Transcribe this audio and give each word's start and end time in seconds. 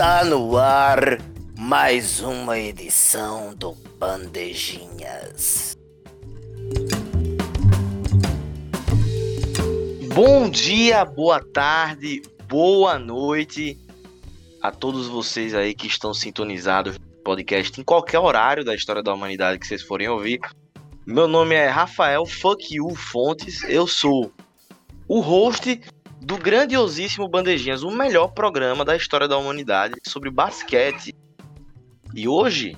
Está 0.00 0.24
no 0.24 0.56
ar 0.56 1.20
mais 1.58 2.20
uma 2.20 2.58
edição 2.58 3.54
do 3.54 3.74
Bandejinhas. 3.98 5.76
Bom 10.14 10.48
dia, 10.48 11.04
boa 11.04 11.44
tarde, 11.44 12.22
boa 12.48 12.98
noite 12.98 13.78
a 14.62 14.70
todos 14.70 15.06
vocês 15.06 15.54
aí 15.54 15.74
que 15.74 15.86
estão 15.86 16.14
sintonizados 16.14 16.94
no 16.94 17.22
podcast 17.22 17.78
em 17.78 17.84
qualquer 17.84 18.20
horário 18.20 18.64
da 18.64 18.74
história 18.74 19.02
da 19.02 19.12
humanidade 19.12 19.58
que 19.58 19.66
vocês 19.66 19.82
forem 19.82 20.08
ouvir. 20.08 20.40
Meu 21.04 21.28
nome 21.28 21.54
é 21.54 21.68
Rafael 21.68 22.24
Fuck 22.24 22.74
You 22.74 22.94
Fontes, 22.94 23.62
eu 23.64 23.86
sou 23.86 24.32
o 25.06 25.20
host 25.20 25.78
do 26.30 26.38
grandiosíssimo 26.38 27.28
Bandejinhas, 27.28 27.82
o 27.82 27.90
melhor 27.90 28.28
programa 28.28 28.84
da 28.84 28.94
história 28.94 29.26
da 29.26 29.36
humanidade 29.36 29.94
sobre 30.06 30.30
basquete. 30.30 31.12
E 32.14 32.28
hoje 32.28 32.76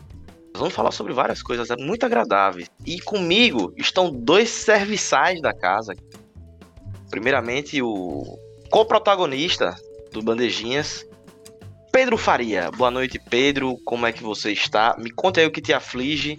nós 0.54 0.60
vamos 0.60 0.72
falar 0.72 0.90
sobre 0.90 1.12
várias 1.12 1.42
coisas 1.42 1.68
muito 1.78 2.06
agradáveis. 2.06 2.70
E 2.86 2.98
comigo 2.98 3.74
estão 3.76 4.10
dois 4.10 4.48
serviçais 4.48 5.42
da 5.42 5.52
casa. 5.52 5.94
Primeiramente, 7.10 7.82
o 7.82 8.38
co-protagonista 8.70 9.76
do 10.10 10.22
Bandejinhas, 10.22 11.06
Pedro 11.92 12.16
Faria. 12.16 12.70
Boa 12.70 12.90
noite, 12.90 13.20
Pedro. 13.28 13.76
Como 13.84 14.06
é 14.06 14.12
que 14.12 14.22
você 14.22 14.50
está? 14.50 14.96
Me 14.98 15.10
conta 15.10 15.42
aí 15.42 15.46
o 15.46 15.52
que 15.52 15.60
te 15.60 15.74
aflige 15.74 16.38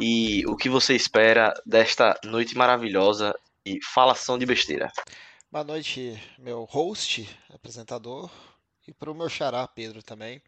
e 0.00 0.44
o 0.46 0.54
que 0.54 0.68
você 0.68 0.94
espera 0.94 1.52
desta 1.66 2.16
noite 2.24 2.56
maravilhosa 2.56 3.34
e 3.66 3.80
falação 3.82 4.38
de 4.38 4.46
besteira. 4.46 4.92
Boa 5.50 5.62
noite, 5.62 6.20
meu 6.38 6.64
host, 6.64 7.24
apresentador, 7.50 8.30
e 8.86 8.92
para 8.92 9.10
o 9.10 9.14
meu 9.14 9.28
xará, 9.28 9.66
Pedro, 9.66 10.02
também. 10.02 10.42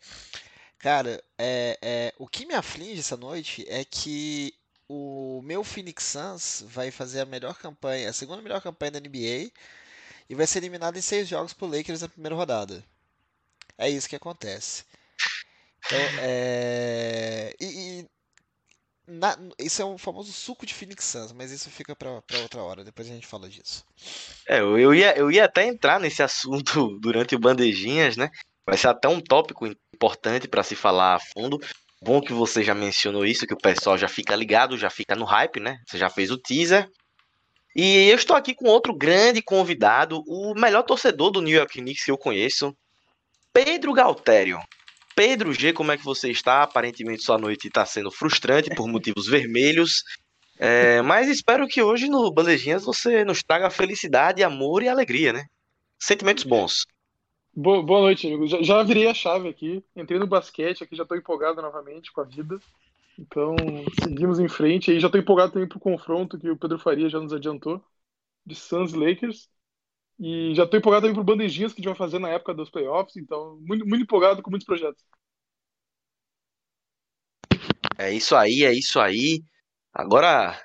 Cara, 0.76 1.22
é, 1.38 1.78
é, 1.80 2.14
o 2.18 2.26
que 2.26 2.44
me 2.44 2.52
aflige 2.54 2.98
essa 3.00 3.16
noite 3.16 3.64
é 3.68 3.84
que 3.84 4.52
o 4.88 5.40
meu 5.44 5.62
Phoenix 5.62 6.02
Suns 6.02 6.64
vai 6.66 6.90
fazer 6.90 7.20
a 7.20 7.24
melhor 7.24 7.56
campanha, 7.58 8.10
a 8.10 8.12
segunda 8.12 8.42
melhor 8.42 8.60
campanha 8.60 8.92
da 8.92 9.00
NBA, 9.00 9.52
e 10.28 10.34
vai 10.34 10.46
ser 10.48 10.58
eliminado 10.58 10.96
em 10.98 11.00
seis 11.00 11.28
jogos 11.28 11.52
por 11.52 11.70
Lakers 11.72 12.02
na 12.02 12.08
primeira 12.08 12.34
rodada. 12.34 12.84
É 13.78 13.88
isso 13.88 14.08
que 14.08 14.16
acontece. 14.16 14.84
Então, 15.86 15.98
é... 16.20 17.54
E, 17.60 18.00
e 18.00 18.10
na, 19.08 19.36
isso 19.58 19.80
é 19.80 19.84
o 19.84 19.96
famoso 19.96 20.32
suco 20.32 20.66
de 20.66 20.74
Phoenix 20.74 21.04
Suns, 21.04 21.32
mas 21.32 21.50
isso 21.50 21.70
fica 21.70 21.96
para 21.96 22.10
outra 22.42 22.62
hora, 22.62 22.84
depois 22.84 23.08
a 23.08 23.14
gente 23.14 23.26
fala 23.26 23.48
disso. 23.48 23.84
É, 24.46 24.60
eu 24.60 24.94
ia, 24.94 25.16
eu 25.16 25.30
ia 25.30 25.46
até 25.46 25.64
entrar 25.64 25.98
nesse 25.98 26.22
assunto 26.22 26.98
durante 27.00 27.34
o 27.34 27.38
Bandejinhas, 27.38 28.16
né? 28.16 28.30
Vai 28.66 28.76
ser 28.76 28.88
até 28.88 29.08
um 29.08 29.20
tópico 29.20 29.66
importante 29.94 30.46
para 30.46 30.62
se 30.62 30.76
falar 30.76 31.14
a 31.14 31.18
fundo. 31.18 31.58
Bom 32.02 32.20
que 32.20 32.32
você 32.32 32.62
já 32.62 32.74
mencionou 32.74 33.24
isso, 33.24 33.46
que 33.46 33.54
o 33.54 33.58
pessoal 33.58 33.96
já 33.96 34.06
fica 34.06 34.36
ligado, 34.36 34.76
já 34.76 34.90
fica 34.90 35.16
no 35.16 35.24
hype, 35.24 35.58
né? 35.58 35.78
Você 35.86 35.96
já 35.96 36.10
fez 36.10 36.30
o 36.30 36.38
teaser. 36.38 36.88
E 37.74 38.08
eu 38.08 38.16
estou 38.16 38.36
aqui 38.36 38.54
com 38.54 38.66
outro 38.66 38.94
grande 38.94 39.40
convidado, 39.40 40.22
o 40.26 40.54
melhor 40.54 40.82
torcedor 40.82 41.30
do 41.30 41.40
New 41.40 41.56
York 41.56 41.80
Knicks 41.80 42.04
que 42.04 42.10
eu 42.10 42.18
conheço, 42.18 42.76
Pedro 43.52 43.92
Galtério. 43.92 44.60
Pedro 45.18 45.52
G, 45.52 45.72
como 45.72 45.90
é 45.90 45.96
que 45.96 46.04
você 46.04 46.30
está? 46.30 46.62
Aparentemente 46.62 47.24
sua 47.24 47.36
noite 47.36 47.66
está 47.66 47.84
sendo 47.84 48.08
frustrante 48.08 48.72
por 48.76 48.86
motivos 48.86 49.26
vermelhos. 49.26 50.04
É, 50.56 51.02
mas 51.02 51.26
espero 51.26 51.66
que 51.66 51.82
hoje 51.82 52.08
no 52.08 52.30
Bandejinhas 52.30 52.84
você 52.84 53.24
nos 53.24 53.42
traga 53.42 53.68
felicidade, 53.68 54.44
amor 54.44 54.80
e 54.80 54.88
alegria, 54.88 55.32
né? 55.32 55.46
Sentimentos 55.98 56.44
bons. 56.44 56.86
Boa, 57.52 57.82
boa 57.82 58.02
noite, 58.02 58.28
amigo. 58.28 58.46
Já, 58.46 58.62
já, 58.62 58.80
virei 58.84 59.08
a 59.08 59.14
chave 59.14 59.48
aqui. 59.48 59.82
Entrei 59.96 60.20
no 60.20 60.26
basquete 60.28 60.84
aqui, 60.84 60.94
já 60.94 61.02
estou 61.02 61.18
empolgado 61.18 61.60
novamente 61.60 62.12
com 62.12 62.20
a 62.20 62.24
vida. 62.24 62.60
Então, 63.18 63.56
seguimos 64.00 64.38
em 64.38 64.46
frente. 64.46 64.92
E 64.92 65.00
já 65.00 65.08
estou 65.08 65.20
empolgado 65.20 65.52
também 65.52 65.68
para 65.68 65.78
o 65.78 65.80
confronto 65.80 66.38
que 66.38 66.48
o 66.48 66.56
Pedro 66.56 66.78
Faria 66.78 67.08
já 67.08 67.18
nos 67.18 67.32
adiantou 67.32 67.84
de 68.46 68.54
Suns 68.54 68.92
Lakers. 68.92 69.48
E 70.18 70.54
já 70.54 70.64
estou 70.64 70.78
empolgado 70.78 71.02
também 71.02 71.14
pro 71.14 71.24
bandejinhas 71.24 71.72
que 71.72 71.80
a 71.80 71.82
gente 71.82 71.96
vai 71.96 71.96
fazer 71.96 72.18
na 72.18 72.28
época 72.28 72.52
dos 72.52 72.70
playoffs, 72.70 73.16
então 73.16 73.58
muito, 73.60 73.86
muito 73.86 74.02
empolgado 74.02 74.42
com 74.42 74.50
muitos 74.50 74.66
projetos. 74.66 75.04
É 77.96 78.12
isso 78.12 78.34
aí, 78.34 78.64
é 78.64 78.72
isso 78.72 78.98
aí. 78.98 79.42
Agora, 79.92 80.60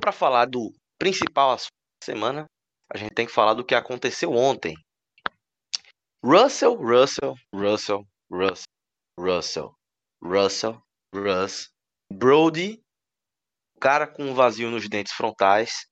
para 0.00 0.12
falar 0.12 0.46
do 0.46 0.72
principal 0.98 1.52
assunto 1.52 1.72
da 2.00 2.04
semana, 2.04 2.46
a 2.92 2.96
gente 2.96 3.14
tem 3.14 3.26
que 3.26 3.32
falar 3.32 3.54
do 3.54 3.64
que 3.64 3.74
aconteceu 3.74 4.32
ontem. 4.32 4.76
Russell, 6.24 6.74
Russell, 6.76 7.34
Russell, 7.52 8.06
Russell, 8.30 8.66
Russell, 9.18 9.74
Russell, 10.22 10.82
Russ, 11.14 11.70
Brody, 12.12 12.82
cara 13.80 14.06
com 14.06 14.24
um 14.24 14.34
vazio 14.34 14.70
nos 14.70 14.88
dentes 14.88 15.12
frontais, 15.12 15.86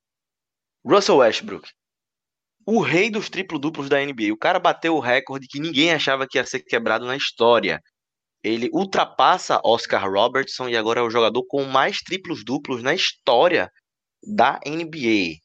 Russell 0.84 1.18
Westbrook, 1.18 1.68
o 2.66 2.80
rei 2.80 3.10
dos 3.10 3.28
triplo-duplos 3.28 3.88
da 3.88 4.04
NBA. 4.04 4.32
O 4.32 4.38
cara 4.38 4.58
bateu 4.58 4.94
o 4.94 5.00
recorde 5.00 5.46
que 5.48 5.60
ninguém 5.60 5.92
achava 5.92 6.26
que 6.26 6.38
ia 6.38 6.46
ser 6.46 6.60
quebrado 6.60 7.06
na 7.06 7.16
história. 7.16 7.80
Ele 8.42 8.68
ultrapassa 8.72 9.60
Oscar 9.64 10.10
Robertson 10.10 10.68
e 10.68 10.76
agora 10.76 11.00
é 11.00 11.02
o 11.02 11.10
jogador 11.10 11.44
com 11.46 11.64
mais 11.64 11.98
triplos-duplos 11.98 12.82
na 12.82 12.94
história 12.94 13.70
da 14.22 14.58
NBA. 14.66 15.36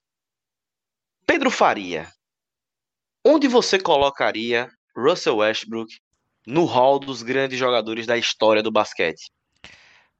Pedro 1.25 1.51
Faria, 1.51 2.11
onde 3.25 3.47
você 3.47 3.79
colocaria 3.79 4.69
Russell 4.95 5.37
Westbrook 5.37 5.93
no 6.45 6.65
hall 6.65 6.99
dos 6.99 7.21
grandes 7.21 7.59
jogadores 7.59 8.07
da 8.07 8.17
história 8.17 8.63
do 8.63 8.71
basquete? 8.71 9.29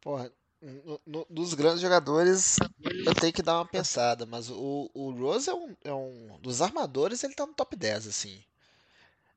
Porra, 0.01 0.31
no, 0.62 1.00
no, 1.06 1.28
dos 1.29 1.53
grandes 1.53 1.81
jogadores, 1.81 2.57
eu 3.06 3.13
tenho 3.16 3.34
que 3.34 3.41
dar 3.41 3.56
uma 3.56 3.66
pensada, 3.66 4.25
mas 4.25 4.50
o, 4.50 4.90
o 4.94 5.12
Rose 5.12 5.50
é 5.50 5.53
um, 5.53 5.75
é 5.84 5.94
um. 5.94 6.38
Dos 6.41 6.62
armadores, 6.62 7.23
ele 7.23 7.35
tá 7.35 7.45
no 7.45 7.53
top 7.53 7.75
10, 7.75 8.07
assim. 8.07 8.41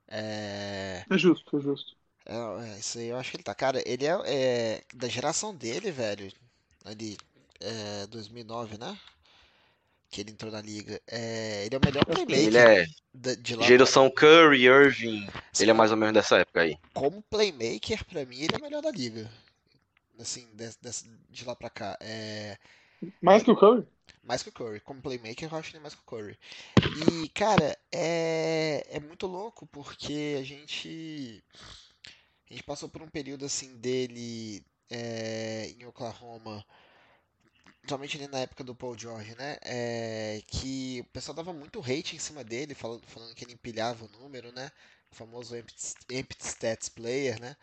É, 0.09 1.05
é 1.09 1.19
justo, 1.19 1.57
é 1.57 1.61
justo. 1.61 1.97
É, 2.27 2.35
é, 2.35 2.79
isso 2.79 2.99
aí 2.99 3.09
eu 3.09 3.19
acho 3.19 3.31
que 3.31 3.37
ele 3.37 3.45
tá. 3.45 3.55
Cara, 3.55 3.83
ele 3.87 4.07
é, 4.07 4.21
é 4.25 4.83
da 4.95 5.09
geração 5.09 5.55
dele, 5.55 5.91
velho. 5.91 6.33
Ali, 6.85 7.19
é, 7.61 8.07
2009, 8.07 8.79
né? 8.79 8.97
Que 10.11 10.23
ele 10.23 10.33
entrou 10.33 10.51
na 10.51 10.61
liga. 10.61 11.01
É, 11.07 11.67
ele 11.67 11.75
é 11.75 11.79
o 11.79 11.85
melhor 11.85 12.05
playmaker. 12.05 12.39
Ele 12.39 12.59
é 12.59 12.87
de, 13.15 13.37
de 13.37 13.57
lá 13.57 13.65
geração 13.65 14.11
pra... 14.11 14.21
Curry, 14.23 14.65
Irving. 14.65 15.29
Sim, 15.53 15.65
ele 15.65 15.71
é 15.71 15.75
mais 15.75 15.91
ou 15.91 15.97
menos 15.97 16.15
dessa 16.15 16.39
época 16.39 16.63
aí. 16.63 16.77
Como 16.95 17.23
playmaker, 17.23 18.05
pra 18.07 18.25
mim, 18.25 18.41
ele 18.41 18.55
é 18.55 18.59
o 18.59 18.63
melhor 18.63 18.83
da 18.83 18.91
liga 18.91 19.31
assim, 20.23 20.49
de, 20.55 20.69
de, 20.69 21.19
de 21.29 21.45
lá 21.45 21.55
pra 21.55 21.71
cá. 21.71 21.97
É... 22.01 22.59
Mais 23.21 23.43
que 23.43 23.51
o 23.51 23.57
Curry? 23.57 23.87
Mais 24.23 24.43
que 24.43 24.49
o 24.49 24.53
Curry. 24.53 24.81
Como 24.81 25.01
playmaker, 25.01 25.49
eu 25.51 25.59
acho 25.59 25.71
ele 25.73 25.81
mais 25.81 25.95
que 25.95 26.03
o 26.03 26.05
Curry. 26.05 26.39
E, 27.23 27.29
cara, 27.31 27.77
é, 27.91 28.87
é 28.91 29.01
muito 29.01 29.27
louco 29.27 29.67
porque 29.67 30.37
a 30.39 30.43
gente. 30.43 31.43
A 32.49 32.53
gente 32.53 32.65
passou 32.65 32.89
por 32.89 33.01
um 33.01 33.09
período 33.09 33.45
assim 33.45 33.77
dele 33.77 34.65
é, 34.91 35.73
em 35.79 35.87
Oklahoma, 35.87 36.65
principalmente 37.81 38.17
ali 38.17 38.27
na 38.27 38.41
época 38.41 38.65
do 38.65 38.75
Paul 38.75 38.99
George, 38.99 39.35
né? 39.37 39.57
É, 39.63 40.43
que 40.47 41.01
o 41.01 41.13
pessoal 41.13 41.35
dava 41.35 41.53
muito 41.53 41.81
hate 41.81 42.17
em 42.17 42.19
cima 42.19 42.43
dele, 42.43 42.75
falando, 42.75 43.07
falando 43.07 43.35
que 43.35 43.45
ele 43.45 43.53
empilhava 43.53 44.05
o 44.05 44.21
número, 44.21 44.53
né? 44.53 44.71
O 45.11 45.15
famoso 45.15 45.57
empty, 45.57 45.95
empty 46.11 46.47
stats 46.47 46.89
player, 46.89 47.41
né? 47.41 47.57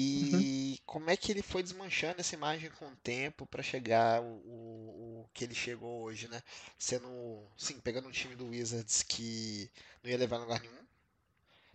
E 0.00 0.32
uhum. 0.32 0.76
como 0.86 1.10
é 1.10 1.16
que 1.16 1.32
ele 1.32 1.42
foi 1.42 1.60
desmanchando 1.60 2.20
essa 2.20 2.32
imagem 2.32 2.70
com 2.78 2.86
o 2.86 2.96
tempo 2.96 3.44
para 3.46 3.64
chegar 3.64 4.22
o, 4.22 4.26
o, 4.26 5.22
o, 5.22 5.28
que 5.34 5.42
ele 5.42 5.56
chegou 5.56 6.02
hoje, 6.02 6.28
né? 6.28 6.40
Sendo, 6.78 7.08
sim, 7.56 7.80
pegando 7.80 8.06
um 8.06 8.12
time 8.12 8.36
do 8.36 8.46
Wizards 8.46 9.02
que 9.02 9.68
não 10.00 10.08
ia 10.08 10.16
levar 10.16 10.36
a 10.36 10.40
lugar 10.40 10.60
nenhum. 10.60 10.86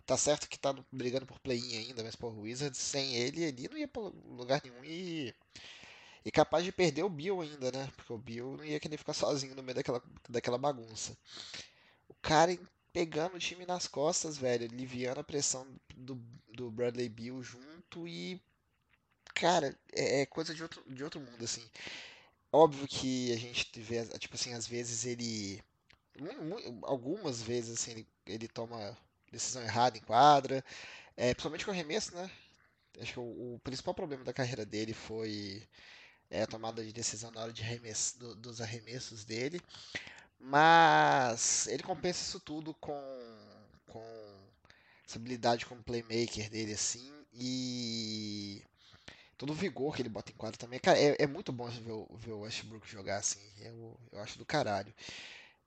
Tá 0.06 0.16
certo 0.16 0.48
que 0.48 0.58
tá 0.58 0.74
brigando 0.90 1.26
por 1.26 1.38
play-in 1.38 1.76
ainda, 1.76 2.02
mas 2.02 2.16
por 2.16 2.32
Wizards 2.38 2.80
sem 2.80 3.14
ele, 3.14 3.44
ele 3.44 3.68
não 3.68 3.76
ia 3.76 3.88
para 3.88 4.02
lugar 4.02 4.62
nenhum 4.64 4.82
e 4.82 5.34
e 6.24 6.30
capaz 6.30 6.64
de 6.64 6.72
perder 6.72 7.02
o 7.02 7.10
Bill 7.10 7.42
ainda, 7.42 7.70
né? 7.70 7.92
Porque 7.94 8.10
o 8.10 8.16
Bill 8.16 8.56
não 8.56 8.64
ia 8.64 8.80
querer 8.80 8.96
ficar 8.96 9.12
sozinho 9.12 9.54
no 9.54 9.62
meio 9.62 9.74
daquela, 9.74 10.02
daquela 10.30 10.56
bagunça. 10.56 11.14
O 12.08 12.14
cara 12.14 12.58
pegando 12.90 13.34
o 13.34 13.38
time 13.38 13.66
nas 13.66 13.86
costas, 13.86 14.38
velho, 14.38 14.64
aliviando 14.64 15.20
a 15.20 15.24
pressão 15.24 15.66
do, 15.94 16.18
do 16.54 16.70
Bradley 16.70 17.10
Bill 17.10 17.42
junto 17.42 17.73
e. 18.06 18.40
Cara, 19.34 19.76
é, 19.92 20.22
é 20.22 20.26
coisa 20.26 20.54
de 20.54 20.62
outro, 20.62 20.82
de 20.88 21.02
outro 21.04 21.20
mundo, 21.20 21.44
assim. 21.44 21.64
Óbvio 22.52 22.86
que 22.86 23.32
a 23.32 23.36
gente 23.36 23.80
vê, 23.80 24.06
tipo 24.18 24.36
assim, 24.36 24.54
às 24.54 24.66
vezes 24.66 25.04
ele. 25.06 25.62
Algumas 26.82 27.42
vezes, 27.42 27.80
assim, 27.80 27.92
ele, 27.92 28.08
ele 28.26 28.48
toma 28.48 28.96
decisão 29.32 29.62
errada 29.62 29.98
em 29.98 30.02
quadra. 30.02 30.64
É, 31.16 31.34
principalmente 31.34 31.64
com 31.64 31.70
arremesso, 31.72 32.14
né? 32.14 32.30
Acho 33.00 33.12
que 33.14 33.20
o, 33.20 33.54
o, 33.54 33.60
principal 33.64 33.94
problema 33.94 34.24
da 34.24 34.32
carreira 34.32 34.64
dele 34.64 34.94
foi 34.94 35.66
é, 36.30 36.42
a 36.42 36.46
tomada 36.46 36.84
de 36.84 36.92
decisão 36.92 37.30
na 37.32 37.42
hora 37.42 37.52
de 37.52 37.62
arremesso, 37.62 38.18
do, 38.18 38.34
dos 38.36 38.60
arremessos 38.60 39.24
dele. 39.24 39.60
Mas 40.38 41.66
ele 41.68 41.82
compensa 41.82 42.22
isso 42.22 42.40
tudo 42.40 42.74
com, 42.74 43.00
com 43.88 44.04
essa 45.06 45.18
habilidade 45.18 45.66
como 45.66 45.82
playmaker 45.82 46.50
dele, 46.50 46.74
assim, 46.74 47.12
e 47.34 48.62
todo 49.38 49.52
o 49.52 49.56
vigor 49.56 49.94
que 49.96 50.02
ele 50.02 50.08
bota 50.08 50.32
em 50.32 50.36
quadro 50.36 50.58
também. 50.58 50.80
Cara, 50.80 50.98
é, 51.00 51.16
é 51.20 51.26
muito 51.26 51.52
bom 51.52 51.68
ver, 51.68 51.92
o- 51.92 52.08
ver 52.18 52.32
o 52.32 52.40
Westbrook 52.40 52.88
jogar 52.90 53.18
assim. 53.18 53.40
Eu, 53.60 53.98
eu 54.12 54.20
acho 54.22 54.38
do 54.38 54.46
caralho. 54.46 54.94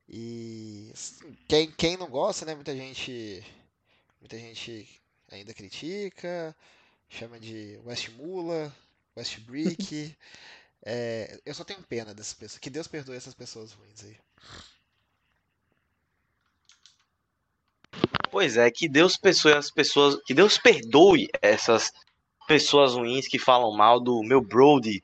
E 0.10 0.92
assim, 0.94 1.38
quem, 1.48 1.72
quem 1.72 1.98
não 1.98 2.10
gosta, 2.10 2.46
né? 2.46 2.56
Muita 2.56 2.76
gente, 2.76 3.44
muita 4.22 4.38
gente 4.40 5.02
ainda 5.32 5.54
critica, 5.54 6.56
chama 7.10 7.40
de 7.40 7.80
Westmula, 7.86 8.76
Westbrick. 9.18 10.16
É, 10.86 11.40
eu 11.46 11.54
só 11.54 11.64
tenho 11.64 11.84
pena 11.84 12.14
dessas 12.14 12.34
pessoas. 12.36 12.60
Que 12.60 12.70
Deus 12.70 12.88
perdoe 12.88 13.16
essas 13.18 13.34
pessoas 13.34 13.74
ruins 13.74 14.04
aí. 14.04 14.18
Pois 18.30 18.58
é, 18.58 18.70
que 18.70 18.88
Deus 18.88 19.18
perdoe 19.18 19.54
as 19.54 19.72
pessoas, 19.72 20.18
que 20.26 20.34
Deus 20.34 20.58
perdoe 20.58 21.28
essas 21.42 21.92
pessoas 22.48 22.94
ruins 22.94 23.28
que 23.28 23.38
falam 23.38 23.76
mal 23.76 24.00
do 24.00 24.22
meu 24.24 24.42
Brody. 24.42 25.02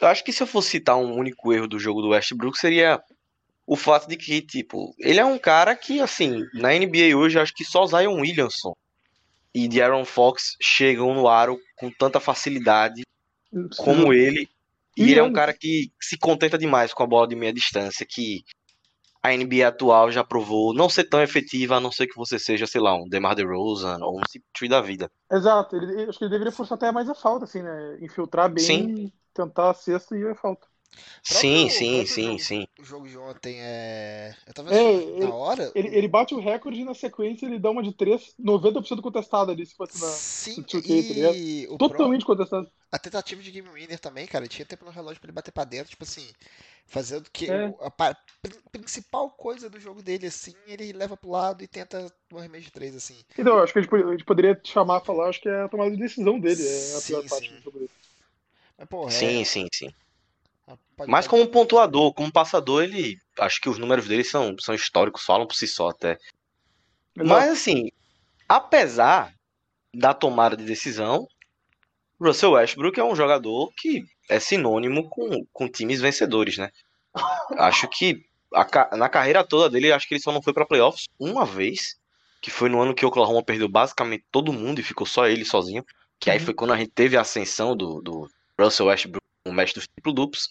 Eu 0.00 0.08
acho 0.08 0.24
que 0.24 0.32
se 0.32 0.42
eu 0.42 0.46
fosse 0.46 0.70
citar 0.70 0.96
um 0.96 1.14
único 1.14 1.52
erro 1.52 1.68
do 1.68 1.78
jogo 1.78 2.02
do 2.02 2.08
Westbrook 2.08 2.58
seria 2.58 3.00
o 3.66 3.76
fato 3.76 4.08
de 4.08 4.16
que, 4.16 4.40
tipo, 4.40 4.94
ele 4.98 5.20
é 5.20 5.24
um 5.24 5.38
cara 5.38 5.76
que, 5.76 6.00
assim, 6.00 6.42
na 6.54 6.70
NBA 6.70 7.16
hoje, 7.16 7.38
eu 7.38 7.42
acho 7.42 7.54
que 7.54 7.64
só 7.64 7.86
Zion 7.86 8.20
Williamson 8.20 8.74
e 9.54 9.68
De'Aaron 9.68 10.04
Fox 10.04 10.56
chegam 10.60 11.14
no 11.14 11.28
aro 11.28 11.60
com 11.76 11.90
tanta 11.90 12.18
facilidade 12.18 13.02
como 13.76 14.12
ele. 14.12 14.48
E 14.96 15.04
E 15.04 15.10
ele 15.10 15.20
é 15.20 15.22
um 15.22 15.32
cara 15.32 15.52
que 15.52 15.90
se 16.00 16.18
contenta 16.18 16.58
demais 16.58 16.92
com 16.92 17.02
a 17.02 17.06
bola 17.06 17.26
de 17.26 17.36
meia 17.36 17.52
distância, 17.52 18.04
que 18.04 18.42
a 19.22 19.32
NBA 19.34 19.68
atual 19.68 20.10
já 20.10 20.24
provou 20.24 20.74
não 20.74 20.88
ser 20.88 21.04
tão 21.04 21.22
efetiva, 21.22 21.76
a 21.76 21.80
não 21.80 21.92
ser 21.92 22.06
que 22.06 22.16
você 22.16 22.38
seja, 22.38 22.66
sei 22.66 22.80
lá, 22.80 22.94
um 22.96 23.08
DeMar 23.08 23.34
DeRozan 23.34 23.98
ou 24.02 24.20
um 24.20 24.24
CP3 24.24 24.70
da 24.70 24.80
vida. 24.80 25.10
Exato, 25.30 25.76
ele, 25.76 26.04
acho 26.10 26.18
que 26.18 26.24
ele 26.24 26.30
deveria 26.30 26.52
forçar 26.52 26.76
até 26.76 26.92
mais 26.92 27.08
a 27.08 27.14
falta, 27.14 27.44
assim, 27.46 27.62
né? 27.62 27.98
Infiltrar 28.02 28.52
bem, 28.52 28.86
Sim. 28.86 29.12
tentar 29.32 29.70
a 29.70 29.74
cesta 29.74 30.16
e 30.16 30.28
a 30.28 30.34
falta. 30.34 30.66
Sim, 31.22 31.68
Próprio- 31.68 31.70
sim, 31.70 32.06
próprio 32.06 32.06
sim, 32.06 32.38
jogo- 32.38 32.38
sim. 32.38 32.66
O 32.78 32.84
jogo 32.84 33.08
de 33.08 33.18
ontem 33.18 33.56
é. 33.60 34.34
Eu 34.46 34.54
tava 34.54 34.70
É, 34.72 35.20
na 35.20 35.34
hora. 35.34 35.70
Ele, 35.74 35.88
ele 35.96 36.08
bate 36.08 36.34
o 36.34 36.40
recorde 36.40 36.80
e 36.80 36.84
na 36.84 36.94
sequência 36.94 37.46
ele 37.46 37.58
dá 37.58 37.70
uma 37.70 37.82
de 37.82 37.94
3, 37.94 38.34
90% 38.38 39.02
contestada 39.02 39.52
ali, 39.52 39.64
se 39.66 39.74
fosse 39.76 39.98
na. 39.98 40.06
Sim, 40.06 40.56
no 40.56 40.64
2K, 40.64 41.04
tá 41.04 41.14
ligado? 41.14 41.38
e 41.38 41.66
o 41.70 41.78
pró- 41.78 41.88
Totalmente 41.88 42.24
contestada. 42.24 42.70
a 42.92 42.98
tentativa 42.98 43.42
de 43.42 43.50
game 43.50 43.68
winner 43.70 43.98
também, 44.00 44.26
cara, 44.26 44.46
tinha 44.48 44.66
tempo 44.66 44.84
no 44.84 44.90
relógio 44.90 45.20
pra 45.20 45.28
ele 45.28 45.34
bater 45.34 45.52
pra 45.52 45.64
dentro, 45.64 45.90
tipo 45.90 46.04
assim, 46.04 46.26
fazendo 46.86 47.30
que 47.30 47.50
É. 47.50 47.66
a 47.80 47.90
prin- 47.90 48.60
principal 48.70 49.30
coisa 49.30 49.70
do 49.70 49.80
jogo 49.80 50.02
dele, 50.02 50.26
assim, 50.26 50.54
ele 50.66 50.92
leva 50.92 51.16
pro 51.16 51.30
lado 51.30 51.62
e 51.62 51.68
tenta 51.68 52.12
um 52.32 52.48
de 52.48 52.70
três, 52.70 52.94
assim. 52.94 53.16
Então, 53.38 53.56
eu 53.56 53.62
acho 53.62 53.72
que 53.72 53.78
a 53.78 53.82
gente, 53.82 53.94
a 53.94 54.10
gente 54.10 54.24
poderia 54.24 54.60
chamar 54.64 55.00
falar, 55.00 55.28
acho 55.28 55.40
que 55.40 55.48
é 55.48 55.62
a 55.62 55.68
tomada 55.68 55.90
de 55.90 55.96
decisão 55.96 56.38
dele, 56.38 56.62
é 56.62 56.96
a 56.96 57.00
Sim, 57.00 57.12
pior 57.12 57.28
parte 57.28 57.48
sim. 57.48 57.54
do 57.56 57.62
jogo 57.62 57.78
dele. 57.78 57.90
Mas, 58.78 58.88
porra, 58.88 59.10
Sim, 59.10 59.40
é, 59.40 59.44
sim, 59.44 59.66
sim. 59.72 59.88
pode- 60.96 61.10
Mas 61.10 61.26
como 61.26 61.46
pontuador, 61.48 62.12
como 62.14 62.32
passador, 62.32 62.84
ele. 62.84 63.16
Acho 63.38 63.60
que 63.60 63.68
os 63.68 63.78
números 63.78 64.06
dele 64.06 64.24
são, 64.24 64.54
são 64.60 64.74
históricos, 64.74 65.24
falam 65.24 65.46
por 65.46 65.54
si 65.54 65.66
só 65.66 65.88
até. 65.88 66.16
Mas 67.16 67.50
assim, 67.50 67.88
apesar 68.48 69.32
da 69.94 70.14
tomada 70.14 70.56
de 70.56 70.64
decisão, 70.64 71.26
Russell 72.22 72.52
Westbrook 72.52 72.98
é 72.98 73.04
um 73.04 73.16
jogador 73.16 73.72
que 73.76 74.04
é 74.28 74.38
sinônimo 74.38 75.08
com, 75.08 75.44
com 75.52 75.68
times 75.68 76.00
vencedores, 76.00 76.58
né? 76.58 76.70
Acho 77.58 77.88
que 77.88 78.24
a 78.54 78.96
na 78.96 79.08
carreira 79.08 79.44
toda 79.44 79.68
dele, 79.70 79.92
acho 79.92 80.06
que 80.06 80.14
ele 80.14 80.22
só 80.22 80.32
não 80.32 80.42
foi 80.42 80.52
pra 80.52 80.66
playoffs 80.66 81.06
uma 81.18 81.44
vez, 81.44 81.96
que 82.40 82.50
foi 82.50 82.68
no 82.68 82.80
ano 82.80 82.94
que 82.94 83.04
o 83.04 83.08
Oklahoma 83.08 83.42
perdeu 83.42 83.68
basicamente 83.68 84.24
todo 84.30 84.52
mundo 84.52 84.80
e 84.80 84.82
ficou 84.84 85.06
só 85.06 85.26
ele 85.26 85.44
sozinho. 85.44 85.84
Que 86.18 86.30
aí 86.30 86.38
Uhum. 86.38 86.44
foi 86.44 86.54
quando 86.54 86.72
a 86.72 86.76
gente 86.76 86.90
teve 86.90 87.16
a 87.16 87.22
ascensão 87.22 87.76
do, 87.76 88.00
do 88.00 88.28
Russell 88.58 88.86
Westbrook, 88.86 89.24
o 89.46 89.52
mestre 89.52 89.80
dos 89.80 89.88
triplo 89.88 90.12
duplos. 90.12 90.48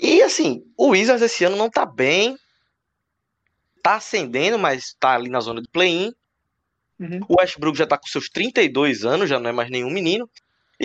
E 0.00 0.22
assim, 0.22 0.64
o 0.76 0.88
Wizards 0.88 1.22
esse 1.22 1.44
ano 1.44 1.56
não 1.56 1.70
tá 1.70 1.86
bem. 1.86 2.36
Tá 3.82 3.96
ascendendo, 3.96 4.58
mas 4.58 4.94
tá 4.98 5.14
ali 5.14 5.28
na 5.28 5.40
zona 5.40 5.60
de 5.60 5.68
play-in. 5.68 6.12
Uhum. 6.98 7.20
O 7.28 7.40
Westbrook 7.40 7.76
já 7.76 7.86
tá 7.86 7.98
com 7.98 8.06
seus 8.06 8.28
32 8.28 9.04
anos, 9.04 9.28
já 9.28 9.38
não 9.40 9.50
é 9.50 9.52
mais 9.52 9.70
nenhum 9.70 9.90
menino. 9.90 10.28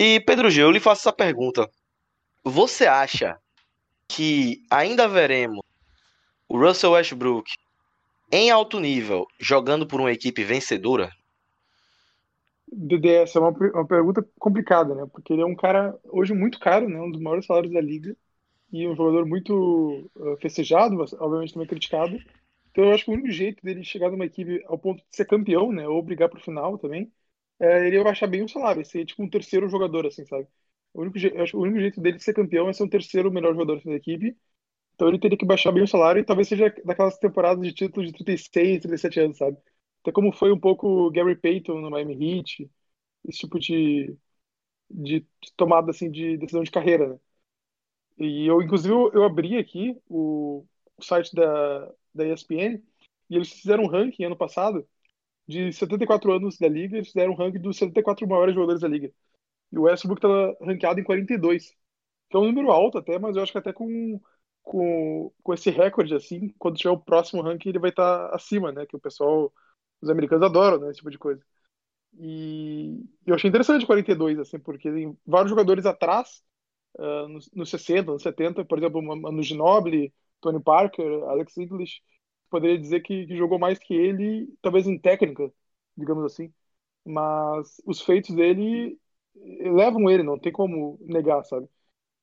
E 0.00 0.20
Pedro 0.20 0.48
G, 0.48 0.62
eu 0.62 0.70
lhe 0.70 0.78
faço 0.78 1.00
essa 1.00 1.12
pergunta. 1.12 1.68
Você 2.44 2.86
acha 2.86 3.36
que 4.06 4.62
ainda 4.70 5.08
veremos 5.08 5.58
o 6.48 6.56
Russell 6.56 6.92
Westbrook 6.92 7.50
em 8.30 8.48
alto 8.48 8.78
nível 8.78 9.26
jogando 9.40 9.88
por 9.88 10.00
uma 10.00 10.12
equipe 10.12 10.44
vencedora? 10.44 11.10
Dedé, 12.70 13.24
essa 13.24 13.40
é 13.40 13.42
uma, 13.42 13.50
uma 13.50 13.84
pergunta 13.88 14.24
complicada, 14.38 14.94
né? 14.94 15.04
Porque 15.12 15.32
ele 15.32 15.42
é 15.42 15.46
um 15.46 15.56
cara 15.56 15.98
hoje 16.04 16.32
muito 16.32 16.60
caro, 16.60 16.88
né? 16.88 17.00
Um 17.00 17.10
dos 17.10 17.20
maiores 17.20 17.46
salários 17.46 17.72
da 17.72 17.80
liga. 17.80 18.16
E 18.72 18.86
um 18.86 18.94
jogador 18.94 19.26
muito 19.26 20.08
uh, 20.14 20.36
festejado, 20.40 20.94
mas 20.94 21.12
obviamente 21.14 21.54
também 21.54 21.66
criticado. 21.66 22.16
Então 22.70 22.84
eu 22.84 22.92
acho 22.92 23.04
que 23.04 23.10
o 23.10 23.14
único 23.14 23.32
jeito 23.32 23.64
dele 23.64 23.82
chegar 23.82 24.12
numa 24.12 24.26
equipe 24.26 24.62
ao 24.68 24.78
ponto 24.78 24.98
de 24.98 25.16
ser 25.16 25.24
campeão, 25.24 25.72
né? 25.72 25.88
Ou 25.88 26.00
brigar 26.00 26.28
pro 26.28 26.40
final 26.40 26.78
também, 26.78 27.10
é 27.60 27.86
ele 27.86 28.02
baixar 28.02 28.26
bem 28.26 28.42
o 28.44 28.48
salário. 28.48 28.84
Ser 28.84 29.04
tipo 29.06 29.22
um 29.22 29.30
terceiro 29.30 29.68
jogador, 29.68 30.06
assim, 30.06 30.24
sabe? 30.26 30.46
O 30.92 31.02
único, 31.02 31.18
o 31.56 31.60
único 31.62 31.80
jeito 31.80 32.00
dele 32.00 32.16
de 32.18 32.24
ser 32.24 32.34
campeão 32.34 32.68
é 32.68 32.72
ser 32.72 32.84
um 32.84 32.88
terceiro 32.88 33.30
melhor 33.32 33.52
jogador 33.54 33.82
da 33.84 33.94
equipe. 33.94 34.36
Então 34.94 35.08
ele 35.08 35.18
teria 35.20 35.38
que 35.38 35.46
baixar 35.46 35.72
bem 35.72 35.82
o 35.84 35.88
salário 35.88 36.20
e 36.20 36.24
talvez 36.24 36.48
seja 36.48 36.74
daquelas 36.84 37.18
temporadas 37.18 37.64
de 37.66 37.72
título 37.74 38.06
de 38.06 38.12
36, 38.12 38.80
37 38.82 39.20
anos, 39.20 39.38
sabe? 39.38 39.56
Até 40.02 40.12
como 40.12 40.32
foi 40.32 40.52
um 40.52 40.60
pouco 40.60 41.10
Gary 41.12 41.36
Payton 41.36 41.80
no 41.80 41.90
Miami 41.90 42.14
Heat, 42.38 42.70
esse 43.28 43.40
tipo 43.40 43.58
de, 43.60 44.16
de 44.90 45.26
tomada 45.56 45.90
assim 45.92 46.10
de 46.10 46.36
decisão 46.38 46.62
de 46.64 46.70
carreira, 46.70 47.08
né? 47.14 47.20
E 48.18 48.46
eu, 48.46 48.60
inclusive, 48.62 48.92
eu, 48.92 49.10
eu 49.12 49.24
abri 49.24 49.56
aqui 49.58 49.96
o, 50.08 50.64
o 50.96 51.02
site 51.04 51.34
da, 51.34 51.92
da 52.14 52.26
ESPN 52.26 52.82
e 53.30 53.36
eles 53.36 53.50
fizeram 53.52 53.84
um 53.84 53.88
ranking 53.88 54.24
ano 54.24 54.36
passado 54.36 54.86
de 55.48 55.72
74 55.72 56.32
anos 56.32 56.58
da 56.58 56.68
liga, 56.68 56.96
eles 56.96 57.08
fizeram 57.08 57.32
um 57.32 57.36
ranking 57.36 57.60
dos 57.60 57.78
74 57.78 58.28
maiores 58.28 58.54
jogadores 58.54 58.82
da 58.82 58.88
liga. 58.88 59.12
E 59.72 59.78
o 59.78 59.82
Westbrook 59.82 60.20
tá 60.22 60.28
rankeado 60.62 61.00
em 61.00 61.04
42, 61.04 61.70
que 62.30 62.36
é 62.36 62.40
um 62.40 62.46
número 62.46 62.70
alto 62.72 62.98
até, 62.98 63.18
mas 63.18 63.36
eu 63.36 63.42
acho 63.42 63.52
que 63.52 63.58
até 63.58 63.72
com, 63.72 64.20
com, 64.62 65.32
com 65.42 65.54
esse 65.54 65.70
recorde, 65.70 66.14
assim, 66.14 66.50
quando 66.58 66.76
tiver 66.78 66.90
o 66.90 67.00
próximo 67.00 67.42
ranking, 67.42 67.70
ele 67.70 67.78
vai 67.80 67.90
estar 67.90 68.34
acima, 68.34 68.72
né? 68.72 68.86
Que 68.86 68.96
o 68.96 69.00
pessoal, 69.00 69.52
os 70.02 70.10
americanos 70.10 70.44
adoram, 70.44 70.78
né? 70.80 70.90
Esse 70.90 70.98
tipo 70.98 71.10
de 71.10 71.18
coisa. 71.18 71.42
E 72.18 73.04
eu 73.26 73.34
achei 73.34 73.48
interessante 73.48 73.86
42, 73.86 74.38
assim, 74.38 74.58
porque 74.58 74.90
tem 74.90 75.16
vários 75.26 75.50
jogadores 75.50 75.86
atrás, 75.86 76.42
nos, 77.28 77.50
nos 77.52 77.70
60, 77.70 78.12
nos 78.12 78.22
70, 78.22 78.64
por 78.64 78.78
exemplo, 78.78 79.02
Manu 79.02 79.42
Ginobili, 79.42 80.12
Tony 80.40 80.60
Parker, 80.62 81.04
Alex 81.24 81.56
English, 81.58 82.00
poderia 82.48 82.78
dizer 82.78 83.00
que, 83.02 83.26
que 83.26 83.36
jogou 83.36 83.58
mais 83.58 83.78
que 83.78 83.94
ele, 83.94 84.48
talvez 84.62 84.86
em 84.86 84.98
técnica, 84.98 85.52
digamos 85.96 86.24
assim. 86.24 86.52
Mas 87.04 87.80
os 87.86 88.00
feitos 88.02 88.34
dele 88.36 88.98
levam 89.36 90.10
ele, 90.10 90.22
não 90.22 90.38
tem 90.38 90.52
como 90.52 90.98
negar, 91.02 91.44
sabe? 91.44 91.68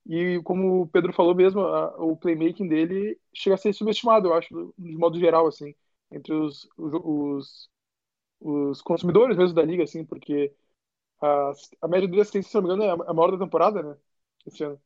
E 0.08 0.41
como 0.44 0.82
o 0.84 0.88
Pedro 0.88 1.13
falou 1.13 1.36
mesmo, 1.36 1.62
a- 1.62 1.96
o 2.03 2.15
playmaking 2.17 2.67
dele 2.67 3.20
chega 3.34 3.55
a 3.55 3.58
ser 3.58 3.74
subestimado, 3.74 4.27
eu 4.29 4.34
acho, 4.36 4.74
de 4.77 4.98
modo 4.98 5.20
geral, 5.20 5.48
assim, 5.48 5.75
entre 6.12 6.34
os, 6.34 6.67
os, 6.77 7.70
os, 8.39 8.82
consumidores 8.82 9.38
mesmo 9.38 9.55
da 9.55 9.63
liga, 9.63 9.84
assim, 9.84 10.05
porque 10.05 10.53
a, 11.22 11.51
a 11.84 11.88
média 11.88 12.08
dele, 12.10 12.25
se 12.25 12.55
não 12.55 12.62
me 12.63 12.67
engano, 12.74 12.84
é 12.84 12.91
a 13.12 13.13
maior 13.13 13.32
da 13.32 13.46
temporada, 13.46 13.82
né? 13.84 13.98
Esse 14.48 14.63
ano. 14.63 14.82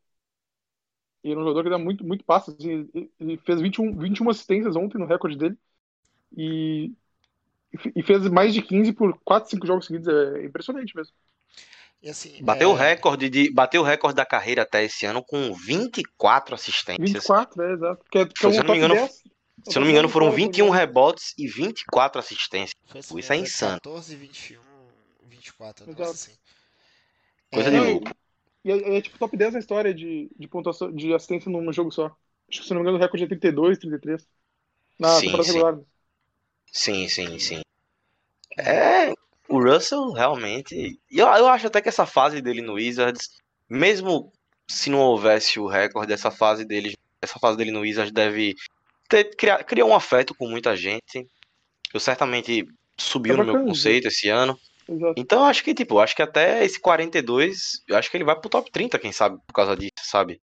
E 1.23 1.29
ele 1.29 1.35
é 1.39 1.43
um 1.43 1.43
jogador 1.43 1.63
que 1.63 1.69
dá 1.69 1.77
muito, 1.77 2.05
muito 2.05 2.23
passe, 2.25 2.51
assim, 2.51 2.89
ele- 3.19 3.37
fez 3.45 3.61
21, 3.61 3.97
21 3.97 4.29
assistências 4.29 4.75
ontem 4.75 4.97
no 4.97 5.05
recorde 5.05 5.37
dele 5.37 5.57
e, 6.37 6.93
e 7.95 8.03
fez 8.03 8.27
mais 8.29 8.53
de 8.53 8.61
15 8.61 8.93
por 8.93 9.17
4, 9.23 9.49
5 9.49 9.65
jogos 9.67 9.85
seguidos, 9.85 10.07
é 10.07 10.45
impressionante 10.45 10.95
mesmo. 10.95 11.13
E 12.01 12.09
assim, 12.09 12.41
Bateu 12.41 12.71
o 12.71 12.73
é, 12.73 12.87
recorde 12.87 13.29
de, 13.29 13.49
bateu 13.53 13.81
o 13.81 13.85
recorde 13.85 14.15
da 14.17 14.25
carreira 14.25 14.63
até 14.63 14.83
esse 14.83 15.05
ano 15.05 15.23
com 15.23 15.53
24 15.53 16.55
assistências. 16.55 17.23
24, 17.23 17.61
é, 17.63 17.73
exato. 17.73 18.05
Que 18.11 18.19
é, 18.19 18.25
que 18.27 18.45
é 18.47 18.49
Se 18.51 18.59
eu 18.59 18.63
não 18.63 18.71
me 18.71 18.77
engano, 18.77 18.95
10. 18.95 19.23
Se 19.69 19.77
eu 19.77 19.81
não 19.81 19.85
me 19.87 19.91
engano, 19.93 20.09
foram 20.09 20.31
top 20.31 20.49
10 20.51 20.57
21 20.61 20.69
da 20.71 20.71
liga. 20.79 20.79
rebotes 20.79 21.33
e 21.37 21.47
24 21.47 22.19
assistências. 22.19 22.75
assim 22.93 23.15
Isso 23.15 23.31
é 23.33 23.37
mesmo, 23.37 23.37
insano. 23.37 23.79
14, 23.79 24.15
21, 24.15 24.61
24, 25.27 25.85
um 25.85 25.91
Exato. 25.91 26.11
assim. 26.11 26.33
Coisa 27.51 27.69
É, 27.69 27.71
de 27.71 27.79
louco. 27.79 28.11
E 28.63 28.71
é, 28.71 28.97
é, 28.97 29.01
tipo 29.01 29.17
top 29.17 29.35
10 29.35 29.53
na 29.53 29.59
história 29.59 29.93
de, 29.93 30.29
de 30.37 30.47
pontuação 30.47 30.91
de 30.91 31.13
assistência 31.13 31.51
num 31.51 31.71
jogo 31.71 31.91
só. 31.91 32.07
Acho 32.49 32.61
que 32.61 32.67
se 32.67 32.73
não 32.73 32.77
me 32.77 32.83
engano 32.83 32.97
o 32.97 33.01
recorde 33.01 33.23
é 33.23 33.27
32, 33.27 33.77
33. 33.77 34.27
Na 34.99 35.07
Sim, 35.07 35.25
temporada 35.27 35.43
sim. 35.43 35.53
regular. 35.53 35.79
Sim, 36.71 37.07
sim, 37.07 37.39
sim. 37.39 37.61
É, 38.57 39.11
o 39.47 39.63
Russell 39.63 40.11
realmente. 40.11 40.99
Eu, 41.09 41.27
eu 41.27 41.47
acho 41.47 41.67
até 41.67 41.81
que 41.81 41.89
essa 41.89 42.05
fase 42.05 42.41
dele 42.41 42.61
no 42.61 42.73
Wizards, 42.73 43.29
mesmo 43.69 44.31
se 44.69 44.89
não 44.89 44.99
houvesse 44.99 45.59
o 45.59 45.67
recorde, 45.67 46.13
essa 46.13 46.29
fase 46.29 46.65
dele, 46.65 46.95
essa 47.21 47.39
fase 47.39 47.57
dele 47.57 47.71
no 47.71 47.81
Wizards 47.81 48.11
deve 48.11 48.55
ter 49.07 49.35
criar, 49.35 49.63
criar 49.63 49.85
um 49.85 49.95
afeto 49.95 50.35
com 50.35 50.47
muita 50.47 50.75
gente. 50.75 51.27
Eu 51.93 51.99
certamente 51.99 52.67
subiu 52.97 53.35
Tá 53.35 53.43
no 53.43 53.53
meu 53.53 53.65
conceito 53.65 54.07
esse 54.07 54.29
ano. 54.29 54.57
Então 55.15 55.45
acho 55.45 55.63
que, 55.63 55.73
tipo, 55.73 55.99
acho 55.99 56.15
que 56.15 56.21
até 56.21 56.63
esse 56.63 56.79
42, 56.79 57.83
eu 57.87 57.97
acho 57.97 58.09
que 58.09 58.17
ele 58.17 58.23
vai 58.23 58.39
pro 58.39 58.49
top 58.49 58.71
30, 58.71 58.97
quem 58.99 59.11
sabe, 59.11 59.37
por 59.45 59.53
causa 59.53 59.75
disso, 59.75 59.91
sabe? 60.03 60.41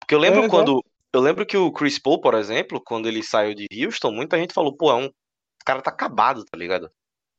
Porque 0.00 0.14
eu 0.14 0.18
lembro 0.18 0.44
É, 0.44 0.48
quando. 0.48 0.82
Eu 1.12 1.20
lembro 1.20 1.46
que 1.46 1.56
o 1.56 1.72
Chris 1.72 1.98
Paul, 1.98 2.20
por 2.20 2.34
exemplo, 2.34 2.80
quando 2.84 3.08
ele 3.08 3.22
saiu 3.22 3.54
de 3.54 3.66
Houston, 3.84 4.12
muita 4.12 4.38
gente 4.38 4.52
falou, 4.52 4.76
pô, 4.76 4.90
é 4.90 4.94
um. 4.94 5.06
O 5.06 5.64
cara 5.64 5.82
tá 5.82 5.90
acabado, 5.90 6.44
tá 6.44 6.56
ligado? 6.56 6.90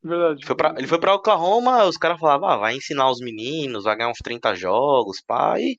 Verdade. 0.04 0.40
Ele 0.40 0.46
foi 0.46 0.56
pra, 0.56 0.76
ele 0.78 0.88
foi 0.88 1.00
pra 1.00 1.16
Oklahoma, 1.16 1.84
os 1.84 1.98
caras 1.98 2.20
falavam, 2.20 2.50
ah, 2.50 2.58
vai 2.58 2.76
ensinar 2.76 3.10
os 3.10 3.20
meninos, 3.20 3.84
vai 3.84 3.96
ganhar 3.96 4.10
uns 4.10 4.20
30 4.24 4.56
jogos, 4.56 5.22
pá, 5.22 5.60
e 5.60 5.78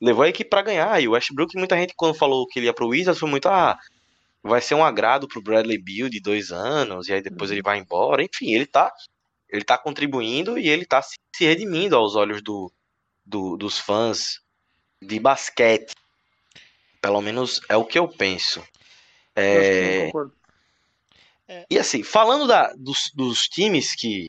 levou 0.00 0.24
a 0.24 0.28
equipe 0.28 0.48
pra 0.48 0.62
ganhar. 0.62 1.00
E 1.02 1.08
o 1.08 1.12
Westbrook, 1.12 1.56
muita 1.56 1.76
gente, 1.76 1.94
quando 1.96 2.14
falou 2.14 2.46
que 2.46 2.58
ele 2.58 2.66
ia 2.66 2.74
pro 2.74 2.88
Wizards, 2.88 3.18
foi 3.18 3.28
muito, 3.28 3.48
ah, 3.48 3.76
vai 4.42 4.60
ser 4.60 4.74
um 4.74 4.84
agrado 4.84 5.28
pro 5.28 5.42
Bradley 5.42 5.78
Beal 5.78 6.08
de 6.08 6.20
dois 6.20 6.50
anos, 6.52 7.08
e 7.08 7.12
aí 7.12 7.22
depois 7.22 7.50
ele 7.50 7.62
vai 7.62 7.78
embora. 7.78 8.22
Enfim, 8.22 8.52
ele 8.52 8.66
tá, 8.66 8.92
ele 9.48 9.64
tá 9.64 9.78
contribuindo 9.78 10.58
e 10.58 10.68
ele 10.68 10.84
tá 10.84 11.00
se, 11.02 11.16
redimindo 11.40 11.96
aos 11.96 12.14
olhos 12.16 12.42
do, 12.42 12.70
do- 13.24 13.56
dos 13.56 13.78
fãs 13.78 14.40
de 15.00 15.18
basquete. 15.18 15.94
Pelo 17.00 17.20
menos 17.20 17.60
é 17.68 17.76
o 17.76 17.84
que 17.84 17.98
eu 17.98 18.08
penso. 18.08 18.60
Eu 19.36 19.60
acho 19.60 19.70
que 19.70 19.76
eu 19.76 19.82
É, 19.84 20.06
concordo. 20.06 20.32
e 21.70 21.78
assim, 21.78 22.02
falando 22.02 22.46
da- 22.46 22.72
dos, 22.76 23.10
dos 23.14 23.42
times 23.48 23.94
que 23.94 24.26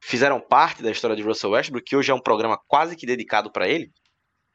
fizeram 0.00 0.40
parte 0.40 0.82
da 0.82 0.90
história 0.90 1.16
de 1.16 1.22
Russell 1.22 1.50
Westbrook, 1.50 1.84
que 1.84 1.96
hoje 1.96 2.10
é 2.10 2.14
um 2.14 2.20
programa 2.20 2.58
quase 2.68 2.96
que 2.96 3.06
dedicado 3.06 3.50
para 3.50 3.68
ele, 3.68 3.90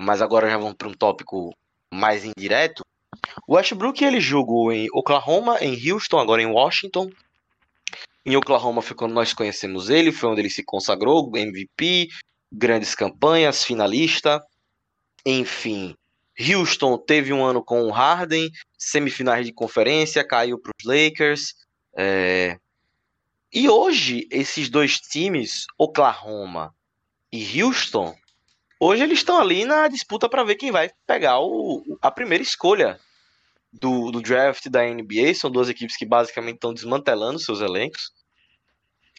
mas 0.02 0.22
agora 0.22 0.50
já 0.50 0.58
vamos 0.58 0.76
para 0.76 0.88
um 0.88 0.94
tópico 0.94 1.56
mais 1.94 2.24
indireto. 2.26 2.84
O 3.48 3.56
Westbrook 3.56 4.04
ele 4.04 4.20
jogou 4.20 4.72
em 4.72 4.88
Oklahoma, 4.94 5.58
em 5.62 5.92
Houston, 5.92 6.20
agora 6.20 6.42
em 6.42 6.46
Washington. 6.46 7.12
Em 8.26 8.36
Oklahoma 8.36 8.82
foi 8.82 8.96
quando 8.96 9.14
nós 9.14 9.34
conhecemos 9.34 9.90
ele, 9.90 10.12
foi 10.12 10.30
onde 10.30 10.42
ele 10.42 10.50
se 10.50 10.64
consagrou, 10.64 11.32
MVP, 11.36 12.10
grandes 12.52 12.94
campanhas, 12.94 13.64
finalista. 13.64 14.40
Enfim, 15.26 15.96
Houston 16.40 16.98
teve 16.98 17.34
um 17.34 17.44
ano 17.44 17.64
com 17.64 17.84
o 17.84 17.92
Harden, 17.92 18.50
semifinais 18.78 19.46
de 19.46 19.54
conferência, 19.54 20.26
caiu 20.28 20.60
para 20.60 20.72
os 20.78 20.86
Lakers. 20.86 21.56
é, 21.98 22.58
E 23.52 23.68
hoje, 23.68 24.28
esses 24.32 24.70
dois 24.70 25.00
times, 25.00 25.66
Oklahoma 25.78 26.74
e 27.32 27.62
Houston, 27.62 28.16
hoje 28.80 29.04
eles 29.04 29.20
estão 29.20 29.40
ali 29.40 29.66
na 29.66 29.88
disputa 29.88 30.30
para 30.30 30.44
ver 30.44 30.56
quem 30.56 30.72
vai 30.72 30.92
pegar 31.08 31.40
o, 31.40 31.84
a 32.02 32.12
primeira 32.12 32.44
escolha 32.44 33.00
do, 33.72 34.12
do 34.12 34.22
draft 34.22 34.68
da 34.70 34.84
NBA. 34.84 35.34
São 35.34 35.50
duas 35.50 35.70
equipes 35.70 35.96
que 35.96 36.06
basicamente 36.06 36.56
estão 36.56 36.74
desmantelando 36.74 37.40
seus 37.40 37.62
elencos 37.62 38.12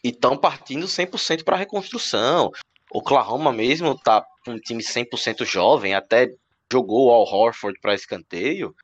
e 0.04 0.09
estão 0.09 0.37
partindo 0.37 0.87
100% 0.87 1.44
para 1.44 1.56
a 1.56 1.59
reconstrução. 1.59 2.50
Oklahoma 2.90 3.52
mesmo 3.52 3.99
tá 3.99 4.25
um 4.47 4.59
time 4.59 4.82
100% 4.82 5.44
jovem, 5.44 5.94
até 5.94 6.28
jogou 6.71 7.12
Al 7.12 7.23
Horford 7.23 7.78
para 7.80 7.94
escanteio. 7.94 8.75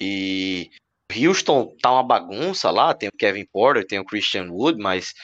E 0.00 0.70
Houston 1.16 1.74
tá 1.80 1.92
uma 1.92 2.02
bagunça 2.02 2.70
lá, 2.70 2.92
tem 2.94 3.08
o 3.08 3.16
Kevin 3.16 3.46
Porter, 3.46 3.86
tem 3.86 3.98
o 3.98 4.04
Christian 4.04 4.50
Wood, 4.50 4.80
mas 4.80 5.14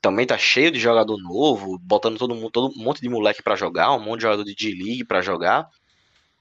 também 0.00 0.26
tá 0.26 0.38
cheio 0.38 0.70
de 0.70 0.78
jogador 0.78 1.18
novo, 1.18 1.78
botando 1.78 2.18
todo 2.18 2.34
mundo, 2.34 2.50
todo 2.50 2.72
um 2.74 2.82
monte 2.82 3.00
de 3.00 3.08
moleque 3.08 3.42
pra 3.42 3.56
jogar, 3.56 3.92
um 3.92 4.00
monte 4.00 4.20
de 4.20 4.22
jogador 4.22 4.44
de 4.44 4.54
G-League 4.58 5.04
pra 5.04 5.20
jogar. 5.20 5.68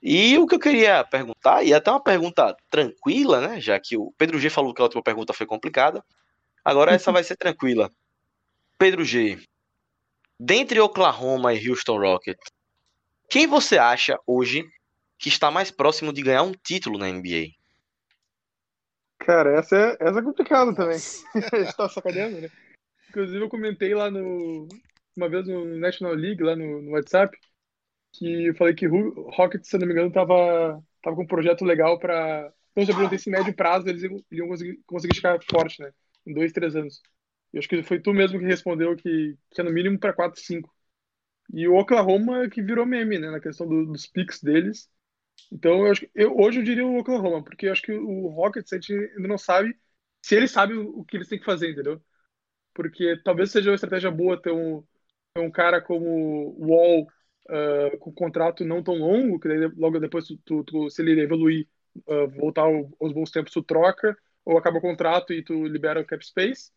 E 0.01 0.37
o 0.37 0.47
que 0.47 0.55
eu 0.55 0.59
queria 0.59 1.03
perguntar, 1.03 1.63
e 1.63 1.73
até 1.73 1.91
uma 1.91 2.01
pergunta 2.01 2.55
tranquila, 2.69 3.41
né, 3.41 3.59
já 3.59 3.77
que 3.79 3.97
o 3.97 4.13
Pedro 4.17 4.39
G 4.39 4.49
falou 4.49 4.73
que 4.73 4.81
a 4.81 4.85
última 4.85 5.03
pergunta 5.03 5.33
foi 5.33 5.45
complicada, 5.45 6.03
agora 6.63 6.93
essa 6.93 7.11
vai 7.11 7.23
ser 7.23 7.35
tranquila. 7.35 7.91
Pedro 8.77 9.03
G, 9.03 9.37
dentre 10.39 10.79
Oklahoma 10.79 11.53
e 11.53 11.69
Houston 11.69 11.99
Rockets, 11.99 12.49
quem 13.29 13.45
você 13.45 13.77
acha 13.77 14.17
hoje 14.25 14.63
que 15.17 15.27
está 15.27 15.51
mais 15.51 15.69
próximo 15.69 16.13
de 16.13 16.21
ganhar 16.21 16.43
um 16.43 16.53
título 16.53 16.97
na 16.97 17.09
NBA? 17.09 17.49
Cara, 19.19 19.59
essa 19.59 19.75
é, 19.75 19.97
essa 19.99 20.19
é 20.19 20.23
complicada 20.23 20.73
também. 20.73 20.97
A 21.53 21.57
gente 21.57 21.75
tá 21.75 21.89
sacaneando, 21.89 22.41
né? 22.41 22.49
Inclusive, 23.09 23.43
eu 23.43 23.49
comentei 23.49 23.93
lá 23.93 24.09
no. 24.09 24.67
Uma 25.15 25.27
vez 25.27 25.45
no 25.45 25.77
National 25.77 26.13
League, 26.13 26.41
lá 26.41 26.55
no, 26.55 26.81
no 26.81 26.91
WhatsApp, 26.91 27.37
que 28.13 28.47
eu 28.47 28.55
falei 28.55 28.73
que 28.75 28.87
o 28.87 29.29
Rockets, 29.31 29.69
se 29.69 29.75
eu 29.75 29.79
não 29.79 29.87
me 29.87 29.93
engano, 29.93 30.11
tava, 30.11 30.83
tava 31.01 31.15
com 31.15 31.23
um 31.23 31.27
projeto 31.27 31.63
legal 31.65 31.99
pra. 31.99 32.51
Então, 32.71 32.85
se 32.85 32.91
eu 32.91 32.95
perguntei 32.95 33.17
se 33.19 33.29
médio 33.29 33.55
prazo 33.55 33.87
eles 33.89 34.03
iam, 34.03 34.23
iam 34.31 34.47
conseguir, 34.47 34.79
conseguir 34.85 35.15
ficar 35.15 35.39
forte, 35.49 35.81
né? 35.81 35.91
Em 36.25 36.33
dois, 36.33 36.51
três 36.51 36.75
anos. 36.75 37.01
E 37.53 37.57
acho 37.59 37.67
que 37.67 37.81
foi 37.83 37.99
tu 37.99 38.13
mesmo 38.13 38.39
que 38.39 38.45
respondeu 38.45 38.95
que, 38.95 39.37
que 39.51 39.61
é 39.61 39.63
no 39.63 39.71
mínimo 39.71 39.99
pra 39.99 40.13
4, 40.13 40.41
5. 40.41 40.73
E 41.53 41.67
o 41.67 41.75
Oklahoma 41.75 42.49
que 42.49 42.61
virou 42.61 42.85
meme, 42.85 43.19
né? 43.19 43.31
Na 43.31 43.39
questão 43.41 43.67
do- 43.67 43.85
dos 43.87 44.07
picks 44.07 44.41
deles. 44.43 44.89
Então, 45.51 45.85
eu 45.85 45.91
acho 45.91 46.01
que, 46.01 46.11
eu, 46.15 46.37
hoje 46.37 46.59
eu 46.59 46.63
diria 46.63 46.85
o 46.87 46.97
Oklahoma, 46.99 47.43
porque 47.43 47.67
eu 47.67 47.71
acho 47.71 47.81
que 47.83 47.91
o 47.93 48.27
Rockets 48.29 48.73
a 48.73 48.77
gente 48.77 48.93
ainda 48.93 49.27
não 49.27 49.37
sabe 49.37 49.77
se 50.23 50.35
eles 50.35 50.51
sabem 50.51 50.77
o, 50.77 50.99
o 51.01 51.05
que 51.05 51.17
eles 51.17 51.27
têm 51.29 51.39
que 51.39 51.45
fazer, 51.45 51.71
entendeu? 51.71 52.01
Porque 52.73 53.17
talvez 53.23 53.51
seja 53.51 53.69
uma 53.69 53.75
estratégia 53.75 54.11
boa 54.11 54.41
ter 54.41 54.51
um, 54.51 54.81
ter 55.33 55.41
um 55.41 55.51
cara 55.51 55.81
como 55.81 56.55
Wall 56.59 57.07
ah, 57.49 57.97
com 57.99 58.11
contrato 58.13 58.65
não 58.65 58.83
tão 58.83 58.95
longo, 58.95 59.39
que 59.39 59.47
daí 59.47 59.59
logo 59.77 59.99
depois, 59.99 60.25
tu, 60.27 60.37
tu- 60.45 60.63
tu- 60.63 60.89
se 60.89 61.01
ele 61.01 61.21
evoluir, 61.21 61.67
ah, 62.09 62.25
voltar 62.27 62.63
ao- 62.63 62.91
aos 63.01 63.13
bons 63.13 63.31
tempos, 63.31 63.51
tu 63.53 63.63
troca, 63.63 64.17
ou 64.45 64.57
acaba 64.57 64.77
o 64.79 64.81
contrato 64.81 65.33
e 65.33 65.43
tu 65.43 65.65
libera 65.67 66.01
o 66.01 66.05
cap 66.05 66.25
space, 66.25 66.71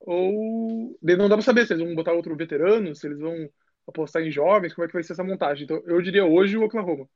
ou 0.00 0.98
daí 1.02 1.16
não 1.16 1.28
dá 1.28 1.36
pra 1.36 1.42
saber 1.44 1.66
se 1.66 1.74
eles 1.74 1.84
vão 1.86 1.94
botar 1.94 2.12
outro 2.14 2.36
veterano, 2.36 2.94
se 2.94 3.06
eles 3.06 3.18
vão 3.20 3.50
apostar 3.88 4.22
em 4.22 4.30
jovens, 4.30 4.74
como 4.74 4.84
é 4.84 4.88
que 4.88 4.94
vai 4.94 5.02
ser 5.04 5.12
essa 5.14 5.24
montagem. 5.24 5.64
Então, 5.64 5.82
eu 5.86 6.02
diria 6.02 6.24
hoje 6.26 6.56
o 6.58 6.64
Oklahoma. 6.64 7.08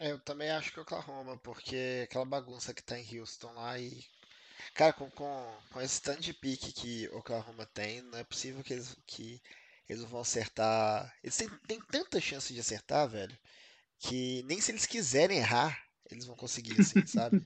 É, 0.00 0.10
eu 0.10 0.18
também 0.20 0.50
acho 0.50 0.72
que 0.72 0.78
o 0.78 0.82
Oklahoma, 0.82 1.36
porque 1.38 2.02
aquela 2.04 2.24
bagunça 2.24 2.72
que 2.74 2.82
tá 2.82 2.98
em 2.98 3.18
Houston 3.20 3.52
lá 3.52 3.78
e. 3.78 4.04
Cara, 4.74 4.92
com, 4.92 5.10
com, 5.10 5.58
com 5.72 5.80
esse 5.82 6.02
tanto 6.02 6.22
de 6.22 6.34
pique 6.34 6.72
que 6.72 7.08
Oklahoma 7.10 7.66
tem, 7.66 8.02
não 8.02 8.18
é 8.18 8.24
possível 8.24 8.62
que 8.64 8.74
eles, 8.74 8.96
que 9.06 9.42
eles 9.92 10.04
vão 10.04 10.20
acertar. 10.20 11.14
Eles 11.22 11.36
têm, 11.36 11.48
têm 11.66 11.80
tanta 11.90 12.20
chance 12.20 12.52
de 12.52 12.60
acertar, 12.60 13.08
velho, 13.08 13.36
que 14.00 14.42
nem 14.44 14.60
se 14.60 14.72
eles 14.72 14.86
quiserem 14.86 15.38
errar, 15.38 15.78
eles 16.10 16.26
vão 16.26 16.36
conseguir, 16.36 16.78
assim, 16.78 17.04
sabe? 17.06 17.42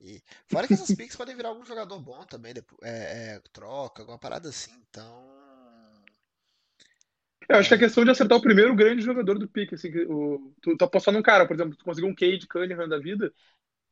E, 0.00 0.22
fora 0.48 0.68
que 0.68 0.74
essas 0.74 0.92
picks 0.92 1.16
podem 1.16 1.36
virar 1.36 1.50
algum 1.50 1.64
jogador 1.66 2.00
bom 2.00 2.24
também, 2.26 2.54
depois, 2.54 2.80
é, 2.82 3.36
é, 3.36 3.40
troca, 3.52 4.02
alguma 4.02 4.18
parada 4.18 4.48
assim, 4.50 4.72
então. 4.90 5.24
Eu 7.48 7.56
acho 7.56 7.68
que 7.68 7.74
a 7.74 7.78
questão 7.78 8.04
de 8.04 8.10
acertar 8.10 8.36
o 8.38 8.42
primeiro 8.42 8.74
grande 8.74 9.02
jogador 9.02 9.38
do 9.38 9.48
pique, 9.48 9.74
assim, 9.74 9.90
que 9.90 10.04
o, 10.06 10.52
tu, 10.60 10.76
tu 10.76 10.84
apostar 10.84 11.14
num 11.14 11.22
cara, 11.22 11.46
por 11.46 11.54
exemplo, 11.54 11.76
tu 11.76 11.84
conseguiu 11.84 12.10
um 12.10 12.14
Cade 12.14 12.46
Cunningham 12.48 12.88
da 12.88 12.98
vida, 12.98 13.32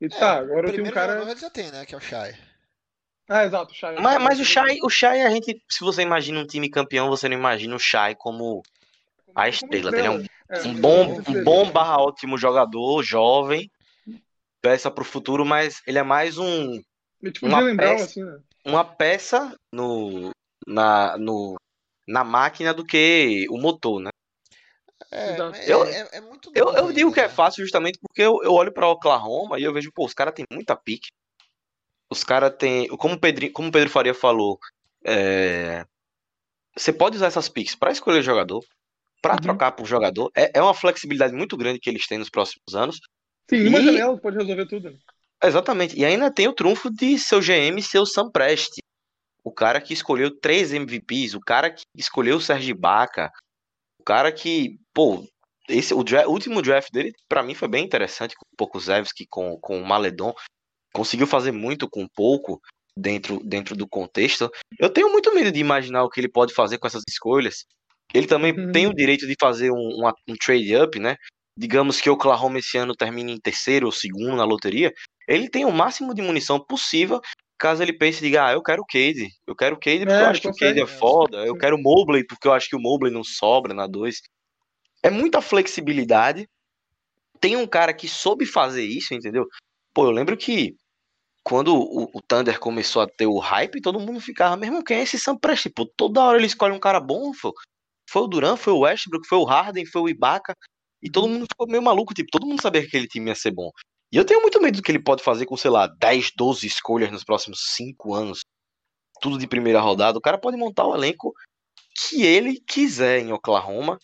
e 0.01 0.09
tu, 0.09 0.19
É, 0.19 0.19
tá, 0.19 0.39
o 0.39 0.39
agora 0.39 0.69
eu 0.69 0.75
tenho 0.75 0.87
um 0.89 0.91
cara. 0.91 1.31
ele 1.31 1.41
já 1.41 1.51
tem, 1.51 1.71
né? 1.71 1.85
Que 1.87 1.95
é 1.95 1.99
o 1.99 2.01
Shai. 2.01 2.35
Ah, 3.29 3.45
exato, 3.45 3.73
o 3.73 3.75
Shai. 3.75 4.01
Mas, 4.01 4.23
mas 4.23 4.41
o 4.41 4.45
Shai, 4.45 4.79
o 4.83 4.91
Shai, 4.91 5.23
a 5.23 5.31
gente, 5.31 5.63
se 5.71 5.81
você 5.81 6.03
imagina 6.03 6.41
um 6.41 6.47
time 6.47 6.69
campeão, 6.69 7.09
você 7.09 7.29
não 7.29 7.37
imagina 7.37 7.75
o 7.75 7.79
Shai 7.79 8.15
como 8.15 8.63
a 9.35 9.49
estrela. 9.49 9.91
Ele 9.97 10.07
é 10.07 10.11
um, 10.11 10.25
É, 10.51 10.63
um 10.63 10.75
bom, 10.75 11.05
é 11.05 11.31
um 11.31 11.45
bom 11.45 11.71
barra 11.73 11.99
ótimo 11.99 12.37
jogador, 12.37 13.03
jovem, 13.03 13.71
peça 14.61 14.91
pro 14.91 15.05
futuro, 15.05 15.45
mas 15.45 15.81
ele 15.87 15.99
é 15.99 16.03
mais 16.03 16.39
um, 16.39 16.81
tipo 17.23 17.47
uma 17.47 17.63
o 17.63 17.77
peça. 17.77 18.05
assim, 18.05 18.25
né? 18.25 18.39
uma 18.65 18.85
peça 18.85 19.55
no, 19.73 20.31
na, 20.67 21.17
no, 21.19 21.57
na 22.07 22.25
máquina 22.25 22.73
do 22.73 22.85
que 22.85 23.47
o 23.51 23.59
motor, 23.59 24.01
né? 24.01 24.11
É, 25.11 25.37
Eu- 25.67 25.85
é, 25.85 26.01
é- 26.01 26.09
é 26.13 26.21
muito 26.21 26.51
Eu, 26.55 26.75
eu 26.75 26.93
digo 26.93 27.13
que 27.13 27.21
é 27.21 27.25
né? 27.25 27.29
fácil 27.29 27.65
justamente 27.65 27.99
porque 28.01 28.23
eu, 28.23 28.43
eu 28.43 28.53
olho 28.53 28.73
pra 28.73 28.89
Oklahoma 28.89 29.59
e 29.59 29.65
eu 29.65 29.73
vejo, 29.73 29.91
pô, 29.93 30.05
os 30.05 30.15
caras 30.15 30.35
têm 30.35 30.45
muita 30.51 30.77
pique. 30.77 31.09
Os 32.15 32.23
caras 32.23 32.55
têm. 32.57 32.87
Como 32.97 33.15
o 33.15 33.19
Pedro, 33.21 33.51
como 33.53 33.69
o 33.69 33.73
Pedro 33.73 33.91
Faria 33.91 34.15
falou, 34.15 34.57
é, 35.05 35.85
você 36.77 36.93
pode 36.93 37.17
usar 37.17 37.27
essas 37.27 37.49
piques 37.49 37.75
pra 37.75 37.91
escolher 37.91 38.23
jogador, 38.23 38.65
pra 39.21 39.35
Uhum. 39.35 39.41
trocar 39.41 39.73
por 39.73 39.85
jogador. 39.85 40.31
É, 40.37 40.59
é 40.59 40.63
uma 40.63 40.75
flexibilidade 40.75 41.35
muito 41.35 41.57
grande 41.57 41.81
que 41.81 41.91
eles 41.91 42.07
têm 42.07 42.19
nos 42.19 42.31
próximos 42.31 42.75
anos. 42.75 42.99
Sim, 43.51 43.67
uma 43.69 43.81
E- 43.81 43.85
janela 43.85 44.17
pode 44.17 44.37
resolver 44.39 44.67
tudo. 44.67 44.91
né? 44.93 44.97
Exatamente. 45.43 45.99
E 45.99 46.05
ainda 46.05 46.33
tem 46.33 46.47
o 46.49 46.55
trunfo 46.55 46.89
de 46.89 47.19
seu 47.19 47.41
GM 47.41 47.83
ser 47.83 47.99
o 47.99 48.07
Sam 48.07 48.31
Presti. 48.31 48.81
O 49.43 49.53
cara 49.53 49.81
que 49.81 49.93
escolheu 49.93 50.31
três 50.41 50.73
MVPs, 50.73 51.35
o 51.35 51.41
cara 51.41 51.71
que 51.71 51.83
escolheu 51.97 52.37
o 52.37 52.41
Serge 52.41 52.71
Ibaka, 52.71 53.31
o 54.01 54.05
cara 54.05 54.33
que, 54.33 54.79
pô, 54.95 55.23
esse, 55.69 55.93
o, 55.93 55.99
último 56.29 56.63
draft 56.63 56.91
dele, 56.91 57.13
pra 57.29 57.43
mim, 57.43 57.55
foi 57.55 57.69
bem 57.69 57.85
interessante, 57.85 58.35
com 58.37 58.45
o 58.53 58.57
Pokusevski, 58.57 59.27
com, 59.29 59.59
com 59.61 59.83
o 59.83 59.87
Maledon. 59.87 60.33
Conseguiu 60.95 61.27
fazer 61.27 61.51
muito 61.53 61.89
com 61.89 62.07
pouco 62.15 62.61
dentro, 62.97 63.41
dentro 63.45 63.75
do 63.75 63.87
contexto. 63.89 64.51
Eu 64.79 64.89
tenho 64.89 65.11
muito 65.11 65.35
medo 65.35 65.51
de 65.51 65.59
imaginar 65.59 66.05
o 66.05 66.09
que 66.09 66.21
ele 66.21 66.29
pode 66.31 66.55
fazer 66.55 66.79
com 66.79 66.87
essas 66.87 67.03
escolhas. 67.09 67.65
Ele 68.15 68.27
também 68.27 68.53
Uhum. 68.57 68.71
tem 68.73 68.87
o 68.87 68.95
direito 68.95 69.27
de 69.27 69.35
fazer 69.41 69.71
um, 69.73 69.89
uma- 69.99 70.15
um 70.29 70.35
trade-up, 70.37 70.99
né? 71.01 71.17
Digamos 71.59 72.01
que 72.01 72.09
o 72.09 72.13
Oklahoma 72.15 72.59
esse 72.59 72.77
ano 72.77 72.95
termine 72.95 73.33
em 73.33 73.41
terceiro 73.41 73.87
ou 73.87 73.93
segundo 73.93 74.37
na 74.37 74.45
loteria. 74.45 74.93
Ele 75.27 75.49
tem 75.49 75.65
o 75.65 75.73
máximo 75.73 76.15
de 76.15 76.23
munição 76.23 76.59
possível 76.65 77.21
caso 77.59 77.83
ele 77.83 77.97
pense 77.97 78.19
e 78.19 78.27
diga, 78.27 78.47
ah, 78.49 78.53
eu 78.53 78.63
quero 78.63 78.83
o 78.83 78.87
Cade. 78.87 79.29
Eu 79.47 79.57
quero 79.57 79.77
o 79.77 79.79
Cade 79.79 80.05
porque 80.05 80.23
É, 80.23 80.27
eu 80.27 80.29
acho 80.29 80.41
que 80.43 80.49
o 80.49 80.55
Cade 80.55 80.81
é 80.83 80.87
foda. 80.87 81.39
Eu 81.47 81.57
quero 81.57 81.77
o 81.77 81.81
Mobley 81.81 82.25
porque 82.27 82.47
eu 82.47 82.53
acho 82.53 82.69
que 82.69 82.77
o 82.77 82.81
Mobley 82.81 83.13
não 83.13 83.25
sobra 83.25 83.73
na 83.73 83.87
2. 83.87 84.21
É 85.03 85.09
muita 85.11 85.41
flexibilidade. 85.41 86.47
Tem 87.41 87.57
um 87.57 87.67
cara 87.67 87.95
que 87.95 88.07
soube 88.09 88.45
fazer 88.45 88.85
isso, 88.85 89.15
entendeu? 89.15 89.47
Pô, 89.95 90.05
eu 90.07 90.11
lembro 90.11 90.37
que 90.37 90.75
quando 91.45 91.77
o, 91.77 92.11
o 92.15 92.23
Thunder 92.23 92.59
começou 92.59 93.03
a 93.03 93.07
ter 93.07 93.27
o 93.27 93.39
hype, 93.39 93.83
todo 93.83 94.01
mundo 94.01 94.19
ficava, 94.19 94.57
mesmo 94.57 94.83
quem 94.83 94.99
é 94.99 95.03
esse 95.03 95.19
Sam 95.19 95.37
Presti? 95.37 95.69
Pô, 95.69 95.87
toda 95.97 96.23
hora 96.23 96.39
ele 96.39 96.47
escolhe 96.47 96.75
um 96.75 96.81
cara 96.81 96.99
bom, 96.99 97.33
pô. 97.33 97.53
Foi 98.11 98.23
o 98.23 98.27
Duran, 98.27 98.57
foi 98.57 98.73
o 98.73 98.81
Westbrook, 98.81 99.27
foi 99.29 99.39
o 99.39 99.45
Harden, 99.45 99.85
foi 99.85 100.03
o 100.03 100.09
Ibaka. 100.09 100.55
E 101.03 101.11
todo 101.11 101.29
mundo 101.29 101.47
ficou 101.47 101.67
meio 101.69 101.83
maluco, 101.83 102.15
tipo, 102.15 102.31
todo 102.31 102.47
mundo 102.47 102.63
sabia 102.63 102.81
que 102.81 102.89
aquele 102.89 103.07
time 103.07 103.31
ia 103.31 103.35
ser 103.35 103.51
bom. 103.51 103.71
E 104.11 104.17
eu 104.17 104.25
tenho 104.25 104.41
muito 104.41 104.61
medo 104.61 104.77
do 104.77 104.83
que 104.83 104.91
ele 104.91 105.03
pode 105.03 105.23
fazer 105.23 105.45
com, 105.45 105.57
sei 105.57 105.71
lá, 105.71 105.87
10, 105.87 106.31
12 106.37 106.67
escolhas 106.67 107.11
nos 107.11 107.25
próximos 107.25 107.59
5 107.75 108.15
anos. 108.15 108.41
Tudo 109.21 109.39
de 109.39 109.47
primeira 109.47 109.81
rodada. 109.81 110.17
O 110.17 110.23
cara 110.23 110.39
pode 110.39 110.57
montar 110.57 110.87
o 110.87 110.95
elenco 110.95 111.35
que 111.95 112.23
ele 112.25 112.61
quiser 112.61 113.21
em 113.21 113.33
Oklahoma. 113.33 113.99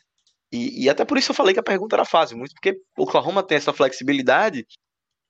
E, 0.52 0.84
e 0.84 0.90
até 0.90 1.04
por 1.04 1.16
isso 1.16 1.30
eu 1.30 1.34
falei 1.34 1.54
que 1.54 1.60
a 1.60 1.62
pergunta 1.62 1.96
era 1.96 2.04
fácil, 2.04 2.36
muito 2.36 2.52
porque 2.54 2.76
Oklahoma 2.98 3.42
tem 3.42 3.56
essa 3.56 3.72
flexibilidade. 3.72 4.66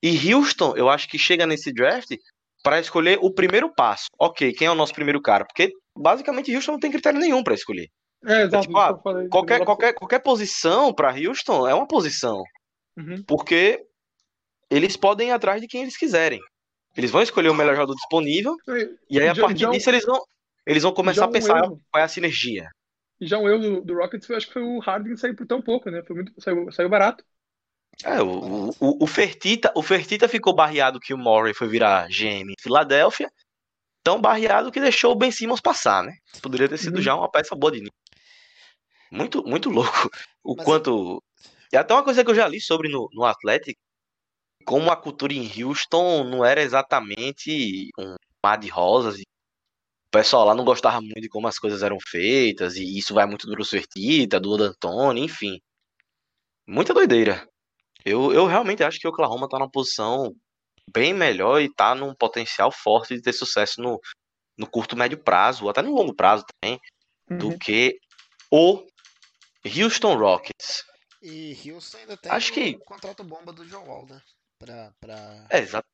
E 0.02 0.32
Houston, 0.32 0.74
eu 0.76 0.88
acho 0.88 1.08
que 1.08 1.18
chega 1.18 1.46
nesse 1.46 1.72
draft 1.72 2.10
para 2.62 2.80
escolher 2.80 3.18
o 3.20 3.32
primeiro 3.32 3.72
passo. 3.74 4.06
Ok, 4.18 4.52
quem 4.52 4.66
é 4.66 4.70
o 4.70 4.74
nosso 4.74 4.94
primeiro 4.94 5.20
cara? 5.20 5.44
Porque 5.44 5.72
basicamente 5.96 6.54
Houston 6.54 6.72
não 6.72 6.80
tem 6.80 6.90
critério 6.90 7.20
nenhum 7.20 7.42
para 7.42 7.54
escolher. 7.54 7.88
É, 8.24 8.42
exato, 8.42 8.66
tipo, 8.66 8.78
isso 8.78 8.80
ah. 8.80 9.28
Qualquer, 9.30 9.64
qualquer, 9.64 9.94
qualquer 9.94 10.18
posição 10.20 10.92
para 10.92 11.14
Houston 11.14 11.66
é 11.68 11.74
uma 11.74 11.86
posição. 11.86 12.42
Uhum. 12.96 13.22
Porque 13.26 13.82
eles 14.70 14.96
podem 14.96 15.28
ir 15.28 15.32
atrás 15.32 15.60
de 15.60 15.66
quem 15.66 15.82
eles 15.82 15.96
quiserem. 15.96 16.40
Eles 16.96 17.10
vão 17.10 17.22
escolher 17.22 17.48
o 17.48 17.54
melhor 17.54 17.74
jogador 17.74 17.94
disponível. 17.94 18.56
E 19.08 19.20
aí, 19.20 19.28
a 19.28 19.34
Já- 19.34 19.42
partir 19.42 19.60
já 19.60 19.68
um- 19.68 19.72
disso, 19.72 19.90
eles 19.90 20.04
vão, 20.04 20.22
eles 20.66 20.82
vão 20.82 20.92
começar 20.92 21.24
a 21.24 21.28
pensar 21.28 21.64
erro. 21.64 21.80
qual 21.90 22.00
é 22.00 22.04
a 22.04 22.08
sinergia. 22.08 22.68
E 23.20 23.26
já 23.26 23.38
um 23.38 23.48
erro 23.48 23.58
do, 23.58 23.80
do 23.82 23.94
Rockets, 23.94 24.28
eu 24.28 24.36
acho 24.36 24.46
que 24.46 24.52
foi 24.52 24.62
o 24.62 24.78
Harden 24.80 25.16
sair 25.16 25.34
por 25.34 25.46
tão 25.46 25.60
pouco, 25.62 25.90
né? 25.90 26.02
Foi 26.02 26.16
muito, 26.16 26.32
saiu, 26.38 26.70
saiu 26.72 26.88
barato. 26.88 27.24
É, 28.04 28.22
o, 28.22 28.70
o, 28.80 29.04
o, 29.04 29.06
Fertita, 29.06 29.72
o 29.74 29.82
Fertita 29.82 30.28
ficou 30.28 30.54
barreado 30.54 31.00
que 31.00 31.12
o 31.12 31.18
Murray 31.18 31.52
foi 31.54 31.68
virar 31.68 32.08
GM 32.08 32.50
em 32.50 32.54
Filadélfia. 32.60 33.30
Tão 34.02 34.20
barreado 34.20 34.72
que 34.72 34.80
deixou 34.80 35.12
o 35.12 35.14
Ben 35.14 35.30
Simmons 35.30 35.60
passar, 35.60 36.02
né? 36.02 36.14
Poderia 36.42 36.68
ter 36.68 36.78
sido 36.78 36.96
Uhum. 36.96 37.02
já 37.02 37.14
uma 37.14 37.30
peça 37.30 37.54
boa 37.54 37.70
de 37.70 37.78
nível. 37.80 37.92
Muito, 39.10 39.42
muito 39.44 39.68
louco 39.68 40.10
o 40.42 40.54
Mas 40.56 40.64
quanto. 40.64 41.22
E 41.72 41.76
até 41.76 41.92
uma 41.92 42.02
coisa 42.04 42.24
que 42.24 42.30
eu 42.30 42.34
já 42.34 42.48
li 42.48 42.60
sobre 42.60 42.88
no, 42.88 43.08
no 43.12 43.24
Athletic, 43.24 43.76
como 44.64 44.90
a 44.90 44.96
cultura 44.96 45.32
em 45.34 45.50
Houston 45.62 46.24
não 46.24 46.44
era 46.44 46.62
exatamente 46.62 47.90
um 47.98 48.14
mar 48.42 48.56
de 48.56 48.68
rosas. 48.68 49.18
O 49.20 50.10
pessoal 50.10 50.46
lá 50.46 50.54
não 50.54 50.64
gostava 50.64 51.00
muito 51.00 51.20
de 51.20 51.28
como 51.28 51.46
as 51.46 51.58
coisas 51.58 51.82
eram 51.82 51.98
feitas, 52.00 52.76
e 52.76 52.98
isso 52.98 53.14
vai 53.14 53.26
muito 53.26 53.46
do 53.46 53.52
Bruce 53.52 53.70
Fertita, 53.70 54.40
do 54.40 54.56
D'Antoni, 54.56 55.22
enfim. 55.22 55.60
Muita 56.66 56.94
doideira. 56.94 57.46
Eu, 58.04 58.32
eu 58.32 58.46
realmente 58.46 58.82
acho 58.82 58.98
que 58.98 59.06
o 59.06 59.10
Oklahoma 59.10 59.48
tá 59.48 59.58
numa 59.58 59.70
posição 59.70 60.34
bem 60.92 61.12
melhor 61.14 61.60
e 61.60 61.72
tá 61.72 61.94
num 61.94 62.14
potencial 62.14 62.70
forte 62.72 63.14
de 63.14 63.22
ter 63.22 63.32
sucesso 63.32 63.80
no, 63.80 64.00
no 64.58 64.66
curto 64.68 64.96
médio 64.96 65.18
prazo, 65.18 65.64
ou 65.64 65.70
até 65.70 65.82
no 65.82 65.94
longo 65.94 66.14
prazo 66.14 66.44
também, 66.60 66.78
do 67.30 67.48
Uhum. 67.50 67.58
que 67.58 67.98
o 68.50 68.84
Houston 69.64 70.16
Rockets. 70.16 70.84
E 71.22 71.56
Houston 71.70 71.98
ainda 71.98 72.16
tem 72.16 72.32
Acho 72.32 72.50
o 72.50 72.54
que- 72.54 72.78
contrato 72.78 73.22
bomba 73.22 73.52
do 73.52 73.64
John 73.66 73.84
Wall, 73.86 74.06
né? 74.06 74.20
Pra, 74.58 74.90
pra... 75.00 75.46
É, 75.50 75.58
exato. 75.58 75.86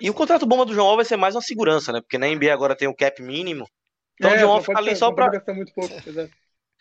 E 0.00 0.08
o 0.10 0.14
contrato 0.14 0.46
bomba 0.46 0.64
do 0.64 0.72
João 0.74 0.86
Wall 0.86 0.96
vai 0.96 1.04
ser 1.04 1.16
mais 1.16 1.34
uma 1.34 1.42
segurança, 1.42 1.92
né? 1.92 2.00
Porque 2.00 2.18
na 2.18 2.28
NBA 2.28 2.52
agora 2.52 2.76
tem 2.76 2.86
o 2.88 2.94
cap 2.94 3.20
mínimo. 3.22 3.66
Então 4.14 4.30
o 4.30 4.34
É, 4.34 4.38
John 4.38 4.48
Wall 4.48 4.60
fica 4.62 4.78
ali 4.78 4.90
ser- 4.90 4.96
só 4.96 5.12
pra. 5.12 5.28
gastar 5.28 5.54
muito 5.54 5.72
pouco, 5.74 5.88
exato. 6.08 6.32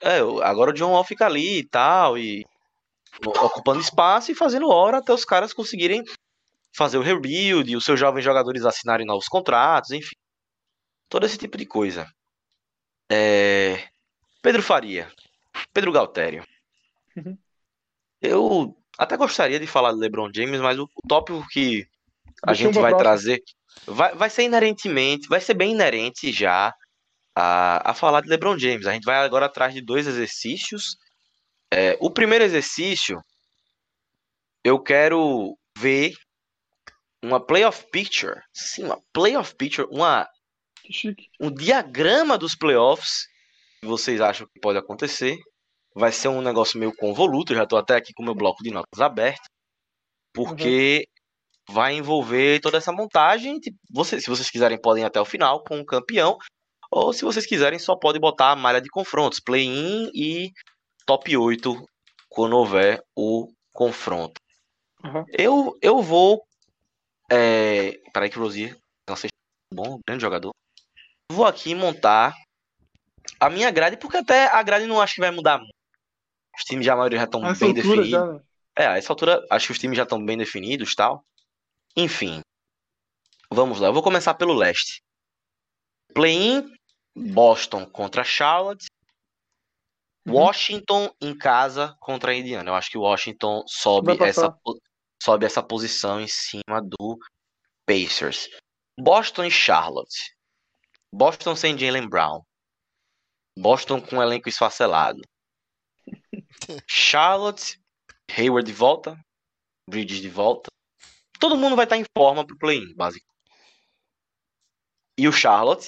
É, 0.01 0.23
o- 0.23 0.41
agora 0.41 0.69
o 0.71 0.73
John 0.73 0.91
Wall 0.91 1.03
fica 1.03 1.25
ali 1.25 1.60
e 1.60 1.67
tal, 1.67 2.17
e 2.17 2.45
ocupando 3.26 3.80
espaço 3.80 4.32
e 4.32 4.36
fazendo 4.36 4.70
hora 4.70 4.98
até 4.98 5.13
os 5.13 5.26
caras 5.26 5.54
conseguirem 5.54 6.04
fazer 6.76 6.98
o 6.98 7.02
rebuild, 7.02 7.76
os 7.76 7.84
seus 7.84 8.00
jovens 8.00 8.24
jogadores 8.24 8.63
assinarem 8.65 9.06
novos 9.06 9.28
contratos, 9.28 9.91
enfim. 9.91 10.15
Todo 11.10 11.26
esse 11.26 11.38
tipo 11.38 11.58
de 11.58 11.65
coisa. 11.65 12.08
É... 13.10 13.88
Pedro 14.41 14.62
Faria. 14.62 15.12
Pedro 15.74 15.91
Galtério. 15.91 16.46
Uhum. 17.15 17.38
Eu 18.22 18.78
até 18.98 19.15
gostaria 19.17 19.60
de 19.60 19.67
falar 19.67 19.93
de 19.93 20.00
LeBron 20.00 20.30
James, 20.34 20.60
mas 20.60 20.78
o, 20.78 20.89
tópico 21.08 21.46
que 21.50 21.88
a 22.43 22.48
Deixa 22.48 22.63
gente 22.63 22.76
vai 22.76 22.91
próxima. 22.91 22.98
trazer 22.98 23.43
vai, 23.86 24.15
vai 24.15 24.30
ser 24.30 24.43
inerentemente, 24.43 25.28
vai 25.28 25.39
ser 25.39 25.54
bem 25.54 25.72
inerente 25.72 26.32
já 26.32 26.74
a, 27.36 27.91
a 27.91 27.93
falar 27.93 28.22
de 28.22 28.30
LeBron 28.30 28.58
James. 28.58 28.88
A 28.88 28.93
gente 28.93 29.06
vai 29.06 29.17
agora 29.17 29.46
atrás 29.46 29.74
de 29.74 29.82
dois 29.82 30.08
exercícios. 30.08 30.98
É, 31.71 31.97
o 31.99 32.10
primeiro 32.10 32.45
exercício, 32.45 33.21
eu 34.63 34.82
quero 34.82 35.58
ver 35.77 36.13
uma 37.23 37.45
playoff 37.45 37.86
picture, 37.91 38.41
sim, 38.53 38.84
uma 38.84 39.01
playoff 39.13 39.56
picture, 39.56 39.88
uma, 39.91 40.27
um 41.39 41.51
diagrama 41.51 42.38
dos 42.38 42.56
playoffs 42.56 43.27
que 43.82 43.88
vocês 43.88 44.21
acham 44.21 44.47
que 44.47 44.60
pode 44.60 44.77
acontecer. 44.77 45.38
Vai 45.95 46.12
ser 46.12 46.27
um 46.27 46.41
negócio 46.41 46.80
meio 46.80 46.95
convoluto, 46.95 47.56
já 47.56 47.63
estou 47.63 47.80
até 47.80 47.95
aqui 47.95 48.13
com 48.13 48.21
o 48.21 48.25
meu 48.25 48.36
bloco 48.36 48.63
de 48.63 48.69
notas 48.69 49.01
aberto, 49.01 49.49
porque 50.34 51.08
vai 51.69 51.95
envolver 51.95 52.60
toda 52.62 52.77
essa 52.77 52.91
montagem. 52.91 53.60
Tipo, 53.60 53.77
vocês, 53.91 54.23
se 54.23 54.30
vocês 54.30 54.49
quiserem, 54.49 54.80
podem 54.80 55.03
ir 55.03 55.08
até 55.08 55.19
o 55.19 55.25
final 55.25 55.63
com 55.63 55.80
o 55.80 55.86
campeão, 55.86 56.38
ou 56.91 57.12
se 57.12 57.25
vocês 57.25 57.45
quiserem, 57.45 57.80
só 57.80 57.95
pode 57.95 58.19
botar 58.19 58.51
a 58.51 58.56
malha 58.56 58.80
de 58.80 58.89
confrontos, 58.89 59.39
play-in 59.39 60.10
e 60.13 60.51
top 61.08 61.36
8 61.36 61.89
quando 62.30 62.58
houver 62.58 63.02
o 63.15 63.52
confronto. 63.74 64.39
Uhum. 65.04 65.26
Eu, 65.30 65.78
eu 65.82 66.02
vou. 66.02 66.46
É... 67.32 67.93
Peraí 68.13 68.30
que 68.30 68.38
o 68.38 68.41
Rosier. 68.41 68.78
Nossa, 69.10 69.28
bom, 69.74 70.00
grande 70.06 70.22
jogador. 70.22 70.52
Vou 71.32 71.46
aqui 71.46 71.74
montar 71.74 72.36
a 73.39 73.50
minha 73.50 73.72
grade, 73.72 73.98
porque 73.98 74.17
até 74.17 74.48
a 74.48 74.62
grade 74.62 74.86
não 74.86 75.02
acho 75.02 75.15
que 75.15 75.22
vai 75.22 75.32
mudar 75.32 75.58
muito. 75.58 75.74
Os 76.58 76.63
times 76.63 76.86
já, 76.86 76.93
a 76.93 76.98
maioria 76.98 77.20
já 77.20 77.26
estão 77.26 77.46
A 77.46 77.54
bem 77.54 77.74
definidos. 77.74 78.10
já, 78.10 78.26
né? 78.26 78.41
É, 78.76 78.88
a 78.88 78.98
essa 78.98 79.12
altura 79.12 79.46
acho 79.50 79.67
que 79.67 79.72
os 79.72 79.80
times 79.80 79.98
já 79.98 80.04
estão 80.04 80.24
bem 80.24 80.38
definidos 80.38 80.93
tal. 80.93 81.24
Enfim. 81.96 82.41
Vamos 83.50 83.80
lá, 83.80 83.88
eu 83.88 83.93
vou 83.93 84.04
começar 84.04 84.34
pelo 84.34 84.54
leste. 84.54 85.02
Play-in, 86.13 86.70
Boston 87.15 87.86
contra 87.86 88.24
Charlotte. 88.24 88.88
Uhum. 90.27 90.33
Washington 90.33 91.09
em 91.21 91.35
casa 91.37 91.95
contra 92.01 92.31
a 92.31 92.35
Indiana. 92.35 92.69
Eu 92.69 92.75
acho 92.75 92.91
que 92.91 92.97
o 92.97 93.01
Washington 93.01 93.63
sobe 93.65 94.11
essa, 94.21 94.53
sobe 95.23 95.45
essa 95.45 95.63
posição 95.63 96.19
em 96.19 96.27
cima 96.27 96.81
do 96.81 97.17
Pacers. 97.85 98.49
Boston 98.99 99.45
e 99.45 99.51
Charlotte. 99.51 100.35
Boston 101.13 101.55
sem 101.55 101.77
Jalen 101.77 102.09
Brown. 102.09 102.41
Boston 103.57 104.01
com 104.01 104.17
um 104.17 104.21
elenco 104.21 104.49
esfacelado. 104.49 105.21
Charlotte, 106.87 107.79
Hayward 108.29 108.69
de 108.69 108.77
volta, 108.77 109.17
Bridges 109.89 110.19
de 110.19 110.29
volta. 110.29 110.69
Todo 111.39 111.55
mundo 111.55 111.75
vai 111.75 111.85
estar 111.85 111.97
em 111.97 112.05
forma 112.15 112.45
pro 112.45 112.57
play-in, 112.57 112.93
basicamente. 112.95 113.25
E 115.17 115.27
o 115.27 115.31
Charlotte, 115.31 115.87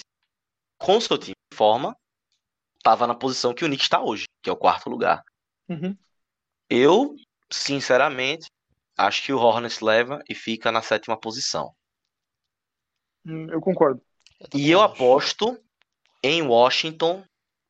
com 0.79 0.99
seu 1.01 1.17
time 1.17 1.35
em 1.51 1.55
forma, 1.55 1.95
estava 2.79 3.05
na 3.05 3.13
posição 3.13 3.53
que 3.53 3.63
o 3.63 3.67
Knicks 3.67 3.85
está 3.85 4.01
hoje, 4.01 4.25
que 4.41 4.49
é 4.49 4.53
o 4.53 4.57
quarto 4.57 4.89
lugar. 4.89 5.23
Uhum. 5.67 5.95
Eu, 6.69 7.15
sinceramente, 7.51 8.47
acho 8.97 9.23
que 9.23 9.33
o 9.33 9.37
Hornets 9.37 9.81
leva 9.81 10.21
e 10.27 10.33
fica 10.33 10.71
na 10.71 10.81
sétima 10.81 11.19
posição. 11.19 11.73
Hum, 13.25 13.47
Eu 13.49 13.61
concordo. 13.61 14.01
E 14.53 14.71
eu 14.71 14.81
acho. 14.81 14.93
aposto 14.93 15.59
em 16.23 16.41
Washington 16.41 17.23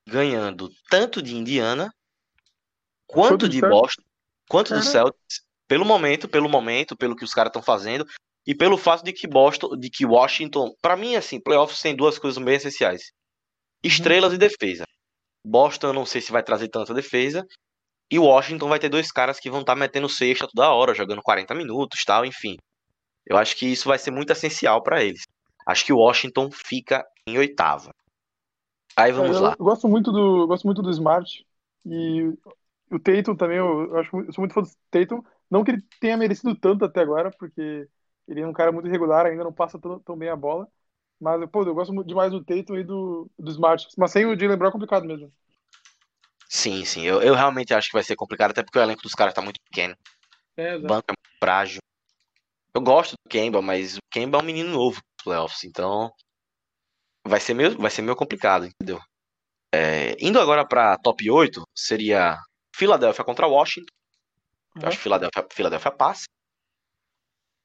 ganhando 0.07 0.69
tanto 0.89 1.21
de 1.21 1.35
Indiana 1.35 1.93
quanto 3.07 3.49
de? 3.49 3.61
Boston, 3.61 4.03
quanto 4.47 4.73
do. 4.73 4.81
Celtics, 4.83 5.41
pelo 5.67 5.85
momento, 5.85 6.27
pelo 6.27 6.49
momento, 6.49 6.95
pelo 6.95 7.15
que 7.15 7.23
os 7.23 7.33
caras 7.33 7.49
estão 7.49 7.61
fazendo 7.61 8.05
e 8.45 8.55
pelo 8.55 8.77
fato 8.77 9.03
de 9.03 9.13
que 9.13 9.27
Boston, 9.27 9.77
de 9.77 9.89
que 9.89 10.05
Washington, 10.05 10.73
pra 10.81 10.95
mim 10.95 11.15
assim, 11.15 11.39
playoffs 11.39 11.81
tem 11.81 11.95
duas 11.95 12.17
coisas 12.17 12.43
bem 12.43 12.55
essenciais: 12.55 13.11
estrelas 13.83 14.33
e 14.33 14.37
defesa. 14.37 14.85
Boston 15.45 15.87
eu 15.87 15.93
não 15.93 16.05
sei 16.05 16.21
se 16.21 16.31
vai 16.31 16.43
trazer 16.43 16.67
tanta 16.67 16.93
defesa 16.93 17.45
e 18.11 18.17
Washington 18.17 18.67
vai 18.67 18.79
ter 18.79 18.89
dois 18.89 19.11
caras 19.11 19.39
que 19.39 19.49
vão 19.49 19.61
estar 19.61 19.75
metendo 19.75 20.09
sexta 20.09 20.47
toda 20.47 20.71
hora, 20.71 20.95
jogando 20.95 21.21
40 21.21 21.53
minutos, 21.53 22.03
tal, 22.03 22.25
enfim. 22.25 22.57
Eu 23.25 23.37
acho 23.37 23.55
que 23.55 23.67
isso 23.67 23.87
vai 23.87 23.99
ser 23.99 24.11
muito 24.11 24.31
essencial 24.31 24.81
pra 24.81 25.03
eles. 25.03 25.21
Acho 25.65 25.85
que 25.85 25.93
o 25.93 25.97
Washington 25.97 26.49
fica 26.51 27.05
em 27.27 27.37
oitava. 27.37 27.93
Aí 28.95 29.11
vamos 29.11 29.37
eu, 29.37 29.43
lá. 29.43 29.55
eu 29.57 29.63
gosto 29.63 29.87
muito 29.87 30.11
do, 30.11 30.47
gosto 30.47 30.65
muito 30.65 30.81
do 30.81 30.89
Smart 30.89 31.45
e 31.85 32.33
o 32.91 32.99
Tatum 32.99 33.35
também, 33.35 33.57
eu, 33.57 33.97
acho, 33.97 34.19
eu 34.19 34.33
sou 34.33 34.41
muito 34.41 34.53
fã 34.53 34.61
do 34.61 34.69
Tatum. 34.89 35.21
Não 35.49 35.63
que 35.63 35.71
ele 35.71 35.83
tenha 35.99 36.17
merecido 36.17 36.55
tanto 36.55 36.85
até 36.85 37.01
agora, 37.01 37.31
porque 37.37 37.87
ele 38.27 38.41
é 38.41 38.47
um 38.47 38.53
cara 38.53 38.71
muito 38.71 38.87
irregular, 38.87 39.25
ainda 39.25 39.43
não 39.43 39.53
passa 39.53 39.79
tão, 39.79 39.99
tão 39.99 40.17
bem 40.17 40.29
a 40.29 40.35
bola. 40.35 40.67
Mas, 41.19 41.49
pô, 41.49 41.63
eu 41.63 41.75
gosto 41.75 42.03
demais 42.03 42.31
do 42.31 42.43
Tatum 42.43 42.77
e 42.77 42.83
do, 42.83 43.29
do 43.37 43.51
Smart. 43.51 43.85
Mas 43.97 44.11
sem 44.11 44.25
o 44.25 44.39
Jalen 44.39 44.57
Brown 44.57 44.69
é 44.69 44.71
complicado 44.71 45.05
mesmo. 45.05 45.31
Sim, 46.49 46.83
sim. 46.85 47.03
Eu, 47.05 47.21
eu 47.21 47.35
realmente 47.35 47.73
acho 47.73 47.87
que 47.87 47.93
vai 47.93 48.03
ser 48.03 48.15
complicado, 48.15 48.51
até 48.51 48.63
porque 48.63 48.79
o 48.79 48.81
elenco 48.81 49.01
dos 49.03 49.13
caras 49.13 49.33
tá 49.33 49.41
muito 49.41 49.59
pequeno. 49.69 49.95
É, 50.57 50.75
O 50.77 50.81
banco 50.81 51.05
é 51.09 51.13
muito 51.13 51.37
frágil. 51.43 51.79
Eu 52.75 52.81
gosto 52.81 53.13
do 53.13 53.29
Kemba, 53.29 53.61
mas 53.61 53.97
o 53.97 53.99
Kemba 54.11 54.37
é 54.37 54.41
um 54.41 54.45
menino 54.45 54.71
novo 54.71 54.95
nos 54.97 55.23
playoffs, 55.23 55.63
então 55.63 56.11
vai 57.27 57.39
ser 57.39 57.53
meio, 57.53 57.77
vai 57.77 57.91
ser 57.91 58.01
meio 58.01 58.15
complicado, 58.15 58.65
entendeu? 58.65 58.99
É, 59.73 60.15
indo 60.19 60.39
agora 60.39 60.67
pra 60.67 60.97
top 60.97 61.29
8, 61.29 61.63
seria 61.75 62.37
Philadelphia 62.75 63.23
contra 63.25 63.47
Washington. 63.47 63.93
Eu 64.75 64.81
Uhum. 64.83 64.87
acho 64.89 64.97
que 64.97 65.03
Philadelphia, 65.03 65.47
Philadelphia 65.51 65.91
passa. 65.91 66.25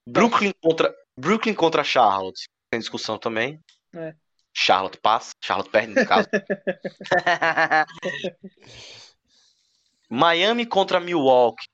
Brooklyn 0.08 0.52
contra, 0.62 0.94
Brooklyn 1.18 1.54
contra 1.54 1.84
Charlotte. 1.84 2.46
Tem 2.74 2.80
discussão 2.80 3.16
também. 3.16 3.60
É. 3.94 4.12
Charlotte 4.52 4.98
passa. 5.00 5.30
Charlotte 5.40 5.70
perde, 5.70 5.94
no 5.94 6.04
caso. 6.04 6.26
Miami 10.10 10.66
contra 10.66 10.98
Milwaukee. 10.98 11.68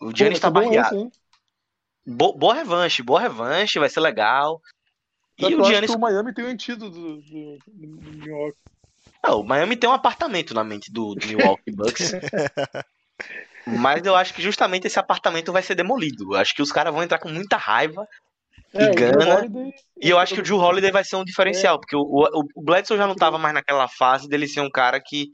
O 0.00 0.10
Giannis 0.16 0.40
tá 0.40 0.48
bom 0.48 0.64
barreado. 0.64 1.12
Bo- 2.06 2.32
boa 2.32 2.54
revanche, 2.54 3.02
boa 3.02 3.20
revanche, 3.20 3.78
vai 3.78 3.90
ser 3.90 4.00
legal. 4.00 4.62
E 5.38 5.44
o 5.44 5.50
eu 5.50 5.60
acho 5.60 5.70
Giannis. 5.70 5.90
que 5.90 5.96
o 5.96 6.00
Miami 6.00 6.32
tem 6.32 6.46
o 6.46 6.48
antídoto 6.48 6.90
do, 6.90 7.16
do, 7.20 7.58
do, 7.66 7.96
do 7.98 8.10
Milwaukee. 8.10 8.56
Não, 9.22 9.40
o 9.40 9.44
Miami 9.44 9.76
tem 9.76 9.90
um 9.90 9.92
apartamento 9.92 10.54
na 10.54 10.64
mente 10.64 10.90
do, 10.90 11.14
do 11.14 11.26
Milwaukee 11.26 11.72
Bucks. 11.72 12.12
Mas 13.66 14.02
eu 14.06 14.16
acho 14.16 14.32
que 14.32 14.40
justamente 14.40 14.86
esse 14.86 14.98
apartamento 14.98 15.52
vai 15.52 15.62
ser 15.62 15.74
demolido. 15.74 16.32
Eu 16.34 16.40
acho 16.40 16.54
que 16.54 16.62
os 16.62 16.72
caras 16.72 16.90
vão 16.94 17.02
entrar 17.02 17.18
com 17.18 17.28
muita 17.28 17.58
raiva. 17.58 18.08
É, 18.74 18.90
o 18.90 18.94
Drew 18.94 19.12
Gana, 19.12 19.38
Holiday- 19.38 19.72
E 20.02 20.10
eu 20.10 20.18
acho 20.18 20.34
que 20.34 20.40
o 20.40 20.42
Drew 20.42 20.58
Holiday 20.58 20.90
vai 20.90 21.04
ser 21.04 21.16
um 21.16 21.24
diferencial, 21.24 21.76
É. 21.76 21.78
porque 21.78 21.96
o, 21.96 22.00
o, 22.00 22.44
o 22.54 22.62
Bledsoe 22.62 22.96
já 22.98 23.06
não 23.06 23.14
tava 23.14 23.38
mais 23.38 23.54
naquela 23.54 23.88
fase 23.88 24.28
dele 24.28 24.46
ser 24.46 24.60
um 24.60 24.70
cara 24.70 25.00
que 25.00 25.30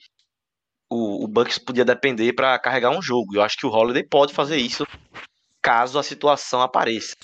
o, 0.90 1.24
o 1.24 1.28
Bucks 1.28 1.58
podia 1.58 1.84
depender 1.84 2.32
pra 2.32 2.58
carregar 2.58 2.90
um 2.90 3.02
jogo. 3.02 3.34
E 3.34 3.38
eu 3.38 3.42
acho 3.42 3.56
que 3.56 3.66
o 3.66 3.70
Holiday 3.70 4.04
pode 4.06 4.32
fazer 4.32 4.56
isso 4.56 4.86
caso 5.60 5.98
a 5.98 6.02
situação 6.02 6.60
apareça. 6.60 7.16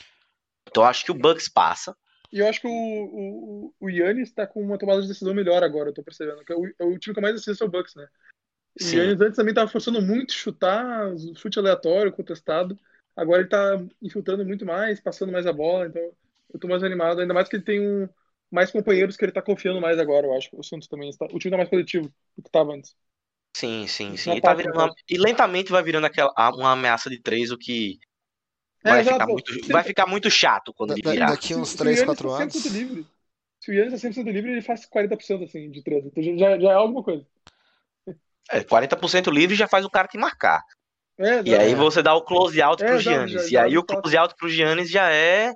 Então 0.68 0.82
eu 0.82 0.88
acho 0.88 1.04
que 1.04 1.10
o 1.10 1.14
Bucks 1.14 1.48
passa. 1.48 1.94
E 2.32 2.38
eu 2.38 2.48
acho 2.48 2.60
que 2.60 2.66
o, 2.66 2.70
o, 2.70 3.74
o 3.80 3.90
Yannis 3.90 4.32
tá 4.32 4.46
com 4.46 4.62
uma 4.62 4.78
tomada 4.78 5.02
de 5.02 5.08
decisão 5.08 5.34
melhor 5.34 5.62
agora, 5.62 5.90
eu 5.90 5.94
tô 5.94 6.02
percebendo. 6.02 6.44
Que 6.44 6.52
é 6.52 6.56
o, 6.56 6.66
é 6.78 6.84
o 6.84 6.98
time 6.98 7.12
que 7.12 7.18
eu 7.18 7.22
mais 7.22 7.34
assisto 7.34 7.64
é 7.64 7.66
o 7.66 7.70
Bucks, 7.70 7.94
né? 7.94 8.06
O 8.80 8.84
Sim. 8.84 8.98
Yannis 8.98 9.20
antes 9.20 9.36
também 9.36 9.52
tava 9.52 9.70
forçando 9.70 10.00
muito 10.00 10.32
chutar, 10.32 11.12
chute 11.36 11.58
aleatório, 11.58 12.12
contestado. 12.12 12.78
Agora 13.16 13.40
ele 13.42 13.48
tá 13.48 13.76
infiltrando 14.02 14.44
muito 14.44 14.64
mais, 14.66 15.00
passando 15.00 15.32
mais 15.32 15.46
a 15.46 15.52
bola, 15.52 15.86
então 15.88 16.02
eu 16.52 16.58
tô 16.60 16.68
mais 16.68 16.82
animado. 16.82 17.20
Ainda 17.20 17.34
mais 17.34 17.48
que 17.48 17.56
ele 17.56 17.64
tem 17.64 17.80
um, 17.80 18.08
mais 18.50 18.70
companheiros 18.70 19.16
que 19.16 19.24
ele 19.24 19.32
tá 19.32 19.42
confiando 19.42 19.80
mais 19.80 19.98
agora, 19.98 20.26
eu 20.26 20.34
acho. 20.34 20.50
O 20.54 20.62
Santos 20.64 20.88
também 20.88 21.10
está. 21.10 21.26
O 21.26 21.38
time 21.38 21.50
tá 21.50 21.56
mais 21.58 21.68
coletivo 21.70 22.12
do 22.36 22.42
que 22.42 22.50
tava 22.50 22.72
antes. 22.74 22.96
Sim, 23.56 23.86
sim, 23.86 24.16
sim. 24.16 24.32
E, 24.36 24.40
tá 24.42 24.54
no 24.54 24.70
uma- 24.72 24.92
e 25.08 25.18
lentamente 25.18 25.70
vai 25.70 25.82
virando 25.82 26.06
aquela, 26.06 26.32
uma 26.56 26.72
ameaça 26.72 27.10
de 27.10 27.20
três, 27.20 27.50
o 27.50 27.58
que 27.58 27.98
É, 28.84 28.98
vai, 28.98 29.02
exato, 29.02 29.24
ficar 29.24 29.28
muito, 29.28 29.52
Se- 29.60 29.72
vai 29.72 29.84
ficar 29.84 30.06
muito 30.06 30.30
chato 30.30 30.74
quando 30.74 30.90
Da- 30.90 30.96
ele 30.96 31.02
da- 31.02 31.14
virar. 31.14 31.34
daqui 31.34 31.56
uns 31.56 31.74
se, 31.74 31.76
3, 31.76 31.78
se 31.78 31.86
o 31.86 31.90
Yannis 31.98 32.20
4 32.20 32.30
tá 32.30 32.30
anos. 32.32 32.54
100% 32.54 32.68
livre, 32.68 33.08
se 33.60 33.70
o 33.70 33.74
Yannis 33.74 33.92
tá 33.94 33.98
100% 33.98 34.30
livre, 34.30 34.50
ele 34.52 34.62
faz 34.62 34.86
40% 34.86 35.44
assim, 35.44 35.70
de 35.70 35.82
três. 35.82 36.04
Então 36.06 36.22
já, 36.24 36.58
já 36.60 36.70
é 36.72 36.74
alguma 36.74 37.02
coisa. 37.04 37.26
É, 38.50 38.64
40% 38.64 39.30
livre 39.30 39.54
já 39.54 39.68
faz 39.68 39.84
o 39.84 39.90
cara 39.90 40.08
te 40.08 40.18
marcar. 40.18 40.60
É, 41.22 41.42
E 41.44 41.54
aí 41.54 41.72
É. 41.72 41.74
você 41.74 42.02
dá 42.02 42.14
o 42.14 42.22
close 42.22 42.60
out 42.62 42.82
É, 42.82 42.86
pro 42.86 42.98
Giannis. 42.98 43.32
já- 43.32 43.40
E 43.42 43.50
já 43.50 43.64
aí 43.64 43.76
o 43.78 43.82
tá- 43.84 44.00
close 44.00 44.16
out 44.16 44.34
pro 44.36 44.48
Giannis 44.48 44.90
já 44.90 45.10
é 45.12 45.52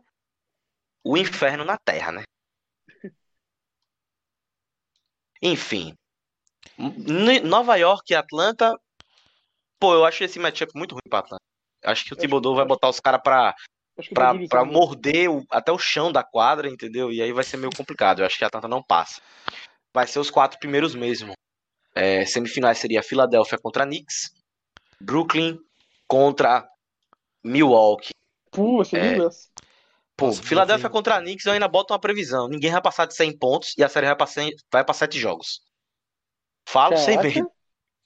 o 1.02 1.16
inferno 1.16 1.64
na 1.64 1.78
Terra, 1.78 2.12
né? 2.12 2.22
Enfim. 5.42 5.94
Nova 7.44 7.76
York 7.76 8.12
e 8.12 8.16
Atlanta. 8.16 8.74
Pô, 9.80 9.94
eu 9.94 10.04
acho 10.04 10.24
esse 10.24 10.38
matchup 10.38 10.72
muito 10.74 10.92
ruim 10.92 11.02
pra 11.08 11.18
Atlanta. 11.20 11.42
Acho 11.84 12.04
que 12.04 12.14
o 12.14 12.16
Thibodeau 12.16 12.54
vai 12.54 12.64
botar 12.64 12.88
os 12.88 12.98
caras 13.00 13.20
pra, 13.22 13.54
pra, 14.14 14.34
pra 14.48 14.60
sabe. 14.60 14.72
morder 14.72 15.30
o- 15.30 15.44
até 15.50 15.70
o 15.70 15.78
chão 15.78 16.10
da 16.10 16.22
quadra, 16.24 16.68
entendeu? 16.68 17.12
E 17.12 17.20
aí 17.20 17.32
vai 17.32 17.44
ser 17.44 17.58
meio 17.58 17.70
complicado. 17.76 18.20
Eu 18.20 18.26
acho 18.26 18.38
que 18.38 18.44
a 18.44 18.46
Atlanta 18.46 18.68
não 18.68 18.82
passa. 18.82 19.20
Vai 19.94 20.06
ser 20.06 20.18
os 20.18 20.30
quatro 20.30 20.58
primeiros 20.58 20.94
mesmo. 20.94 21.32
É, 21.94 22.24
semifinais 22.26 22.78
seria 22.78 23.02
Philadelphia 23.02 23.58
contra 23.58 23.84
Knicks, 23.84 24.32
Brooklyn 25.00 25.58
contra 26.06 26.66
Milwaukee. 27.42 28.10
Pô, 28.50 28.84
ser 28.84 28.98
É. 29.20 29.26
essa. 29.26 29.48
Pô, 30.16 30.26
Nossa, 30.26 30.42
Philadelphia 30.42 30.88
Brooklyn- 30.88 30.98
contra 31.12 31.20
Knicks 31.20 31.44
eu 31.46 31.52
ainda 31.52 31.66
boto 31.68 31.92
uma 31.92 31.98
previsão. 31.98 32.48
Ninguém 32.48 32.70
vai 32.70 32.80
passar 32.80 33.06
de 33.06 33.14
100 33.14 33.36
pontos 33.36 33.74
e 33.76 33.82
a 33.82 33.88
série 33.88 34.06
vai 34.06 34.16
pra, 34.16 34.26
100 34.26 34.54
vai 34.72 34.84
pra 34.84 34.94
7 34.94 35.18
jogos. 35.18 35.60
Falo 36.68 36.96
sem 36.96 37.16
Caraca, 37.16 37.34
medo. 37.34 37.50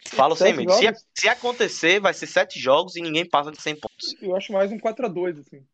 Falo 0.07 0.35
sem 0.37 0.53
medo. 0.55 0.73
Se, 0.73 0.87
se 1.15 1.29
acontecer, 1.29 2.01
vai 2.01 2.15
ser 2.15 2.27
7 2.27 2.59
jogos 2.59 2.97
e 2.97 3.03
ninguém 3.03 3.29
passa 3.29 3.51
de 3.53 3.61
100 3.61 3.77
pontos. 3.79 4.15
Eu 4.23 4.35
acho 4.35 4.53
mais 4.53 4.73
um 4.73 4.79
4x2, 4.79 5.39
assim. 5.41 5.67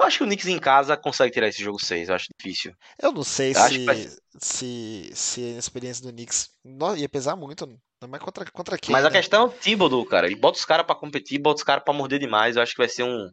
Eu 0.00 0.06
acho 0.06 0.18
que 0.18 0.24
o 0.24 0.26
Knicks 0.26 0.46
em 0.46 0.58
casa 0.58 0.96
consegue 0.96 1.32
tirar 1.32 1.48
esse 1.48 1.62
jogo 1.62 1.78
6. 1.78 2.08
Eu 2.08 2.14
acho 2.14 2.26
difícil. 2.38 2.72
Eu 3.00 3.12
não 3.12 3.22
sei 3.22 3.52
Eu 3.54 3.60
acho 3.60 3.74
se, 3.74 3.84
vai- 3.84 4.10
se, 4.38 5.10
se 5.14 5.54
a 5.54 5.58
experiência 5.58 6.02
do 6.04 6.12
Knicks 6.12 6.50
no- 6.64 6.96
ia 6.96 7.08
pesar 7.08 7.36
muito. 7.36 7.66
Não 7.66 8.14
é 8.14 8.18
contra, 8.18 8.50
contra 8.50 8.78
quem, 8.78 8.92
Mas 8.92 9.04
a 9.04 9.10
né? 9.10 9.16
questão 9.16 9.42
é 9.42 9.44
o 9.46 9.50
Thibodeau, 9.50 10.06
cara. 10.06 10.26
Ele 10.26 10.36
bota 10.36 10.58
os 10.58 10.64
caras 10.64 10.86
pra 10.86 10.94
competir, 10.94 11.38
bota 11.38 11.58
os 11.58 11.62
caras 11.62 11.84
pra 11.84 11.92
morder 11.92 12.18
demais. 12.18 12.56
Eu 12.56 12.62
acho 12.62 12.72
que 12.72 12.78
vai 12.78 12.88
ser 12.88 13.02
um, 13.02 13.30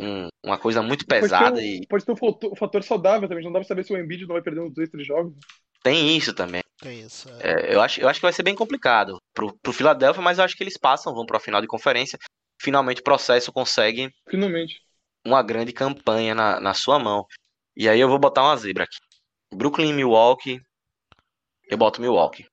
um- 0.00 0.28
uma 0.44 0.58
coisa 0.58 0.82
muito 0.82 1.06
Pode 1.06 1.20
ter, 1.20 1.20
pesada 1.22 1.58
um, 1.58 1.62
e 1.62 1.86
pode 1.86 2.04
ter 2.04 2.12
um 2.12 2.16
fator, 2.16 2.56
fator 2.56 2.82
saudável 2.82 3.28
também. 3.28 3.44
Não 3.44 3.52
dá 3.52 3.58
pra 3.60 3.68
saber 3.68 3.84
se 3.84 3.92
o 3.92 3.98
Embiid 3.98 4.26
não 4.26 4.34
vai 4.34 4.42
perder 4.42 4.60
uns 4.60 4.74
dois, 4.74 4.88
três 4.90 5.06
jogos. 5.06 5.34
tem 5.82 6.16
isso 6.16 6.34
também. 6.34 6.62
É 6.84 6.92
isso. 6.94 7.28
é. 7.40 7.70
É, 7.70 7.74
eu, 7.74 7.80
acho, 7.80 8.00
eu 8.00 8.08
acho 8.08 8.20
que 8.20 8.26
vai 8.26 8.32
ser 8.32 8.42
bem 8.42 8.54
complicado 8.54 9.18
pro, 9.34 9.56
pro 9.62 9.72
Philadelphia, 9.72 10.22
mas 10.22 10.38
eu 10.38 10.44
acho 10.44 10.56
que 10.56 10.62
eles 10.62 10.78
passam, 10.78 11.14
vão 11.14 11.26
pra 11.26 11.40
final 11.40 11.60
de 11.60 11.66
conferência. 11.66 12.18
Finalmente 12.60 13.00
o 13.00 13.04
processo 13.04 13.52
consegue 13.52 14.10
Finalmente. 14.28 14.80
Uma 15.26 15.42
grande 15.42 15.72
campanha 15.72 16.34
na, 16.34 16.60
na 16.60 16.74
sua 16.74 16.98
mão. 16.98 17.26
E 17.76 17.88
aí 17.88 18.00
eu 18.00 18.08
vou 18.08 18.18
botar 18.18 18.42
uma 18.42 18.56
zebra 18.56 18.84
aqui. 18.84 18.96
Brooklyn 19.54 19.90
e 19.90 19.92
Milwaukee. 19.92 20.60
Eu 21.68 21.78
boto 21.78 22.00
Milwaukee. 22.00 22.46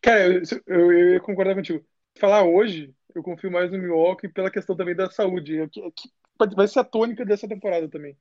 Cara, 0.00 0.26
eu, 0.26 0.42
eu, 0.66 0.92
eu 0.92 1.12
ia 1.14 1.20
concordar 1.20 1.54
contigo. 1.54 1.84
Falar 2.18 2.44
hoje, 2.44 2.92
eu 3.14 3.22
confio 3.22 3.50
mais 3.50 3.70
no 3.70 3.78
Milwaukee 3.78 4.28
pela 4.28 4.50
questão 4.50 4.76
também 4.76 4.94
da 4.94 5.10
saúde. 5.10 5.60
É 5.60 5.68
que- 5.68 5.80
é 5.80 6.46
vai 6.54 6.68
ser 6.68 6.80
a 6.80 6.84
tônica 6.84 7.24
dessa 7.24 7.48
temporada 7.48 7.88
também. 7.88 8.16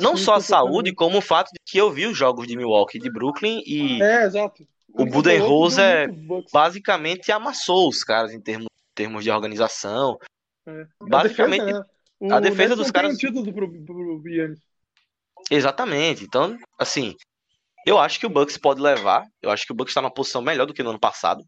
Não 0.00 0.16
só 0.16 0.34
a 0.34 0.40
saúde, 0.40 0.92
como 0.92 1.18
o 1.18 1.22
fato 1.22 1.50
de 1.52 1.58
que 1.64 1.78
eu 1.78 1.90
vi 1.90 2.06
os 2.06 2.16
jogos 2.16 2.46
de 2.46 2.56
Milwaukee 2.56 2.98
e 2.98 3.00
de 3.00 3.10
Brooklyn 3.10 3.62
e 3.64 4.02
É, 4.02 4.24
exato. 4.24 4.66
O 4.92 5.04
você 5.04 5.10
Budenholzer 5.10 5.84
é 5.84 6.08
basicamente 6.52 7.30
amassou 7.30 7.88
os 7.88 8.02
caras 8.02 8.32
em 8.32 8.40
termos, 8.40 8.66
termos 8.94 9.22
de 9.22 9.30
organização. 9.30 10.18
É. 10.66 10.86
basicamente, 11.02 11.64
defesa, 11.64 11.80
né? 11.80 11.86
O 12.20 12.32
a 12.32 12.38
defesa 12.40 12.76
dos 12.76 12.90
caras- 12.90 13.16
tem 13.16 13.28
um 13.30 13.32
título 13.32 13.52
pro, 13.54 13.84
pro 13.84 14.22
Giannis. 14.24 14.60
Exatamente. 15.50 16.24
Então, 16.24 16.56
assim, 16.78 17.14
eu 17.86 17.98
acho 17.98 18.20
que 18.20 18.26
o 18.26 18.30
Bucks 18.30 18.56
pode 18.58 18.80
levar. 18.80 19.24
Eu 19.42 19.50
acho 19.50 19.64
que 19.66 19.72
o 19.72 19.74
Bucks 19.74 19.90
está 19.92 20.00
numa 20.02 20.12
posição 20.12 20.42
melhor 20.42 20.66
do 20.66 20.74
que 20.74 20.82
no 20.82 20.90
ano 20.90 21.00
passado. 21.00 21.42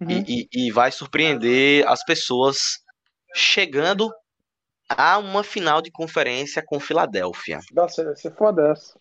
Uhum. 0.00 0.10
E, 0.10 0.48
e- 0.52 0.66
e 0.66 0.70
vai 0.70 0.90
surpreender 0.92 1.86
as 1.88 2.04
pessoas 2.04 2.78
chegando 3.34 4.10
a 4.88 5.18
uma 5.18 5.42
final 5.42 5.80
de 5.82 5.90
conferência 5.90 6.62
com 6.64 6.78
Filadélfia. 6.78 7.60
Nossa, 7.72 8.02
é 8.24 8.30
foda 8.30 8.70
essa. 8.72 8.98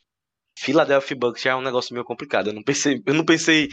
Philadelphia 0.58 1.18
Bucks 1.18 1.42
já 1.42 1.52
é 1.52 1.56
um 1.56 1.62
negócio 1.62 1.94
meio 1.94 2.06
complicado. 2.06 2.48
Eu 2.48 2.54
não 2.54 2.64
pensei, 2.64 3.02
eu 3.06 3.14
não 3.14 3.26
pensei 3.26 3.70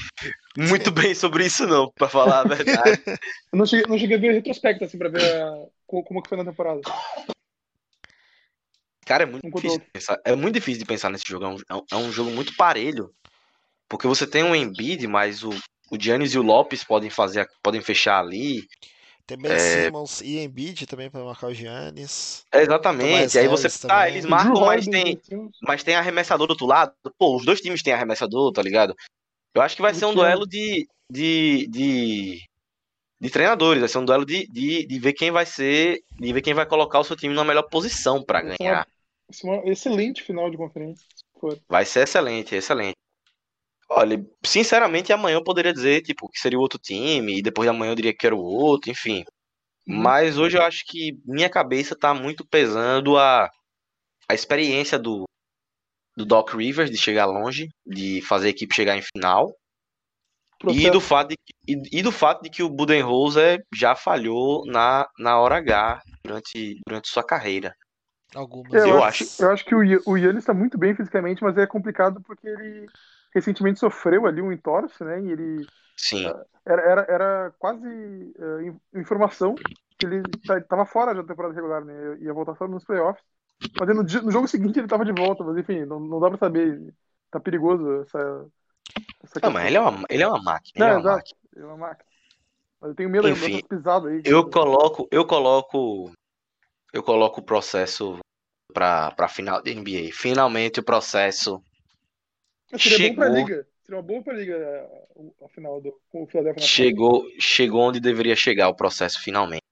muito 0.56 0.90
bem 0.90 1.14
sobre 1.14 1.44
isso, 1.46 1.66
não, 1.66 1.90
pra 1.94 2.08
falar 2.08 2.40
a 2.40 2.44
verdade. 2.44 3.02
Eu 3.52 3.58
não 3.58 3.66
cheguei, 3.66 3.86
não 3.86 3.98
cheguei 3.98 4.16
a 4.16 4.20
ver 4.20 4.32
retrospecto, 4.32 4.84
assim, 4.84 4.96
pra 4.96 5.08
ver 5.10 5.22
a- 5.42 5.66
como 5.90 6.22
que 6.22 6.28
foi 6.28 6.38
na 6.38 6.44
temporada. 6.44 6.80
Cara, 9.06 9.24
é 9.24 9.26
muito 9.26 9.46
Um 9.46 9.50
difícil 9.50 9.78
de 9.80 9.86
pensar. 9.92 10.20
É 10.24 10.36
muito 10.36 10.54
difícil 10.54 10.80
de 10.80 10.86
pensar 10.86 11.10
nesse 11.10 11.24
jogo. 11.26 11.44
É 11.44 11.48
um, 11.48 11.56
é 11.68 11.74
um- 11.74 11.84
é 11.92 11.96
um 11.96 12.12
jogo 12.12 12.30
muito 12.30 12.54
parelho. 12.56 13.12
Porque 13.88 14.06
você 14.06 14.26
tem 14.26 14.44
um 14.44 14.54
Embiid, 14.54 15.06
mas 15.08 15.42
o, 15.42 15.50
o 15.90 16.00
Giannis 16.00 16.32
e 16.34 16.38
o 16.38 16.42
Lopes 16.42 16.84
podem 16.84 17.10
fazer, 17.10 17.48
podem 17.62 17.80
fechar 17.80 18.20
ali. 18.20 18.62
Tem 19.26 19.36
Ben 19.36 19.50
É. 19.52 19.58
Simmons 19.84 20.20
e 20.20 20.38
Embiid 20.38 20.86
também 20.86 21.10
para 21.10 21.24
marcar 21.24 21.48
o 21.48 21.54
Giannis. 21.54 22.44
É, 22.52 22.62
Exatamente. 22.62 23.36
Aí 23.38 23.48
você 23.48 23.68
tá, 23.68 23.88
também. 23.88 24.12
eles 24.12 24.24
marcam, 24.24 24.60
mas 24.60 24.86
tem, 24.86 25.20
mas 25.62 25.82
tem 25.82 25.96
arremessador 25.96 26.46
do 26.46 26.50
outro 26.50 26.66
lado. 26.66 26.92
Pô, 27.18 27.36
os 27.36 27.44
dois 27.44 27.60
times 27.60 27.82
têm 27.82 27.92
arremessador, 27.92 28.52
tá 28.52 28.62
ligado? 28.62 28.94
Eu 29.54 29.62
acho 29.62 29.74
que 29.74 29.82
vai 29.82 29.92
ser 29.92 30.04
um 30.06 30.14
duelo 30.14 30.46
de, 30.46 30.86
de, 31.10 31.66
de, 31.68 32.44
de 33.20 33.30
treinadores. 33.30 33.80
Vai 33.80 33.88
ser 33.88 33.98
um 33.98 34.04
duelo 34.04 34.24
de, 34.24 34.46
de, 34.48 34.86
de 34.86 34.98
ver 34.98 35.12
quem 35.12 35.30
vai 35.30 35.44
ser, 35.44 36.02
de 36.18 36.32
ver 36.32 36.40
quem 36.40 36.54
vai 36.54 36.66
colocar 36.66 37.00
o 37.00 37.04
seu 37.04 37.16
time 37.16 37.34
na 37.34 37.44
melhor 37.44 37.64
posição 37.64 38.22
ser 38.22 38.42
ganhar. 38.42 38.86
É 39.44 39.70
excelente 39.70 40.22
final 40.22 40.50
de 40.50 40.56
conferência. 40.56 41.06
Vai 41.68 41.84
ser 41.84 42.00
excelente, 42.02 42.54
excelente. 42.54 42.96
Olha, 43.88 44.24
sinceramente, 44.44 45.12
amanhã 45.12 45.36
eu 45.36 45.44
poderia 45.44 45.72
dizer, 45.72 46.02
tipo, 46.02 46.28
que 46.28 46.38
seria 46.38 46.58
o 46.58 46.62
outro 46.62 46.78
time, 46.78 47.38
e 47.38 47.42
depois 47.42 47.66
de 47.66 47.70
amanhã 47.70 47.90
eu 47.90 47.96
diria 47.96 48.14
que 48.14 48.24
era 48.24 48.36
o 48.36 48.40
outro, 48.40 48.90
enfim. 48.90 49.24
Uhum. 49.86 49.96
Mas 49.96 50.38
hoje 50.38 50.56
eu 50.56 50.62
acho 50.62 50.84
que 50.86 51.18
minha 51.24 51.50
cabeça 51.50 51.96
tá 51.96 52.14
muito 52.14 52.46
pesando 52.46 53.16
a, 53.16 53.50
a 54.28 54.34
experiência 54.34 54.96
do, 54.96 55.24
do 56.16 56.24
Doc 56.24 56.54
Rivers 56.54 56.90
de 56.90 56.96
chegar 56.96 57.26
longe, 57.26 57.68
de 57.84 58.22
fazer 58.22 58.48
a 58.48 58.50
equipe 58.50 58.74
chegar 58.74 58.96
em 58.96 59.02
final. 59.02 59.52
E 60.68 60.90
do, 60.90 61.00
fato 61.00 61.30
de, 61.30 61.36
que- 61.36 61.54
e, 61.68 62.00
e 62.00 62.02
do 62.02 62.12
fato 62.12 62.42
de 62.42 62.50
que 62.50 62.62
o 62.62 62.68
Budenholzer 62.70 63.64
já 63.74 63.94
falhou 63.96 64.64
na, 64.66 65.08
na 65.18 65.38
hora 65.38 65.56
H 65.58 66.02
durante, 66.24 66.80
durante 66.86 67.08
sua 67.08 67.24
carreira. 67.24 67.74
Algumas 68.34 68.84
É, 68.84 68.88
eu, 68.88 68.94
eu 68.94 69.02
acho, 69.02 69.04
acho. 69.04 69.24
eu 69.38 69.50
acho 69.50 69.64
que 69.64 69.74
o, 69.74 69.78
o 70.06 70.16
Yannis 70.16 70.38
está 70.42 70.54
muito 70.54 70.78
bem 70.78 70.94
fisicamente, 70.94 71.42
mas 71.42 71.56
é 71.58 71.66
complicado 71.66 72.20
porque 72.22 72.46
ele 72.48 72.90
recentemente 73.34 73.80
sofreu 73.80 74.26
ali 74.26 74.40
um 74.40 74.52
entorse, 74.52 75.02
né? 75.04 75.20
E 75.22 75.30
ele 75.32 75.68
Sim, 75.96 76.34
era, 76.66 76.82
era, 76.82 77.02
era 77.10 77.52
quase 77.58 77.86
eh, 77.88 78.62
in- 78.68 78.80
informação 79.00 79.64
que 79.98 80.06
ele 80.06 80.24
estava 80.48 80.86
fora 80.86 81.14
da 81.14 81.24
temporada 81.24 81.54
regular, 81.54 81.84
né? 81.84 81.94
Ia 82.20 82.34
voltar 82.34 82.56
só 82.56 82.68
nos 82.68 82.84
playoffs. 82.84 83.24
Mas 83.78 83.88
no, 83.88 84.02
no 84.04 84.32
jogo 84.32 84.48
seguinte 84.48 84.78
ele 84.78 84.86
estava 84.86 85.04
de 85.04 85.12
volta, 85.12 85.44
mas 85.44 85.56
enfim, 85.58 85.84
não, 85.86 86.00
não 86.00 86.20
dá 86.20 86.28
pra 86.30 86.38
saber. 86.38 86.94
Tá 87.30 87.40
perigoso 87.40 88.02
essa. 88.02 88.50
Não, 89.42 89.50
mas 89.50 89.66
ele 89.66 89.76
é 89.76 89.80
uma, 89.80 90.06
ele 90.08 90.22
é 90.22 90.28
uma 90.28 90.42
máquina. 90.42 90.72
Não, 90.76 90.86
ele 90.86 90.94
é 90.94 90.98
uma 90.98 91.00
exato. 91.00 91.16
máquina. 91.16 91.40
É 91.56 91.64
uma 91.64 91.76
máquina. 91.76 92.10
Mas 92.80 92.90
eu 92.90 92.96
tenho 92.96 93.10
medo 93.10 93.28
Enfim, 93.28 93.52
dessas 93.52 93.68
pisadas 93.68 94.12
aí. 94.12 94.22
Eu 94.24 94.48
coloco, 94.48 95.08
eu 95.10 95.26
coloco, 95.26 96.12
eu 96.92 97.02
coloco 97.02 97.40
o 97.40 97.44
processo 97.44 98.18
pra, 98.72 99.10
pra 99.12 99.28
final 99.28 99.62
de 99.62 99.74
NBA. 99.74 100.10
Finalmente 100.12 100.80
o 100.80 100.84
processo 100.84 101.62
Seria 102.78 103.08
bom 103.10 103.14
pra 103.16 103.26
chegou. 103.26 103.40
liga. 103.40 103.68
Seria 103.82 103.96
uma 103.96 104.02
boa 104.02 104.22
pra 104.22 104.32
liga 104.34 104.88
a 105.42 105.48
final 105.48 105.80
do, 105.80 106.00
com 106.10 106.22
o 106.22 106.26
Philadelphia 106.26 106.62
chegou, 106.62 107.24
chegou 107.40 107.82
onde 107.82 108.00
deveria 108.00 108.36
chegar 108.36 108.68
o 108.68 108.74
processo 108.74 109.20
finalmente. 109.20 109.62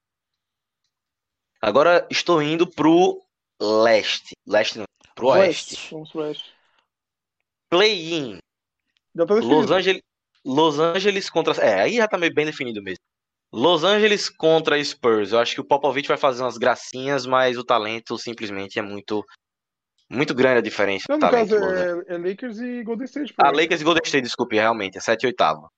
Agora 1.60 2.06
estou 2.10 2.42
indo 2.42 2.68
pro 2.68 3.22
leste, 3.60 4.34
leste 4.46 4.78
não, 4.78 4.84
pro 5.14 5.28
oeste. 5.28 5.88
Vamos 5.90 6.10
pro 6.10 6.22
oeste. 6.22 6.52
Play-in. 7.70 8.38
Tá 9.16 9.24
definido. 9.24 9.54
Los 9.54 9.70
Angeles, 9.70 10.02
Los 10.44 10.78
Angeles 10.78 11.30
contra. 11.30 11.54
É, 11.54 11.82
aí 11.82 11.96
já 11.96 12.08
tá 12.08 12.16
meio 12.18 12.32
bem 12.32 12.46
definido 12.46 12.82
mesmo. 12.82 13.00
Los 13.52 13.82
Angeles 13.82 14.28
contra 14.28 14.82
Spurs. 14.82 15.32
Eu 15.32 15.38
acho 15.38 15.54
que 15.54 15.60
o 15.60 15.64
Popovich 15.64 16.06
vai 16.06 16.16
fazer 16.16 16.42
umas 16.42 16.58
gracinhas, 16.58 17.26
mas 17.26 17.56
o 17.56 17.64
talento 17.64 18.18
simplesmente 18.18 18.78
é 18.78 18.82
muito. 18.82 19.24
Muito 20.10 20.34
grande 20.34 20.58
a 20.58 20.62
diferença 20.62 21.04
Não, 21.06 21.16
no 21.16 21.20
talento. 21.20 21.50
caso 21.50 21.64
é, 21.64 22.14
é 22.14 22.16
Lakers 22.16 22.58
e 22.60 22.82
Golden 22.82 23.04
State. 23.04 23.34
Ah, 23.36 23.50
Lakers 23.50 23.82
e 23.82 23.84
Golden 23.84 24.02
State, 24.02 24.24
desculpe, 24.24 24.56
realmente, 24.56 24.96
é 24.96 25.00
7 25.02 25.24
e 25.24 25.26
8. 25.26 25.68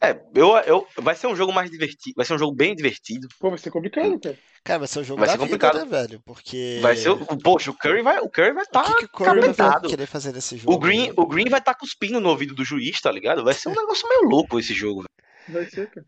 É, 0.00 0.20
eu, 0.34 0.54
eu, 0.66 0.86
vai 0.98 1.14
ser 1.14 1.26
um 1.28 1.36
jogo 1.36 1.52
mais 1.52 1.70
divertido. 1.70 2.14
Vai 2.16 2.26
ser 2.26 2.34
um 2.34 2.38
jogo 2.38 2.54
bem 2.54 2.74
divertido. 2.74 3.26
Pô, 3.38 3.48
vai 3.48 3.58
ser 3.58 3.70
complicado, 3.70 4.20
cara. 4.20 4.38
Cara, 4.62 4.78
vai 4.80 4.88
ser 4.88 4.98
o 5.00 5.04
jogo 5.04 5.20
Vai 5.20 5.28
ser 5.28 5.38
vida, 5.38 5.44
complicado. 5.44 5.78
né, 5.78 5.84
velho? 5.84 6.20
Porque. 6.24 6.78
Vai 6.82 6.96
ser. 6.96 7.10
o- 7.10 7.38
Poxa, 7.38 7.70
o 7.70 7.74
Curry 7.76 8.02
vai. 8.02 8.18
O 8.20 8.28
Curry 8.28 8.52
vai 8.52 8.62
O 8.62 8.66
estar. 8.66 8.84
que, 8.84 8.94
que 8.96 9.04
o 9.04 9.08
Curry 9.08 9.40
vai 9.40 9.54
capetado. 9.54 9.88
querer 9.88 10.06
fazer 10.06 10.32
nesse 10.32 10.56
jogo? 10.56 10.72
O 10.74 10.78
Green, 10.78 11.08
né? 11.08 11.14
o 11.16 11.26
Green 11.26 11.48
vai 11.48 11.60
estar 11.60 11.74
cuspindo 11.74 12.20
no 12.20 12.28
ouvido 12.28 12.54
do 12.54 12.64
juiz, 12.64 13.00
tá 13.00 13.10
ligado? 13.10 13.44
Vai 13.44 13.54
ser 13.54 13.68
um 13.70 13.74
negócio 13.74 14.08
meio 14.08 14.22
louco 14.24 14.58
esse 14.58 14.74
jogo. 14.74 15.02
velho. 15.02 15.60
Vai 15.60 15.70
ser, 15.70 15.90
cara. 15.90 16.06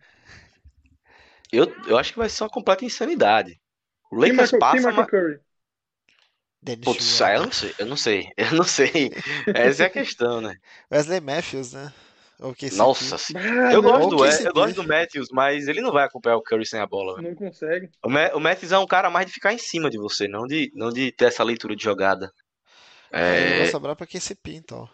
Eu, 1.53 1.73
eu 1.87 1.97
acho 1.97 2.13
que 2.13 2.19
vai 2.19 2.29
ser 2.29 2.43
uma 2.43 2.51
completa 2.51 2.85
insanidade. 2.85 3.59
O 4.11 4.17
Lakers 4.17 4.51
quem 4.51 4.59
passa, 4.59 4.93
marca. 4.93 5.11
Curry? 5.11 5.39
Dennis 6.63 6.85
Putz, 6.85 7.21
eu 7.21 7.41
não 7.43 7.53
sei, 7.53 7.75
eu 7.79 7.87
não 7.87 7.97
sei, 7.97 8.29
eu 8.37 8.53
não 8.53 8.65
sei. 8.65 9.13
Essa 9.55 9.85
é 9.85 9.87
a 9.87 9.91
questão, 9.91 10.41
né? 10.41 10.57
Wesley 10.91 11.21
Matthews, 11.21 11.73
né? 11.73 11.93
Nossa, 12.77 13.17
se- 13.19 13.37
Ah, 13.37 13.73
eu 13.73 13.81
não, 13.81 13.91
gosto, 13.91 14.17
do, 14.17 14.27
eu 14.49 14.53
gosto 14.53 14.75
do 14.77 14.87
Matthews, 14.87 15.29
mas 15.33 15.69
ele 15.69 15.81
não 15.81 15.91
vai 15.93 16.05
acompanhar 16.05 16.37
o 16.37 16.43
Curry 16.43 16.67
sem 16.67 16.79
a 16.81 16.87
bola. 16.87 17.21
Não 17.21 17.35
consegue. 17.35 17.89
O, 18.05 18.11
Ma- 18.11 18.31
o 18.35 18.41
Matthews 18.41 18.73
é 18.73 18.79
um 18.79 18.87
cara 18.87 19.09
mais 19.09 19.27
de 19.27 19.33
ficar 19.33 19.53
em 19.55 19.59
cima 19.59 19.89
de 19.89 19.97
você, 19.99 20.29
não 20.29 20.47
de, 20.47 20.71
não 20.75 20.91
de 20.91 21.11
ter 21.13 21.27
essa 21.27 21.43
leitura 21.43 21.75
de 21.75 21.83
jogada. 21.83 22.31
Aí 23.11 23.23
vai 23.59 23.61
É, 23.63 23.71
sobrar 23.71 23.97
pra 23.97 24.07
KCP, 24.07 24.53
então. 24.55 24.89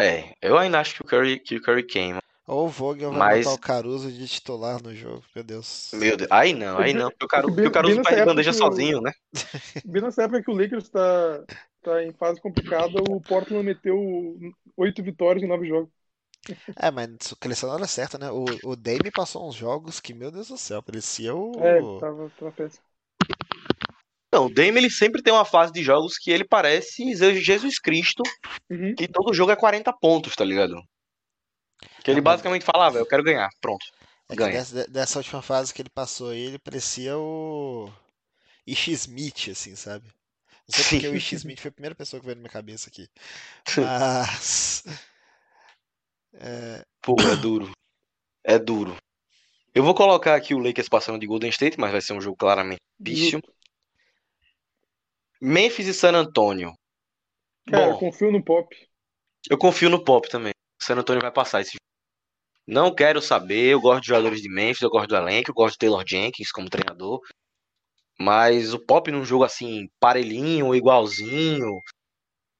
é, 0.00 0.34
eu 0.40 0.56
ainda 0.58 0.80
acho 0.80 0.94
que 0.94 1.02
o 1.02 1.04
Curry, 1.04 1.38
que 1.38 1.56
o 1.56 1.62
Curry 1.62 1.82
queima. 1.84 2.22
Ou 2.46 2.66
o 2.66 2.68
Vogel 2.68 3.10
vai 3.10 3.18
Mas- 3.18 3.44
botar 3.44 3.56
o 3.56 3.60
Caruso 3.60 4.10
de 4.10 4.26
titular 4.26 4.82
no 4.82 4.94
jogo. 4.94 5.22
Meu 5.34 5.44
Deus. 5.44 5.90
Meu 5.92 6.16
Deus, 6.16 6.30
aí 6.30 6.52
não, 6.52 6.78
aí 6.78 6.92
não, 6.92 7.08
porque 7.10 7.24
o, 7.24 7.28
Caru, 7.28 7.46
Bem- 7.48 7.54
porque 7.54 7.68
o 7.68 7.70
Caruso 7.72 8.02
bandeja 8.24 8.50
que 8.50 8.56
sozinho, 8.56 9.00
né? 9.00 9.12
Bem 9.84 10.02
nessa 10.02 10.22
época 10.24 10.42
que 10.42 10.50
o 10.50 10.54
Lakers 10.56 10.88
tá, 10.88 11.44
tá 11.82 12.02
em 12.02 12.12
fase 12.14 12.40
complicada, 12.40 12.94
o 13.08 13.20
Portland 13.20 13.64
meteu 13.64 13.96
oito 14.76 15.02
vitórias 15.02 15.42
em 15.44 15.48
nove 15.48 15.68
jogos. 15.68 15.90
É, 16.76 16.90
mas 16.90 17.08
na 17.62 17.72
hora 17.72 17.86
certa, 17.86 18.18
né? 18.18 18.30
O, 18.30 18.44
o 18.64 18.76
Dame 18.76 19.10
passou 19.10 19.48
uns 19.48 19.54
jogos 19.54 20.00
que, 20.00 20.12
meu 20.14 20.30
Deus 20.30 20.48
do 20.48 20.58
céu, 20.58 20.82
parecia 20.82 21.34
o. 21.34 21.52
É, 21.58 21.80
tava, 22.00 22.30
péssimo. 22.56 22.84
Não, 24.32 24.46
o 24.46 24.50
Dame 24.52 24.78
ele 24.78 24.90
sempre 24.90 25.22
tem 25.22 25.32
uma 25.32 25.44
fase 25.44 25.72
de 25.72 25.82
jogos 25.82 26.16
que 26.18 26.30
ele 26.30 26.44
parece 26.44 27.04
Jesus 27.40 27.78
Cristo, 27.78 28.22
Uhum. 28.70 28.94
que 28.96 29.08
todo 29.08 29.34
jogo 29.34 29.52
é 29.52 29.56
40 29.56 29.92
pontos, 29.92 30.34
tá 30.36 30.44
ligado? 30.44 30.76
Que 32.04 32.10
ele 32.10 32.20
mas- 32.20 32.24
basicamente 32.34 32.64
fala, 32.64 32.86
ah, 32.86 32.90
velho, 32.90 33.02
eu 33.02 33.06
quero 33.06 33.22
ganhar, 33.22 33.48
pronto. 33.60 33.84
É 34.28 34.34
ganha. 34.36 34.52
dessa, 34.52 34.86
dessa 34.88 35.18
última 35.18 35.42
fase 35.42 35.72
que 35.74 35.82
ele 35.82 35.90
passou 35.90 36.30
aí, 36.30 36.40
ele 36.40 36.58
parecia 36.58 37.16
o. 37.18 37.90
Ish 38.66 38.88
Smith, 38.90 39.48
assim, 39.50 39.76
sabe? 39.76 40.06
Não 40.68 40.74
sei 40.74 40.84
porque 40.84 41.08
o 41.08 41.16
Ish 41.16 41.32
Smith 41.34 41.60
foi 41.60 41.70
a 41.70 41.72
primeira 41.72 41.94
pessoa 41.96 42.20
que 42.20 42.26
veio 42.26 42.36
na 42.36 42.42
minha 42.42 42.52
cabeça 42.52 42.90
aqui. 42.90 43.08
Mas. 43.76 44.84
É, 46.34 46.82
Pô, 47.00 47.16
é 47.20 47.36
duro. 47.36 47.70
É 48.44 48.58
duro. 48.58 48.96
Eu 49.74 49.82
vou 49.82 49.94
colocar 49.94 50.34
aqui 50.34 50.54
o 50.54 50.58
Lakers 50.58 50.88
passando 50.88 51.18
de 51.18 51.26
Golden 51.26 51.50
State, 51.50 51.78
mas 51.78 51.92
vai 51.92 52.00
ser 52.00 52.12
um 52.12 52.20
jogo 52.20 52.36
claramente 52.36 52.80
difícil. 52.98 53.40
Memphis 55.40 55.86
e 55.86 55.94
San 55.94 56.14
Antonio. 56.14 56.72
Cara, 57.68 57.92
Bom, 57.92 57.98
confio 57.98 58.30
no 58.30 58.44
Pop. 58.44 58.76
eu 59.50 59.58
confio 59.58 59.88
no 59.88 60.04
Pop 60.04 60.28
também. 60.28 60.52
O 60.80 60.84
San 60.84 60.96
Antonio 60.96 61.22
vai 61.22 61.32
passar 61.32 61.60
esse 61.60 61.72
jogo. 61.72 61.82
Não 62.66 62.94
quero 62.94 63.20
saber, 63.20 63.72
eu 63.72 63.80
gosto 63.80 64.02
de 64.02 64.08
jogadores 64.08 64.40
de 64.40 64.48
Memphis, 64.48 64.82
eu 64.82 64.90
gosto 64.90 65.08
do 65.08 65.16
elenco, 65.16 65.50
eu 65.50 65.54
gosto 65.54 65.72
de 65.72 65.78
Taylor 65.78 66.04
Jenkins 66.06 66.52
como 66.52 66.70
treinador. 66.70 67.20
Mas 68.18 68.72
o 68.72 68.78
Pop 68.78 69.10
num 69.10 69.24
jogo 69.24 69.42
assim, 69.42 69.88
parelhinho, 69.98 70.74
igualzinho, 70.74 71.80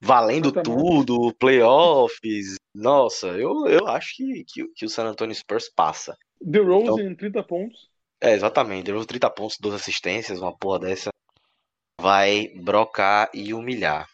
valendo 0.03 0.53
tudo, 0.53 1.33
playoffs. 1.35 2.57
Nossa, 2.75 3.29
eu, 3.29 3.67
eu 3.69 3.87
acho 3.87 4.17
que, 4.17 4.45
que, 4.45 4.69
que 4.75 4.85
o 4.87 4.88
San 4.88 5.05
Antonio 5.05 5.35
Spurs 5.35 5.69
passa. 5.75 6.17
The 6.51 6.59
Rose 6.59 6.85
Então- 6.85 7.01
em 7.01 7.15
30 7.15 7.43
pontos. 7.43 7.91
É, 8.21 8.33
exatamente. 8.35 8.85
Deu 8.85 9.05
30 9.05 9.29
pontos, 9.31 9.57
12 9.59 9.77
assistências, 9.77 10.41
uma 10.41 10.57
porra 10.57 10.79
dessa. 10.81 11.11
Vai 12.01 12.49
brocar 12.49 13.31
e 13.35 13.53
humilhar. 13.53 14.09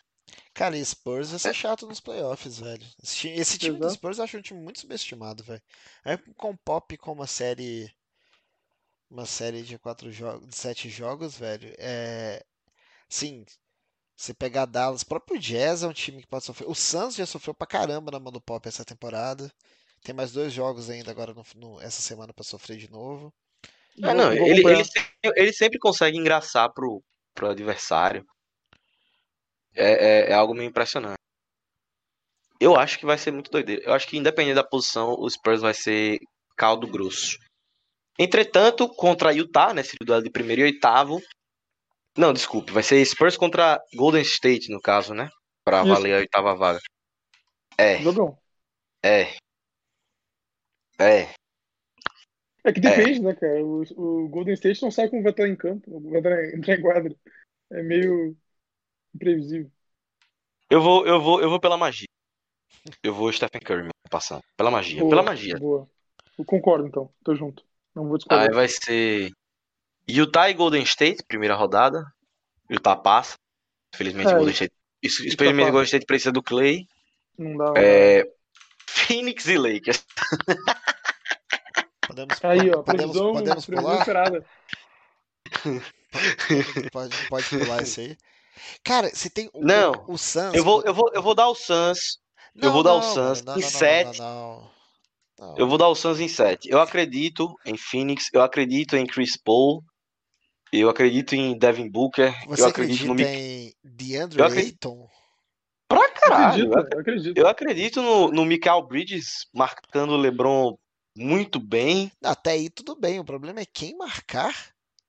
cara, 0.55 0.77
e 0.77 0.85
Spurs 0.85 1.31
vai 1.31 1.39
ser 1.39 1.55
chato 1.55 1.87
nos 1.87 2.01
playoffs, 2.01 2.59
velho. 2.59 2.85
Esse 3.03 3.17
time, 3.17 3.39
esse 3.39 3.59
time 3.59 3.77
do 3.79 3.85
Exato. 3.85 3.95
Spurs 3.95 4.19
eu 4.19 4.25
acho 4.25 4.39
um 4.39 4.43
time 4.43 4.61
muito 4.61 4.81
subestimado, 4.81 5.45
velho. 5.45 5.63
Aí 6.05 6.19
com 6.37 6.51
o 6.51 6.59
Pop 6.59 6.97
com 6.97 7.13
uma 7.13 7.27
série. 7.27 7.91
Uma 9.11 9.25
série 9.25 9.63
de 9.63 9.79
quatro 9.79 10.11
jogos, 10.13 10.47
de 10.49 10.55
sete 10.57 10.89
jogos, 10.91 11.37
velho. 11.39 11.73
É. 11.79 12.43
Sim, 13.09 13.45
você 14.19 14.35
pegar 14.35 14.67
Dallas, 14.67 15.05
próprio 15.05 15.39
Jazz 15.39 15.85
é 15.85 15.87
um 15.87 15.93
time 15.93 16.21
que 16.21 16.27
pode 16.27 16.45
sofrer. 16.45 16.69
O 16.69 16.75
Suns 16.75 17.15
já 17.15 17.25
sofreu 17.25 17.55
pra 17.55 17.69
caramba 17.69 18.11
na 18.11 18.19
mão 18.19 18.33
do 18.33 18.41
Pop 18.41 18.67
essa 18.67 18.85
temporada. 18.85 19.49
Tem 20.03 20.13
mais 20.13 20.33
dois 20.33 20.53
jogos 20.53 20.91
ainda 20.91 21.09
agora 21.13 21.33
no, 21.33 21.45
no- 21.55 21.81
essa 21.81 22.03
semana 22.03 22.33
pra 22.33 22.43
sofrer 22.43 22.79
de 22.79 22.91
novo. 22.91 23.33
Ah, 24.03 24.13
não, 24.15 24.33
ele, 24.33 24.61
ele, 24.67 24.85
sempre, 24.85 25.13
ele 25.37 25.53
sempre 25.53 25.79
consegue 25.79 26.19
engraçar 26.19 26.69
pro, 26.73 27.01
pro 27.33 27.51
adversário. 27.51 28.27
É, 29.73 29.93
é, 30.27 30.31
é 30.31 30.35
algo 30.35 30.53
meio 30.53 30.69
impressionante. 30.69 31.19
Eu 32.59 32.75
acho 32.77 32.99
que 32.99 33.07
vai 33.07 33.17
ser 33.17 33.31
muito 33.31 33.53
doideiro. 33.53 33.83
Eu 33.85 33.93
acho 33.95 34.09
que 34.09 34.17
independente 34.17 34.57
da 34.57 34.65
posição, 34.65 35.15
o 35.17 35.31
Spurs 35.31 35.61
vai 35.61 35.75
ser 35.75 36.19
caldo 36.57 36.89
grosso. 36.89 37.39
Entretanto, 38.19 38.89
contra 38.89 39.33
Utah, 39.33 39.73
nesse 39.73 39.97
duelo 40.05 40.25
de 40.25 40.31
primeiro 40.31 40.63
e 40.63 40.65
oitavo. 40.65 41.23
Não, 42.19 42.33
desculpe, 42.33 42.73
vai 42.73 42.83
ser 42.83 43.05
Spurs 43.05 43.37
contra 43.37 43.81
Golden 43.95 44.23
State, 44.23 44.73
no 44.73 44.81
caso, 44.81 45.15
né? 45.15 45.31
Pra 45.65 45.83
Isso. 45.83 45.89
valer 45.89 46.15
a 46.15 46.19
oitava 46.19 46.53
vaga. 46.57 46.81
É, 47.79 48.03
Jogão. 48.03 48.37
é. 49.05 49.37
É. 50.99 51.33
É 52.65 52.73
que 52.73 52.81
depende, 52.81 53.21
né, 53.21 53.35
cara? 53.37 53.65
O, 53.65 53.83
o 53.97 54.29
Golden 54.29 54.55
State 54.55 54.83
não 54.83 54.91
sabe 54.91 55.11
como 55.11 55.23
vai 55.23 55.31
estar 55.31 55.47
em 55.47 55.55
campo, 55.55 56.01
vai 56.11 56.19
entrar, 56.19 56.45
entrar 56.55 56.75
em 56.75 56.83
quadra. 56.83 57.15
É 57.71 57.83
meio 57.85 58.37
imprevisível. 59.15 59.71
Eu 60.69 60.83
vou, 60.83 61.07
eu 61.07 61.21
vou, 61.21 61.41
eu 61.41 61.49
vou 61.49 61.61
pela 61.61 61.77
magia. 61.77 62.09
Eu 63.01 63.15
vou 63.15 63.33
Stephen 63.33 63.61
Curry 63.61 63.91
passando. 64.11 64.43
Pela 64.57 64.73
magia, 64.73 64.99
Boa, 64.99 65.11
pela 65.11 65.23
magia. 65.23 65.57
Boa. 65.57 65.89
Eu 66.37 66.45
concordo, 66.45 66.89
então. 66.89 67.15
Tô 67.23 67.33
junto. 67.37 67.65
Não 67.95 68.09
vou 68.09 68.15
Aí 68.15 68.19
discordar. 68.19 68.55
vai 68.55 68.67
ser 68.67 69.31
Utah 70.09 70.49
e 70.51 70.55
Golden 70.55 70.83
State, 70.83 71.23
primeira 71.27 71.55
rodada. 71.55 72.05
Utah 72.71 72.97
passa. 72.97 73.37
Infelizmente, 73.95 74.29
É, 74.29 74.35
Golden 74.35 74.53
State. 74.53 74.73
Isso, 75.03 75.27
infelizmente. 75.27 75.71
Golden 75.71 75.85
State 75.85 76.07
precisa 76.07 76.33
do 76.33 76.43
Clay. 76.43 76.87
Não 77.39 77.57
dá. 77.57 77.75
É, 77.77 78.25
Phoenix 78.87 79.47
e 79.47 79.59
Lakers. 79.59 80.05
Podemos, 82.07 82.45
Aí, 82.45 82.71
ó, 82.71 82.83
podemos, 82.83 82.87
previsão, 82.87 83.33
podemos 83.33 83.67
pular? 83.67 83.99
esperada. 83.99 84.47
Pode, 86.91 87.29
pode 87.29 87.49
pular 87.51 87.83
isso 87.83 88.01
aí. 88.01 88.17
Cara, 88.83 89.11
se 89.15 89.29
tem 89.29 89.51
o, 89.53 89.61
Não, 89.61 89.93
o, 90.09 90.15
o 90.15 90.19
Suns. 90.19 90.55
Eu 90.55 90.65
vou, 90.65 90.83
eu 90.85 90.95
vou, 90.95 91.11
eu 91.13 91.23
vou 91.23 91.35
dar 91.35 91.49
o 91.49 91.55
Suns. 91.55 92.19
eu 92.57 92.63
Não, 92.65 92.73
vou 92.73 92.83
dar 92.83 92.95
o 92.95 93.03
Suns 93.03 93.43
não, 93.43 93.57
em 93.57 93.61
não, 93.61 93.63
não, 93.63 93.71
sete. 93.71 94.19
Não, 94.19 94.71
não, 95.39 95.49
não. 95.51 95.59
Eu 95.59 95.69
vou 95.69 95.77
dar 95.79 95.89
o 95.89 95.95
Suns 95.95 96.19
em 96.19 96.27
7. 96.29 96.69
Eu 96.69 96.81
acredito 96.81 97.55
em 97.65 97.77
Phoenix, 97.77 98.25
eu 98.33 98.43
acredito 98.43 98.97
em 98.97 99.07
Chris 99.07 99.37
Paul, 99.37 99.85
eu 100.73 100.89
acredito 100.89 101.35
em 101.35 101.57
Devin 101.59 101.89
Booker, 101.91 102.33
Você 102.47 102.63
eu 102.63 102.67
acredito 102.67 103.07
no 103.07 103.15
Mick. 103.15 103.29
em 103.29 103.73
DeAndre 103.83 104.41
Eu 104.41 104.45
acredito- 104.47 104.89
Ayton? 104.89 105.09
Pra 105.89 106.03
Eu 106.03 106.13
caralho! 106.15 106.65
acredito, 106.73 106.95
eu 106.95 107.01
acredito. 107.01 107.39
Eu 107.39 107.49
acredito 107.49 108.03
no, 108.03 108.29
no 108.31 108.45
Michael 108.45 108.83
Bridges 108.83 109.47
marcando 109.55 110.11
o 110.13 110.17
LeBron 110.19 110.77
muito 111.17 111.59
bem. 111.59 112.13
Até 112.23 112.51
aí 112.53 112.69
tudo 112.71 112.95
bem. 112.95 113.19
O 113.19 113.25
problema 113.25 113.61
é 113.61 113.65
quem 113.67 113.97
marcar 113.97 114.55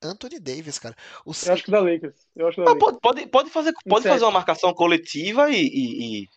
Anthony 0.01 0.39
Davis, 0.39 0.79
cara. 0.79 0.95
O 1.25 1.31
Eu 1.45 1.53
acho 1.53 1.63
que 1.63 1.71
da 1.71 1.81
Lakers. 1.81 2.15
Eu 2.35 2.47
acho 2.47 2.55
que 2.55 2.63
da 2.63 2.71
Ah, 2.71 2.73
Lakers. 2.73 2.97
pode, 3.01 3.27
pode, 3.27 3.49
fazer, 3.49 3.73
pode 3.87 4.07
fazer 4.07 4.23
uma 4.23 4.31
marcação 4.31 4.73
coletiva 4.73 5.51
e, 5.51 5.61
e, 5.67 6.21
e- 6.21 6.27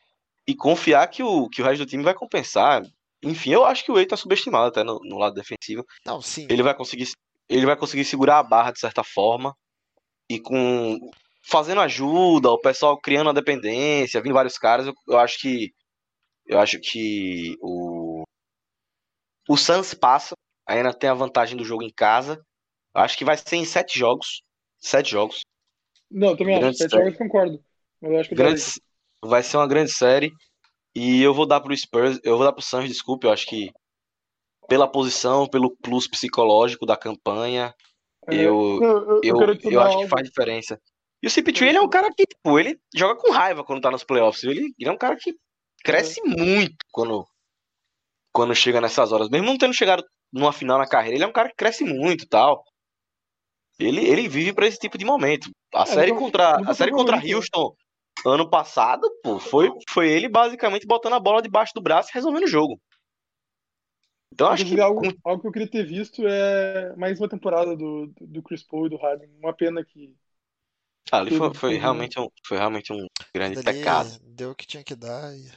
e 0.49 0.55
confiar 0.57 1.07
que 1.07 1.23
o, 1.23 1.49
que 1.49 1.63
o 1.63 1.65
resto 1.65 1.85
do 1.85 1.89
time 1.89 2.03
vai 2.03 2.13
compensar. 2.15 2.83
Enfim, 3.23 3.51
eu 3.53 3.65
acho 3.65 3.85
que 3.85 3.93
o 3.93 3.95
Wade 3.95 4.09
tá 4.09 4.17
subestimado 4.17 4.67
até 4.67 4.83
no, 4.83 4.99
no 5.05 5.17
lado 5.17 5.35
defensivo. 5.37 5.87
Não, 6.05 6.21
sim. 6.21 6.49
Ele 6.51 6.65
vai 6.65 6.75
conseguir, 6.75 7.07
ele 7.53 7.67
vai 7.67 7.77
conseguir 7.77 8.05
segurar 8.05 8.39
a 8.39 8.43
barra 8.43 8.73
de 8.73 8.81
certa 8.81 9.05
forma 9.05 9.55
e 10.31 10.41
com 10.41 10.99
fazendo 11.45 11.81
ajuda, 11.81 12.51
o 12.51 12.61
pessoal 12.61 12.99
criando 13.01 13.31
a 13.31 13.33
dependência, 13.33 14.21
vindo 14.23 14.35
vários 14.35 14.57
caras, 14.57 14.87
eu, 14.87 14.95
eu 15.09 15.19
acho 15.19 15.39
que 15.41 15.73
eu 16.47 16.59
acho 16.59 16.79
que 16.81 17.57
o 17.61 18.25
o 19.49 19.57
Suns 19.57 19.93
passa, 19.93 20.35
ainda 20.67 20.95
tem 20.95 21.11
a 21.11 21.15
vantagem 21.15 21.57
do 21.57 21.65
jogo 21.65 21.83
em 21.83 21.93
casa. 21.93 22.41
Eu 22.95 23.03
acho 23.03 23.19
que 23.19 23.25
vai 23.25 23.37
ser 23.37 23.57
em 23.57 23.65
sete 23.65 23.99
jogos, 23.99 24.43
sete 24.79 25.11
jogos. 25.11 25.41
Não, 26.11 26.29
eu 26.29 26.37
também 26.37 26.55
acho. 26.55 26.63
Grande 26.63 26.79
Sete 26.79 26.91
série. 26.91 27.05
jogos 27.05 27.19
concordo. 27.19 27.65
Eu 28.01 28.19
acho 28.19 28.29
que 28.29 28.35
grande, 28.35 28.63
vai 29.23 29.43
ser 29.43 29.57
uma 29.57 29.67
grande 29.67 29.93
série 29.93 30.33
e 30.95 31.23
eu 31.23 31.33
vou 31.33 31.47
dar 31.47 31.61
pro 31.61 31.77
Spurs, 31.77 32.21
eu 32.23 32.37
vou 32.37 32.47
dar 32.47 32.53
pro 32.53 32.63
Suns, 32.63 32.89
desculpe, 32.89 33.27
eu 33.27 33.33
acho 33.33 33.47
que 33.47 33.71
pela 34.73 34.89
posição, 34.89 35.47
pelo 35.47 35.77
plus 35.83 36.09
psicológico 36.09 36.87
da 36.87 36.97
campanha, 36.97 37.75
É, 38.27 38.35
eu 38.35 38.79
eu, 38.83 39.21
eu, 39.23 39.41
eu, 39.43 39.71
eu 39.71 39.81
acho 39.83 39.99
que 39.99 40.09
faz 40.09 40.27
diferença. 40.27 40.81
E 41.23 41.27
o 41.27 41.31
CP3 41.31 41.69
ele 41.69 41.77
é 41.77 41.81
um 41.83 41.91
cara 41.91 42.11
que, 42.11 42.25
tipo, 42.25 42.59
ele 42.59 42.81
joga 42.95 43.21
com 43.21 43.31
raiva 43.31 43.63
quando 43.63 43.83
tá 43.83 43.91
nos 43.91 44.03
playoffs. 44.03 44.43
Ele, 44.45 44.73
ele 44.79 44.89
é 44.89 44.91
um 44.91 44.97
cara 44.97 45.15
que 45.15 45.35
cresce 45.85 46.23
muito 46.25 46.75
quando, 46.91 47.23
quando 48.33 48.55
chega 48.55 48.81
nessas 48.81 49.13
horas. 49.13 49.29
Mesmo 49.29 49.47
não 49.47 49.59
tendo 49.59 49.75
chegado 49.75 50.03
numa 50.33 50.55
final 50.55 50.79
na 50.79 50.87
carreira, 50.87 51.17
ele 51.19 51.25
é 51.25 51.27
um 51.27 51.33
cara 51.33 51.51
que 51.51 51.55
cresce 51.57 51.85
muito 51.85 52.25
e 52.25 52.29
tal. 52.29 52.65
Ele, 53.79 54.03
ele 54.07 54.27
vive 54.27 54.55
pra 54.55 54.67
esse 54.67 54.79
tipo 54.79 54.97
de 54.97 55.05
momento. 55.05 55.51
A 55.75 55.85
série 55.85 56.13
nunca- 56.13 56.23
contra, 56.25 56.71
a 56.71 56.73
série 56.73 56.93
contra? 56.93 57.17
Houston 57.19 57.75
ano 58.25 58.49
passado, 58.49 59.07
pô, 59.23 59.39
foi, 59.39 59.71
foi 59.91 60.09
ele 60.09 60.31
basicamente 60.31 60.87
botando 60.87 61.13
a 61.15 61.21
bola 61.21 61.43
debaixo 61.43 61.73
do 61.75 61.83
braço 61.83 62.09
e 62.11 62.15
resolvendo 62.15 62.45
o 62.45 62.49
jogo. 62.49 62.81
Então 64.33 64.49
acho 64.49 64.65
que 64.65 64.81
algo, 64.81 65.03
algo 65.25 65.43
que 65.43 65.49
eu 65.49 65.53
queria 65.53 65.69
ter 65.71 65.85
visto 65.87 66.27
é 66.27 66.97
mais 66.97 67.19
uma 67.21 67.29
temporada 67.29 67.77
do, 67.77 68.13
do, 68.21 68.43
Chris 68.43 68.63
Paul 68.63 68.87
e 68.87 68.91
do 68.91 68.97
Harden. 68.97 69.29
Uma 69.39 69.53
pena 69.53 69.85
que. 69.85 70.15
ah, 71.11 71.19
ali 71.19 71.31
foi, 71.31 71.53
foi 71.55 71.77
realmente 71.79 72.19
um, 72.19 72.29
foi 72.47 72.57
realmente 72.59 72.93
um 72.93 73.07
grande 73.35 73.63
pecado. 73.63 74.09
Deu 74.25 74.51
o 74.51 74.55
que 74.55 74.67
tinha 74.67 74.83
que 74.83 74.95
dar. 74.95 75.35
e- 75.37 75.51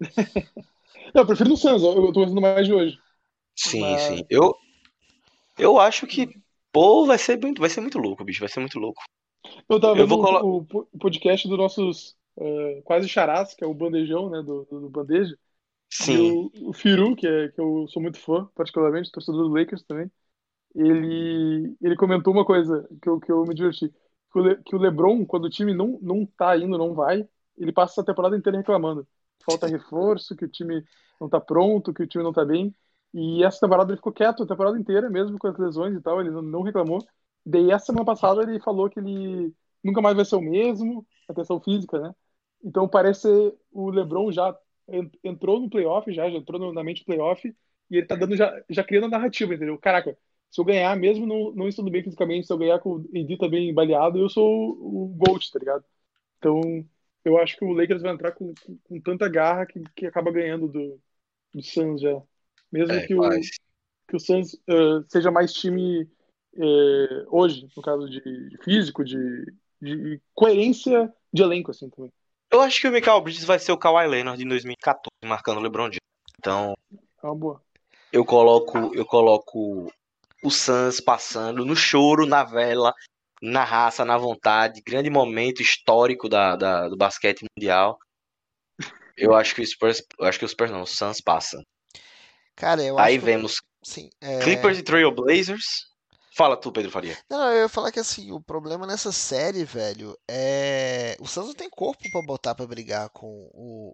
Não, 1.14 1.22
eu 1.22 1.26
prefiro 1.26 1.50
no 1.50 1.56
Suns, 1.56 1.82
eu 1.82 2.12
tô 2.12 2.20
gostando 2.20 2.40
mais 2.40 2.66
de 2.66 2.72
hoje. 2.72 2.98
Sim, 3.56 3.80
Mas- 3.80 4.02
sim. 4.02 4.26
Eu, 4.30 4.54
eu 5.58 5.78
acho 5.78 6.06
que, 6.06 6.28
pô, 6.72 7.06
vai 7.06 7.18
ser 7.18 7.38
muito, 7.40 7.60
vai 7.60 7.70
ser 7.70 7.80
muito 7.80 7.98
louco, 7.98 8.24
bicho. 8.24 8.40
Vai 8.40 8.48
ser 8.48 8.60
muito 8.60 8.78
louco. 8.78 9.02
Eu 9.68 9.80
tava 9.80 9.94
Eu 9.94 10.06
vendo 10.06 10.08
vou 10.08 10.20
o- 10.20 10.22
colo- 10.24 10.56
o, 10.58 10.64
po- 10.64 10.88
o 10.92 10.98
podcast 10.98 11.48
dos 11.48 11.58
nossos 11.58 12.16
eh, 12.38 12.82
quase 12.84 13.08
charás, 13.08 13.54
que 13.54 13.62
é 13.64 13.66
o 13.66 13.74
Bandejão, 13.74 14.30
né? 14.30 14.42
Do, 14.42 14.64
do, 14.64 14.80
do 14.82 14.90
Bandeja. 14.90 15.36
Sim. 15.90 16.08
E 16.08 16.18
o, 16.20 16.70
o 16.70 16.72
Firu, 16.72 17.14
que, 17.16 17.26
é, 17.26 17.48
que 17.50 17.60
eu 17.60 17.86
sou 17.88 18.02
muito 18.02 18.18
fã, 18.20 18.46
particularmente, 18.54 19.10
torcedor 19.10 19.44
do 19.48 19.54
Lakers 19.54 19.82
também, 19.84 20.10
ele, 20.74 21.76
ele 21.82 21.96
comentou 21.96 22.32
uma 22.32 22.44
coisa 22.46 22.88
que 23.02 23.08
eu, 23.08 23.20
que 23.20 23.32
eu 23.32 23.44
me 23.46 23.54
diverti. 23.54 23.90
Que 24.32 24.38
o, 24.40 24.42
Le- 24.42 24.62
que 24.64 24.76
o 24.76 24.78
LeBron, 24.80 25.26
quando 25.26 25.46
o 25.46 25.50
time 25.50 25.74
não, 25.74 25.98
não 26.02 26.26
tá 26.26 26.56
indo, 26.58 26.78
não 26.78 26.94
vai, 26.94 27.28
ele 27.58 27.72
passa 27.72 28.00
a 28.02 28.04
temporada 28.04 28.36
inteira 28.36 28.58
reclamando. 28.58 29.06
Falta 29.44 29.66
reforço, 29.68 30.36
que 30.36 30.44
o 30.44 30.48
time 30.48 30.84
não 31.20 31.28
tá 31.28 31.40
pronto, 31.40 31.94
que 31.94 32.02
o 32.02 32.06
time 32.06 32.24
não 32.24 32.32
tá 32.32 32.44
bem. 32.44 32.74
E 33.14 33.44
essa 33.44 33.60
temporada 33.60 33.92
ele 33.92 33.98
ficou 33.98 34.12
quieto 34.12 34.42
a 34.42 34.46
temporada 34.46 34.78
inteira, 34.78 35.10
mesmo 35.10 35.38
com 35.38 35.48
as 35.48 35.58
lesões 35.58 35.94
e 35.96 36.00
tal, 36.02 36.20
ele 36.20 36.30
não, 36.30 36.62
reclamou. 36.62 36.98
Daí 37.46 37.70
essa 37.70 37.86
semana 37.86 38.04
passada 38.06 38.42
ele 38.42 38.60
falou 38.60 38.90
que 38.90 39.00
ele 39.00 39.54
nunca 39.82 40.00
mais 40.02 40.16
vai 40.16 40.24
ser 40.24 40.36
o 40.36 40.40
mesmo, 40.40 41.06
a 41.28 41.34
questão 41.34 41.60
física, 41.60 41.98
né? 42.00 42.14
Então 42.64 42.88
parece 42.88 43.28
o 43.72 43.90
LeBron 43.90 44.32
já 44.32 44.56
entrou 45.22 45.60
no 45.60 45.70
playoff, 45.70 46.12
já, 46.12 46.28
já 46.28 46.36
entrou 46.36 46.72
na 46.72 46.84
mente 46.84 47.02
do 47.02 47.06
playoff, 47.06 47.48
e 47.90 47.96
ele 47.96 48.06
tá 48.06 48.14
dando 48.14 48.36
já, 48.36 48.52
já 48.68 48.82
criando 48.84 49.04
a 49.06 49.10
narrativa, 49.10 49.54
entendeu? 49.54 49.78
Caraca, 49.78 50.16
se 50.50 50.60
eu 50.60 50.64
ganhar, 50.64 50.96
mesmo 50.96 51.26
não, 51.26 51.52
não 51.52 51.68
estando 51.68 51.90
bem 51.90 52.02
fisicamente, 52.02 52.46
se 52.46 52.52
eu 52.52 52.58
ganhar 52.58 52.78
com 52.78 52.96
o 52.96 53.38
tá 53.38 53.48
bem 53.48 53.72
baleado, 53.74 54.18
eu 54.18 54.28
sou 54.28 54.48
o, 54.78 55.04
o 55.04 55.08
GOAT, 55.08 55.50
tá 55.50 55.58
ligado? 55.58 55.84
Então, 56.38 56.60
eu 57.24 57.38
acho 57.38 57.56
que 57.56 57.64
o 57.64 57.72
Lakers 57.72 58.02
vai 58.02 58.12
entrar 58.12 58.32
com, 58.32 58.54
com, 58.64 58.78
com 58.84 59.00
tanta 59.00 59.28
garra 59.28 59.66
que, 59.66 59.82
que 59.96 60.06
acaba 60.06 60.30
ganhando 60.30 60.68
do, 60.68 61.00
do 61.52 61.62
Suns 61.62 62.00
já. 62.00 62.22
Mesmo 62.70 62.94
É, 62.94 63.06
que, 63.06 63.14
o, 63.14 63.22
que 64.08 64.16
o 64.16 64.20
Suns 64.20 64.54
eh, 64.68 65.04
seja 65.08 65.30
mais 65.30 65.52
time 65.52 66.08
eh, 66.56 67.24
hoje, 67.28 67.66
no 67.76 67.82
caso 67.82 68.08
de, 68.08 68.20
de 68.20 68.58
físico, 68.58 69.04
de, 69.04 69.52
de 69.80 70.20
coerência 70.34 71.12
de 71.32 71.42
elenco, 71.42 71.70
assim, 71.70 71.88
também. 71.90 72.12
Eu 72.54 72.60
acho 72.60 72.80
que 72.80 72.86
o 72.86 72.92
Michael 72.92 73.20
Bridges 73.20 73.42
vai 73.44 73.58
ser 73.58 73.72
o 73.72 73.76
Kawhi 73.76 74.06
Leonard 74.06 74.40
em 74.40 74.46
2014, 74.46 75.08
marcando 75.24 75.58
o 75.58 75.60
LeBron 75.60 75.86
James. 75.86 75.98
Então, 76.38 76.72
É 77.20 77.26
uma 77.26 77.34
boa. 77.34 77.60
eu 78.12 78.24
coloco, 78.24 78.94
eu 78.94 79.04
coloco 79.04 79.92
o 80.40 80.50
Suns 80.52 81.00
passando 81.00 81.64
no 81.64 81.74
choro, 81.74 82.26
na 82.26 82.44
vela, 82.44 82.94
na 83.42 83.64
raça, 83.64 84.04
na 84.04 84.16
vontade, 84.16 84.80
grande 84.86 85.10
momento 85.10 85.60
histórico 85.62 86.28
da, 86.28 86.54
da- 86.54 86.88
do 86.88 86.96
basquete 86.96 87.44
mundial. 87.56 87.98
Eu 89.16 89.34
acho 89.34 89.52
que 89.52 89.60
o 89.60 89.66
Spurs, 89.66 90.00
eu 90.16 90.24
acho 90.24 90.38
que 90.38 90.44
o 90.44 90.48
Spurs 90.48 90.70
não, 90.70 90.82
o 90.82 90.86
Suns 90.86 91.20
passa. 91.20 91.60
Cara, 92.54 92.84
eu 92.84 92.96
Aí 93.00 93.16
acho. 93.16 93.24
vemos 93.24 93.56
Sim, 93.82 94.10
é... 94.20 94.38
Clippers 94.44 94.78
e 94.78 94.82
Trailblazers. 94.84 95.64
Fala 96.36 96.56
tu, 96.56 96.70
Pedro 96.72 96.90
Faria. 96.90 97.16
Não, 97.28 97.38
não, 97.38 97.52
eu 97.52 97.62
ia 97.62 97.68
falar 97.68 97.92
que 97.92 98.00
assim, 98.00 98.32
o 98.32 98.40
problema 98.40 98.86
nessa 98.86 99.12
série, 99.12 99.64
velho, 99.64 100.18
é. 100.28 101.16
O 101.20 101.26
Suns 101.26 101.46
não 101.48 101.54
tem 101.54 101.68
corpo 101.70 102.08
pra 102.10 102.22
botar 102.22 102.54
pra 102.54 102.66
brigar 102.66 103.08
com 103.10 103.26
o, 103.54 103.92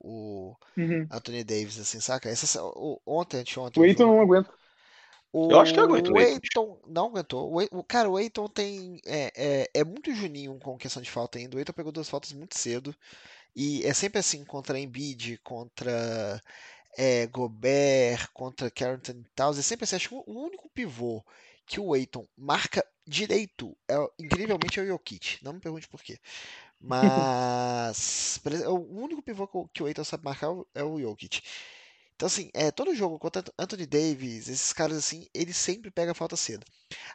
o 0.53 0.57
Uhum. 0.77 1.09
Anthony 1.11 1.45
Davis, 1.45 1.79
assim, 1.79 2.01
saca? 2.01 2.29
Essa, 2.29 2.63
o- 2.65 3.01
ontem, 3.07 3.39
anteontem. 3.41 3.83
O 3.83 3.87
jogo- 3.87 4.05
não 4.07 4.21
aguenta. 4.21 4.51
O 5.33 5.49
Eu 5.51 5.61
acho 5.61 5.73
que 5.75 5.81
eu 5.81 5.85
aguento 5.85 6.11
o 6.13 6.19
Aiton. 6.19 6.35
Aiton 6.35 6.81
não 6.87 7.07
aguentou. 7.07 7.53
O, 7.53 7.79
o- 7.79 7.85
cara, 7.85 8.09
o 8.11 8.17
Aiton 8.17 8.49
tem. 8.49 9.01
É, 9.07 9.33
é, 9.65 9.71
é 9.75 9.85
muito 9.85 10.13
juninho 10.15 10.59
com 10.59 10.77
questão 10.79 11.03
de 11.03 11.11
falta 11.11 11.39
ainda. 11.39 11.57
O 11.57 11.59
Aiton 11.59 11.73
pegou 11.73 11.93
duas 11.93 12.09
faltas 12.09 12.33
muito 12.33 12.59
cedo. 12.59 12.95
E 13.57 13.85
é 13.87 13.95
sempre 13.95 14.19
assim 14.21 14.45
contra 14.45 14.79
Embiid, 14.81 15.39
contra 15.45 16.43
é, 16.99 17.27
Gobert, 17.29 18.29
contra 18.35 18.71
Carrington 18.71 19.23
Towns. 19.37 19.59
É 19.59 19.63
sempre 19.63 19.85
assim. 19.85 19.97
Acho 19.97 20.09
que 20.11 20.15
o 20.17 20.25
único 20.27 20.69
pivô 20.71 21.25
que 21.71 21.79
o 21.79 21.95
Aiton 21.95 22.27
marca 22.37 22.85
direito, 23.07 23.77
é, 23.89 23.95
incrivelmente, 24.19 24.81
é 24.81 24.83
o 24.83 24.87
Jokic. 24.89 25.39
Não 25.41 25.53
me 25.53 25.61
pergunte 25.61 25.87
por 25.87 26.03
quê. 26.03 26.19
Mas 26.81 28.41
o 28.67 29.01
único 29.01 29.23
pivô 29.23 29.47
que 29.73 29.81
o- 29.83 29.87
Aiton 29.87 30.03
sabe 30.03 30.25
marcar 30.25 30.49
é 30.75 30.83
o- 30.83 31.01
Jokic. 31.01 31.41
Então, 32.17 32.27
assim, 32.27 32.51
é, 32.53 32.73
todo 32.73 32.93
jogo 32.95 33.19
contra 33.21 33.45
Anthony 33.57 33.87
Davis, 33.87 34.49
esses 34.49 34.73
caras 34.73 34.97
assim, 34.99 35.29
ele 35.33 35.53
sempre 35.53 35.93
pega 35.93 36.13
falta 36.13 36.37
cedo. 36.37 36.67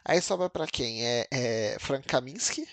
Aí 0.02 0.22
sobra 0.22 0.48
pra 0.48 0.66
quem? 0.66 1.04
É, 1.06 1.26
é 1.30 1.76
Frank 1.78 2.06
Kaminsky, 2.08 2.66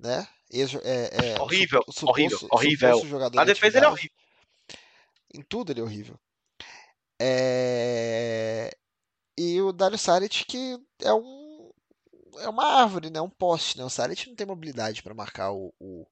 né? 0.00 0.26
Ex- 0.50 0.74
é, 0.82 1.34
é, 1.34 1.40
Horrível, 1.40 1.84
supo- 1.90 2.06
o 2.06 2.10
horrível, 2.10 2.38
suposto- 2.38 2.56
horrível. 2.56 2.88
suposto 2.88 3.08
jogador 3.08 3.36
da 3.36 3.44
defesa 3.44 3.78
ele 3.78 3.86
é 3.86 3.88
horrível. 3.90 4.16
Em 5.34 5.42
tudo 5.42 5.72
ele 5.72 5.80
é 5.80 5.82
horrível. 5.84 6.18
É, 7.20 8.76
E 9.36 9.60
o 9.60 9.72
Dario 9.72 9.98
Saric, 9.98 10.44
que 10.44 10.78
é 11.00 11.12
um 11.12 11.52
é 12.38 12.48
uma 12.48 12.64
árvore, 12.64 13.10
né? 13.10 13.20
Um 13.20 13.28
poste, 13.30 13.78
né? 13.78 13.84
O 13.84 13.90
Saric 13.90 14.28
não 14.28 14.36
tem 14.36 14.46
mobilidade 14.46 15.02
pra 15.02 15.14
marcar 15.14 15.52
o, 15.52 15.72
o, 15.78 16.06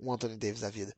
um 0.00 0.12
Anthony 0.12 0.36
Davis 0.36 0.60
da 0.60 0.70
vida. 0.70 0.94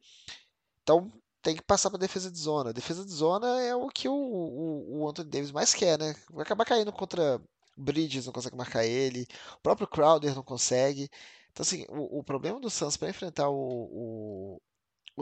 Então 0.83 1.13
tem 1.43 1.57
que 1.57 1.63
passar 1.63 1.91
pra 1.91 1.99
defesa 1.99 2.31
de 2.31 2.39
zona. 2.39 2.73
defesa 2.73 3.05
de 3.05 3.13
zona 3.13 3.63
é 3.63 3.75
o 3.75 3.89
que 3.89 4.09
o, 4.09 4.13
o, 4.15 5.01
o 5.01 5.09
Anthony 5.09 5.31
Davis 5.31 5.53
mais 5.53 5.75
quer, 5.75 5.99
né? 5.99 6.15
Vai 6.31 6.43
acabar 6.43 6.65
caindo 6.65 6.93
contra 6.93 7.41
Bridges, 7.77 8.27
não 8.27 8.33
consegue 8.33 8.57
marcar 8.57 8.85
ele. 8.85 9.27
O 9.57 9.61
próprio 9.63 9.87
Crowder 9.87 10.35
não 10.35 10.43
consegue. 10.43 11.11
Então, 11.53 11.63
assim, 11.63 11.87
o, 11.89 12.19
o 12.21 12.25
problema 12.25 12.61
do 12.61 12.71
Suns 12.71 12.97
pra 12.97 13.11
enfrentar 13.11 13.49
o, 13.49 13.55
o, 13.55 14.63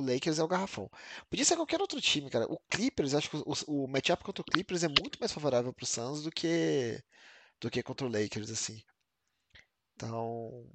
o 0.00 0.04
Lakers 0.04 0.38
é 0.38 0.44
o 0.44 0.48
garrafão. 0.48 0.90
Podia 1.30 1.44
ser 1.44 1.56
qualquer 1.56 1.80
outro 1.80 2.00
time, 2.00 2.30
cara. 2.30 2.46
O 2.50 2.58
Clippers, 2.70 3.14
acho 3.14 3.30
que 3.30 3.36
o, 3.36 3.54
o 3.84 3.88
matchup 3.88 4.24
contra 4.24 4.42
o 4.42 4.44
Clippers 4.44 4.82
é 4.84 4.88
muito 4.88 5.18
mais 5.20 5.32
favorável 5.32 5.72
pro 5.72 5.86
Suns 5.86 6.22
do 6.22 6.30
que 6.30 7.02
do 7.60 7.70
que 7.70 7.82
contra 7.82 8.06
o 8.06 8.10
Lakers, 8.10 8.50
assim. 8.50 8.82
Então, 9.94 10.66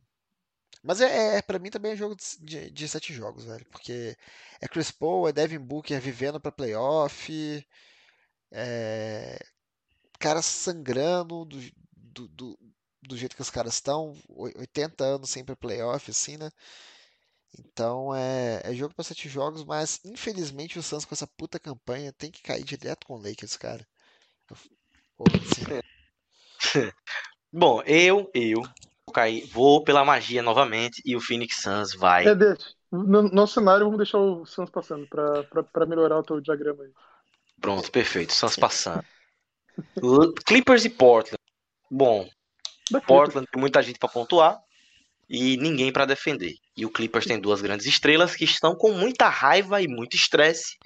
Mas 0.84 1.02
é, 1.02 1.38
é 1.38 1.42
para 1.42 1.60
mim 1.60 1.70
também 1.70 1.92
é 1.94 1.96
jogo 1.96 2.16
de, 2.40 2.72
de, 2.72 2.88
sete 2.88 3.14
jogos, 3.14 3.46
velho. 3.46 3.66
Porque 3.72 4.18
é 4.62 4.68
Chris 4.68 4.92
Paul, 4.92 5.28
é 5.28 5.34
Devin 5.34 5.60
Booker 5.60 6.00
vivendo 6.02 6.40
pra 6.40 6.52
playoff. 6.52 7.66
É, 8.52 9.40
caras 10.20 10.46
sangrando 10.46 11.46
do, 11.46 11.60
do, 11.96 12.28
do, 12.30 12.60
do 13.04 13.18
jeito 13.18 13.36
que 13.36 13.42
os 13.42 13.50
caras 13.50 13.76
estão. 13.76 14.16
80 14.30 15.04
anos 15.04 15.30
sempre 15.30 15.56
playoff, 15.56 16.10
assim, 16.12 16.38
né? 16.38 16.50
Então 17.60 18.16
é, 18.16 18.62
é 18.64 18.74
jogo 18.74 18.94
para 18.94 19.04
sete 19.04 19.28
jogos, 19.28 19.64
mas 19.64 20.00
infelizmente 20.06 20.80
o 20.80 20.84
Suns 20.84 21.06
com 21.06 21.14
essa 21.14 21.28
puta 21.28 21.60
campanha 21.60 22.14
tem 22.14 22.32
que 22.32 22.42
cair 22.42 22.64
direto 22.64 23.06
com 23.06 23.16
o 23.16 23.22
Lakers, 23.22 23.58
cara. 23.58 23.86
Assim, 24.50 24.70
Bom, 27.52 27.82
eu, 27.84 28.32
eu 28.34 28.62
vou 28.62 29.14
cair, 29.14 29.46
vou 29.48 29.84
pela 29.84 30.06
magia 30.06 30.42
novamente 30.42 31.02
e 31.06 31.16
o 31.16 31.22
Phoenix 31.22 31.62
Suns 31.62 31.94
vai. 31.94 32.28
É, 32.28 32.34
deixa. 32.34 32.74
No 32.92 33.24
nosso 33.24 33.54
cenário, 33.56 33.86
vamos 33.86 33.98
deixar 33.98 34.18
o 34.18 34.46
Suns 34.46 34.70
passando 34.70 35.08
pra 35.08 35.86
melhorar 35.86 36.20
o 36.20 36.24
teu 36.24 36.42
diagrama 36.42 36.84
aí. 36.84 36.92
Pronto, 37.60 37.92
perfeito. 37.92 38.34
Suns 38.34 38.56
passando. 38.56 39.06
Clippers 40.46 40.86
e 40.86 40.90
Portland. 40.90 41.38
Bom, 41.90 42.28
Portland 43.06 43.48
tem 43.52 43.60
muita 43.60 43.82
gente 43.82 44.00
pra 44.00 44.10
pontuar 44.10 44.62
e 45.30 45.58
ninguém 45.58 45.92
pra 45.92 46.06
defender. 46.06 46.56
E 46.76 46.86
o 46.86 46.90
Clippers 46.90 47.26
tem 47.26 47.40
duas 47.40 47.62
grandes 47.62 47.86
estrelas 47.86 48.36
que 48.36 48.46
estão 48.46 48.76
com 48.76 48.92
muita 48.92 49.28
raiva 49.28 49.82
e 49.82 49.88
muito 49.88 50.16
estresse. 50.16 50.78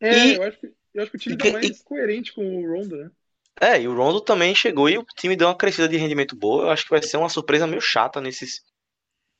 É, 0.00 0.14
E- 0.14 0.34
eu, 0.36 0.42
acho 0.42 0.58
que, 0.58 0.72
eu 0.94 1.02
acho 1.02 1.10
que 1.10 1.16
o 1.16 1.20
time 1.20 1.34
e 1.34 1.38
tá 1.38 1.44
que- 1.44 1.52
mais 1.52 1.82
coerente 1.82 2.32
com 2.34 2.44
o 2.44 2.72
Rondo, 2.74 2.96
né? 2.96 3.10
É, 3.58 3.80
e 3.80 3.88
o 3.88 3.96
Rondo 3.96 4.20
também 4.20 4.54
chegou 4.54 4.88
e 4.88 4.98
o 4.98 5.04
time 5.16 5.34
deu 5.34 5.48
uma 5.48 5.56
crescida 5.56 5.88
de 5.88 5.96
rendimento 5.96 6.36
boa. 6.36 6.64
Eu 6.64 6.70
acho 6.70 6.84
que 6.84 6.90
vai 6.90 7.02
ser 7.02 7.16
uma 7.16 7.30
surpresa 7.30 7.66
meio 7.66 7.80
chata 7.80 8.20
nesses 8.20 8.62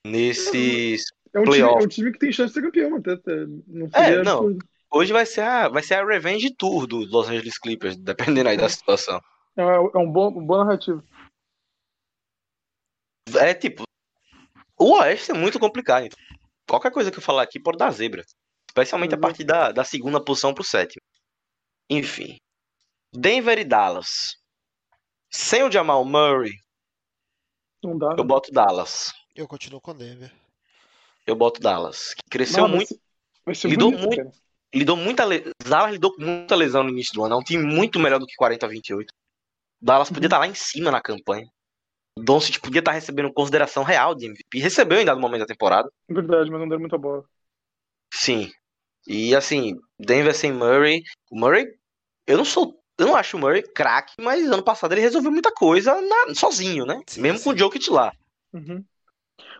nesses 0.06 1.04
É 1.34 1.40
um, 1.40 1.44
time, 1.44 1.58
é 1.58 1.66
um 1.66 1.88
time 1.88 2.12
que 2.12 2.18
tem 2.18 2.32
chance 2.32 2.54
de 2.54 2.60
ser 2.60 2.62
campeão, 2.62 2.96
até. 2.96 3.12
até. 3.12 3.44
Não 3.66 3.90
É, 3.92 4.22
não. 4.22 4.56
Hoje 4.90 5.12
vai 5.12 5.26
ser 5.26 5.42
a, 5.42 5.68
vai 5.68 5.82
ser 5.82 5.94
a 5.94 6.06
Revenge 6.06 6.54
Tour 6.56 6.86
do 6.86 6.98
Los 6.98 7.28
Angeles 7.28 7.58
Clippers, 7.58 7.96
dependendo 7.96 8.48
aí 8.48 8.56
da 8.56 8.68
situação. 8.68 9.20
É, 9.56 9.62
é 9.62 9.98
um 9.98 10.10
bom, 10.10 10.28
um 10.28 10.46
bom 10.46 10.58
narrativo. 10.58 11.02
É 13.38 13.52
tipo, 13.52 13.82
o 14.78 14.94
Oeste 14.98 15.30
é 15.30 15.34
muito 15.34 15.58
complicado. 15.58 16.04
Então, 16.04 16.18
qualquer 16.68 16.90
coisa 16.92 17.10
que 17.10 17.18
eu 17.18 17.22
falar 17.22 17.42
aqui 17.42 17.58
pode 17.60 17.78
dar 17.78 17.90
zebra. 17.90 18.24
Especialmente 18.68 19.14
a 19.14 19.16
Uhum. 19.16 19.20
partir 19.22 19.44
da, 19.44 19.72
da 19.72 19.84
segunda 19.84 20.22
posição 20.22 20.52
pro 20.52 20.62
sétimo. 20.64 21.00
Enfim. 21.88 22.36
Denver 23.12 23.58
e 23.58 23.64
Dallas. 23.64 24.36
Sem 25.30 25.62
o 25.62 25.70
Jamal 25.70 26.04
Murray, 26.04 26.52
Não 27.82 27.96
dá. 27.96 28.14
eu 28.18 28.24
boto 28.24 28.50
Dallas. 28.52 29.12
eu 29.34 29.46
continuo 29.48 29.80
com 29.80 29.90
o 29.92 29.94
Denver. 29.94 30.32
Eu 31.26 31.34
boto 31.36 31.60
Dallas. 31.60 32.14
Que 32.14 32.22
cresceu 32.30 32.68
muito. 32.68 32.94
Lidou 33.64 33.90
bonito, 33.90 34.06
muito. 34.06 34.16
cara. 34.16 34.32
Lidou 34.74 34.96
muita 34.96 35.24
le... 35.24 35.50
Dallas 35.64 35.92
lidou 35.92 36.14
com 36.14 36.22
muita 36.22 36.54
lesão 36.54 36.82
no 36.82 36.90
início 36.90 37.14
do 37.14 37.24
ano. 37.24 37.34
É 37.34 37.38
um 37.38 37.42
time 37.42 37.62
muito 37.64 37.98
melhor 37.98 38.18
do 38.18 38.26
que 38.26 38.34
40 38.36 38.66
a 38.66 38.68
28. 38.68 39.12
Dallas 39.80 40.08
podia 40.08 40.22
Uhum. 40.22 40.26
estar 40.26 40.38
lá 40.38 40.46
em 40.46 40.54
cima 40.54 40.90
na 40.90 41.00
campanha. 41.00 41.48
O 42.18 42.22
Doncic 42.22 42.60
podia 42.60 42.78
estar 42.78 42.92
recebendo 42.92 43.32
consideração 43.32 43.82
real 43.82 44.14
de 44.14 44.26
MVP. 44.26 44.58
Recebeu 44.58 45.00
em 45.00 45.04
dado 45.04 45.20
momento 45.20 45.40
da 45.40 45.46
temporada. 45.46 45.90
Verdade, 46.08 46.50
mas 46.50 46.60
não 46.60 46.68
deram 46.68 46.80
muita 46.80 46.96
bola. 46.96 47.24
Sim. 48.12 48.50
E 49.06 49.34
assim, 49.36 49.76
Denver 49.98 50.34
sem 50.34 50.52
Murray. 50.52 51.02
O 51.30 51.38
Murray, 51.38 51.66
eu 52.26 52.38
não 52.38 52.44
sou. 52.44 52.80
Eu 52.98 53.06
não 53.08 53.14
acho 53.16 53.36
o 53.36 53.40
Murray 53.40 53.62
craque, 53.62 54.14
mas 54.18 54.46
ano 54.50 54.62
passado 54.62 54.92
ele 54.92 55.02
resolveu 55.02 55.30
muita 55.30 55.52
coisa 55.52 56.00
na- 56.00 56.34
sozinho, 56.34 56.86
né? 56.86 57.02
Sim, 57.06 57.20
Mesmo 57.20 57.42
com 57.44 57.50
o 57.50 57.52
sim. 57.52 57.58
Jokic 57.58 57.90
lá. 57.90 58.12
Uhum. 58.54 58.82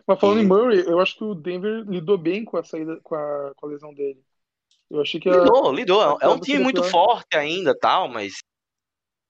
Mas 0.07 0.19
falando 0.19 0.39
E- 0.39 0.43
em 0.43 0.47
Murray, 0.47 0.79
eu 0.87 0.99
acho 0.99 1.15
que 1.15 1.23
o 1.23 1.35
Denver 1.35 1.83
lidou 1.87 2.17
bem 2.17 2.43
com 2.43 2.57
a 2.57 2.63
saída, 2.63 2.99
com 3.03 3.13
a, 3.13 3.53
com 3.55 3.67
a 3.67 3.69
lesão 3.69 3.93
dele. 3.93 4.19
Eu 4.89 5.01
achei 5.01 5.19
que 5.19 5.29
a, 5.29 5.33
Lidou, 5.33 5.71
lidou. 5.71 6.01
É 6.19 6.27
um- 6.27 6.37
É 6.37 6.39
time 6.39 6.63
muito 6.63 6.83
forte 6.83 7.37
ainda, 7.37 7.77
tal, 7.77 8.07
mas 8.09 8.37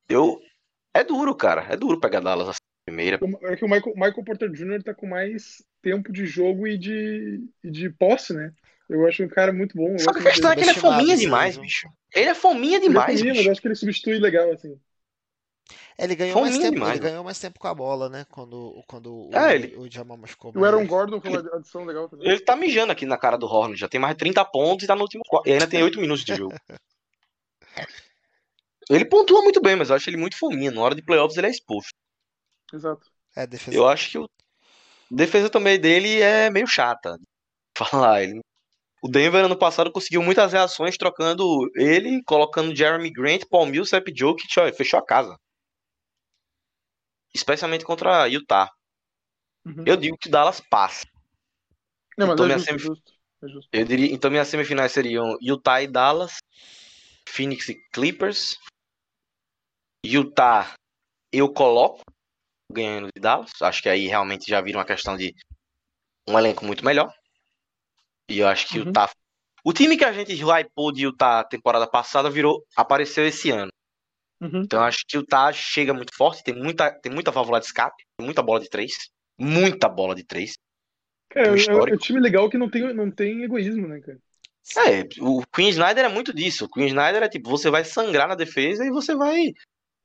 eu 0.07 0.39
é 0.93 1.03
duro, 1.03 1.35
cara. 1.35 1.63
É 1.63 1.75
duro 1.75 1.99
pegar 1.99 2.21
Dallas 2.21 2.49
assim, 2.49 2.59
primeira. 2.87 3.19
é 3.41 3.55
que 3.55 3.65
o 3.65 3.69
Michael, 3.69 3.93
Michael 3.95 4.23
Porter 4.23 4.49
Jr. 4.49 4.81
tá 4.81 4.93
com 4.93 5.05
mais 5.07 5.61
tempo 5.81 6.11
de 6.11 6.25
jogo 6.25 6.65
e 6.65 6.77
de, 6.77 7.43
e 7.63 7.69
de 7.69 7.89
posse, 7.89 8.33
né? 8.33 8.53
Eu 8.89 9.05
acho 9.05 9.21
um 9.23 9.27
cara 9.27 9.51
muito 9.51 9.75
bom. 9.75 9.97
Só 9.99 10.13
que 10.13 10.19
a 10.19 10.23
questão 10.23 10.51
é 10.51 10.55
que 10.55 10.61
ele 10.61 10.71
é 10.71 10.73
fominha 10.73 11.13
aí, 11.13 11.19
demais, 11.19 11.57
bicho. 11.57 11.89
Ele 12.15 12.29
é 12.29 12.33
fominha 12.33 12.77
Ele 12.77 12.85
é 12.85 12.87
demais, 12.87 13.19
fominha, 13.19 13.25
mas 13.25 13.37
bicho. 13.37 13.47
eu 13.47 13.51
acho 13.51 13.61
que 13.61 13.67
ele 13.67 13.75
substitui 13.75 14.17
legal, 14.17 14.51
assim. 14.53 14.79
Ele 15.99 16.15
ganhou 16.15 16.39
mais 16.41 16.57
tempo, 16.57 16.75
demais, 16.75 16.91
ele 16.95 17.03
né? 17.03 17.09
ganhou 17.09 17.23
mais 17.23 17.39
tempo 17.39 17.59
com 17.59 17.67
a 17.67 17.73
bola, 17.73 18.07
né? 18.07 18.25
Quando, 18.29 18.81
quando 18.87 19.29
o, 19.29 19.35
É, 19.35 19.55
ele- 19.55 19.75
o 19.75 19.91
Jamal 19.91 20.15
machucou. 20.15 20.53
O 20.55 20.63
Aaron. 20.63 20.85
Gordon 20.85 21.19
foi 21.19 21.31
uma 21.31 21.39
adição 21.57 21.83
legal 21.83 22.07
também. 22.07 22.29
Ele 22.29 22.39
tá 22.39 22.55
mijando 22.55 22.91
aqui 22.93 23.05
na 23.05 23.17
cara 23.17 23.35
do 23.35 23.47
Hornet. 23.47 23.79
Já 23.79 23.89
tem 23.89 23.99
mais 23.99 24.13
de 24.13 24.19
30 24.19 24.45
pontos 24.45 24.85
e 24.85 24.87
tá 24.87 24.95
no 24.95 25.01
último 25.01 25.23
quarto. 25.27 25.49
E 25.49 25.53
ainda 25.53 25.67
tem 25.67 25.83
8 25.83 25.99
minutos 25.99 26.23
de 26.23 26.35
jogo. 26.35 26.55
Ele 28.89 29.03
pontua 29.03 29.41
muito 29.41 29.59
bem, 29.61 29.75
mas 29.75 29.89
eu 29.89 29.97
acho 29.97 30.09
ele 30.09 30.15
muito 30.15 30.37
fominha. 30.37 30.71
Na 30.71 30.81
hora 30.81 30.95
de 30.95 31.01
playoffs 31.01 31.37
ele 31.37 31.47
é 31.47 31.49
exposto. 31.49 31.91
Exato. 32.73 33.09
É, 33.35 33.45
defesa. 33.45 33.77
Eu 33.77 33.87
acho 33.87 34.11
que 34.11 34.17
o 34.17 34.27
a 35.09 35.15
defesa 35.15 35.49
também 35.49 35.79
dele 35.79 36.19
é 36.21 36.49
meio 36.49 36.67
chata. 36.67 37.17
Falar, 37.77 38.23
ele... 38.23 38.41
O 39.01 39.07
Denver 39.07 39.45
ano 39.45 39.57
passado 39.57 39.91
conseguiu 39.91 40.23
muitas 40.23 40.51
reações 40.51 40.97
trocando 40.97 41.69
ele, 41.75 42.21
colocando 42.23 42.75
Jeremy 42.75 43.11
Grant, 43.11 43.45
Paul 43.47 43.67
Millsap, 43.67 44.11
Jokic, 44.13 44.59
ó, 44.59 44.73
fechou 44.73 44.99
a 44.99 45.05
casa. 45.05 45.37
Especialmente 47.33 47.85
contra 47.85 48.27
Utah. 48.27 48.69
Uhum. 49.63 49.83
Eu 49.85 49.95
digo 49.95 50.17
que 50.17 50.29
Dallas 50.29 50.59
passa. 50.59 51.05
Não, 52.17 52.25
mas 52.25 52.33
então 52.33 52.45
é 52.45 52.47
minha 52.47 52.57
justo, 52.57 52.67
semif- 52.67 52.85
justo, 52.85 53.13
é 53.43 53.47
justo. 53.47 53.69
Eu 53.71 53.85
diria, 53.85 54.11
então 54.11 54.31
minhas 54.31 54.47
semifinais 54.47 54.91
seriam 54.91 55.37
Utah 55.39 55.81
e 55.81 55.87
Dallas, 55.87 56.37
Phoenix 57.29 57.69
e 57.69 57.75
Clippers. 57.91 58.57
Utah 60.03 60.73
eu 61.31 61.53
coloco 61.53 62.01
ganhando 62.71 63.07
de 63.07 63.21
Dallas. 63.21 63.51
Acho 63.61 63.81
que 63.81 63.89
aí 63.89 64.07
realmente 64.07 64.49
já 64.49 64.61
vira 64.61 64.77
uma 64.77 64.85
questão 64.85 65.15
de 65.15 65.33
um 66.27 66.37
elenco 66.37 66.65
muito 66.65 66.83
melhor. 66.83 67.13
E 68.29 68.39
eu 68.39 68.47
acho 68.47 68.67
que 68.67 68.79
Uhum. 68.79 68.85
Utah. 68.85 69.09
O 69.63 69.73
time 69.73 69.97
que 69.97 70.05
a 70.05 70.11
gente 70.11 70.33
hypou 70.33 70.91
de 70.91 71.03
Utah 71.03 71.43
temporada 71.43 71.87
passada 71.87 72.29
virou, 72.29 72.63
apareceu 72.75 73.25
esse 73.25 73.49
ano. 73.51 73.71
Uhum. 74.41 74.61
Então 74.61 74.79
eu 74.79 74.85
acho 74.85 74.99
que 75.07 75.17
o 75.17 75.21
Utah 75.21 75.51
chega 75.51 75.93
muito 75.93 76.15
forte, 76.15 76.43
tem 76.43 76.55
muita, 76.55 76.91
tem 76.91 77.11
muita 77.11 77.31
válvula 77.31 77.59
de 77.59 77.65
escape, 77.65 78.03
tem 78.17 78.25
muita 78.25 78.43
bola 78.43 78.59
de 78.59 78.69
três. 78.69 78.93
Muita 79.39 79.89
bola 79.89 80.15
de 80.15 80.23
três. 80.23 80.53
Cara, 81.29 81.51
Um 81.51 81.55
é, 81.55 81.91
é 81.91 81.93
um 81.93 81.97
time 81.97 82.19
legal 82.19 82.49
que 82.49 82.57
não 82.57 82.69
tem, 82.69 82.93
não 82.93 83.11
tem 83.11 83.43
egoísmo, 83.43 83.87
né, 83.87 83.99
cara? 83.99 84.19
É, 84.85 85.07
o 85.21 85.45
Queen 85.47 85.69
Snyder 85.69 86.05
é 86.05 86.09
muito 86.09 86.33
disso. 86.33 86.65
O 86.65 86.69
Queen 86.69 86.87
Snyder 86.87 87.23
é 87.23 87.29
tipo, 87.29 87.49
você 87.49 87.69
vai 87.69 87.85
sangrar 87.85 88.27
na 88.27 88.35
defesa 88.35 88.85
e 88.85 88.89
você 88.89 89.15
vai 89.15 89.53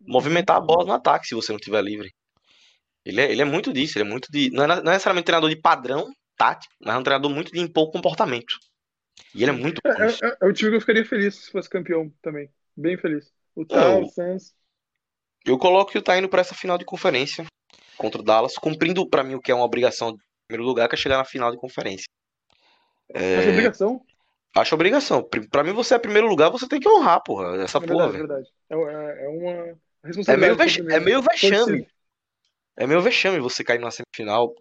movimentar 0.00 0.56
a 0.56 0.60
bola 0.60 0.84
no 0.84 0.92
ataque 0.92 1.26
se 1.26 1.34
você 1.34 1.50
não 1.50 1.58
estiver 1.58 1.82
livre. 1.82 2.12
Ele 3.04 3.20
é, 3.20 3.30
ele 3.32 3.42
é 3.42 3.44
muito 3.44 3.72
disso, 3.72 3.98
ele 3.98 4.08
é 4.08 4.10
muito 4.10 4.30
de. 4.30 4.50
Não 4.50 4.64
é, 4.64 4.66
não 4.66 4.74
é 4.76 4.82
necessariamente 4.82 5.24
um 5.24 5.26
treinador 5.26 5.50
de 5.50 5.56
padrão 5.56 6.10
tático, 6.36 6.72
mas 6.80 6.94
é 6.94 6.98
um 6.98 7.02
treinador 7.02 7.30
muito 7.30 7.52
de 7.52 7.60
impor 7.60 7.90
comportamento. 7.90 8.58
E 9.34 9.42
ele 9.42 9.50
é 9.50 9.54
muito 9.54 9.80
É, 9.84 10.04
nisso. 10.06 10.24
é, 10.24 10.36
é 10.40 10.46
o 10.46 10.52
time 10.52 10.70
que 10.70 10.76
eu 10.76 10.80
ficaria 10.80 11.04
feliz 11.04 11.34
se 11.34 11.50
fosse 11.50 11.68
campeão 11.68 12.12
também. 12.22 12.50
Bem 12.76 12.96
feliz. 12.96 13.30
O 13.54 13.64
Tal, 13.64 14.02
o 14.02 14.08
Suns. 14.08 14.54
Eu 15.44 15.58
coloco 15.58 15.90
que 15.90 15.98
o 15.98 16.02
tá 16.02 16.16
indo 16.16 16.28
pra 16.28 16.40
essa 16.40 16.54
final 16.54 16.78
de 16.78 16.84
conferência 16.84 17.44
contra 17.96 18.20
o 18.20 18.24
Dallas, 18.24 18.54
cumprindo 18.54 19.08
pra 19.08 19.22
mim 19.24 19.34
o 19.34 19.40
que 19.40 19.50
é 19.50 19.54
uma 19.54 19.64
obrigação 19.64 20.12
de 20.12 20.18
primeiro 20.46 20.66
lugar, 20.68 20.88
que 20.88 20.94
é 20.94 20.98
chegar 20.98 21.18
na 21.18 21.24
final 21.24 21.50
de 21.50 21.56
conferência. 21.58 22.06
É, 23.14 23.38
Acho 23.38 23.50
obrigação. 23.50 24.00
acho 24.56 24.74
obrigação. 24.74 25.28
Pra 25.50 25.62
mim, 25.64 25.72
você 25.72 25.94
é 25.94 25.98
primeiro 25.98 26.28
lugar, 26.28 26.50
você 26.50 26.66
tem 26.68 26.80
que 26.80 26.88
honrar, 26.88 27.22
porra. 27.22 27.62
Essa 27.62 27.78
É 27.78 27.80
porra, 27.80 28.08
verdade, 28.08 28.08
é 28.08 28.12
velho. 28.12 28.28
verdade. 28.28 28.48
É, 28.70 28.74
é, 28.74 29.24
é 29.24 29.28
uma 29.28 29.52
É 29.52 30.36
meio, 30.36 30.56
responsabilidade. 30.56 30.82
vex- 30.82 30.94
é 30.94 31.00
meio 31.00 31.22
vexame. 31.22 31.86
É 32.76 32.86
meio 32.86 33.02
vexame 33.02 33.38
você 33.38 33.62
cair 33.62 33.78
numa 33.78 33.90
semifinal. 33.90 34.54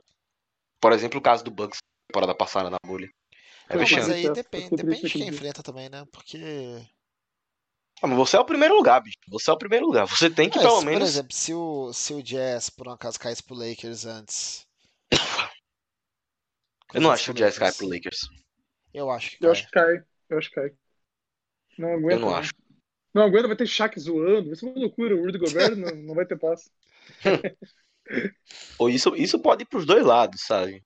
Por 0.81 0.91
exemplo, 0.93 1.19
o 1.19 1.23
caso 1.23 1.43
do 1.43 1.51
Bucks 1.51 1.79
temporada 2.07 2.35
passada 2.35 2.69
na 2.69 2.77
bolha. 2.85 3.09
É 3.69 3.75
Não, 3.75 3.81
mas 3.81 3.89
vexame. 3.89 4.13
aí 4.13 4.23
Eu 4.25 4.33
depende, 4.33 4.69
depende 4.75 5.01
de 5.01 5.09
quem 5.09 5.27
enfrenta 5.27 5.63
também, 5.63 5.89
né? 5.89 6.05
Porque. 6.11 6.37
Ah, 8.03 8.07
mas 8.07 8.17
você 8.17 8.35
é 8.35 8.39
o 8.39 8.45
primeiro 8.45 8.75
lugar, 8.75 9.01
bicho. 9.01 9.17
Você 9.29 9.49
é 9.49 9.53
o 9.53 9.57
primeiro 9.57 9.85
lugar. 9.85 10.07
Você 10.07 10.29
tem 10.29 10.49
que, 10.49 10.57
Mas, 10.57 10.65
pelo 10.65 10.79
por 10.79 10.85
menos. 10.85 11.09
exemplo, 11.09 11.33
se 11.33 11.53
o, 11.53 11.93
se 11.93 12.13
o 12.13 12.21
Jazz 12.23 12.69
por 12.69 12.87
um 12.87 12.91
acaso 12.91 13.19
caísse 13.19 13.43
pro 13.43 13.55
Lakers 13.55 14.05
antes. 14.05 14.67
Eu 16.93 16.99
não 16.99 17.11
acho 17.11 17.25
que 17.25 17.31
o 17.31 17.33
Jazz 17.33 17.57
cai 17.57 17.71
pro 17.71 17.87
Lakers. 17.87 18.19
Eu 18.93 19.09
acho 19.09 19.29
que 19.31 19.37
Eu 19.37 19.41
cai. 19.41 19.51
acho 19.51 19.65
que 19.65 19.71
cai. 19.71 20.03
Eu 20.29 20.37
acho 20.37 20.49
que 20.49 20.55
cai. 20.55 20.71
Não 21.77 21.93
aguenta. 21.93 22.13
Eu 22.15 22.19
não 22.19 22.31
né? 22.31 22.37
acho. 22.39 22.51
Não 23.13 23.23
aguenta, 23.23 23.47
vai 23.47 23.55
ter 23.57 23.67
Shaq 23.67 23.99
zoando. 23.99 24.47
Vai 24.47 24.55
ser 24.55 24.65
uma 24.65 24.79
loucura. 24.79 25.15
O 25.15 25.23
Rudy 25.23 25.37
Gobert 25.37 25.75
não, 25.75 25.95
não 25.95 26.15
vai 26.15 26.25
ter 26.25 26.37
passe. 26.37 26.69
Ou 28.77 28.89
isso, 28.89 29.15
isso 29.15 29.39
pode 29.39 29.63
ir 29.63 29.65
pros 29.65 29.85
dois 29.85 30.05
lados, 30.05 30.41
sabe? 30.41 30.83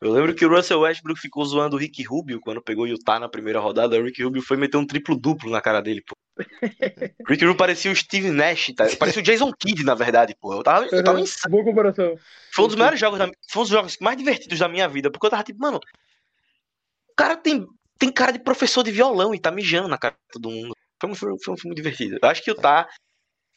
Eu 0.00 0.12
lembro 0.12 0.34
que 0.34 0.44
o 0.44 0.48
Russell 0.48 0.80
Westbrook 0.80 1.18
ficou 1.18 1.44
zoando 1.44 1.76
o 1.76 1.78
Rick 1.78 2.02
Rubio 2.02 2.38
quando 2.40 2.60
pegou 2.60 2.84
o 2.84 2.88
Utah 2.88 3.18
na 3.18 3.28
primeira 3.28 3.58
rodada. 3.58 3.98
O 3.98 4.04
Rick 4.04 4.22
Rubio 4.22 4.42
foi 4.42 4.56
meter 4.56 4.76
um 4.76 4.86
triplo-duplo 4.86 5.50
na 5.50 5.60
cara 5.60 5.80
dele, 5.80 6.02
pô. 6.02 6.14
O 6.38 6.42
Rick 7.30 7.42
Rubio 7.44 7.56
parecia 7.56 7.90
o 7.90 7.96
Steve 7.96 8.30
Nash, 8.30 8.72
tá? 8.76 8.84
Parecia 8.98 9.22
o 9.22 9.24
Jason 9.24 9.50
Kidd, 9.58 9.82
na 9.84 9.94
verdade, 9.94 10.36
pô. 10.38 10.52
Eu 10.52 10.62
tava, 10.62 10.86
eu 10.86 11.02
tava 11.02 11.20
insano. 11.20 11.52
Boa 11.52 11.64
comparação. 11.64 12.18
Foi 12.52 12.64
um 12.66 12.68
dos 12.68 12.76
melhores 12.76 13.00
jogos, 13.00 13.18
da, 13.18 13.26
foi 13.48 13.62
um 13.62 13.64
dos 13.64 13.72
jogos 13.72 13.96
mais 13.98 14.18
divertidos 14.18 14.58
da 14.58 14.68
minha 14.68 14.86
vida, 14.86 15.10
porque 15.10 15.26
eu 15.26 15.30
tava 15.30 15.42
tipo, 15.42 15.60
mano, 15.60 15.78
o 15.78 17.14
cara 17.16 17.34
tem, 17.34 17.66
tem 17.98 18.12
cara 18.12 18.32
de 18.32 18.38
professor 18.38 18.82
de 18.82 18.90
violão 18.90 19.34
e 19.34 19.40
tá 19.40 19.50
mijando 19.50 19.88
na 19.88 19.96
cara 19.96 20.14
de 20.14 20.32
todo 20.40 20.50
mundo. 20.50 20.76
Foi 21.00 21.10
um, 21.10 21.14
foi 21.14 21.32
um, 21.32 21.38
foi 21.38 21.54
um 21.54 21.56
filme 21.56 21.74
divertido. 21.74 22.18
Eu 22.20 22.28
acho 22.28 22.42
que 22.42 22.50
o 22.50 22.54
Utah 22.54 22.86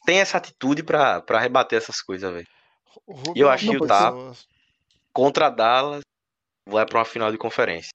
tem 0.06 0.20
essa 0.20 0.38
atitude 0.38 0.82
pra, 0.82 1.20
pra 1.20 1.38
rebater 1.38 1.76
essas 1.76 2.00
coisas, 2.00 2.32
velho. 2.32 2.46
E 3.34 3.40
eu 3.40 3.48
acho 3.48 3.70
que 3.70 3.76
o 3.76 3.80
pessoa- 3.80 4.34
Contra 5.12 5.50
Dallas, 5.50 6.02
vai 6.68 6.86
pra 6.86 6.98
uma 6.98 7.04
final 7.04 7.32
de 7.32 7.38
conferência. 7.38 7.90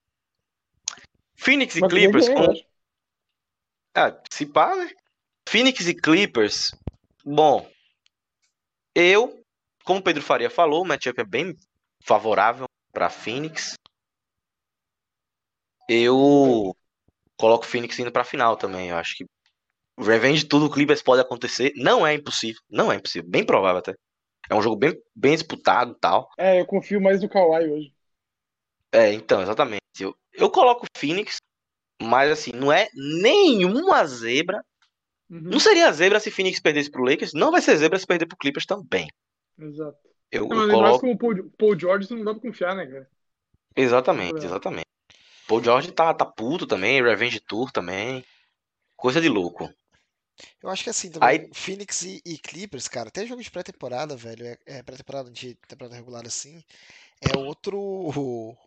Phoenix 1.35 1.75
e 1.75 1.81
Mas 1.81 1.91
Clippers 1.91 2.27
com. 2.29 2.53
Ah, 3.95 4.21
se 4.29 4.45
pá, 4.45 4.75
né? 4.75 4.91
Phoenix 5.47 5.87
e 5.87 5.95
Clippers. 5.95 6.71
Bom, 7.23 7.69
eu, 8.93 9.41
como 9.83 9.99
o 9.99 10.03
Pedro 10.03 10.21
Faria 10.21 10.49
falou, 10.49 10.83
o 10.83 10.85
matchup 10.85 11.19
é 11.19 11.23
bem 11.23 11.55
favorável 12.03 12.65
para 12.91 13.09
Phoenix. 13.09 13.75
Eu 15.87 16.75
coloco 17.37 17.63
o 17.63 17.67
Phoenix 17.67 17.97
indo 17.99 18.11
pra 18.11 18.23
final 18.23 18.57
também. 18.57 18.89
Eu 18.89 18.97
acho 18.97 19.15
que 19.17 19.25
o 19.97 20.03
revenge 20.03 20.43
de 20.43 20.49
tudo 20.49 20.65
o 20.65 20.71
Clippers 20.71 21.01
pode 21.01 21.21
acontecer. 21.21 21.71
Não 21.75 22.05
é 22.05 22.13
impossível. 22.13 22.61
Não 22.69 22.91
é 22.91 22.95
impossível. 22.95 23.29
Bem 23.29 23.45
provável 23.45 23.79
até. 23.79 23.93
É 24.49 24.55
um 24.55 24.61
jogo 24.61 24.75
bem, 24.75 24.93
bem 25.15 25.33
disputado 25.33 25.91
e 25.93 25.99
tal. 25.99 26.29
É, 26.37 26.59
eu 26.61 26.65
confio 26.65 27.01
mais 27.01 27.21
no 27.21 27.29
Kawhi 27.29 27.67
hoje. 27.69 27.93
É, 28.91 29.11
então, 29.13 29.41
exatamente. 29.41 29.81
Eu, 29.99 30.15
eu 30.33 30.49
coloco 30.49 30.85
o 30.85 30.99
Phoenix, 30.99 31.37
mas 32.01 32.31
assim, 32.31 32.51
não 32.53 32.71
é 32.71 32.87
nenhuma 32.93 34.05
zebra. 34.05 34.63
Uhum, 35.29 35.41
Não 35.41 35.59
seria 35.59 35.91
zebra 35.91 36.19
se 36.19 36.29
Phoenix 36.29 36.59
perdesse 36.59 36.91
pro 36.91 37.03
Lakers, 37.03 37.33
não 37.33 37.51
vai 37.51 37.61
ser 37.61 37.75
zebra 37.77 37.97
se 37.97 38.05
perder 38.05 38.27
pro 38.27 38.37
Clippers 38.37 38.65
também. 38.65 39.07
Exato. 39.57 39.97
Eu, 40.31 40.47
Não, 40.47 40.63
eu 40.63 40.69
coloco. 40.69 40.99
com 40.99 41.11
o 41.11 41.17
Paul, 41.17 41.49
Paul 41.57 41.79
George 41.79 42.13
não 42.13 42.23
dá 42.23 42.33
pra 42.33 42.41
confiar, 42.41 42.75
né, 42.75 42.85
cara? 42.85 43.09
Exatamente, 43.75 44.43
É. 44.43 44.45
exatamente. 44.45 44.85
Paul 45.47 45.63
George 45.63 45.91
tá, 45.91 46.13
tá 46.13 46.25
puto 46.25 46.65
também, 46.65 47.03
Revenge 47.03 47.39
Tour 47.39 47.71
também. 47.71 48.23
Coisa 48.95 49.21
de 49.21 49.29
louco. 49.29 49.69
Eu 50.61 50.69
acho 50.69 50.83
que 50.83 50.89
assim 50.89 51.09
também, 51.11 51.33
Aí- 51.33 51.53
Phoenix 51.53 52.01
e, 52.03 52.21
e 52.25 52.37
Clippers, 52.37 52.87
cara, 52.87 53.09
até 53.09 53.25
jogo 53.25 53.41
de 53.43 53.51
pré-temporada, 53.51 54.15
velho, 54.15 54.45
é, 54.45 54.57
é 54.65 54.83
pré-temporada 54.83 55.31
de 55.31 55.55
temporada 55.67 55.95
regular 55.95 56.25
assim, 56.25 56.63
é 57.21 57.35
outro 57.35 57.77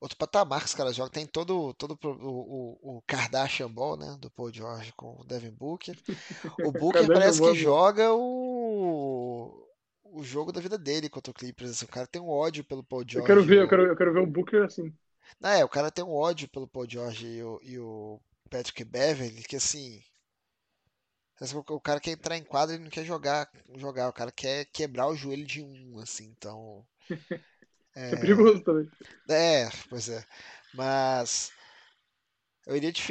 outro 0.00 0.16
patamar 0.18 0.60
que 0.60 0.66
os 0.66 0.74
caras 0.74 0.96
jogam. 0.96 1.12
Tem 1.12 1.26
todo, 1.26 1.74
todo 1.74 1.98
o, 2.04 2.88
o, 2.94 2.98
o 2.98 3.02
Kardashian 3.06 3.70
Ball, 3.70 3.96
né, 3.96 4.16
do 4.20 4.30
Paul 4.30 4.52
George 4.52 4.92
com 4.94 5.20
o 5.20 5.24
Devin 5.24 5.50
Booker. 5.52 5.96
O 6.60 6.72
Booker 6.72 7.10
parece 7.10 7.40
que 7.42 7.54
Ball. 7.54 7.54
joga 7.54 8.12
o 8.14 9.64
o 10.10 10.24
jogo 10.24 10.52
da 10.52 10.60
vida 10.60 10.78
dele 10.78 11.08
contra 11.10 11.30
o 11.30 11.34
Clippers. 11.34 11.70
assim, 11.72 11.84
O 11.84 11.88
cara 11.88 12.06
tem 12.06 12.20
um 12.22 12.28
ódio 12.30 12.64
pelo 12.64 12.82
Paul 12.84 13.04
Eu 13.12 13.22
George. 13.22 13.22
quero 13.22 13.44
ver, 13.44 13.58
eu 13.62 13.68
quero, 13.68 13.86
eu 13.86 13.96
quero 13.96 14.12
ver 14.14 14.20
o 14.20 14.26
Booker 14.26 14.64
assim. 14.64 14.94
Não, 15.40 15.50
é, 15.50 15.64
o 15.64 15.68
cara 15.68 15.90
tem 15.90 16.04
um 16.04 16.12
ódio 16.14 16.48
pelo 16.48 16.68
Paul 16.68 16.88
George 16.88 17.26
e 17.26 17.42
o, 17.42 17.60
e 17.62 17.78
o 17.78 18.20
Patrick 18.50 18.84
Beverly, 18.84 19.42
que 19.42 19.56
assim. 19.56 20.02
O 21.40 21.80
cara 21.80 22.00
quer 22.00 22.10
entrar 22.10 22.36
em 22.36 22.42
quadra 22.42 22.74
e 22.74 22.78
não 22.78 22.90
quer 22.90 23.04
jogar, 23.04 23.48
jogar. 23.76 24.08
O 24.08 24.12
cara 24.12 24.32
quer 24.32 24.64
quebrar 24.66 25.06
o 25.06 25.14
joelho 25.14 25.46
de 25.46 25.62
um, 25.62 25.98
assim, 26.00 26.34
então. 26.36 26.84
É 27.94 28.14
perigoso 28.14 28.62
também. 28.62 28.88
É, 29.28 29.68
pois 29.88 30.08
é. 30.08 30.24
Mas. 30.72 31.50
Eu 32.64 32.76
iria 32.76 32.92
de. 32.92 33.02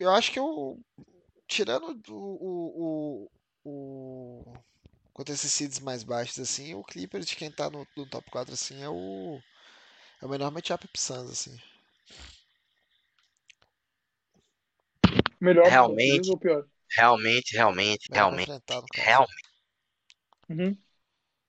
Eu 0.00 0.10
acho 0.10 0.32
que 0.32 0.38
eu. 0.38 0.80
Tirando 1.46 2.00
o. 2.08 2.14
o, 2.14 3.28
o, 3.64 4.50
o 4.50 4.54
contra 5.12 5.34
esses 5.34 5.52
seeds 5.52 5.78
mais 5.80 6.02
baixos, 6.02 6.38
assim, 6.38 6.74
o 6.74 6.82
Clippers 6.82 7.26
de 7.26 7.36
quem 7.36 7.50
tá 7.50 7.68
no, 7.68 7.86
no 7.94 8.06
top 8.06 8.30
4, 8.30 8.54
assim, 8.54 8.82
é 8.82 8.88
o. 8.88 9.38
É 10.22 10.24
o 10.24 10.28
menor 10.28 10.50
matchup 10.50 10.86
pro 10.88 11.00
Suns, 11.00 11.30
assim. 11.30 11.58
Melhor 15.40 15.66
Realmente. 15.66 16.30
ou 16.30 16.38
pior? 16.38 16.64
Realmente, 16.96 17.56
realmente, 17.56 18.10
Melhor 18.10 18.30
pra 18.30 18.46
realmente, 18.46 18.46
realmente. 18.94 19.42
Uhum. 20.48 20.76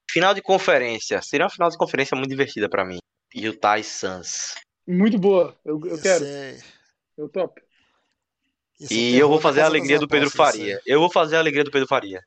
Final 0.10 0.34
de 0.34 0.42
conferência. 0.42 1.22
Seria 1.22 1.46
uma 1.46 1.50
final 1.50 1.70
de 1.70 1.78
conferência 1.78 2.16
muito 2.16 2.30
divertida 2.30 2.70
pra 2.70 2.86
mim. 2.86 3.00
Utah 3.34 3.80
e 3.80 3.84
Suns. 3.84 4.54
Muito 4.88 5.18
boa. 5.18 5.58
Eu, 5.66 5.80
eu 5.86 6.02
quero. 6.02 6.24
ser- 6.26 6.64
Eu 7.18 7.28
ser 8.88 8.94
E 8.94 9.16
eu 9.16 9.28
vou 9.28 9.38
na 9.38 9.42
fazer 9.42 9.62
a 9.62 9.66
alegria 9.66 10.00
do 10.00 10.08
Pedro 10.08 10.30
Faria. 10.30 10.76
isso 10.76 10.84
Eu 10.86 11.00
vou 11.00 11.10
fazer 11.12 11.36
a 11.36 11.40
alegria 11.40 11.64
do 11.64 11.72
Pedro 11.72 11.88
Faria. 11.88 12.22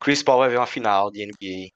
Chris 0.00 0.22
Paul 0.22 0.40
vai 0.40 0.50
ver 0.50 0.58
uma 0.58 0.66
final 0.66 1.10
de 1.10 1.22
NBA 1.22 1.70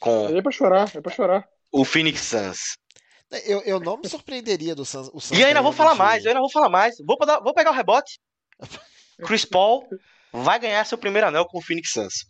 com 0.00 0.36
é 0.36 0.42
pra 0.42 0.50
chorar, 0.50 0.90
é 0.96 1.00
pra 1.00 1.12
chorar. 1.12 1.48
o 1.70 1.84
Phoenix 1.84 2.20
Suns. 2.20 2.76
Eu, 3.46 3.60
eu 3.62 3.78
não 3.80 3.96
me 3.96 4.08
surpreenderia 4.08 4.74
do 4.74 4.84
Suns. 4.84 5.08
O 5.12 5.20
Suns 5.20 5.38
E 5.38 5.42
eu 5.42 5.46
ainda 5.48 5.62
vou 5.62 5.72
falar 5.72 5.94
mais, 5.94 6.24
eu 6.24 6.30
ainda 6.30 6.40
vou 6.40 6.50
falar 6.50 6.68
mais. 6.68 6.96
Vou, 7.06 7.16
dar- 7.24 7.40
vou 7.40 7.54
pegar 7.54 7.70
o 7.70 7.74
rebote. 7.74 8.18
Chris 9.24 9.44
Paul 9.44 9.88
vai 10.32 10.58
ganhar 10.58 10.84
seu 10.84 10.98
primeiro 10.98 11.28
anel 11.28 11.46
com 11.46 11.58
o 11.58 11.62
Phoenix 11.62 11.92
Suns. 11.92 12.26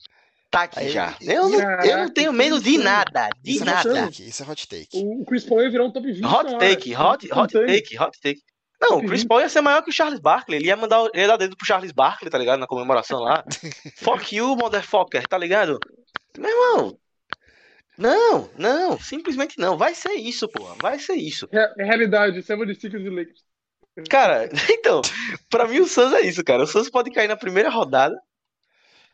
Tá 0.50 0.64
aqui 0.64 0.80
Aí, 0.80 0.90
já. 0.90 1.16
Eu 1.20 1.48
não, 1.48 1.82
eu 1.82 1.96
não 1.98 2.12
tenho 2.12 2.32
medo 2.32 2.60
de 2.60 2.76
nada, 2.76 3.30
de 3.42 3.52
Isso 3.52 3.62
é 3.62 3.66
nada. 3.66 3.94
take, 3.94 4.28
isso 4.28 4.42
é 4.42 4.46
hot 4.46 4.68
take. 4.68 4.88
O, 4.92 5.24
Chris 5.24 5.44
Paul 5.44 5.62
ia 5.62 5.70
virar 5.70 5.84
um 5.84 5.90
top 5.90 6.12
20 6.12 6.24
Hot 6.26 6.58
take, 6.58 6.94
hot, 6.94 7.32
hot 7.32 7.52
take, 7.52 7.98
hot 7.98 8.20
take. 8.20 8.42
Não, 8.82 8.98
o 8.98 9.00
Chris 9.06 9.20
20. 9.20 9.28
Paul 9.28 9.40
ia 9.40 9.48
ser 9.48 9.60
maior 9.60 9.80
que 9.82 9.90
o 9.90 9.92
Charles 9.92 10.18
Barkley. 10.18 10.58
Ele 10.58 10.66
ia 10.66 10.76
mandar, 10.76 11.08
ele 11.14 11.22
ia 11.22 11.28
dar 11.28 11.36
dedo 11.36 11.56
pro 11.56 11.64
Charles 11.64 11.92
Barkley, 11.92 12.28
tá 12.28 12.36
ligado? 12.36 12.58
Na 12.58 12.66
comemoração 12.66 13.20
lá. 13.20 13.44
Fuck 13.96 14.34
you, 14.34 14.56
motherfucker, 14.56 15.26
tá 15.28 15.38
ligado? 15.38 15.78
Meu 16.36 16.50
irmão. 16.50 16.98
Não, 17.96 18.50
não, 18.58 18.98
simplesmente 18.98 19.58
não. 19.58 19.76
Vai 19.76 19.94
ser 19.94 20.14
isso, 20.14 20.48
pô. 20.48 20.64
Vai 20.80 20.98
ser 20.98 21.14
isso. 21.14 21.48
É 21.52 21.84
realidade, 21.84 22.42
76 22.42 22.94
e 22.94 23.08
Lakers. 23.08 23.44
Cara, 24.08 24.48
então, 24.70 25.02
pra 25.50 25.66
mim 25.66 25.80
o 25.80 25.86
Suns 25.86 26.12
é 26.12 26.22
isso, 26.22 26.42
cara. 26.42 26.62
O 26.62 26.66
Suns 26.66 26.88
pode 26.88 27.10
cair 27.10 27.28
na 27.28 27.36
primeira 27.36 27.68
rodada, 27.68 28.18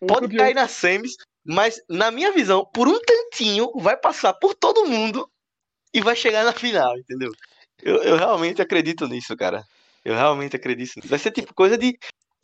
pode 0.07 0.35
cair 0.37 0.55
nas 0.55 0.71
semis, 0.71 1.17
mas 1.45 1.81
na 1.89 2.11
minha 2.11 2.33
visão, 2.33 2.65
por 2.73 2.87
um 2.87 3.01
tantinho, 3.01 3.73
vai 3.77 3.97
passar 3.97 4.35
por 4.35 4.55
todo 4.55 4.87
mundo 4.87 5.29
e 5.93 6.01
vai 6.01 6.15
chegar 6.15 6.45
na 6.45 6.53
final, 6.53 6.97
entendeu? 6.99 7.33
Eu, 7.83 8.03
eu 8.03 8.17
realmente 8.17 8.61
acredito 8.61 9.07
nisso, 9.07 9.37
cara. 9.37 9.65
Eu 10.05 10.15
realmente 10.15 10.57
acredito 10.57 10.97
nisso. 10.97 11.09
Vai 11.09 11.19
ser 11.19 11.31
tipo 11.31 11.55
coisa 11.55 11.77
de 11.77 11.99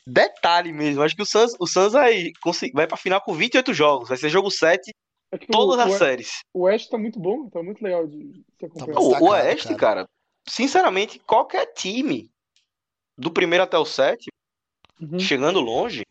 detalhe 0.07 0.73
mesmo. 0.73 1.03
Acho 1.03 1.17
que 1.17 1.23
o 1.23 1.27
Suns, 1.27 1.55
o 1.59 1.67
Suns 1.67 1.93
vai, 1.93 2.33
vai 2.73 2.87
pra 2.87 2.97
final 2.97 3.21
com 3.21 3.33
28 3.35 3.73
jogos. 3.73 4.09
Vai 4.09 4.19
ser 4.19 4.29
jogo 4.29 4.51
7, 4.51 4.91
É 5.33 5.39
que 5.39 5.47
todas 5.47 5.79
o, 5.79 5.81
as 5.89 5.95
o, 5.95 5.99
séries. 5.99 6.31
o 6.53 6.63
West 6.63 6.89
tá 6.91 6.99
muito 6.99 7.19
bom, 7.19 7.49
tá 7.49 7.63
muito 7.63 7.83
legal 7.83 8.07
de 8.07 8.45
se 8.59 8.67
acompanhar. 8.67 8.95
Tá 8.95 9.01
O, 9.01 9.25
o 9.25 9.31
Oeste, 9.31 9.69
cara. 9.69 9.79
cara, 9.79 10.09
sinceramente, 10.49 11.19
qualquer 11.21 11.67
time 11.75 12.31
do 13.19 13.33
primeiro 13.33 13.65
até 13.65 13.79
o 13.79 13.85
sétimo, 13.87 14.33
Uhum. 15.01 15.31
chegando 15.31 15.61
longe, 15.61 16.05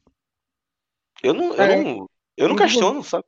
eu 1.24 1.34
não, 1.34 1.56
eu 1.56 1.68
É, 1.68 1.68
não, 1.68 2.10
eu 2.38 2.48
não 2.48 2.56
eu 2.56 2.72
não 2.72 2.84
questiono, 2.84 3.04
sabe? 3.04 3.26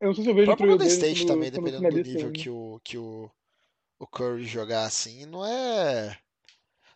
Eu 0.00 0.08
não 0.08 0.14
sei 0.14 0.24
se 0.24 0.30
eu 0.30 0.34
O 0.38 0.40
vejo 0.40 0.54
próprio 0.54 0.66
pro 0.66 0.68
Golden 0.68 0.88
State 0.88 1.26
quando- 1.26 1.26
também, 1.26 1.50
dependendo 1.52 1.88
do 1.88 2.00
nível 2.00 2.30
que 2.32 2.50
o, 2.50 2.80
que 2.84 2.98
o, 2.98 3.30
o 4.00 4.06
Curry 4.06 4.44
jogar 4.46 4.84
assim, 4.86 5.26
não 5.26 5.44
é. 5.46 6.08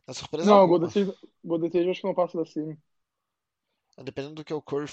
Não 0.06 0.12
é 0.12 0.14
surpresa 0.14 0.52
Não, 0.52 0.64
o 0.64 0.68
alguma. 0.68 0.68
Golden 0.68 0.88
State, 0.88 1.18
Golden 1.44 1.68
State 1.68 1.84
eu 1.86 1.90
acho 1.92 2.00
que 2.00 2.06
não 2.06 2.14
passa 2.14 2.38
da 2.38 2.44
cima. 2.46 2.76
Dependendo 3.96 4.34
do 4.34 4.44
que 4.44 4.52
o 4.52 4.60
Curry 4.60 4.86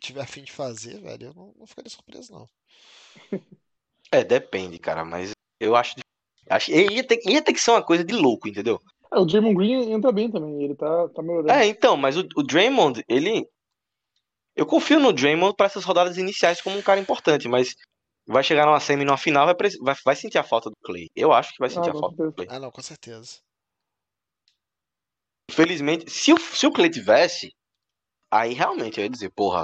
tiver 0.00 0.22
a 0.22 0.26
fim 0.26 0.42
de 0.42 0.50
fazer, 0.52 1.00
velho, 1.00 1.26
eu 1.28 1.34
não, 1.34 1.54
não 1.56 1.66
ficaria 1.66 1.88
surpreso, 1.90 2.32
não. 2.32 2.48
É, 4.10 4.22
depende, 4.24 4.78
cara, 4.78 5.04
mas 5.04 5.32
eu 5.60 5.74
acho, 5.76 5.94
acho 6.48 6.70
ia 6.70 7.04
ter, 7.06 7.20
ia 7.26 7.42
ter 7.42 7.52
que 7.52 7.60
ser 7.60 7.70
uma 7.70 7.82
coisa 7.82 8.04
de 8.04 8.14
louco, 8.14 8.48
entendeu? 8.48 8.80
É, 9.12 9.18
o 9.18 9.24
Draymond 9.24 9.54
Green 9.56 9.92
entra 9.92 10.10
bem 10.10 10.30
também, 10.30 10.62
ele 10.62 10.74
tá, 10.74 11.08
tá 11.08 11.22
melhorando. 11.22 11.52
É, 11.52 11.66
então, 11.66 11.96
mas 11.96 12.16
o, 12.16 12.26
o 12.36 12.42
Draymond, 12.42 13.02
ele. 13.08 13.46
Eu 14.56 14.66
confio 14.66 15.00
no 15.00 15.12
Draymond 15.12 15.54
pra 15.56 15.66
essas 15.66 15.84
rodadas 15.84 16.16
iniciais 16.16 16.60
como 16.60 16.78
um 16.78 16.82
cara 16.82 17.00
importante, 17.00 17.48
mas 17.48 17.74
vai 18.26 18.42
chegar 18.42 18.66
numa 18.66 18.80
semi 18.80 19.04
numa 19.04 19.16
final, 19.16 19.46
vai, 19.46 19.54
vai, 19.80 19.94
vai 20.04 20.16
sentir 20.16 20.38
a 20.38 20.44
falta 20.44 20.70
do 20.70 20.76
Clay. 20.82 21.08
Eu 21.14 21.32
acho 21.32 21.52
que 21.52 21.58
vai 21.58 21.68
sentir 21.70 21.90
Ah, 21.90 21.92
a 21.92 21.98
falta 21.98 22.24
do. 22.24 22.32
Clay. 22.32 22.48
Ah, 22.50 22.58
não, 22.58 22.70
com 22.70 22.82
certeza. 22.82 23.38
Infelizmente, 25.50 26.10
se 26.10 26.32
o, 26.32 26.38
se 26.38 26.66
o 26.66 26.72
Clay 26.72 26.90
tivesse, 26.90 27.52
aí 28.30 28.54
realmente 28.54 28.98
eu 28.98 29.04
ia 29.04 29.10
dizer, 29.10 29.30
porra, 29.30 29.62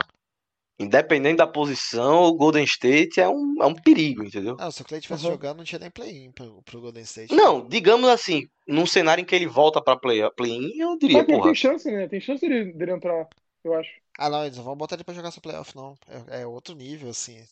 independente 0.80 1.36
da 1.36 1.46
posição, 1.46 2.24
o 2.24 2.34
Golden 2.34 2.64
State 2.64 3.20
é 3.20 3.28
um, 3.28 3.56
é 3.62 3.66
um 3.66 3.74
perigo, 3.74 4.24
entendeu? 4.24 4.56
Ah, 4.58 4.70
se 4.70 4.80
o 4.80 4.84
Clay 4.84 4.98
estivesse 4.98 5.24
Uhum. 5.26 5.32
jogando, 5.32 5.58
não 5.58 5.64
tinha 5.64 5.78
nem 5.78 5.90
play-in 5.90 6.32
pro, 6.32 6.62
pro 6.62 6.80
Golden 6.80 7.02
State. 7.02 7.34
Não, 7.34 7.66
digamos 7.68 8.08
assim, 8.08 8.48
num 8.66 8.86
cenário 8.86 9.20
em 9.22 9.24
que 9.24 9.34
ele 9.34 9.46
volta 9.46 9.82
pra 9.82 9.96
play- 9.96 10.28
play-in, 10.36 10.80
eu 10.80 10.96
diria, 10.98 11.24
porra. 11.24 11.44
tem 11.44 11.54
chance, 11.54 11.90
né? 11.90 12.08
Tem 12.08 12.20
chance 12.20 12.40
dele, 12.40 12.72
dele 12.72 12.92
entrar, 12.92 13.28
eu 13.62 13.74
acho. 13.74 13.90
Ah, 14.18 14.28
não, 14.30 14.44
eles 14.44 14.56
não 14.56 14.64
vão 14.64 14.76
botar 14.76 14.96
ele 14.96 15.04
pra 15.04 15.14
jogar 15.14 15.28
essa 15.28 15.40
playoff, 15.40 15.76
não. 15.76 15.94
É, 16.30 16.40
é 16.42 16.46
outro 16.46 16.74
nível, 16.74 17.10
assim. 17.10 17.42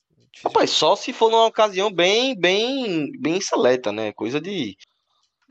Rapaz, 0.44 0.70
só 0.70 0.94
se 0.96 1.12
for 1.12 1.30
numa 1.30 1.46
ocasião 1.46 1.90
bem, 1.90 2.34
bem, 2.38 3.10
bem 3.20 3.40
seleta, 3.40 3.92
né? 3.92 4.12
Coisa 4.12 4.40
de. 4.40 4.76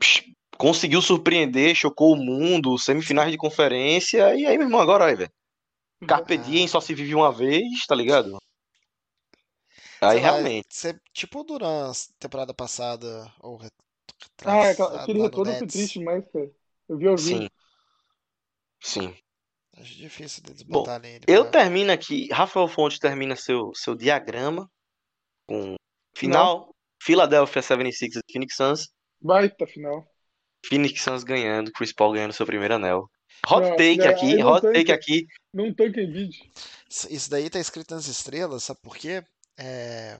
Psh, 0.00 0.24
Conseguiu 0.56 1.00
surpreender, 1.00 1.72
chocou 1.76 2.14
o 2.14 2.16
mundo, 2.16 2.76
semifinais 2.78 3.30
de 3.30 3.36
conferência, 3.36 4.34
e 4.34 4.44
aí, 4.44 4.58
meu 4.58 4.66
irmão, 4.66 4.80
agora 4.80 5.04
aí, 5.04 5.14
velho. 5.14 5.30
Carpe 6.06 6.34
Ah. 6.34 6.36
diem 6.36 6.68
só 6.68 6.80
se 6.80 6.94
vive 6.94 7.14
uma 7.14 7.32
vez, 7.32 7.86
tá 7.86 7.94
ligado? 7.94 8.38
Sei 9.98 10.08
Aí 10.08 10.16
lá, 10.16 10.22
realmente. 10.30 10.66
Você, 10.70 10.98
tipo 11.12 11.40
o 11.40 11.44
Duran 11.44 11.90
temporada 12.18 12.54
passada, 12.54 13.32
ou 13.40 13.60
Ah, 14.44 14.58
é, 14.66 14.70
aquele 14.70 14.88
lá 14.88 15.06
no 15.06 15.22
retorno 15.24 15.52
foi 15.58 15.66
triste 15.66 15.98
demais, 15.98 16.24
cara. 16.32 16.50
Eu 16.88 16.96
vi 16.96 17.06
ao. 17.08 17.18
Sim. 17.18 17.48
Sim. 18.80 19.16
Acho 19.76 19.94
difícil 19.94 20.42
deles 20.42 20.62
Bom, 20.62 20.80
botarem 20.80 21.14
ele 21.16 21.24
Eu 21.28 21.42
pra- 21.44 21.60
termino 21.62 21.92
aqui. 21.92 22.28
Rafael 22.32 22.66
Fontes 22.68 22.98
termina 22.98 23.36
seu, 23.36 23.72
seu 23.74 23.94
diagrama 23.94 24.70
com 25.48 25.76
final. 26.14 26.74
Philadelphia 27.02 27.62
76ers 27.62 28.20
e 28.28 28.32
Phoenix 28.32 28.56
Suns. 28.56 28.88
Baita 29.20 29.66
final. 29.66 30.04
Phoenix 30.66 31.00
Suns 31.02 31.22
ganhando, 31.22 31.70
Chris 31.72 31.92
Paul 31.92 32.12
ganhando 32.12 32.32
seu 32.32 32.44
primeiro 32.46 32.74
anel. 32.74 33.08
Hot 33.46 33.60
Não, 33.62 33.76
take 33.76 33.96
não, 33.98 34.08
aqui, 34.08 34.42
hot 34.42 34.62
take 34.62 34.84
que- 34.84 34.92
aqui. 34.92 35.26
Não 35.52 35.72
tanque 35.72 36.00
em 36.00 36.10
vídeo. 36.10 36.44
Isso 36.88 37.30
daí 37.30 37.48
tá 37.48 37.58
escrito 37.58 37.94
nas 37.94 38.06
estrelas, 38.06 38.64
sabe 38.64 38.80
por 38.82 38.96
quê? 38.96 39.24
É, 39.56 40.18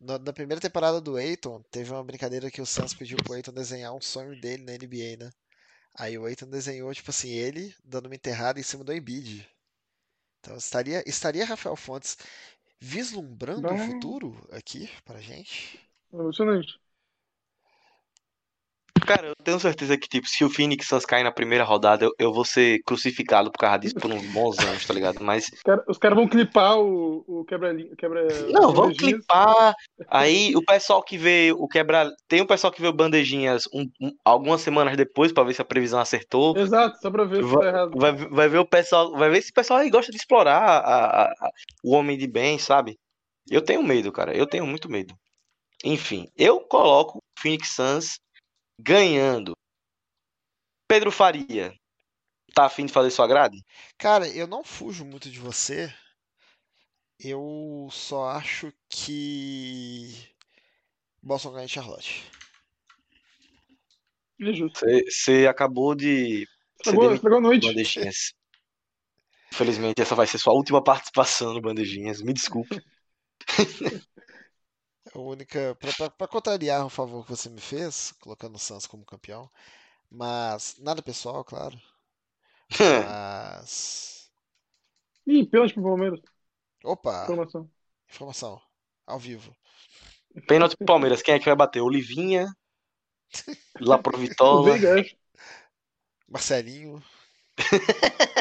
na, 0.00 0.18
na 0.18 0.32
primeira 0.32 0.60
temporada 0.60 1.00
do 1.00 1.16
Aiton, 1.16 1.62
teve 1.70 1.90
uma 1.90 2.04
brincadeira 2.04 2.50
que 2.50 2.60
o 2.60 2.66
Suns 2.66 2.94
pediu 2.94 3.16
pro 3.18 3.34
Aiton 3.34 3.52
desenhar 3.52 3.94
um 3.94 4.00
sonho 4.00 4.38
dele 4.40 4.62
na 4.64 4.72
NBA, 4.72 5.16
né? 5.24 5.30
Aí 5.94 6.18
o 6.18 6.26
Aiton 6.26 6.46
desenhou, 6.48 6.92
tipo 6.92 7.10
assim, 7.10 7.30
ele 7.30 7.74
dando 7.84 8.06
uma 8.06 8.14
enterrada 8.14 8.60
em 8.60 8.62
cima 8.62 8.84
do 8.84 8.92
Embiid. 8.92 9.48
Então 10.40 10.56
estaria, 10.56 11.02
estaria 11.08 11.44
Rafael 11.44 11.76
Fontes 11.76 12.18
vislumbrando 12.78 13.66
o 13.72 13.78
futuro 13.78 14.46
aqui 14.52 14.90
pra 15.04 15.20
gente? 15.20 15.80
Emocionante. 16.12 16.78
Cara, 19.04 19.28
eu 19.28 19.34
tenho 19.44 19.58
certeza 19.60 19.96
que, 19.98 20.08
tipo, 20.08 20.26
se 20.26 20.44
o 20.44 20.50
Phoenix 20.50 20.86
Suns 20.86 21.04
cair 21.04 21.22
na 21.24 21.32
primeira 21.32 21.64
rodada, 21.64 22.04
eu, 22.04 22.12
eu 22.18 22.32
vou 22.32 22.44
ser 22.44 22.80
crucificado 22.84 23.50
por 23.50 23.58
causa 23.58 23.78
disso 23.78 23.94
por 23.96 24.10
uns 24.10 24.24
bons 24.32 24.58
anos, 24.58 24.84
tá 24.86 24.94
ligado? 24.94 25.22
Mas. 25.22 25.50
Os 25.88 25.98
caras 25.98 26.16
vão 26.16 26.28
clipar 26.28 26.78
o, 26.78 27.24
o 27.26 27.44
quebra, 27.44 27.74
quebra. 27.96 28.46
Não, 28.50 28.72
bandejinhas. 28.72 29.18
clipar. 29.20 29.74
Aí 30.08 30.54
o 30.56 30.64
pessoal 30.64 31.02
que 31.02 31.18
vê 31.18 31.52
o 31.56 31.68
quebra. 31.68 32.10
Tem 32.28 32.40
o 32.40 32.46
pessoal 32.46 32.72
que 32.72 32.80
vê 32.80 32.88
o 32.88 32.92
bandejinhas 32.92 33.64
um- 33.72 33.88
um- 34.00 34.12
algumas 34.24 34.60
semanas 34.60 34.96
depois 34.96 35.32
pra 35.32 35.44
ver 35.44 35.54
se 35.54 35.62
a 35.62 35.64
previsão 35.64 36.00
acertou. 36.00 36.56
Exato, 36.56 36.98
só 37.00 37.10
pra 37.10 37.24
ver 37.24 37.44
se 37.44 37.58
tá 37.58 37.66
errado. 37.66 37.92
Vai, 37.96 38.12
vai 38.12 38.48
ver 38.48 38.58
o 38.58 38.66
pessoal. 38.66 39.12
Vai 39.12 39.30
ver 39.30 39.42
se 39.42 39.50
o 39.50 39.54
pessoal 39.54 39.80
aí 39.80 39.90
gosta 39.90 40.10
de 40.10 40.18
explorar 40.18 40.58
a- 40.62 40.78
a- 40.78 41.22
a- 41.24 41.50
o 41.84 41.92
homem 41.94 42.16
de 42.18 42.26
bem, 42.26 42.58
sabe? 42.58 42.96
Eu 43.50 43.62
tenho 43.62 43.82
medo, 43.82 44.10
cara. 44.10 44.36
Eu 44.36 44.46
tenho 44.46 44.66
muito 44.66 44.88
medo. 44.90 45.14
Enfim, 45.84 46.26
eu 46.36 46.60
coloco 46.60 47.18
o 47.18 47.40
Phoenix 47.40 47.68
Suns 47.74 48.18
ganhando. 48.78 49.56
Pedro 50.88 51.10
Faria. 51.10 51.74
Tá 52.54 52.66
afim 52.66 52.86
de 52.86 52.92
fazer 52.92 53.10
sua 53.10 53.26
grade? 53.26 53.62
Cara, 53.98 54.28
eu 54.28 54.46
não 54.46 54.64
fujo 54.64 55.04
muito 55.04 55.30
de 55.30 55.38
você. 55.38 55.92
Eu 57.18 57.88
só 57.90 58.28
acho 58.30 58.72
que 58.88 60.14
Boston 61.22 61.52
ganha 61.52 61.64
em 61.64 61.68
Charlotte. 61.68 62.30
É 64.40 64.52
justo. 64.52 64.80
Você 65.08 65.46
acabou 65.46 65.94
de 65.94 66.46
deve- 66.84 67.14
estragou 67.14 67.38
a 67.38 67.40
noite. 67.40 67.66
Bandejinhas. 67.66 68.32
Infelizmente, 69.52 70.00
essa 70.02 70.14
vai 70.14 70.26
ser 70.26 70.38
sua 70.38 70.52
última 70.52 70.82
participação 70.82 71.54
no 71.54 71.60
Bandejinhas. 71.60 72.20
Me 72.22 72.32
desculpe. 72.32 72.80
A 75.16 75.18
única. 75.18 75.74
Pra 76.18 76.28
contrariar 76.28 76.84
o 76.84 76.90
favor 76.90 77.24
que 77.24 77.30
você 77.30 77.48
me 77.48 77.60
fez, 77.60 78.12
colocando 78.20 78.56
o 78.56 78.58
Suns 78.58 78.86
como 78.86 79.02
campeão. 79.02 79.50
Mas. 80.10 80.76
Nada 80.78 81.00
pessoal, 81.00 81.42
claro. 81.42 81.80
Mas. 82.78 84.30
Ih, 85.26 85.46
pênalti 85.46 85.72
pro 85.72 85.82
Palmeiras. 85.82 86.20
Opa! 86.84 87.22
Informação. 87.22 87.70
Informação. 88.08 88.60
Ao 89.06 89.18
vivo. 89.18 89.56
Pênalti 90.46 90.76
pro 90.76 90.86
Palmeiras. 90.86 91.22
Quem 91.22 91.34
é 91.34 91.38
que 91.38 91.46
vai 91.46 91.56
bater? 91.56 91.80
Olivinha? 91.80 92.46
Lá 93.80 93.98
pro 93.98 94.16
O 94.16 94.20
Vitola? 94.20 94.72
Veiga, 94.72 95.00
acho. 95.00 95.16
Marcelinho. 96.28 97.02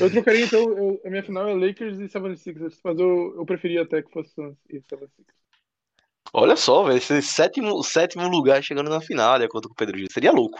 Eu 0.00 0.10
trocaria, 0.10 0.44
então, 0.44 0.60
eu- 0.76 1.00
a 1.04 1.10
minha 1.10 1.22
final 1.24 1.48
é 1.48 1.54
Lakers 1.54 1.98
e 2.00 2.08
76ers, 2.08 2.80
mas 2.84 2.98
eu, 2.98 3.36
eu 3.36 3.46
preferia 3.46 3.82
até 3.82 4.02
que 4.02 4.10
fosse 4.12 4.30
Suns 4.34 4.56
e 4.68 4.80
76ers. 4.80 5.26
Olha 6.32 6.56
só, 6.56 6.82
velho. 6.82 6.98
Esse 6.98 7.22
sétimo, 7.22 7.80
sétimo 7.84 8.26
lugar 8.28 8.62
chegando 8.64 8.90
na 8.90 9.00
final, 9.00 9.38
de 9.38 9.44
acordo 9.44 9.68
com 9.68 9.74
o 9.74 9.76
Pedro 9.76 9.96
Gil. 9.96 10.08
Seria 10.10 10.32
louco. 10.32 10.58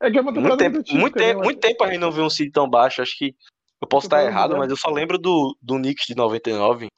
É 0.00 0.10
que 0.10 0.18
é 0.18 0.20
uma 0.20 0.32
Muito 0.32 0.56
tempo, 0.56 0.78
atípica, 0.78 0.92
muito 0.92 1.14
né? 1.22 1.34
tempo, 1.34 1.42
muito 1.44 1.60
tempo 1.60 1.84
a 1.84 1.86
gente 1.88 1.98
não 2.00 2.10
vê 2.10 2.20
um 2.20 2.28
seed 2.30 2.52
tão 2.52 2.68
baixo. 2.68 3.00
Acho 3.00 3.16
que 3.16 3.34
eu 3.80 3.88
posso 3.88 4.06
estar 4.06 4.24
errado, 4.24 4.56
mas 4.56 4.68
eu 4.70 4.76
só 4.76 4.90
lembro 4.90 5.18
do, 5.18 5.56
do 5.62 5.76
Knicks 5.76 6.06
de 6.06 6.14
99 6.14 6.88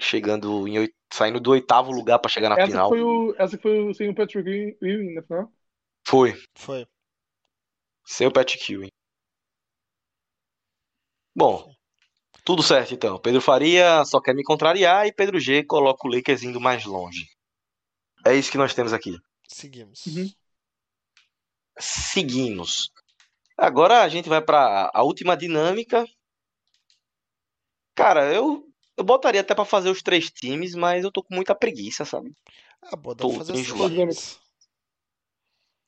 chegando 0.00 0.68
em 0.68 0.88
saindo 1.12 1.40
do 1.40 1.52
oitavo 1.52 1.92
lugar 1.92 2.18
pra 2.18 2.30
chegar 2.30 2.50
na 2.50 2.56
Essa 2.56 2.70
final. 2.70 2.88
foi 2.88 3.02
o, 3.02 3.34
essa 3.38 3.56
foi 3.58 3.78
o 3.80 3.94
sem 3.94 4.10
o 4.10 4.14
Patrick 4.14 4.76
Ewing 4.82 5.14
na 5.14 5.22
final. 5.22 5.52
Foi, 6.08 6.34
Foi. 6.54 6.86
sem 8.04 8.26
o 8.26 8.32
Patrick 8.32 8.72
Ewing. 8.72 8.90
Bom, 11.38 11.72
tudo 12.44 12.64
certo 12.64 12.94
então. 12.94 13.16
Pedro 13.16 13.40
Faria 13.40 14.04
só 14.04 14.20
quer 14.20 14.34
me 14.34 14.42
contrariar 14.42 15.06
e 15.06 15.12
Pedro 15.12 15.38
G 15.38 15.62
coloca 15.62 16.04
o 16.04 16.10
Lakers 16.10 16.42
indo 16.42 16.60
mais 16.60 16.84
longe. 16.84 17.28
É 18.26 18.34
isso 18.34 18.50
que 18.50 18.58
nós 18.58 18.74
temos 18.74 18.92
aqui. 18.92 19.16
Seguimos. 19.46 20.04
Uhum. 20.04 20.28
Seguimos. 21.78 22.90
Agora 23.56 24.02
a 24.02 24.08
gente 24.08 24.28
vai 24.28 24.42
para 24.42 24.90
a 24.92 25.04
última 25.04 25.36
dinâmica. 25.36 26.04
Cara, 27.94 28.34
eu, 28.34 28.64
eu 28.96 29.04
botaria 29.04 29.40
até 29.40 29.54
pra 29.54 29.64
fazer 29.64 29.90
os 29.90 30.02
três 30.02 30.28
times, 30.28 30.74
mas 30.74 31.04
eu 31.04 31.12
tô 31.12 31.22
com 31.22 31.36
muita 31.36 31.54
preguiça, 31.54 32.04
sabe? 32.04 32.34
Ah, 32.82 32.96
boa, 32.96 33.14
dá 33.14 33.22
Tô 33.22 33.28
pra 33.28 33.38
fazer 33.38 33.52
os 33.52 33.66
times. 33.68 34.40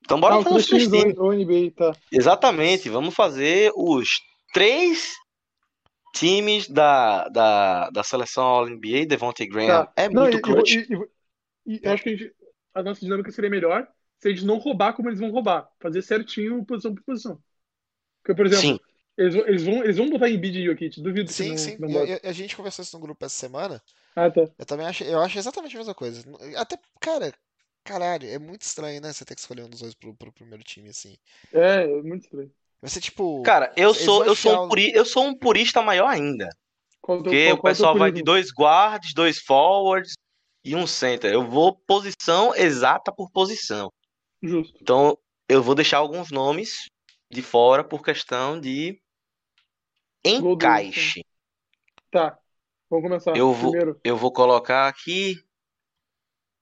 Então 0.05 0.21
bora 0.21 0.37
ah, 0.37 0.43
fazer 0.45 0.57
os 0.59 0.67
três 0.69 0.85
times 0.85 1.17
NBA, 1.17 1.73
tá. 1.77 2.01
Exatamente, 2.13 2.89
vamos 2.89 3.17
fazer 3.17 3.73
os 3.75 4.21
três 4.53 5.20
times 6.13 6.69
da, 6.69 7.29
da, 7.29 7.91
da 7.91 8.03
seleção 8.05 8.45
All-NBA. 8.45 9.07
Devontae 9.07 9.47
Graham 9.49 9.87
Tá. 9.87 9.93
é 9.97 10.09
Não, 10.11 10.29
muito 10.29 10.39
e, 10.39 10.41
clutch. 10.41 10.77
e, 10.81 10.87
e- 10.95 11.11
e 11.67 11.81
eu 11.83 11.93
acho 11.93 12.03
que 12.03 12.11
a, 12.11 12.17
gente- 12.17 12.35
a 12.75 12.83
nossa 12.83 13.01
dinâmica 13.01 13.31
seria 13.33 13.51
melhor 13.51 13.89
se 14.21 14.29
a 14.29 14.31
gente 14.33 14.45
não 14.45 14.59
roubar 14.59 14.95
como 14.95 15.09
eles 15.09 15.21
vão 15.21 15.31
roubar. 15.31 15.71
Fazer 15.81 16.03
certinho 16.03 16.65
posição 16.65 16.95
por 16.95 17.05
posição. 17.05 17.43
Porque, 18.23 18.37
por 18.37 18.47
exemplo, 18.47 18.71
Sim, 18.71 18.79
eles, 19.19 19.35
vão- 19.35 19.47
eles, 19.49 19.65
vão, 19.65 19.85
eles 19.85 19.99
vão 19.99 20.11
botar 20.11 20.31
em 20.31 20.41
e 20.45 20.65
Jokic, 20.67 21.03
duvido 21.03 21.35
que 21.35 21.43
Sim, 21.43 21.57
não, 21.57 21.57
sim. 21.57 21.79
não 21.79 21.89
Eu- 21.89 21.93
botem. 21.93 22.17
eu- 22.17 22.21
a 22.25 22.33
gente 22.33 22.57
conversou 22.57 22.83
isso 22.83 22.97
no 22.97 23.01
grupo 23.03 23.25
essa 23.25 23.37
semana. 23.37 23.83
Ah, 24.15 24.31
tá. 24.31 24.51
Eu 24.59 24.67
também 24.67 24.87
acho, 24.87 25.05
eu 25.05 25.21
acho 25.23 25.39
exatamente 25.39 25.77
a 25.77 25.79
mesma 25.81 25.95
coisa. 25.95 26.23
Até, 26.59 26.79
cara, 27.01 27.35
caralho, 27.85 28.29
é 28.29 28.39
muito 28.39 28.63
estranho, 28.63 29.01
né? 29.03 29.13
Você 29.13 29.25
ter 29.27 29.35
que 29.37 29.41
escolher 29.43 29.65
um 29.65 29.71
dos 29.71 29.81
dois 29.81 29.95
pro, 29.95 30.15
pro 30.17 30.33
primeiro 30.33 30.65
time, 30.65 30.91
assim. 30.91 31.19
É, 31.53 31.85
é 31.85 32.03
muito 32.03 32.25
estranho. 32.25 32.53
Vai 32.83 32.91
ser 32.91 33.01
tipo. 33.01 33.43
cara, 33.43 33.73
eu 33.77 33.93
sou, 33.95 34.25
eu 34.25 34.35
sou 34.35 34.53
um 34.65 34.69
puri, 34.69 34.93
eu 34.95 35.05
sou 35.05 35.25
um 35.25 35.37
purista 35.37 35.83
maior 35.83 36.07
ainda. 36.09 36.49
Teu- 37.05 37.23
Porque 37.23 37.47
qual- 37.47 37.55
o 37.57 37.61
qual 37.61 37.71
é 37.71 37.75
pessoal 37.75 37.99
vai 37.99 38.11
de 38.13 38.23
dois 38.23 38.51
guards, 38.53 39.13
dois 39.15 39.39
forwards 39.39 40.15
e 40.65 40.75
um 40.77 40.87
center. 40.87 41.33
Eu 41.33 41.47
vou 41.49 41.77
posição 41.87 42.55
exata 42.55 43.13
por 43.13 43.31
posição. 43.31 43.91
Justo. 44.43 44.79
Então, 44.81 45.19
eu 45.49 45.63
vou 45.63 45.75
deixar 45.75 45.99
alguns 45.99 46.31
nomes 46.31 46.87
de 47.31 47.43
fora 47.43 47.83
por 47.85 48.03
questão 48.03 48.59
de 48.61 48.99
encaixe. 50.25 51.23
Tá. 52.11 52.39
Vamos 52.89 53.05
começar. 53.09 53.37
Eu 53.37 53.53
vou- 53.53 53.71
Primeiro, 53.73 54.01
Eu 54.05 54.17
vou 54.17 54.33
colocar 54.33 54.89
aqui. 54.89 55.35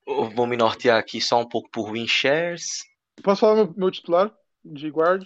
eu 0.06 0.28
Vou 0.30 0.46
me 0.46 0.56
nortear 0.56 0.98
aqui 0.98 1.20
só 1.20 1.38
um 1.40 1.48
pouco 1.48 1.68
por 1.70 1.92
win 1.92 2.06
shares. 2.06 2.84
posso 3.22 3.40
falar 3.40 3.56
meu, 3.56 3.74
meu 3.76 3.90
titular 3.90 4.34
de 4.64 4.88
guard? 4.88 5.24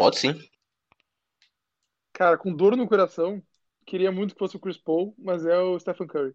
Pode 0.00 0.16
sim. 0.18 0.34
Cara, 2.12 2.38
com 2.38 2.54
dor 2.54 2.76
no 2.76 2.86
coração, 2.88 3.42
queria 3.86 4.12
muito 4.12 4.34
que 4.34 4.38
fosse 4.38 4.56
o 4.56 4.60
Chris 4.60 4.78
Paul, 4.78 5.14
mas 5.18 5.44
é 5.46 5.58
o 5.58 5.78
Stephen 5.78 6.06
Curry. 6.06 6.34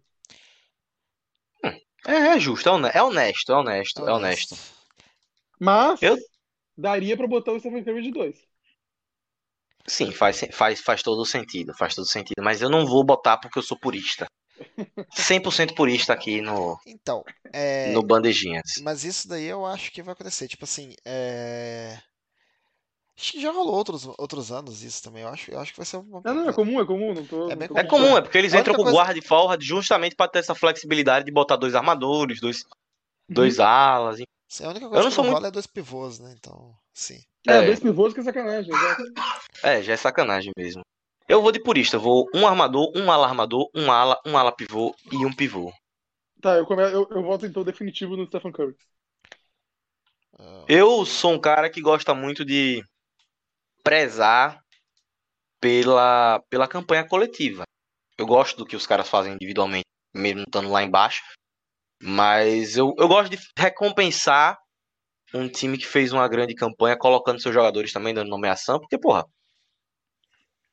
É, 2.06 2.16
é 2.34 2.40
justo, 2.40 2.68
é 2.68 2.98
é 2.98 3.02
honesto, 3.02 3.52
é 3.52 3.56
honesto, 3.56 4.08
é 4.08 4.12
honesto. 4.12 4.54
Mas 5.60 6.00
Eu- 6.00 6.16
daria 6.76 7.16
pra 7.16 7.26
botar 7.28 7.52
o 7.52 7.60
Stephen 7.60 7.84
Curry 7.84 8.02
de 8.02 8.12
dois. 8.12 8.48
Sim, 9.88 10.12
faz, 10.12 10.40
faz, 10.52 10.80
faz 10.80 11.02
todo 11.02 11.24
sentido, 11.24 11.72
faz 11.76 11.94
todo 11.94 12.06
sentido. 12.06 12.42
Mas 12.42 12.60
eu 12.62 12.70
não 12.70 12.86
vou 12.86 13.04
botar 13.04 13.36
porque 13.38 13.58
eu 13.58 13.62
sou 13.62 13.78
purista. 13.78 14.26
100% 15.14 15.74
purista 15.74 16.12
aqui 16.14 16.40
no, 16.42 16.78
Então, 16.84 17.24
é. 17.52 17.94
no 17.94 18.02
Bandejinhas. 18.02 18.70
Mas 18.76 19.04
isso 19.04 19.28
daí 19.28 19.44
eu 19.46 19.66
acho 19.66 19.92
que 19.92 20.02
vai 20.02 20.14
acontecer. 20.14 20.48
Tipo 20.48 20.64
assim, 20.64 20.94
é. 21.04 21.98
Acho 23.18 23.32
que 23.32 23.40
já 23.40 23.50
rolou 23.50 23.74
outros, 23.74 24.06
outros 24.18 24.52
anos 24.52 24.82
isso 24.82 25.02
também. 25.02 25.22
Eu 25.22 25.28
acho, 25.28 25.50
eu 25.50 25.58
acho 25.58 25.72
que 25.72 25.78
vai 25.78 25.86
ser 25.86 25.96
uma. 25.96 26.20
Não, 26.22 26.34
não, 26.34 26.48
é 26.48 26.52
comum, 26.52 26.80
é 26.80 26.84
comum. 26.86 27.14
Não 27.14 27.24
tô, 27.26 27.50
É 27.50 27.56
não 27.56 27.66
tô 27.66 27.78
É 27.78 27.84
comum. 27.84 27.88
comum, 28.04 28.16
é 28.18 28.20
porque 28.20 28.36
eles 28.36 28.52
entram 28.52 28.74
com 28.74 28.82
coisa- 28.82 28.96
guarda 28.96 29.18
e 29.18 29.22
forward 29.22 29.64
justamente 29.64 30.14
pra 30.14 30.28
ter 30.28 30.40
essa 30.40 30.54
flexibilidade 30.54 31.24
de 31.24 31.32
botar 31.32 31.56
dois 31.56 31.74
armadores, 31.74 32.40
dois, 32.40 32.62
Uhum. 32.64 32.68
dois 33.30 33.58
alas. 33.58 34.18
Sim, 34.48 34.64
a 34.64 34.68
única 34.68 34.84
Eu 34.84 34.90
coisa 34.90 35.02
não 35.04 35.08
que 35.08 35.14
sou 35.14 35.24
não 35.24 35.30
muito- 35.30 35.38
rola 35.38 35.48
é 35.48 35.50
dois 35.50 35.66
pivôs, 35.66 36.18
né? 36.18 36.34
Então, 36.38 36.74
sim. 36.92 37.18
É, 37.48 37.52
É. 37.52 37.66
dois 37.66 37.80
pivôs 37.80 38.12
que 38.12 38.20
é 38.20 38.22
sacanagem, 38.22 38.72
exato. 38.74 39.02
É, 39.62 39.82
já 39.82 39.92
é 39.94 39.96
sacanagem 39.96 40.52
mesmo. 40.56 40.82
Eu 41.28 41.40
vou 41.42 41.50
de 41.50 41.60
purista, 41.60 41.96
eu 41.96 42.00
vou 42.00 42.28
um 42.34 42.46
armador, 42.46 42.92
um 42.94 43.10
ala 43.10 43.26
armador, 43.26 43.68
um 43.74 43.90
ala, 43.90 44.20
um 44.26 44.36
ala 44.36 44.52
pivô 44.52 44.94
e 45.10 45.24
um 45.24 45.32
pivô. 45.32 45.72
Tá, 46.40 46.56
eu, 46.56 46.66
come... 46.66 46.82
eu, 46.82 47.08
eu 47.10 47.22
voto 47.22 47.46
então 47.46 47.64
definitivo 47.64 48.14
no 48.16 48.26
Stephen 48.26 48.52
Curry. 48.52 48.76
Eu 50.68 51.04
sou 51.06 51.32
um 51.32 51.40
cara 51.40 51.70
que 51.70 51.80
gosta 51.80 52.14
muito 52.14 52.44
de 52.44 52.84
prezar 53.86 54.60
pela, 55.60 56.42
pela 56.50 56.66
campanha 56.66 57.06
coletiva. 57.06 57.62
Eu 58.18 58.26
gosto 58.26 58.56
do 58.56 58.66
que 58.66 58.74
os 58.74 58.84
caras 58.84 59.08
fazem 59.08 59.34
individualmente, 59.34 59.84
mesmo 60.12 60.40
estando 60.40 60.68
lá 60.68 60.82
embaixo. 60.82 61.22
Mas 62.02 62.76
eu, 62.76 62.92
eu 62.98 63.06
gosto 63.06 63.30
de 63.30 63.38
recompensar 63.56 64.58
um 65.32 65.48
time 65.48 65.78
que 65.78 65.86
fez 65.86 66.12
uma 66.12 66.26
grande 66.26 66.52
campanha, 66.52 66.98
colocando 66.98 67.40
seus 67.40 67.54
jogadores 67.54 67.92
também, 67.92 68.12
dando 68.12 68.28
nomeação, 68.28 68.80
porque, 68.80 68.98
porra, 68.98 69.24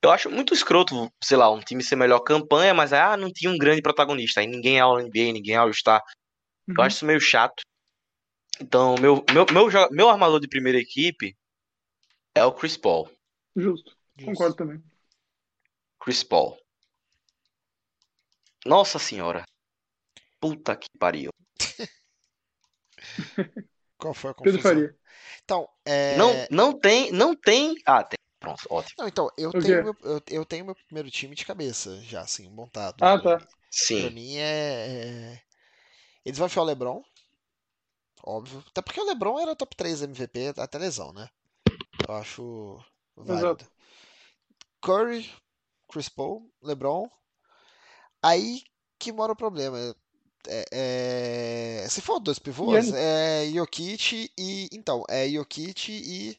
eu 0.03 0.11
acho 0.11 0.29
muito 0.31 0.53
escroto, 0.53 1.07
sei 1.23 1.37
lá, 1.37 1.51
um 1.51 1.59
time 1.59 1.83
ser 1.83 1.95
melhor 1.95 2.19
campanha, 2.21 2.73
mas 2.73 2.93
ah, 2.93 3.15
não 3.15 3.31
tinha 3.31 3.51
um 3.51 3.57
grande 3.57 3.81
protagonista, 3.81 4.39
aí 4.39 4.47
ninguém 4.47 4.77
é 4.77 4.81
All-NBA, 4.81 5.33
ninguém 5.33 5.53
é 5.53 5.57
All-Star. 5.57 6.01
Uhum. 6.67 6.75
Eu 6.77 6.83
acho 6.83 6.95
isso 6.95 7.05
meio 7.05 7.21
chato. 7.21 7.61
Então, 8.59 8.95
meu, 8.99 9.23
meu, 9.31 9.45
meu, 9.51 9.89
meu 9.91 10.09
armador 10.09 10.39
de 10.39 10.47
primeira 10.47 10.79
equipe 10.79 11.35
é 12.35 12.45
o 12.45 12.53
Chris 12.53 12.77
Paul. 12.77 13.09
Justo, 13.55 13.95
justo. 14.17 14.25
concordo 14.25 14.55
também. 14.55 14.83
Chris 15.99 16.23
Paul. 16.23 16.57
Nossa 18.65 18.99
senhora. 18.99 19.43
Puta 20.39 20.75
que 20.75 20.87
pariu. 20.97 21.29
Qual 23.97 24.13
foi 24.13 24.31
a 24.31 24.33
Pedro 24.33 24.61
confusão? 24.61 24.63
Faria. 24.71 24.97
Então, 25.43 25.69
é... 25.85 26.17
Não, 26.17 26.33
não 26.51 26.79
tem, 26.79 27.11
não 27.11 27.35
tem. 27.35 27.75
Ah, 27.85 28.03
tem. 28.03 28.17
Pronto, 28.39 28.61
ótimo. 28.69 28.95
Não, 28.99 29.07
então, 29.07 29.29
eu 29.37 29.51
tenho, 29.51 29.83
meu, 29.83 29.95
eu, 30.03 30.21
eu 30.29 30.45
tenho 30.45 30.65
meu 30.65 30.75
primeiro 30.75 31.09
time 31.09 31.33
de 31.33 31.45
cabeça 31.45 32.01
já, 32.01 32.21
assim, 32.21 32.49
montado. 32.49 32.97
Ah, 33.01 33.17
Pra 33.17 33.37
tá. 33.37 33.39
mim- 33.39 33.45
Pra 33.45 33.57
Sim. 33.71 34.09
mim 34.11 34.37
é, 34.37 34.43
é- 35.33 35.41
Eles 36.25 36.37
vão 36.37 36.47
enfiar 36.47 36.63
o 36.63 36.65
LeBron. 36.65 37.01
Óbvio. 38.25 38.63
Até 38.67 38.81
porque 38.81 38.99
o 38.99 39.05
LeBron 39.05 39.39
era 39.39 39.55
top 39.55 39.75
3 39.75 40.01
MVP 40.01 40.53
até 40.57 40.77
lesão, 40.77 41.13
né? 41.13 41.29
Eu 42.07 42.15
acho 42.15 42.79
válido. 43.15 43.57
Exato. 43.57 43.65
Curry, 44.83 45.27
Chris 45.87 46.09
Paul, 46.09 46.51
LeBron. 46.61 47.09
Aí 48.21 48.63
que 48.99 49.11
mora 49.11 49.33
o 49.33 49.35
problema. 49.35 49.77
É, 50.47 51.83
é- 51.85 51.89
Se 51.89 52.01
for 52.01 52.19
dois 52.19 52.39
pivôs, 52.39 52.91
é 52.93 53.45
Jokic 53.53 54.31
e. 54.37 54.69
Então, 54.71 55.03
é 55.09 55.27
Jokic 55.29 55.91
e. 55.91 56.37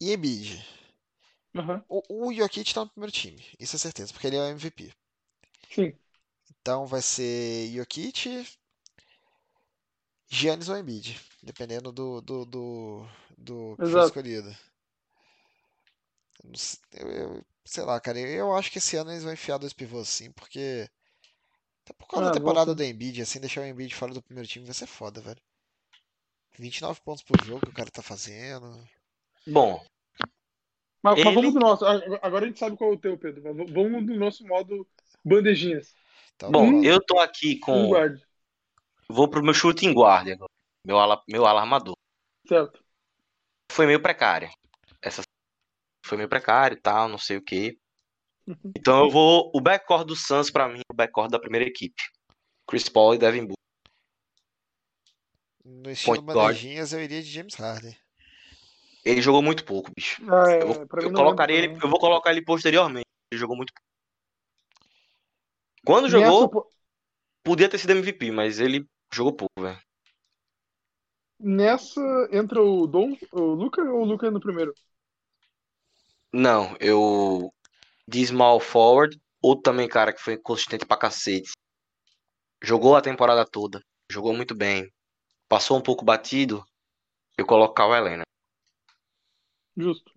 E 0.00 0.12
Embiid. 0.12 0.62
Aham, 1.54 1.84
O, 1.88 2.26
o 2.26 2.32
Jokic 2.34 2.74
tá 2.74 2.82
no 2.84 2.90
primeiro 2.90 3.10
time, 3.12 3.42
isso 3.58 3.74
é 3.76 3.78
certeza, 3.78 4.12
porque 4.12 4.26
ele 4.26 4.36
é 4.36 4.40
o 4.40 4.44
MVP. 4.48 4.92
Sim. 5.68 5.98
Então 6.50 6.84
vai 6.86 7.00
ser 7.00 7.70
Jokic, 7.72 8.44
Giannis 10.30 10.68
ou 10.68 10.76
Embiid, 10.76 11.18
dependendo 11.44 11.92
do, 11.92 12.20
do, 12.20 12.44
do, 12.46 13.06
do 13.38 13.78
que 13.82 13.88
for 13.90 13.98
Exato. 13.98 14.00
escolhido. 14.00 14.50
Eu 16.92 17.08
Eu, 17.10 17.44
sei 17.64 17.84
lá, 17.84 18.00
cara, 18.00 18.18
eu, 18.18 18.54
acho 18.54 18.70
que 18.70 18.78
esse 18.78 18.96
ano 18.96 19.10
eles 19.10 19.24
vão 19.24 19.32
enfiar 19.32 19.58
dois 19.58 19.72
pivôs 19.72 20.08
sim, 20.08 20.30
porque 20.32 20.88
até 21.84 21.94
por 21.94 22.08
causa 22.08 22.24
Ah, 22.24 22.26
da 22.26 22.32
vou 22.36 22.56
temporada 22.56 22.74
sim. 22.74 22.76
do 22.76 22.84
Embiid, 22.84 23.22
assim, 23.22 23.40
deixar 23.40 23.62
o 23.62 23.66
Embiid 23.66 23.94
fora 23.94 24.14
do 24.14 24.22
primeiro 24.22 24.48
time 24.48 24.66
vai 24.66 24.74
ser 24.74 24.86
foda, 24.88 25.20
velho. 25.22 25.40
29 26.58 27.00
pontos 27.02 27.22
por 27.24 27.38
jogo 27.40 27.62
que 27.62 27.70
o 27.70 27.72
cara 27.72 27.90
tá 27.90 28.02
fazendo. 28.02 28.86
Bom, 29.46 29.82
Mas, 31.02 31.18
mas 31.22 31.34
Ele- 31.34 31.34
vamos 31.34 31.52
do 31.54 31.60
nosso. 31.60 31.84
Agora 32.22 32.44
a 32.44 32.48
gente 32.48 32.58
sabe 32.58 32.76
qual 32.76 32.92
é 32.92 32.94
o 32.94 32.98
teu, 32.98 33.18
Pedro. 33.18 33.42
Mas 33.42 33.70
Vamos 33.72 34.06
do 34.06 34.14
nosso 34.18 34.46
modo 34.46 34.86
bandejinhas. 35.24 35.96
Então, 36.36 36.52
bom, 36.52 36.78
eu 36.82 37.00
tô 37.04 37.18
aqui 37.18 37.58
com. 37.58 38.04
Vou 39.08 39.30
pro 39.30 39.42
meu 39.42 39.54
shooting 39.54 39.94
guard 39.94 40.28
agora. 40.28 40.52
Meu 40.84 40.98
ala, 40.98 41.22
meu 41.28 41.46
ala 41.46 41.60
armador. 41.60 41.96
Certo. 42.46 42.84
Foi 43.72 43.86
meio 43.86 44.00
precária. 44.02 44.50
Essa 45.02 45.22
foi 46.04 46.18
meio 46.18 46.28
precário 46.28 46.76
e 46.76 46.80
tal, 46.80 47.08
não 47.08 47.18
sei 47.18 47.38
o 47.38 47.42
quê. 47.42 47.78
Uhum. 48.46 48.72
Então 48.76 49.04
eu 49.04 49.10
vou. 49.10 49.50
O 49.54 49.60
backcourt 49.60 50.06
do 50.06 50.14
Suns, 50.14 50.50
pra 50.50 50.68
mim, 50.68 50.78
é 50.80 50.92
o 50.92 50.96
backcourt 50.96 51.30
da 51.30 51.38
primeira 51.38 51.66
equipe. 51.66 52.02
Chris 52.68 52.88
Paul 52.88 53.14
e 53.14 53.18
Devin 53.18 53.46
Booker. 53.46 53.54
No 55.64 55.90
estilo 55.90 56.20
bandejinhas 56.20 56.92
eu 56.92 57.02
iria 57.02 57.22
de 57.22 57.30
James 57.30 57.54
Harden. 57.54 57.96
Ele 59.04 59.20
jogou 59.22 59.42
muito 59.42 59.64
pouco, 59.64 59.90
bicho. 59.94 60.22
Ah, 60.30 60.50
é, 60.50 60.62
Eu, 60.62 60.66
vou, 60.68 60.76
eu 61.02 61.12
colocaria 61.12 61.56
ele, 61.56 61.68
também. 61.68 61.82
eu 61.82 61.90
vou 61.90 61.98
colocar 61.98 62.30
ele 62.30 62.42
posteriormente. 62.42 63.06
Ele 63.30 63.38
jogou 63.38 63.56
muito 63.56 63.72
pouco. 63.72 63.84
Quando 65.86 66.04
Nessa, 66.04 66.18
jogou, 66.18 66.48
po- 66.48 66.70
podia 67.42 67.68
ter 67.68 67.78
sido 67.78 67.90
MVP, 67.92 68.30
mas 68.30 68.58
ele 68.58 68.86
jogou 69.12 69.34
pouco, 69.34 69.60
velho. 69.60 69.78
Nessa 71.44 72.00
entra 72.32 72.62
o 72.62 72.86
Dom, 72.86 73.16
o 73.30 73.40
Luca 73.40 73.82
ou 73.82 74.00
o 74.00 74.04
Luca 74.04 74.30
no 74.30 74.40
primeiro? 74.40 74.74
Não, 76.32 76.74
eu. 76.80 77.52
De 78.08 78.26
small 78.26 78.58
forward, 78.58 79.20
outro 79.40 79.62
também 79.62 79.88
cara 79.88 80.12
que 80.12 80.20
foi 80.20 80.36
consistente 80.36 80.84
pra 80.84 80.96
cacete. 80.96 81.52
Jogou 82.62 82.96
a 82.96 83.02
temporada 83.02 83.44
toda. 83.44 83.82
Jogou 84.10 84.34
muito 84.34 84.54
bem. 84.54 84.90
Passou 85.48 85.76
um 85.76 85.82
pouco 85.82 86.04
batido. 86.04 86.64
Eu 87.36 87.46
colocar 87.46 87.86
o 87.86 87.94
Helena. 87.94 88.24
Justo. 89.76 90.12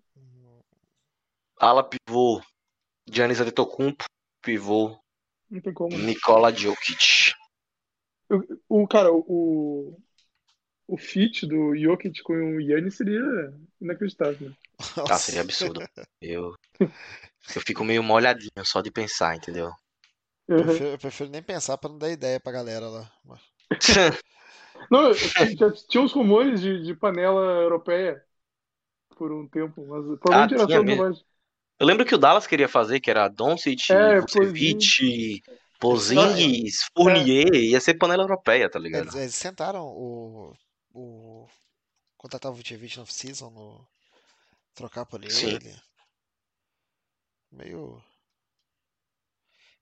Ala 1.58 1.82
pivô. 1.82 2.42
Giannis 3.06 3.40
Antetokounmpo. 3.40 4.04
Pivô. 4.42 4.98
Não 5.50 5.60
tem 5.60 5.72
como. 5.72 5.96
Nikola 5.96 6.52
Jokic. 6.52 7.32
O 8.68 8.86
cara, 8.86 9.10
o 9.12 9.98
o 10.88 10.98
fit 10.98 11.46
do 11.46 11.76
Jokic 11.76 12.22
com 12.24 12.34
o 12.56 12.60
Yannis 12.62 12.96
seria 12.96 13.22
inacreditável. 13.80 14.50
né? 14.50 14.56
Ah, 15.08 15.18
seria 15.18 15.40
absurdo. 15.40 15.82
Eu, 16.20 16.54
eu 17.54 17.62
fico 17.66 17.84
meio 17.84 18.02
molhadinho 18.02 18.64
só 18.64 18.80
de 18.80 18.90
pensar, 18.90 19.36
entendeu? 19.36 19.68
Eu 19.68 19.96
Uhum. 20.48 20.64
prefiro, 20.64 20.90
eu 20.90 20.98
prefiro 20.98 21.30
nem 21.30 21.42
pensar 21.42 21.78
pra 21.78 21.90
não 21.90 21.98
dar 21.98 22.10
ideia 22.10 22.40
pra 22.40 22.52
galera 22.52 22.88
lá. 22.88 23.12
Não, 24.90 25.12
já 25.58 25.72
tinha 25.88 26.02
uns 26.02 26.12
rumores 26.12 26.60
de, 26.60 26.82
de 26.82 26.94
panela 26.94 27.40
europeia 27.62 28.24
por 29.16 29.32
um 29.32 29.48
tempo, 29.48 29.86
mas 29.86 30.04
Ah, 30.30 30.48
tinha 30.48 30.60
só 30.60 30.82
mesmo. 30.82 30.84
bobagem. 30.84 31.24
Eu 31.80 31.86
lembro 31.86 32.06
que 32.06 32.14
o 32.14 32.18
Dallas 32.18 32.46
queria 32.46 32.68
fazer, 32.68 33.00
que 33.00 33.10
era 33.10 33.28
Doncic, 33.28 33.80
É, 33.90 34.20
Vucevic, 34.20 35.42
Porzingis, 35.80 36.80
Fournier, 36.96 37.54
ia 37.54 37.80
ser 37.80 37.94
panela 37.96 38.24
europeia, 38.24 38.70
tá 38.70 38.78
ligado? 38.78 39.10
Eles, 39.10 39.14
eles 39.14 39.34
sentaram 39.34 39.86
o. 39.86 40.54
o 40.98 41.48
contratar 42.16 42.50
o 42.50 42.54
Vucevic 42.54 42.96
no 42.96 43.02
off-season, 43.02 43.50
no, 43.50 43.86
trocar 44.74 45.06
por 45.06 45.22
ele. 45.22 45.30
Sim. 45.30 45.58
Meio. 47.52 48.02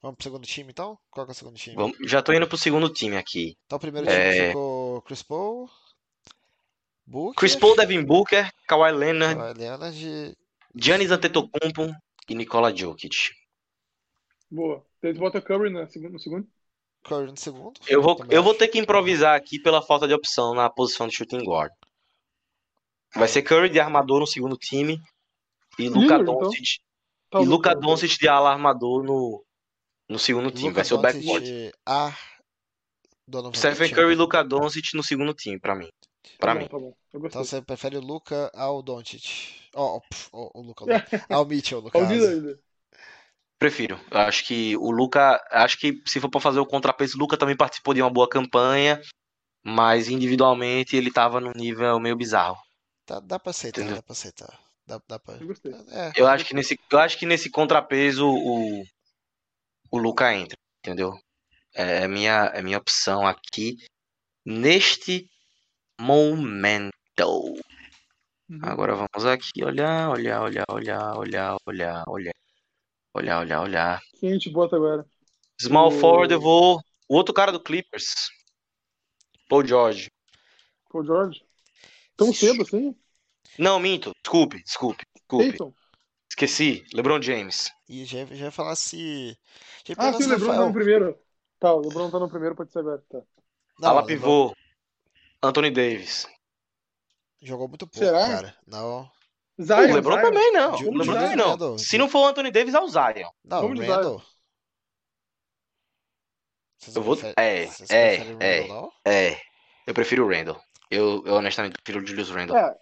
Vamos 0.02 0.16
pro 0.16 0.24
segundo 0.24 0.46
time 0.46 0.70
então? 0.70 0.98
Qual 1.10 1.26
que 1.26 1.30
é 1.30 1.34
o 1.34 1.36
segundo 1.36 1.56
time? 1.56 1.74
Vamos- 1.74 1.96
já 2.08 2.22
tô 2.22 2.32
indo 2.32 2.46
pro 2.46 2.58
segundo 2.58 2.92
time 2.92 3.16
aqui. 3.16 3.56
Então 3.66 3.76
o 3.76 3.80
primeiro 3.80 4.08
É. 4.08 4.32
time 4.32 4.46
ficou 4.48 5.02
Chris 5.02 5.22
Paul, 5.22 5.70
Booker, 7.06 7.38
Chris 7.40 7.56
Paul, 7.56 7.76
Devin 7.76 8.04
Booker, 8.04 8.52
Kawhi 8.68 8.92
Leonard, 8.92 9.36
Kawhi 9.36 9.54
Leonard, 9.58 10.36
Giannis 10.74 11.10
Antetokounmpo 11.10 11.94
e 12.28 12.34
Nikola 12.34 12.72
Jokic. 12.72 13.34
Boa. 14.50 14.86
Daí 15.02 15.12
tu 15.14 15.20
bota 15.20 15.40
Curry 15.40 15.70
no 15.70 15.88
segundo? 15.88 16.48
Curry 17.06 17.30
no 17.30 17.38
segundo. 17.38 17.80
Eu 17.86 18.02
vou, 18.02 18.18
eu 18.28 18.42
vou 18.42 18.54
ter 18.54 18.68
que 18.68 18.78
improvisar 18.78 19.36
aqui 19.36 19.58
pela 19.58 19.80
falta 19.80 20.08
de 20.08 20.14
opção 20.14 20.54
na 20.54 20.68
posição 20.68 21.06
de 21.06 21.14
shooting 21.14 21.44
guard. 21.44 21.72
Vai 23.14 23.28
ser 23.28 23.42
Curry 23.42 23.68
de 23.68 23.80
armador 23.80 24.20
no 24.20 24.26
segundo 24.26 24.56
time 24.56 25.00
e 25.78 25.88
Luka 25.88 26.00
Lillard, 26.00 26.22
então? 26.22 26.38
Doncic 26.40 26.80
Tá, 27.30 27.40
e 27.40 27.42
o 27.42 27.48
Luka 27.48 27.70
Luka, 27.70 27.80
Doncic 27.80 28.18
de 28.18 28.28
ala 28.28 28.52
armador 28.52 29.02
no, 29.02 29.44
no 30.08 30.18
segundo 30.18 30.50
time. 30.50 30.68
Luka 30.68 30.74
Vai 30.74 30.84
ser 30.84 30.94
o 30.94 30.98
backcourt. 30.98 31.44
A. 31.84 32.16
Stephen. 33.54 33.92
Curry 33.92 34.12
e 34.12 34.16
Luka 34.16 34.44
Doncic 34.44 34.94
no 34.94 35.02
segundo 35.02 35.34
time, 35.34 35.58
pra 35.58 35.74
mim. 35.74 35.90
Pra 36.38 36.54
tá 36.54 36.60
mim. 36.60 36.68
Bom, 36.70 36.94
tá 37.10 37.18
bom. 37.18 37.26
Então 37.26 37.44
você 37.44 37.60
prefere 37.60 37.96
o 37.96 38.00
Luca 38.00 38.50
ao 38.54 38.82
Doncic. 38.82 39.70
Ó, 39.74 39.96
ó, 39.96 40.00
pf, 40.00 40.28
ó, 40.32 40.50
o 40.54 40.62
Luca, 40.62 40.84
ao 41.28 41.44
Mitchell, 41.44 41.82
no 41.82 41.90
caso. 41.90 42.58
Prefiro. 43.58 43.98
Eu 44.10 44.20
acho 44.20 44.44
que 44.46 44.76
o 44.76 44.90
Luca. 44.90 45.42
Acho 45.50 45.78
que 45.78 46.02
se 46.06 46.20
for 46.20 46.28
pra 46.30 46.40
fazer 46.40 46.60
o 46.60 46.66
contrapeso, 46.66 47.16
o 47.16 47.20
Luca 47.20 47.36
também 47.36 47.56
participou 47.56 47.94
de 47.94 48.02
uma 48.02 48.10
boa 48.10 48.28
campanha. 48.28 49.00
Mas 49.64 50.08
individualmente 50.08 50.94
ele 50.94 51.10
tava 51.10 51.40
num 51.40 51.52
nível 51.52 51.98
meio 51.98 52.14
bizarro. 52.16 52.56
Tá, 53.04 53.18
dá 53.18 53.38
pra 53.38 53.50
aceitar, 53.50 53.80
Entendeu? 53.80 53.96
dá 53.96 54.02
pra 54.02 54.12
aceitar. 54.12 54.60
Dá, 54.86 55.00
dá 55.08 55.18
pra... 55.18 55.34
Eu. 55.34 55.52
É, 55.90 56.12
Eu 56.16 56.28
acho 56.28 56.44
que 56.44 56.54
nesse, 56.54 56.78
eu 56.90 56.98
acho 57.00 57.18
que 57.18 57.26
nesse 57.26 57.50
contrapeso 57.50 58.28
o, 58.28 58.84
o 59.90 59.98
Luca 59.98 60.32
entra, 60.32 60.56
entendeu? 60.78 61.12
É 61.74 62.04
a 62.04 62.08
minha, 62.08 62.52
é 62.54 62.62
minha 62.62 62.78
opção 62.78 63.26
aqui 63.26 63.76
neste 64.44 65.28
momento. 66.00 66.92
Uhum. 67.28 68.60
Agora 68.62 68.94
vamos 68.94 69.26
aqui 69.26 69.64
olhar, 69.64 70.10
olhar, 70.10 70.42
olhar, 70.42 70.64
olhar, 70.70 71.16
olhar, 71.16 71.56
olhar, 71.66 72.04
olhar, 72.06 72.34
olhar, 73.16 73.40
olhar, 73.40 73.60
olhar. 73.62 74.00
Quem 74.20 74.30
a 74.30 74.32
gente 74.34 74.50
bota 74.50 74.76
agora? 74.76 75.06
Small 75.60 75.88
O- 75.88 75.90
forward 76.00 76.32
eu 76.32 76.40
vou. 76.40 76.80
O 77.08 77.16
outro 77.16 77.32
cara 77.34 77.52
do 77.52 77.60
Clippers. 77.60 78.28
Paul 79.48 79.64
George. 79.66 80.10
Paul 80.90 81.04
George? 81.04 81.44
Tão 82.16 82.32
cedo 82.32 82.62
assim? 82.62 82.96
Não, 83.58 83.78
minto. 83.78 84.12
Desculpe, 84.22 84.62
desculpe, 84.62 85.04
desculpe. 85.14 85.50
Peyton? 85.50 85.72
Esqueci. 86.30 86.84
LeBron 86.92 87.22
James. 87.22 87.70
E 87.88 88.04
já, 88.04 88.24
já 88.26 88.46
ia 88.46 88.50
falar 88.50 88.74
se. 88.76 89.36
Já 89.86 89.94
ia 89.94 89.96
Ah, 89.98 90.12
sim, 90.12 90.22
se 90.22 90.28
o 90.28 90.30
LeBron 90.32 90.46
tá 90.46 90.52
Rafael- 90.52 90.68
no 90.68 90.74
primeiro. 90.74 91.18
Tá, 91.58 91.72
o 91.72 91.80
LeBron 91.80 92.10
tá 92.10 92.18
no 92.18 92.28
primeiro, 92.28 92.54
pode 92.56 92.72
ser 92.72 92.80
agora. 92.80 93.02
Tá. 93.08 93.22
Não, 93.78 93.88
Ala 93.90 94.04
pivô. 94.06 94.54
Anthony 95.42 95.70
Davis. 95.70 96.26
Jogou 97.40 97.68
muito 97.68 97.86
pouco, 97.86 98.04
Será? 98.04 98.26
cara. 98.26 98.56
Não. 98.66 99.10
Zion, 99.60 99.76
o 99.90 99.94
LeBron 99.94 100.14
Zion. 100.16 100.22
também 100.22 100.52
não. 100.52 100.74
O 100.74 100.98
LeBron 100.98 101.14
também 101.14 101.36
não. 101.36 101.50
Randle. 101.50 101.78
Se 101.78 101.96
não 101.98 102.08
for 102.08 102.20
o 102.20 102.26
Anthony 102.26 102.50
Davis, 102.50 102.74
é 102.74 102.80
o 102.80 102.88
Zion. 102.88 103.30
Não, 103.44 103.62
Vamos 103.62 103.80
de 103.80 103.86
Randall. 103.86 104.22
Vocês 106.78 106.96
Eu 106.96 107.02
vou- 107.02 107.16
é, 107.36 107.68
é, 107.90 108.16
é. 108.40 108.60
Randall? 108.62 108.92
É. 109.04 109.40
Eu 109.86 109.94
prefiro 109.94 110.26
o 110.26 110.28
Randall. 110.30 110.60
Eu, 110.90 111.22
eu 111.26 111.34
honestamente 111.34 111.74
prefiro 111.82 112.04
o 112.04 112.06
Julius 112.06 112.30
Randle. 112.30 112.56
É, 112.56 112.76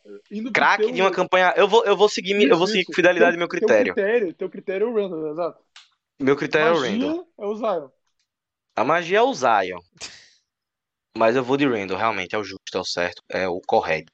Craque 0.52 0.92
de 0.92 1.00
uma 1.00 1.10
campanha. 1.10 1.54
Eu 1.56 1.66
vou, 1.68 1.84
eu 1.84 1.96
vou 1.96 2.08
seguir, 2.08 2.34
mi- 2.34 2.44
eu 2.48 2.56
vou 2.56 2.64
Isso, 2.64 2.72
seguir 2.72 2.82
isso. 2.82 2.86
com 2.90 2.94
fidelidade 2.96 3.32
Teu- 3.32 3.38
meu 3.38 3.48
Teu 3.48 3.58
critério. 3.60 3.94
critério, 3.94 4.34
teu 4.34 4.50
critério 4.50 4.86
é 4.88 4.90
o 4.90 4.94
Randall, 4.94 5.30
exato. 5.30 5.64
Meu 6.20 6.36
critério 6.36 6.68
é 6.68 6.70
o 6.72 6.80
Magia 6.80 6.90
Randall. 6.92 7.28
é 7.38 7.46
o 7.46 7.54
Zion. 7.56 7.88
A 8.76 8.84
magia 8.84 9.18
é 9.18 9.22
o 9.22 9.32
Zion. 9.34 9.80
Mas 11.16 11.36
eu 11.36 11.44
vou 11.44 11.56
de 11.56 11.66
Randall, 11.66 11.96
realmente. 11.96 12.34
É 12.34 12.38
o 12.38 12.44
justo, 12.44 12.76
é 12.76 12.80
o 12.80 12.84
certo, 12.84 13.22
é 13.30 13.48
o 13.48 13.60
correto. 13.66 14.12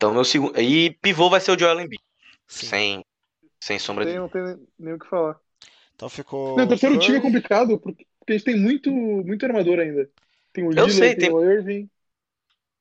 Então, 0.00 0.14
meu 0.14 0.24
segundo. 0.24 0.58
E 0.58 0.92
pivô 1.02 1.28
vai 1.28 1.42
ser 1.42 1.50
o 1.50 1.58
Joel 1.58 1.78
Embiid. 1.78 2.02
Sim. 2.48 2.66
Sem, 2.66 3.04
sem 3.60 3.78
sombra 3.78 4.06
Tem, 4.06 4.14
de. 4.14 4.18
não 4.18 4.30
tem 4.30 4.42
nem- 4.78 4.94
o 4.94 4.98
que 4.98 5.06
falar. 5.06 5.38
Então 5.94 6.08
ficou. 6.08 6.56
Não, 6.56 6.64
o 6.64 6.68
terceiro 6.68 6.98
time 6.98 7.18
é 7.18 7.20
complicado, 7.20 7.78
porque, 7.78 8.06
a 8.26 8.32
gente 8.32 8.44
tem 8.44 8.58
muito, 8.58 8.90
muito 8.90 9.44
armador 9.44 9.78
ainda. 9.78 10.08
Tem 10.54 10.64
o 10.64 10.68
Eu 10.68 10.86
Lillard, 10.86 10.94
sei, 10.94 11.10
tem, 11.10 11.18
tem- 11.28 11.32
o 11.32 11.44
Irving. 11.44 11.90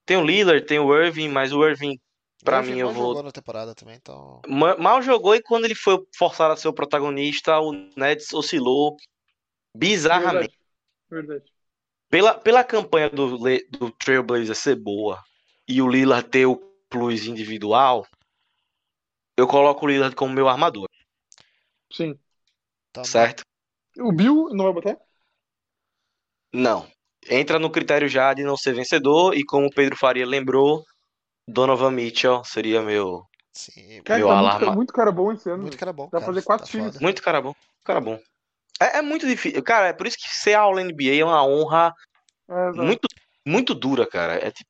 Tem 0.06 0.16
o 0.16 0.24
Lillard, 0.24 0.66
tem 0.66 0.80
o 0.80 0.96
Irving, 0.96 1.28
mas 1.28 1.52
o 1.52 1.62
Irving, 1.68 2.00
pra 2.42 2.60
Irving 2.60 2.72
mim, 2.72 2.80
eu 2.80 2.86
mal 2.88 2.96
vou. 2.96 3.08
jogou 3.10 3.24
na 3.24 3.32
temporada 3.34 3.76
também, 3.76 3.96
então. 3.98 4.40
Ma- 4.48 4.78
Mal 4.78 5.02
jogou 5.02 5.36
e 5.36 5.42
quando 5.42 5.66
ele 5.66 5.76
foi 5.76 6.00
forçado 6.18 6.54
a 6.54 6.56
ser 6.58 6.70
o 6.70 6.74
protagonista, 6.74 7.60
o 7.60 7.74
Nets 7.98 8.32
oscilou 8.34 8.96
bizarramente. 9.76 10.58
Verdade. 11.10 11.38
Verdade. 11.42 11.52
Pela, 12.10 12.34
pela 12.34 12.64
campanha 12.64 13.10
do, 13.10 13.38
do 13.38 13.92
Trailblazer 13.92 14.56
ser 14.56 14.76
boa 14.76 15.20
e 15.68 15.82
o 15.82 15.88
Lillard 15.90 16.28
ter 16.30 16.46
o 16.46 16.69
plus 16.90 17.26
individual, 17.28 18.06
eu 19.38 19.48
coloco 19.48 19.86
o 19.86 19.90
Lillard 19.90 20.16
como 20.16 20.34
meu 20.34 20.50
armador, 20.50 20.88
Sim. 21.92 22.20
tá 22.92 23.04
certo? 23.04 23.44
O 24.00 24.12
Bill 24.12 24.50
não 24.54 24.66
vai 24.66 24.74
botar? 24.74 24.98
Não. 26.54 26.88
Entra 27.30 27.60
no 27.60 27.72
critério 27.72 28.08
já 28.08 28.34
de 28.34 28.44
não 28.44 28.56
ser 28.58 28.74
vencedor 28.74 29.36
e 29.36 29.44
como 29.44 29.68
o 29.68 29.74
Pedro 29.74 29.96
Faria 29.98 30.26
lembrou, 30.26 30.84
Donovan 31.48 31.92
Mitchell 31.92 32.44
seria 32.44 32.82
meu 32.82 33.24
Sim, 33.52 34.02
Cara, 34.04 34.20
Meu 34.20 34.28
tá 34.30 34.36
muito, 34.36 34.48
alarma- 34.48 34.66
ca- 34.68 34.76
muito 34.76 34.94
cara 34.94 35.12
bom 35.12 35.32
esse 35.32 35.50
ano. 35.50 35.64
muito 35.64 35.78
cara 35.78 35.92
bom. 35.92 36.06
Dá 36.06 36.10
pra 36.12 36.20
cara, 36.22 36.34
fazer 36.34 36.46
quatro 36.46 36.66
tá 36.66 36.72
times. 36.72 36.94
foda. 36.94 37.00
muito 37.04 37.22
cara 37.22 37.42
bom, 37.42 37.54
cara 37.84 38.00
bom. 38.00 38.20
É, 38.82 39.00
é 39.00 39.02
muito 39.02 39.28
difícil, 39.28 39.62
cara, 39.64 39.88
é 39.88 39.94
por 39.94 40.08
isso 40.08 40.18
que 40.18 40.30
ser 40.30 40.54
All 40.54 40.80
NBA 40.80 41.16
é 41.22 41.26
uma 41.26 41.44
honra 41.46 41.94
É, 42.48 42.72
muito 42.72 43.08
muito 43.46 43.74
dura, 43.76 44.08
cara. 44.08 44.36
É, 44.36 44.52
tipo- 44.52 44.70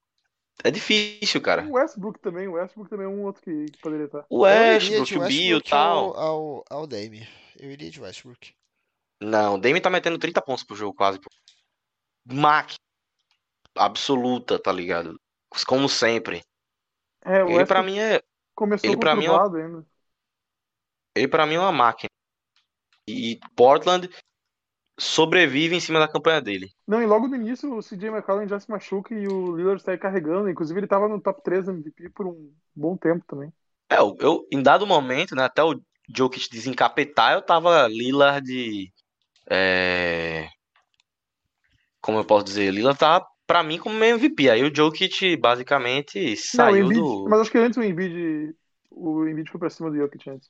é 0.63 0.71
difícil, 0.71 1.41
cara. 1.41 1.65
O 1.65 1.73
Westbrook 1.73 2.19
também, 2.19 2.47
o 2.47 2.53
Westbrook 2.53 2.89
também 2.89 3.05
é 3.05 3.09
um 3.09 3.23
outro 3.23 3.41
que, 3.41 3.65
que 3.65 3.79
poderia 3.79 4.05
estar. 4.05 4.25
O 4.29 4.41
Westbrook, 4.41 5.17
o 5.17 5.27
Bill 5.27 5.57
e 5.57 5.63
tal. 5.63 6.17
Ao, 6.17 6.19
ao, 6.19 6.65
ao 6.69 6.87
Dame. 6.87 7.27
Eu 7.57 7.71
iria 7.71 7.89
de 7.89 8.01
Westbrook. 8.01 8.53
Não, 9.21 9.55
o 9.55 9.57
Dame 9.57 9.81
tá 9.81 9.89
metendo 9.89 10.17
30 10.17 10.41
pontos 10.41 10.63
por 10.63 10.75
jogo, 10.75 10.93
quase. 10.93 11.19
Máquina 12.25 12.77
absoluta, 13.77 14.59
tá 14.59 14.71
ligado? 14.71 15.19
Como 15.67 15.87
sempre. 15.87 16.43
É, 17.23 17.43
o 17.43 17.49
Ele 17.49 17.65
pra 17.65 17.81
Westbrook 17.81 17.81
mim 17.81 17.99
é, 17.99 18.21
começou 18.55 18.89
ele 18.89 18.97
pra 18.97 19.15
mim 19.15 19.25
é 19.25 19.29
ainda. 19.29 19.85
ele 21.15 21.27
para 21.27 21.45
mim 21.45 21.55
é 21.55 21.59
uma 21.59 21.71
máquina. 21.71 22.09
E 23.07 23.39
Portland 23.55 24.09
sobrevive 24.99 25.75
em 25.75 25.79
cima 25.79 25.99
da 25.99 26.07
campanha 26.07 26.41
dele. 26.41 26.69
Não, 26.87 27.01
e 27.01 27.05
logo 27.05 27.27
no 27.27 27.35
início 27.35 27.75
o 27.75 27.81
CJ 27.81 28.09
McCollum 28.09 28.47
já 28.47 28.59
se 28.59 28.69
machuca 28.69 29.13
e 29.13 29.27
o 29.27 29.55
Lillard 29.55 29.81
sai 29.81 29.97
carregando. 29.97 30.49
Inclusive 30.49 30.79
ele 30.79 30.87
tava 30.87 31.07
no 31.07 31.21
top 31.21 31.41
3 31.43 31.67
MVP 31.67 32.09
por 32.09 32.27
um 32.27 32.51
bom 32.75 32.95
tempo 32.97 33.23
também. 33.27 33.51
É, 33.89 33.97
eu, 33.97 34.45
em 34.51 34.61
dado 34.61 34.85
momento, 34.85 35.35
né, 35.35 35.43
até 35.43 35.63
o 35.63 35.79
Jokic 36.15 36.49
desencapetar, 36.49 37.33
eu 37.33 37.41
tava 37.41 37.87
Lillard 37.87 38.91
é... 39.49 40.47
como 42.01 42.19
eu 42.19 42.25
posso 42.25 42.45
dizer, 42.45 42.71
Lillard 42.71 42.99
tava 42.99 43.25
pra 43.47 43.63
mim 43.63 43.79
como 43.79 44.03
MVP. 44.03 44.49
Aí 44.49 44.63
o 44.63 44.73
Jokic 44.73 45.35
basicamente 45.37 46.19
Não, 46.29 46.35
saiu 46.35 46.85
Embiid, 46.85 46.99
do 46.99 47.25
mas 47.27 47.41
acho 47.41 47.51
que 47.51 47.57
antes 47.57 47.77
o 47.77 47.83
Embiid, 47.83 48.55
o 48.91 49.27
Embiid 49.27 49.49
foi 49.49 49.59
pra 49.59 49.69
cima 49.69 49.89
do 49.89 49.97
Jokic 49.97 50.29
antes. 50.29 50.49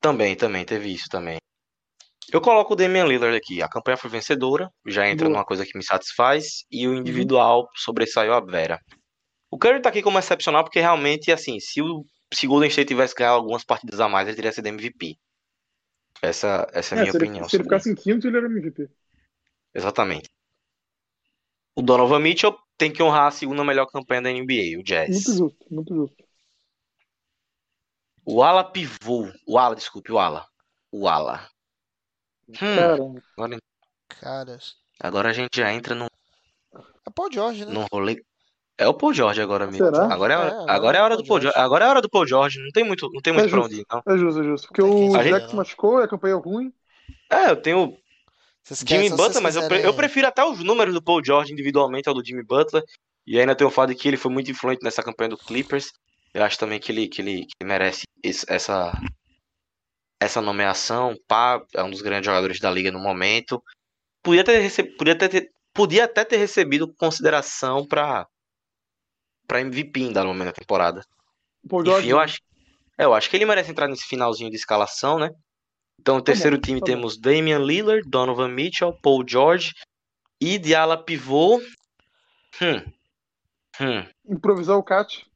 Também, 0.00 0.36
também, 0.36 0.64
teve 0.64 0.92
isso 0.92 1.08
também. 1.10 1.37
Eu 2.32 2.40
coloco 2.40 2.74
o 2.74 2.76
Damian 2.76 3.06
Lillard 3.06 3.36
aqui. 3.36 3.62
A 3.62 3.68
campanha 3.68 3.96
foi 3.96 4.10
vencedora, 4.10 4.70
já 4.86 5.08
entra 5.08 5.26
Boa. 5.26 5.38
numa 5.38 5.44
coisa 5.44 5.64
que 5.64 5.76
me 5.76 5.84
satisfaz, 5.84 6.64
e 6.70 6.86
o 6.86 6.94
individual 6.94 7.68
sobressaiu 7.74 8.34
a 8.34 8.40
Vera. 8.40 8.80
O 9.50 9.58
Curry 9.58 9.80
tá 9.80 9.88
aqui 9.88 10.02
como 10.02 10.18
excepcional 10.18 10.62
porque 10.62 10.80
realmente, 10.80 11.32
assim, 11.32 11.58
se 11.58 11.80
o 11.80 12.04
se 12.32 12.46
Golden 12.46 12.68
State 12.68 12.88
tivesse 12.88 13.14
ganhado 13.14 13.36
algumas 13.36 13.64
partidas 13.64 14.00
a 14.00 14.08
mais, 14.08 14.28
ele 14.28 14.36
teria 14.36 14.52
sido 14.52 14.66
MVP. 14.66 15.16
Essa, 16.20 16.68
essa 16.72 16.94
é 16.94 16.98
a 16.98 17.00
minha 17.02 17.12
se, 17.12 17.16
ele, 17.16 17.24
opinião. 17.24 17.48
se 17.48 17.56
ele 17.56 17.64
ficasse 17.64 17.90
em 17.90 17.94
quinto, 17.94 18.26
ele 18.26 18.36
era 18.36 18.46
MVP. 18.46 18.90
Exatamente. 19.74 20.28
O 21.74 21.82
Donovan 21.82 22.18
Mitchell 22.18 22.58
tem 22.76 22.92
que 22.92 23.02
honrar 23.02 23.28
a 23.28 23.30
segunda 23.30 23.64
melhor 23.64 23.86
campanha 23.86 24.22
da 24.22 24.30
NBA, 24.30 24.78
o 24.78 24.82
Jazz. 24.82 25.10
Muito 25.10 25.32
justo, 25.32 25.66
muito 25.70 25.94
justo. 25.94 26.24
O 28.24 28.42
ala 28.42 28.64
pivô. 28.64 29.32
O 29.46 29.58
ala, 29.58 29.74
desculpe, 29.74 30.12
o 30.12 30.18
ala. 30.18 30.46
O 30.92 31.08
ala. 31.08 31.48
Hum, 32.48 32.54
Caramba. 32.54 33.22
agora, 33.36 33.58
Caras. 34.08 34.74
agora 35.00 35.28
a 35.30 35.32
gente 35.32 35.56
já 35.56 35.72
entra 35.72 35.94
num, 35.94 36.06
É 37.06 37.10
Paul 37.14 37.30
George, 37.32 37.64
né? 37.66 37.72
num 37.72 37.84
rolê. 37.92 38.22
É 38.80 38.86
o 38.86 38.94
Paul 38.94 39.12
George 39.12 39.40
agora 39.40 39.66
mesmo. 39.66 39.84
Será? 39.86 40.12
Agora 40.12 40.34
é, 40.34 40.36
É, 40.36 40.40
agora 40.40 40.72
agora 40.72 40.96
é 40.96 40.98
é 40.98 41.00
a 41.00 41.04
hora 41.04 41.14
o 41.14 41.16
do 41.16 41.24
Paul 41.26 41.40
George. 41.40 41.54
George. 41.54 41.66
Agora 41.66 41.84
é 41.84 41.86
a 41.88 41.90
hora 41.90 42.00
do 42.02 42.08
Paul 42.08 42.26
George. 42.26 42.60
Não 42.62 42.70
tem 42.70 42.84
muito, 42.84 43.10
não 43.12 43.20
tem 43.20 43.32
muito 43.32 43.46
É 43.46 43.48
pra 43.50 43.58
justo. 43.58 43.72
onde 43.74 43.80
ir, 43.82 43.86
não. 43.90 44.14
É 44.14 44.18
justo, 44.18 44.40
é 44.40 44.44
justo. 44.44 44.68
Porque 44.68 44.82
o 44.82 45.10
gente- 45.22 45.24
Jack 45.32 45.50
se 45.50 45.56
machucou, 45.56 45.98
a 45.98 46.08
campanha 46.08 46.34
é 46.34 46.38
ruim. 46.38 46.72
É, 47.30 47.50
eu 47.50 47.56
tenho 47.56 47.96
Vocês 48.62 48.84
Jimmy 48.86 49.10
Butler, 49.10 49.42
mas 49.42 49.56
eu, 49.56 49.62
pre- 49.62 49.76
eu 49.76 49.80
quiserem- 49.80 49.96
prefiro 49.96 50.26
até 50.28 50.44
os 50.44 50.62
números 50.62 50.94
do 50.94 51.02
Paul 51.02 51.24
George 51.24 51.52
individualmente 51.52 52.08
ao 52.08 52.14
do 52.14 52.24
Jimmy 52.24 52.44
Butler. 52.44 52.84
E 53.26 53.38
ainda 53.40 53.54
tem 53.56 53.66
o 53.66 53.70
fato 53.70 53.90
de 53.90 53.94
que 53.96 54.06
ele 54.08 54.16
foi 54.16 54.30
muito 54.30 54.50
influente 54.50 54.82
nessa 54.84 55.02
campanha 55.02 55.30
do 55.30 55.36
Clippers. 55.38 55.90
Eu 56.32 56.44
acho 56.44 56.56
também 56.58 56.78
que 56.78 56.92
ele, 56.92 57.08
que 57.08 57.20
ele, 57.20 57.46
que 57.46 57.52
ele 57.60 57.68
merece 57.68 58.02
esse- 58.22 58.46
essa, 58.48 58.92
essa 60.20 60.40
nomeação. 60.40 61.16
Pá, 61.26 61.62
é 61.74 61.82
um 61.82 61.90
dos 61.90 62.02
grandes 62.02 62.26
jogadores 62.26 62.60
da 62.60 62.70
liga 62.70 62.90
no 62.90 62.98
momento. 62.98 63.62
Podia, 64.22 64.44
ter 64.44 64.58
rece... 64.58 64.82
podia, 64.82 65.16
ter, 65.16 65.50
podia 65.72 66.04
até 66.04 66.24
ter 66.24 66.36
recebido 66.36 66.92
consideração 66.94 67.86
para 67.86 68.26
para 69.46 69.62
MVP 69.62 70.12
dado 70.12 70.26
momento 70.26 70.46
da 70.46 70.52
temporada. 70.52 71.02
O 71.70 71.82
George. 71.82 72.06
Enfim, 72.06 72.10
eu 72.10 72.20
acho, 72.20 72.38
é, 72.98 73.04
eu 73.04 73.14
acho 73.14 73.30
que 73.30 73.36
ele 73.36 73.46
merece 73.46 73.70
entrar 73.70 73.88
nesse 73.88 74.04
finalzinho 74.04 74.50
de 74.50 74.56
escalação, 74.56 75.18
né? 75.18 75.30
Então, 75.98 76.16
no 76.16 76.20
Tá 76.20 76.26
terceiro 76.26 76.58
time 76.58 76.80
tá 76.80 76.86
bom. 76.86 76.92
temos 76.92 77.18
Damian 77.18 77.58
Lillard, 77.58 78.08
Donovan 78.08 78.48
Mitchell, 78.48 78.92
Paul 79.02 79.24
George 79.26 79.72
e 80.40 80.58
de 80.58 80.74
ala 80.74 81.02
pivô. 81.02 81.60
Hum. 82.60 82.92
Hum. 83.80 84.06
Improvisar 84.28 84.76
o 84.76 84.82
Cat. 84.82 85.26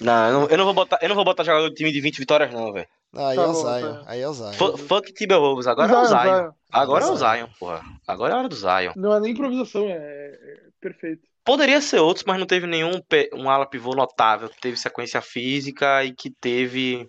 Não, 0.00 0.26
eu 0.26 0.32
não, 0.32 0.48
eu 0.48 0.58
não 0.58 0.64
vou 0.64 0.74
botar, 0.74 0.98
eu 1.02 1.08
não 1.08 1.16
vou 1.16 1.24
botar 1.24 1.44
jogador 1.44 1.68
do 1.68 1.74
time 1.74 1.92
de 1.92 2.00
20 2.00 2.18
vitórias 2.18 2.52
não, 2.52 2.72
velho. 2.72 2.88
Aí 3.14 3.36
Tá 3.36 3.42
é 3.42 3.46
o 3.46 3.52
bom, 3.52 3.54
Zion. 3.62 3.94
tá. 3.94 4.02
Aí 4.06 4.20
é 4.20 4.28
o 4.28 4.32
Zion. 4.34 4.52
Fu- 4.52 4.76
Fuck 4.76 5.12
Timberwolves, 5.14 5.66
agora 5.66 5.92
é 5.92 5.96
o 5.96 6.04
Zion, 6.04 6.18
Zion. 6.20 6.34
Zion. 6.42 6.52
Agora 6.70 7.04
é 7.04 7.08
o 7.10 7.16
Zion. 7.16 7.32
Zion, 7.36 7.48
porra. 7.58 7.82
Agora 8.06 8.32
é 8.32 8.36
a 8.36 8.38
hora 8.38 8.48
do 8.48 8.54
Zion. 8.56 8.92
Não 8.96 9.14
é 9.14 9.20
nem 9.20 9.32
improvisação, 9.32 9.84
é, 9.88 9.94
é 9.96 10.60
perfeito. 10.80 11.26
Poderia 11.44 11.80
ser 11.80 11.98
outros, 12.00 12.24
mas 12.26 12.38
não 12.38 12.46
teve 12.46 12.66
nenhum 12.66 13.00
um 13.32 13.48
ala 13.48 13.64
pivô 13.64 13.94
notável 13.94 14.50
que 14.50 14.60
teve 14.60 14.76
sequência 14.76 15.22
física 15.22 16.04
e 16.04 16.12
que 16.14 16.30
teve 16.30 17.08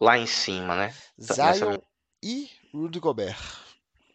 lá 0.00 0.16
em 0.16 0.26
cima, 0.26 0.74
né? 0.74 0.94
Nessa- 1.18 1.52
Zion 1.52 1.76
e 2.24 2.48
Rudy 2.72 2.98
Gobert. 2.98 3.36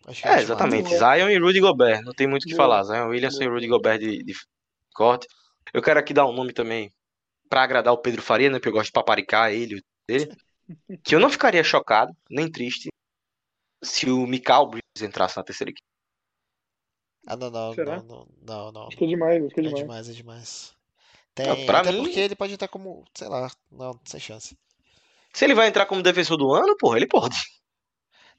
Acho 0.08 0.24
que 0.24 0.28
É, 0.28 0.42
exatamente. 0.42 0.90
Zion 0.90 1.30
e 1.30 1.38
Rudy 1.38 1.60
Gobert. 1.60 2.02
Não 2.04 2.14
tem 2.14 2.26
muito 2.26 2.46
o 2.46 2.48
que 2.48 2.56
falar. 2.56 2.84
Zion 2.84 3.10
Williamson 3.10 3.44
e. 3.44 3.48
Rudy 3.48 3.68
Gobert 3.68 4.00
de, 4.00 4.24
de 4.24 4.34
corte. 4.96 5.28
Eu 5.72 5.82
quero 5.84 6.00
aqui 6.00 6.12
dar 6.12 6.26
um 6.26 6.34
nome 6.34 6.52
também 6.52 6.92
pra 7.48 7.62
agradar 7.62 7.94
o 7.94 7.98
Pedro 8.00 8.24
Faria, 8.24 8.50
né? 8.50 8.58
Porque 8.58 8.70
eu 8.70 8.74
gosto 8.74 8.88
de 8.88 8.92
paparicar 8.94 9.52
ele, 9.52 9.84
dele, 10.08 10.36
que 11.04 11.16
eu 11.16 11.20
não 11.20 11.30
ficaria 11.30 11.64
chocado, 11.64 12.16
nem 12.30 12.50
triste, 12.52 12.90
se 13.84 14.10
o 14.10 14.26
Mikal 14.28 14.68
Bridges 14.70 15.02
entrasse 15.02 15.38
na 15.38 15.44
terceira 15.44 15.72
equipe. 15.72 15.86
Ah, 17.28 17.36
não, 17.36 17.50
não, 17.52 17.74
Será? 17.74 18.02
não, 18.02 18.04
não, 18.04 18.28
não, 18.42 18.72
não. 18.72 18.88
Acho 18.88 18.98
que 18.98 19.04
é 19.04 19.08
demais, 19.08 19.44
acho 19.44 19.54
que 19.54 19.60
é 19.60 19.64
É 19.64 19.68
demais. 19.68 19.82
demais, 19.84 20.10
é 20.10 20.14
demais. 20.14 20.76
Não, 21.38 21.56
Tem, 21.56 21.66
pra 21.66 21.80
até 21.80 21.92
mim- 21.92 22.04
porque 22.04 22.20
ele 22.20 22.36
pode 22.36 22.54
entrar 22.54 22.68
como, 22.68 23.06
sei 23.16 23.28
lá, 23.28 23.50
não, 23.72 24.00
sem 24.06 24.20
chance. 24.20 24.58
Se 25.34 25.46
ele 25.46 25.54
vai 25.54 25.68
entrar 25.68 25.86
como 25.86 26.02
defensor 26.04 26.38
do 26.38 26.54
ano, 26.54 26.76
porra, 26.78 26.98
ele 26.98 27.08
pode. 27.08 27.38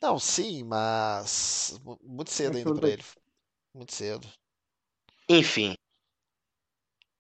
Não, 0.01 0.19
sim, 0.19 0.65
mas 0.65 1.79
mu- 1.85 1.99
muito 2.03 2.31
cedo 2.31 2.57
ainda 2.57 2.73
pra 2.75 2.83
bem. 2.83 2.93
ele. 2.95 3.05
Muito 3.75 3.95
cedo. 3.95 4.29
Enfim. 5.29 5.75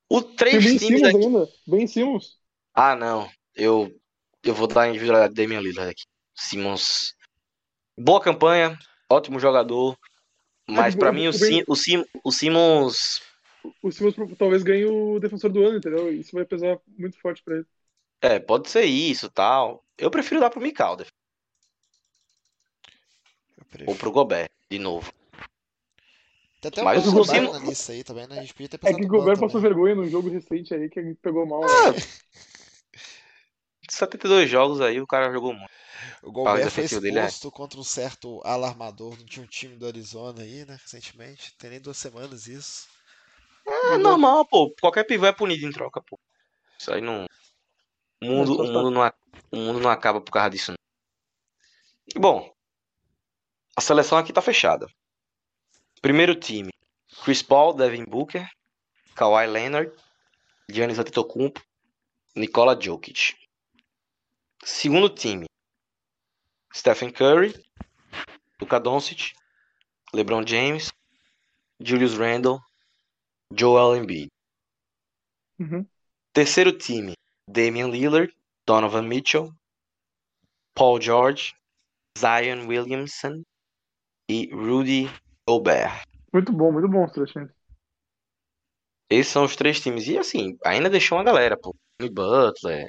O 0.09 0.21
Tem 0.23 0.37
três 0.37 0.65
times 0.79 1.03
aqui. 1.03 1.17
ainda. 1.17 1.49
Ben 1.67 1.87
Simmons. 1.87 2.39
Ah, 2.75 2.95
não. 2.95 3.31
Eu, 3.55 3.91
eu 4.45 4.55
vou 4.55 4.66
dar 4.66 4.82
a 4.82 4.88
individualidade 4.88 5.34
de 5.34 5.43
Damian 5.43 5.61
Lillard 5.61 5.90
aqui. 5.90 6.05
Simmons. 6.34 7.14
Boa 7.99 8.20
campanha, 8.20 8.78
ótimo 9.09 9.38
jogador. 9.38 9.97
Mas 10.66 10.95
o- 10.95 10.99
pra 10.99 11.11
o- 11.11 11.14
mim 11.14 11.28
o, 11.28 11.32
Sim, 11.32 11.62
o, 11.66 11.76
Sim, 11.76 12.05
o 12.24 12.30
Simmons. 12.32 13.20
O 13.82 13.90
Simmons 13.93 14.14
talvez 14.38 14.62
ganhe 14.62 14.84
o 14.86 15.20
defensor 15.20 15.51
do 15.51 15.64
ano, 15.64 15.78
entendeu? 15.78 16.12
Isso 16.12 16.32
vai 16.32 16.45
pesar 16.45 16.78
muito 16.86 17.18
forte 17.20 17.43
pra 17.45 17.57
ele. 17.57 17.66
É, 18.20 18.38
pode 18.38 18.68
ser 18.70 18.84
isso 18.84 19.28
tal. 19.30 19.84
Eu 19.99 20.11
prefiro 20.11 20.40
dar 20.40 20.51
pro 20.51 20.61
Mikal 20.61 20.97
Eu 20.99 21.07
ou 23.86 23.95
pro 23.97 24.12
Gobert, 24.12 24.51
de 24.70 24.78
novo. 24.78 25.12
Tem 26.61 26.68
até 26.68 26.82
Mas 26.82 27.07
o 27.07 27.12
Gobert 27.12 27.26
Simmons- 27.26 27.61
na 27.61 27.68
lista 27.68 27.93
aí 27.93 28.05
também, 28.05 28.26
né? 28.28 28.38
A 28.38 28.40
gente 28.43 28.55
podia 28.55 28.68
ter 28.68 28.78
É 28.86 28.95
que 28.95 29.05
o 29.05 29.09
Gobert 29.09 29.38
passou 29.38 29.61
também. 29.61 29.70
vergonha 29.74 29.95
num 29.97 30.09
jogo 30.09 30.28
recente 30.30 30.72
aí 30.72 30.88
que 30.88 31.01
ele 31.01 31.14
pegou 31.16 31.45
mal. 31.45 31.64
Ah, 31.64 31.93
72 34.07 34.50
jogos 34.50 34.80
aí, 34.80 35.00
o 35.00 35.07
cara 35.07 35.32
jogou 35.32 35.53
muito. 35.53 35.70
O 36.22 36.32
Gobert 36.32 36.55
foi 36.55 36.64
defensivo 36.64 37.00
dele 37.00 37.18
é- 37.18 37.26
exposto 37.26 37.50
contra 37.50 37.78
um 37.78 37.84
certo 37.84 38.40
alarmador 38.44 39.16
de 39.16 39.40
um 39.40 39.46
time 39.46 39.76
do 39.76 39.86
Arizona 39.86 40.42
aí, 40.42 40.64
né? 40.64 40.78
Recentemente. 40.80 41.55
Tem 41.57 41.70
nem 41.70 41.80
duas 41.80 41.96
semanas 41.96 42.46
isso. 42.46 42.88
É 43.66 43.96
normal, 43.98 44.44
pô. 44.46 44.74
Qualquer 44.80 45.05
pivô 45.05 45.26
é 45.26 45.32
punido 45.32 45.66
em 45.66 45.70
troca, 45.70 46.03
pô. 46.03 46.18
Isso 46.78 46.92
aí 46.92 47.00
não. 47.00 47.26
O 48.20 48.26
mundo, 48.26 48.57
Não, 48.57 48.64
o 48.64 48.72
mundo, 48.72 48.90
não, 48.90 49.12
o 49.50 49.57
mundo 49.57 49.80
não 49.80 49.90
acaba 49.90 50.20
por 50.20 50.32
causa 50.32 50.50
disso, 50.50 50.72
não. 50.72 52.20
Bom, 52.20 52.53
a 53.76 53.80
seleção 53.80 54.18
aqui 54.18 54.32
tá 54.32 54.42
fechada. 54.42 54.86
Primeiro 56.00 56.34
time: 56.34 56.72
Chris 57.24 57.42
Paul, 57.42 57.74
Devin 57.74 58.05
Booker, 58.05 58.48
Kawhi 59.14 59.46
Leonard, 59.46 59.92
Giannis 60.68 60.98
Antetokounmpo, 60.98 61.62
Nikola 62.34 62.78
Jokic. 62.80 63.36
Segundo 64.65 65.09
time: 65.09 65.47
Stephen 66.73 67.11
Curry, 67.11 67.53
Luka 68.61 68.79
Doncic, 68.79 69.33
LeBron 70.15 70.47
James, 70.47 70.93
Julius 71.81 72.17
Randle, 72.17 72.61
Joel 73.53 73.97
Embiid. 73.97 74.29
Uhum. 75.59 75.85
Terceiro 76.33 76.73
time: 76.73 77.15
Damian 77.49 77.89
Lillard, 77.89 78.33
Donovan 78.65 79.03
Mitchell, 79.03 79.53
Paul 80.75 81.01
George, 81.01 81.55
Zion 82.17 82.67
Williamson 82.69 83.43
e 84.29 84.49
Rudy 84.53 85.09
Gobert. 85.49 86.05
Muito 86.33 86.53
bom, 86.53 86.71
muito 86.71 86.89
bom 86.89 87.05
os 87.05 87.13
três 87.13 87.31
times. 87.33 87.53
Esses 89.11 89.33
são 89.33 89.45
os 89.45 89.57
três 89.57 89.81
times. 89.81 90.07
E 90.07 90.17
assim, 90.17 90.57
ainda 90.65 90.89
deixou 90.89 91.19
uma 91.19 91.25
galera, 91.25 91.57
pô. 91.59 91.75
Jimmy 92.01 92.15
Butler, 92.15 92.89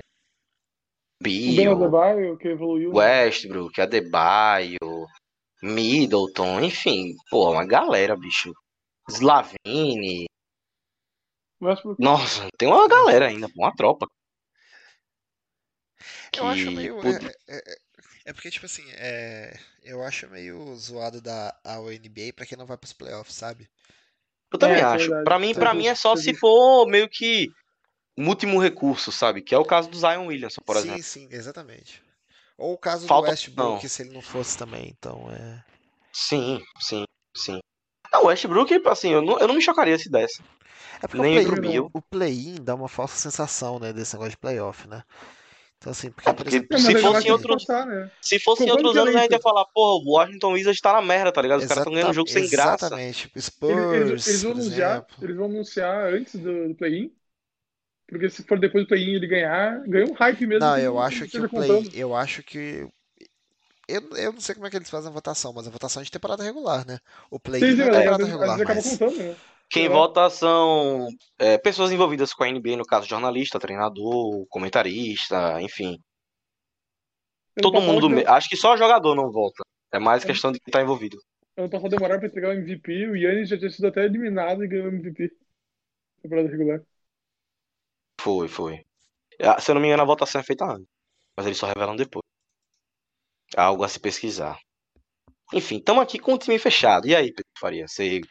O 1.21 1.71
Adebayo, 1.73 2.37
que 2.37 2.47
evoluiu. 2.49 2.91
né? 2.91 2.97
Westbrook, 3.25 3.79
Adebayo, 3.79 4.77
Middleton, 5.61 6.59
enfim, 6.61 7.15
pô, 7.29 7.51
uma 7.51 7.65
galera, 7.65 8.15
bicho. 8.17 8.51
Slavine. 9.09 10.25
Westbrook. 11.61 12.01
Nossa, 12.01 12.47
tem 12.57 12.67
uma 12.67 12.87
galera 12.87 13.27
ainda, 13.27 13.47
uma 13.55 13.73
tropa. 13.75 14.07
Eu 16.35 16.47
acho 16.47 16.65
Que 16.65 16.75
meio. 16.75 16.95
pod- 16.99 17.25
É, 17.47 17.55
é- 17.57 17.75
é- 18.25 18.33
porque, 18.33 18.49
tipo 18.49 18.65
assim, 18.65 18.83
é, 18.93 19.57
eu 19.83 20.03
acho 20.03 20.29
meio 20.29 20.75
zoado 20.75 21.21
da 21.21 21.55
a 21.63 21.77
NBA 21.79 22.33
pra 22.35 22.45
quem 22.45 22.57
não 22.57 22.65
vai 22.65 22.77
pros 22.77 22.91
playoffs, 22.93 23.35
sabe? 23.35 23.69
Eu 24.51 24.59
também 24.59 24.77
É, 24.77 24.83
acho. 24.83 24.97
verdade. 25.05 25.23
Pra 25.23 25.39
mim, 25.39 25.53
pra 25.53 25.73
mim 25.73 25.87
é 25.87 25.95
só 25.95 26.15
se 26.15 26.33
for 26.35 26.85
meio 26.87 27.07
que 27.09 27.47
um 28.17 28.27
último 28.29 28.59
recurso, 28.61 29.11
sabe? 29.11 29.41
Que 29.41 29.55
é 29.55 29.57
o 29.57 29.65
caso 29.65 29.89
do 29.89 29.97
Zion 29.97 30.27
Williamson, 30.27 30.61
por 30.65 30.77
sim, 30.77 30.79
exemplo. 30.79 31.03
sim, 31.03 31.27
exatamente. 31.31 32.01
Ou 32.57 32.73
o 32.73 32.77
caso 32.77 33.07
Falta 33.07 33.27
do 33.31 33.31
Westbrook, 33.31 33.85
opção. 33.85 33.89
se 33.89 34.01
ele 34.03 34.11
não 34.13 34.21
fosse 34.21 34.57
também, 34.57 34.89
então 34.89 35.31
é. 35.31 35.63
Sim, 36.11 36.61
sim, 36.79 37.05
sim. 37.35 37.59
Não, 38.11 38.23
o 38.23 38.27
Westbrook, 38.27 38.73
assim, 38.87 39.09
eu 39.11 39.21
não, 39.21 39.39
eu 39.39 39.47
não 39.47 39.55
me 39.55 39.61
chocaria 39.61 39.97
se 39.97 40.09
desse. 40.09 40.41
É 41.01 41.07
porque 41.07 41.21
Nem 41.21 41.39
o 41.39 41.41
play-in, 41.41 41.59
Bill. 41.59 41.91
o 41.93 42.01
play-in 42.01 42.55
dá 42.63 42.75
uma 42.75 42.87
falsa 42.89 43.17
sensação, 43.17 43.79
né, 43.79 43.93
desse 43.93 44.13
negócio 44.13 44.31
de 44.31 44.37
playoff, 44.37 44.87
né? 44.87 45.03
Então, 45.77 45.91
assim, 45.91 46.11
porque, 46.11 46.29
É, 46.29 46.33
por 46.33 46.43
porque 46.43 46.49
exemplo, 46.49 46.77
se 46.79 46.95
fosse 46.95 47.29
outros, 47.29 47.65
passar, 47.65 47.85
né? 47.85 48.11
se 48.21 48.39
fosse 48.39 48.65
em 48.65 48.71
outros 48.71 48.95
anos, 48.97 49.15
a 49.15 49.21
gente 49.21 49.31
ia 49.33 49.41
falar, 49.41 49.65
pô, 49.73 49.99
o 50.05 50.11
Washington 50.13 50.53
Wizards 50.53 50.81
tá 50.81 50.93
na 50.93 51.01
merda, 51.01 51.31
tá 51.31 51.41
ligado? 51.41 51.59
Os 51.59 51.65
caras 51.65 51.81
estão 51.81 51.93
ganhando 51.93 52.11
o 52.11 52.13
jogo 52.13 52.29
sem 52.29 52.47
graça. 52.49 52.87
Exatamente. 52.87 53.29
Tipo, 53.29 53.37
Eles, 53.37 53.45
Spurs, 53.45 54.27
eles, 54.27 54.27
eles 54.27 54.43
vão 54.43 54.53
por 54.53 54.61
anunciar, 54.61 54.91
exemplo. 54.97 55.15
eles 55.21 55.35
vão 55.37 55.45
anunciar 55.47 56.13
antes 56.13 56.35
do, 56.39 56.69
do 56.69 56.75
play-in. 56.75 57.13
Porque 58.07 58.29
se 58.29 58.43
for 58.43 58.59
depois 58.59 58.83
do 58.83 58.87
play-in 58.87 59.15
ele 59.15 59.27
ganhar, 59.27 59.81
ganha 59.87 60.05
um 60.05 60.13
hype 60.13 60.45
mesmo. 60.45 60.65
Não, 60.65 60.77
eu 60.77 60.99
acho 60.99 61.27
que 61.27 61.37
o 61.39 61.49
play, 61.49 61.89
eu 61.93 62.15
acho 62.15 62.43
que 62.43 62.87
eu, 63.87 64.01
eu 64.15 64.33
não 64.33 64.39
sei 64.41 64.55
como 64.55 64.67
é 64.67 64.69
que 64.69 64.77
eles 64.77 64.89
fazem 64.89 65.09
a 65.09 65.13
votação, 65.13 65.51
mas 65.53 65.67
a 65.67 65.71
votação 65.71 66.01
é 66.01 66.05
de 66.05 66.11
temporada 66.11 66.43
regular, 66.43 66.85
né? 66.85 66.99
O 67.31 67.39
play-in 67.39 67.65
é 67.65 67.75
mas 67.85 67.97
temporada 67.97 68.25
regular 68.25 68.57
mais. 68.63 68.89
contando, 68.97 69.17
né? 69.17 69.35
Quem 69.69 69.87
lá. 69.87 69.95
vota 69.95 70.29
são 70.29 71.07
é, 71.39 71.57
pessoas 71.57 71.91
envolvidas 71.91 72.33
com 72.33 72.43
a 72.43 72.47
NBA, 72.47 72.77
no 72.77 72.85
caso, 72.85 73.07
jornalista, 73.07 73.59
treinador, 73.59 74.45
comentarista, 74.49 75.59
enfim. 75.61 75.97
Ano 77.57 77.61
Todo 77.61 77.81
mundo. 77.81 78.09
que- 78.15 78.27
Acho 78.27 78.49
que 78.49 78.57
só 78.57 78.75
jogador 78.77 79.15
não 79.15 79.31
vota. 79.31 79.63
É 79.91 79.99
mais 79.99 80.23
É. 80.23 80.27
questão 80.27 80.51
de 80.51 80.59
quem 80.59 80.71
tá 80.71 80.81
envolvido. 80.81 81.17
ano 81.55 81.69
passado 81.69 81.89
demoraram 81.91 82.19
pra 82.19 82.27
entregar 82.27 82.49
o 82.49 82.53
MVP, 82.53 83.07
o 83.09 83.15
Yannis 83.15 83.49
já 83.49 83.57
tinha 83.57 83.69
sido 83.69 83.87
até 83.87 84.05
eliminado 84.05 84.63
e 84.63 84.67
ganhou 84.67 84.85
o 84.87 84.89
MVP. 84.89 85.29
Temporada 86.21 86.49
regular. 86.49 86.81
Foi, 88.23 88.47
foi. 88.57 88.75
Ah, 89.49 89.59
Se 89.61 89.69
eu 89.71 89.75
não 89.75 89.81
me 89.81 89.87
engano, 89.89 90.03
a 90.03 90.11
votação 90.13 90.41
é 90.41 90.45
feita 90.45 90.65
antes. 90.65 90.89
Mas 91.37 91.45
eles 91.47 91.59
só 91.59 91.67
revelam 91.67 91.95
depois. 91.97 92.23
Algo 93.57 93.83
a 93.83 93.89
se 93.89 93.99
pesquisar. 93.99 94.57
Enfim, 95.53 95.77
estamos 95.77 96.03
aqui 96.03 96.19
com 96.19 96.33
o 96.33 96.37
time 96.39 96.59
fechado. 96.59 97.07
E 97.07 97.15
aí, 97.15 97.27
Pedro 97.33 97.51
Faria? 97.59 97.87
Você 97.87 98.21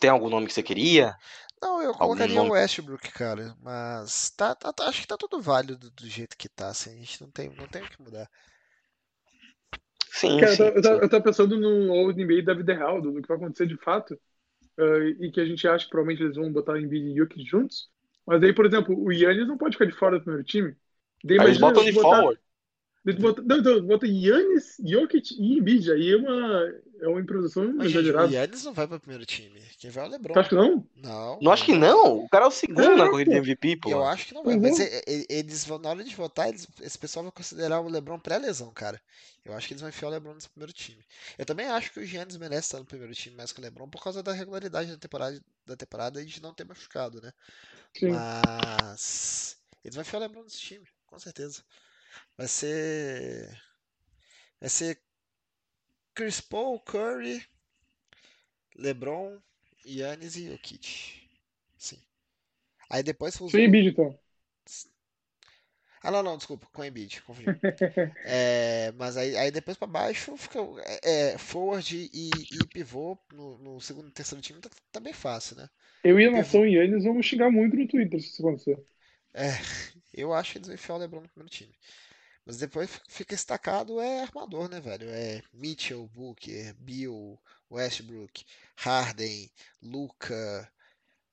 tem 0.00 0.10
algum 0.10 0.30
nome 0.30 0.46
que 0.48 0.54
você 0.54 0.62
queria? 0.62 1.14
Não, 1.62 1.82
eu 1.82 1.92
colocaria 1.94 2.42
o? 2.42 2.50
Westbrook, 2.52 3.10
cara, 3.12 3.54
mas 3.60 4.30
tá, 4.30 4.54
tá- 4.54 4.72
tá- 4.72 4.88
acho 4.88 5.00
que 5.02 5.06
tá 5.06 5.16
tudo 5.18 5.40
válido 5.40 5.90
do 5.90 6.06
jeito 6.08 6.36
que 6.36 6.48
tá, 6.48 6.68
assim, 6.68 6.90
a 6.92 6.96
gente 6.96 7.20
não 7.22 7.30
tem, 7.30 7.48
não 7.50 7.66
tem 7.68 7.82
o 7.82 7.88
que 7.88 8.00
mudar. 8.02 8.28
Sim, 10.10 10.44
Cara, 10.44 10.52
eu 10.52 10.56
sim, 10.56 10.72
tava, 10.72 10.76
eu 10.76 10.82
tava- 10.82 10.96
sim. 10.96 11.02
eu 11.04 11.08
tava 11.08 11.24
pensando 11.24 11.58
no 11.58 11.92
Old 11.92 12.20
NBA 12.20 12.44
da 12.44 12.54
vida 12.54 12.74
real, 12.74 13.00
do, 13.00 13.20
que 13.22 13.28
vai 13.28 13.36
acontecer 13.36 13.66
de 13.66 13.76
fato, 13.78 14.18
eh, 14.78 15.08
e 15.20 15.32
que 15.32 15.40
a 15.40 15.46
gente 15.46 15.66
acha 15.68 15.84
que 15.86 15.90
provavelmente 15.90 16.24
eles 16.24 16.36
vão 16.36 16.52
botar 16.52 16.80
Embiid 16.80 17.12
e 17.12 17.16
Jokic 17.16 17.44
juntos. 17.46 17.90
Mas 18.26 18.42
aí, 18.42 18.52
por 18.54 18.66
exemplo, 18.66 18.98
o 18.98 19.12
Yannis 19.12 19.46
não 19.46 19.56
pode 19.58 19.76
ficar 19.76 19.86
de 19.86 19.96
fora 19.96 20.18
do 20.18 20.22
primeiro 20.24 20.44
time. 20.46 20.76
Daí 21.24 21.38
Aí 21.38 21.46
eles 21.46 21.58
botam 21.58 21.84
de 21.84 21.92
botar- 21.92 22.16
forward. 22.16 22.40
bota- 23.20 23.42
Não, 23.42 23.58
então, 23.58 23.82
bota 23.86 24.06
Yannis, 24.06 24.76
Jokic 24.84 25.34
e 25.38 25.58
Embiid. 25.58 25.92
Aí 25.92 26.12
é 26.12 26.16
uma, 26.16 26.74
é 27.00 27.08
uma 27.08 27.20
improvisação 27.20 27.72
Mas, 27.72 27.92
gente, 27.92 27.96
o 27.96 28.00
exagerada. 28.00 28.32
Yannis 28.32 28.64
não 28.64 28.72
vai 28.72 28.86
pro 28.88 28.98
primeiro 29.00 29.24
time, 29.24 29.60
quem 29.78 29.90
vai 29.90 30.04
é 30.04 30.08
o 30.08 30.10
LeBron. 30.10 30.34
Tu 30.34 30.38
acha 30.40 30.48
que 30.48 30.54
não? 30.56 30.86
Não, 30.96 31.38
Não 31.40 31.52
acho 31.52 31.64
que 31.64 31.72
não. 31.74 32.18
O 32.18 32.28
cara 32.28 32.44
é 32.46 32.48
o 32.48 32.50
segundo 32.50 32.96
na 32.96 33.04
É, 33.04 33.08
corrida 33.08 33.30
de. 33.30 33.36
MVP, 33.38 33.76
pô. 33.76 33.90
Eu 33.90 34.04
acho 34.04 34.26
que 34.26 34.34
não 34.34 34.42
vai, 34.42 34.54
Uhum. 34.56 34.62
mas 34.62 34.78
e- 34.80 35.02
e- 35.06 35.26
eles 35.28 35.64
vão, 35.64 35.78
na 35.78 35.90
hora 35.90 36.02
de 36.02 36.14
votar, 36.16 36.48
eles- 36.48 36.66
esse 36.80 36.98
pessoal 36.98 37.22
vai 37.24 37.32
considerar 37.32 37.80
o 37.80 37.88
LeBron 37.88 38.18
pré-lesão, 38.18 38.72
cara. 38.72 39.00
Eu 39.44 39.54
acho 39.54 39.68
que 39.68 39.74
eles 39.74 39.80
vão 39.80 39.88
enfiar 39.90 40.08
o 40.08 40.10
LeBron 40.10 40.34
nesse 40.34 40.48
primeiro 40.48 40.72
time. 40.72 41.04
Eu 41.38 41.46
também 41.46 41.66
acho 41.68 41.92
que 41.92 42.00
o 42.00 42.04
Giannis 42.04 42.36
merece 42.36 42.62
estar 42.68 42.78
no 42.78 42.84
primeiro 42.84 43.14
time 43.14 43.36
mais 43.36 43.52
que 43.52 43.60
o 43.60 43.62
LeBron 43.62 43.88
por 43.88 44.02
causa 44.02 44.22
da 44.22 44.32
regularidade 44.32 44.90
da 44.90 44.96
temporada, 44.98 45.40
da 45.66 45.76
temporada 45.76 46.22
e 46.22 46.26
de 46.26 46.40
não 46.40 46.54
ter 46.54 46.64
machucado, 46.64 47.20
né? 47.20 47.32
Sim. 47.94 48.10
Mas 48.10 49.58
eles 49.84 49.94
vão 49.94 50.02
enfiar 50.02 50.18
o 50.18 50.22
LeBron 50.22 50.42
nesse 50.44 50.60
time, 50.60 50.86
com 51.06 51.18
certeza. 51.18 51.64
Vai 52.36 52.48
ser. 52.48 53.50
Vai 54.60 54.70
ser 54.70 55.02
Chris 56.14 56.40
Paul, 56.40 56.80
Curry, 56.80 57.44
LeBron, 58.76 59.40
Giannis 59.84 60.36
e 60.36 60.48
Jokic. 60.48 61.28
Sim. 61.76 62.02
Aí 62.88 63.02
depois 63.02 63.38
os 63.40 63.50
Sem 63.50 63.66
Embiid, 63.66 63.88
então. 63.88 64.18
Ah, 66.06 66.10
não, 66.12 66.22
não, 66.22 66.36
desculpa, 66.36 66.68
com 66.72 66.84
Embiid, 66.84 67.20
confundi. 67.22 67.56
É, 68.24 68.92
mas 68.92 69.16
aí, 69.16 69.36
aí 69.36 69.50
depois 69.50 69.76
pra 69.76 69.86
baixo 69.86 70.36
fica 70.36 70.58
é, 71.02 71.34
é, 71.34 71.38
forward 71.38 72.10
e, 72.12 72.62
e 72.62 72.66
pivô 72.68 73.18
no, 73.32 73.58
no 73.58 73.80
segundo 73.80 74.08
e 74.08 74.12
terceiro 74.12 74.42
time 74.42 74.60
tá, 74.60 74.70
tá 74.92 75.00
bem 75.00 75.12
fácil, 75.12 75.56
né? 75.56 75.68
Eu 76.02 76.18
e 76.18 76.26
a 76.26 76.30
nação 76.30 76.66
Yannis 76.66 77.04
vamos 77.04 77.26
xingar 77.26 77.50
muito 77.50 77.76
no 77.76 77.86
Twitter 77.86 78.20
se 78.20 78.28
isso 78.28 78.42
acontecer. 78.46 78.82
Eu 80.12 80.32
acho 80.32 80.52
que 80.52 80.58
eles 80.58 80.66
vão 80.68 80.74
enfiar 80.74 80.94
o 80.94 80.98
LeBron 80.98 81.20
no 81.22 81.28
primeiro 81.28 81.50
time. 81.50 81.74
Mas 82.46 82.58
depois 82.58 83.00
fica 83.08 83.34
destacado 83.34 84.00
é 84.00 84.22
armador, 84.22 84.68
né, 84.68 84.80
velho? 84.80 85.08
É 85.10 85.42
Mitchell, 85.52 86.08
Booker, 86.08 86.74
Bill, 86.76 87.38
Westbrook, 87.70 88.44
Harden, 88.76 89.50
Luca, 89.82 90.70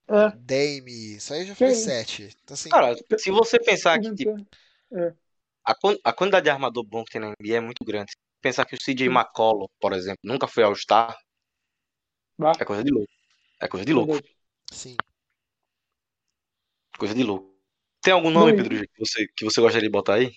É. 0.08 0.38
Dame. 0.47 1.16
Isso 1.18 1.34
aí 1.34 1.45
já 1.45 1.56
foi 1.56 1.74
Sim. 1.74 1.76
sete. 1.76 2.24
Então, 2.43 2.54
assim, 2.56 2.72
Cara, 2.72 2.95
se 3.16 3.32
você 3.32 3.60
pensar 3.60 3.99
que 3.99 4.12
tipo, 4.16 4.34
É. 4.91 5.14
a, 5.66 5.74
quan- 5.76 5.97
a 6.04 6.14
quantidade 6.14 6.45
de 6.45 6.49
armador 6.51 6.84
bom 6.86 7.04
que 7.04 7.12
tem 7.12 7.22
na 7.22 7.28
NBA 7.28 7.58
é 7.58 7.60
muito 7.60 7.84
grande. 7.86 8.14
Pensar 8.41 8.66
que 8.66 8.76
o 8.76 8.82
CJ. 8.82 9.08
McCollum, 9.10 9.68
por 9.80 9.93
exemplo, 9.93 10.20
nunca 10.24 10.47
foi 10.47 10.64
All-Star, 10.64 11.16
Bah, 12.38 12.62
é 12.62 12.66
coisa 12.66 12.84
de 12.84 12.91
louco. 12.91 13.14
É 13.62 13.68
coisa 13.68 13.86
de 13.86 13.93
louco. 13.93 14.18
sim. 14.72 14.97
Coisa 16.97 17.14
de 17.16 17.24
louco. 17.24 17.54
Tem 18.01 18.14
algum 18.14 18.32
nome, 18.32 18.54
Não, 18.54 18.56
Pedro, 18.56 18.76
que 18.76 18.99
você, 18.99 19.28
que 19.36 19.45
você 19.45 19.62
gostaria 19.62 19.88
de 19.88 19.91
botar 19.91 20.16
aí? 20.16 20.32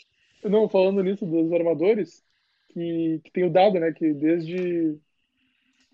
Não, 0.45 0.69
falando 0.69 1.03
nisso 1.03 1.27
dos 1.27 1.53
armadores, 1.53 2.25
que, 2.69 3.21
que 3.25 3.31
tem 3.33 3.45
o 3.45 3.51
dado, 3.53 3.79
né? 3.81 3.93
Que 3.93 4.13
desde. 4.15 4.99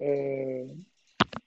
é, 0.01 0.67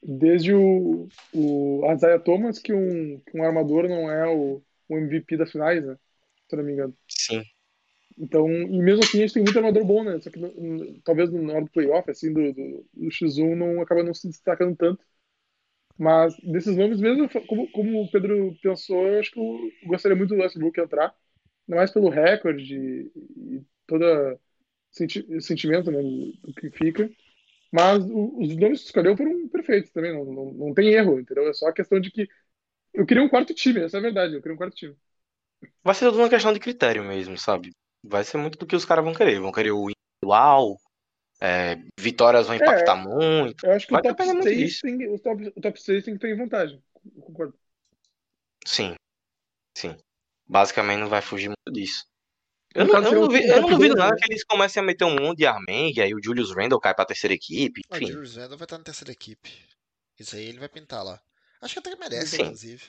desde 0.05 0.53
o, 0.55 1.07
o 1.33 1.81
Isaiah 1.93 2.19
Thomas, 2.19 2.59
que 2.59 2.73
um, 2.73 3.19
que 3.21 3.37
um 3.37 3.43
armador 3.43 3.89
não 3.89 4.11
é 4.11 4.27
o, 4.29 4.63
o 4.89 4.97
MVP 4.97 5.37
das 5.37 5.51
finais, 5.51 5.85
né? 5.85 5.95
Se 6.49 6.55
eu 6.55 6.59
não 6.59 6.65
me 6.65 6.73
engano. 6.73 6.97
Sim. 7.07 7.43
Então, 8.17 8.49
e 8.49 8.81
mesmo 8.81 9.03
assim, 9.03 9.17
a 9.17 9.21
gente 9.21 9.33
tem 9.33 9.43
muito 9.43 9.57
armador 9.57 9.83
bom, 9.85 10.03
né? 10.03 10.19
Só 10.21 10.29
que 10.31 10.39
no- 10.39 10.53
no- 10.53 11.01
talvez 11.01 11.29
na 11.31 11.53
hora 11.53 11.65
do 11.65 11.71
playoff, 11.71 12.09
assim, 12.09 12.31
do, 12.33 12.53
do, 12.53 12.85
do 12.93 13.11
X1, 13.11 13.55
não 13.55 13.81
acaba 13.81 14.03
não 14.03 14.13
se 14.13 14.27
destacando 14.27 14.75
tanto. 14.75 15.03
Mas 15.97 16.35
desses 16.39 16.75
nomes, 16.77 16.99
mesmo 16.99 17.29
como, 17.47 17.71
como 17.71 18.01
o 18.03 18.11
Pedro 18.11 18.55
pensou, 18.61 19.07
eu 19.07 19.19
acho 19.19 19.31
que 19.31 19.39
eu 19.39 19.71
gostaria 19.87 20.17
muito 20.17 20.35
do 20.35 20.41
Westbrook 20.41 20.79
entrar. 20.79 21.15
Ainda 21.67 21.77
mais 21.77 21.91
pelo 21.91 22.09
recorde 22.09 22.75
e, 22.75 23.57
e 23.59 23.65
todo 23.87 24.05
senti 24.91 25.41
sentimento 25.41 25.91
né, 25.91 26.01
do, 26.01 26.33
do 26.43 26.53
que 26.55 26.71
fica. 26.71 27.09
Mas 27.75 28.03
o- 28.05 28.39
os 28.41 28.55
nomes 28.57 28.81
que 28.81 28.87
escolheu 28.87 29.17
foram 29.17 29.47
perfeitos 29.49 29.91
também, 29.91 30.13
não, 30.13 30.25
não, 30.25 30.53
não 30.53 30.73
tem 30.73 30.89
erro, 30.93 31.19
entendeu? 31.19 31.47
É 31.49 31.53
só 31.53 31.67
a 31.67 31.73
questão 31.73 31.99
de 31.99 32.11
que 32.11 32.29
eu 32.93 33.05
queria 33.05 33.23
um 33.23 33.29
quarto 33.29 33.53
time, 33.55 33.81
essa 33.81 33.97
é 33.97 33.99
a 33.99 34.03
verdade, 34.03 34.35
eu 34.35 34.41
queria 34.41 34.55
um 34.55 34.57
quarto 34.59 34.75
time. 34.75 34.95
Vai 35.83 35.95
ser 35.95 36.05
tudo 36.05 36.19
uma 36.19 36.29
questão 36.29 36.53
de 36.53 36.59
critério 36.59 37.03
mesmo, 37.03 37.37
sabe? 37.37 37.71
Vai 38.03 38.23
ser 38.23 38.37
muito 38.37 38.57
do 38.57 38.65
que 38.67 38.75
os 38.75 38.85
caras 38.85 39.03
vão 39.03 39.13
querer. 39.13 39.39
Vão 39.39 39.51
querer 39.51 39.71
o 39.71 39.87
individual, 39.89 40.77
é, 41.41 41.77
vitórias 41.99 42.47
vão 42.47 42.55
impactar 42.57 42.95
muito. 42.97 43.63
Eu 43.63 43.71
acho 43.73 43.87
que 43.87 43.93
Vai 43.93 43.95
o 43.95 44.01
top 44.01 44.21
depender 44.21 44.33
muito 44.33 44.53
6 44.53 44.55
disso. 44.55 44.81
tem, 44.81 45.07
o 45.09 45.19
top, 45.19 45.47
o 45.55 45.61
top 45.61 45.81
6 45.81 46.03
tem 46.05 46.13
que 46.15 46.19
ter 46.21 46.33
em 46.33 46.37
vantagem. 46.37 46.81
Concordo. 47.21 47.57
Sim. 48.67 48.95
Sim. 49.77 49.97
Basicamente 50.47 50.99
não 51.01 51.09
vai 51.09 51.21
fugir 51.21 51.49
muito 51.49 51.71
disso. 51.73 52.05
Eu 52.75 52.85
não, 52.85 52.95
eu 52.95 53.01
não 53.01 53.21
o 53.23 53.27
duvido, 53.27 53.47
eu 53.47 53.61
não 53.61 53.69
duvido 53.69 53.95
nada 53.95 54.17
que 54.17 54.29
eles 54.29 54.43
comecem 54.43 54.83
a 54.83 54.85
meter 54.85 55.05
um 55.05 55.15
monte 55.15 55.37
de 55.37 55.45
Armeng, 55.45 55.93
e 55.95 56.01
aí 56.01 56.13
o 56.13 56.21
Julius 56.21 56.53
Randle 56.53 56.77
cai 56.77 56.93
pra 56.93 57.05
terceira 57.05 57.33
equipe, 57.33 57.81
O 57.89 57.95
enfim. 57.95 58.07
Julius 58.07 58.35
Randle 58.35 58.57
vai 58.57 58.65
estar 58.65 58.77
na 58.77 58.83
terceira 58.83 59.13
equipe. 59.13 59.49
Isso 60.19 60.35
aí 60.35 60.45
ele 60.45 60.59
vai 60.59 60.67
pintar 60.67 61.01
lá. 61.01 61.21
Acho 61.61 61.73
que 61.75 61.79
até 61.79 61.91
que 61.91 61.97
merece, 61.99 62.35
Sim. 62.35 62.41
inclusive. 62.43 62.83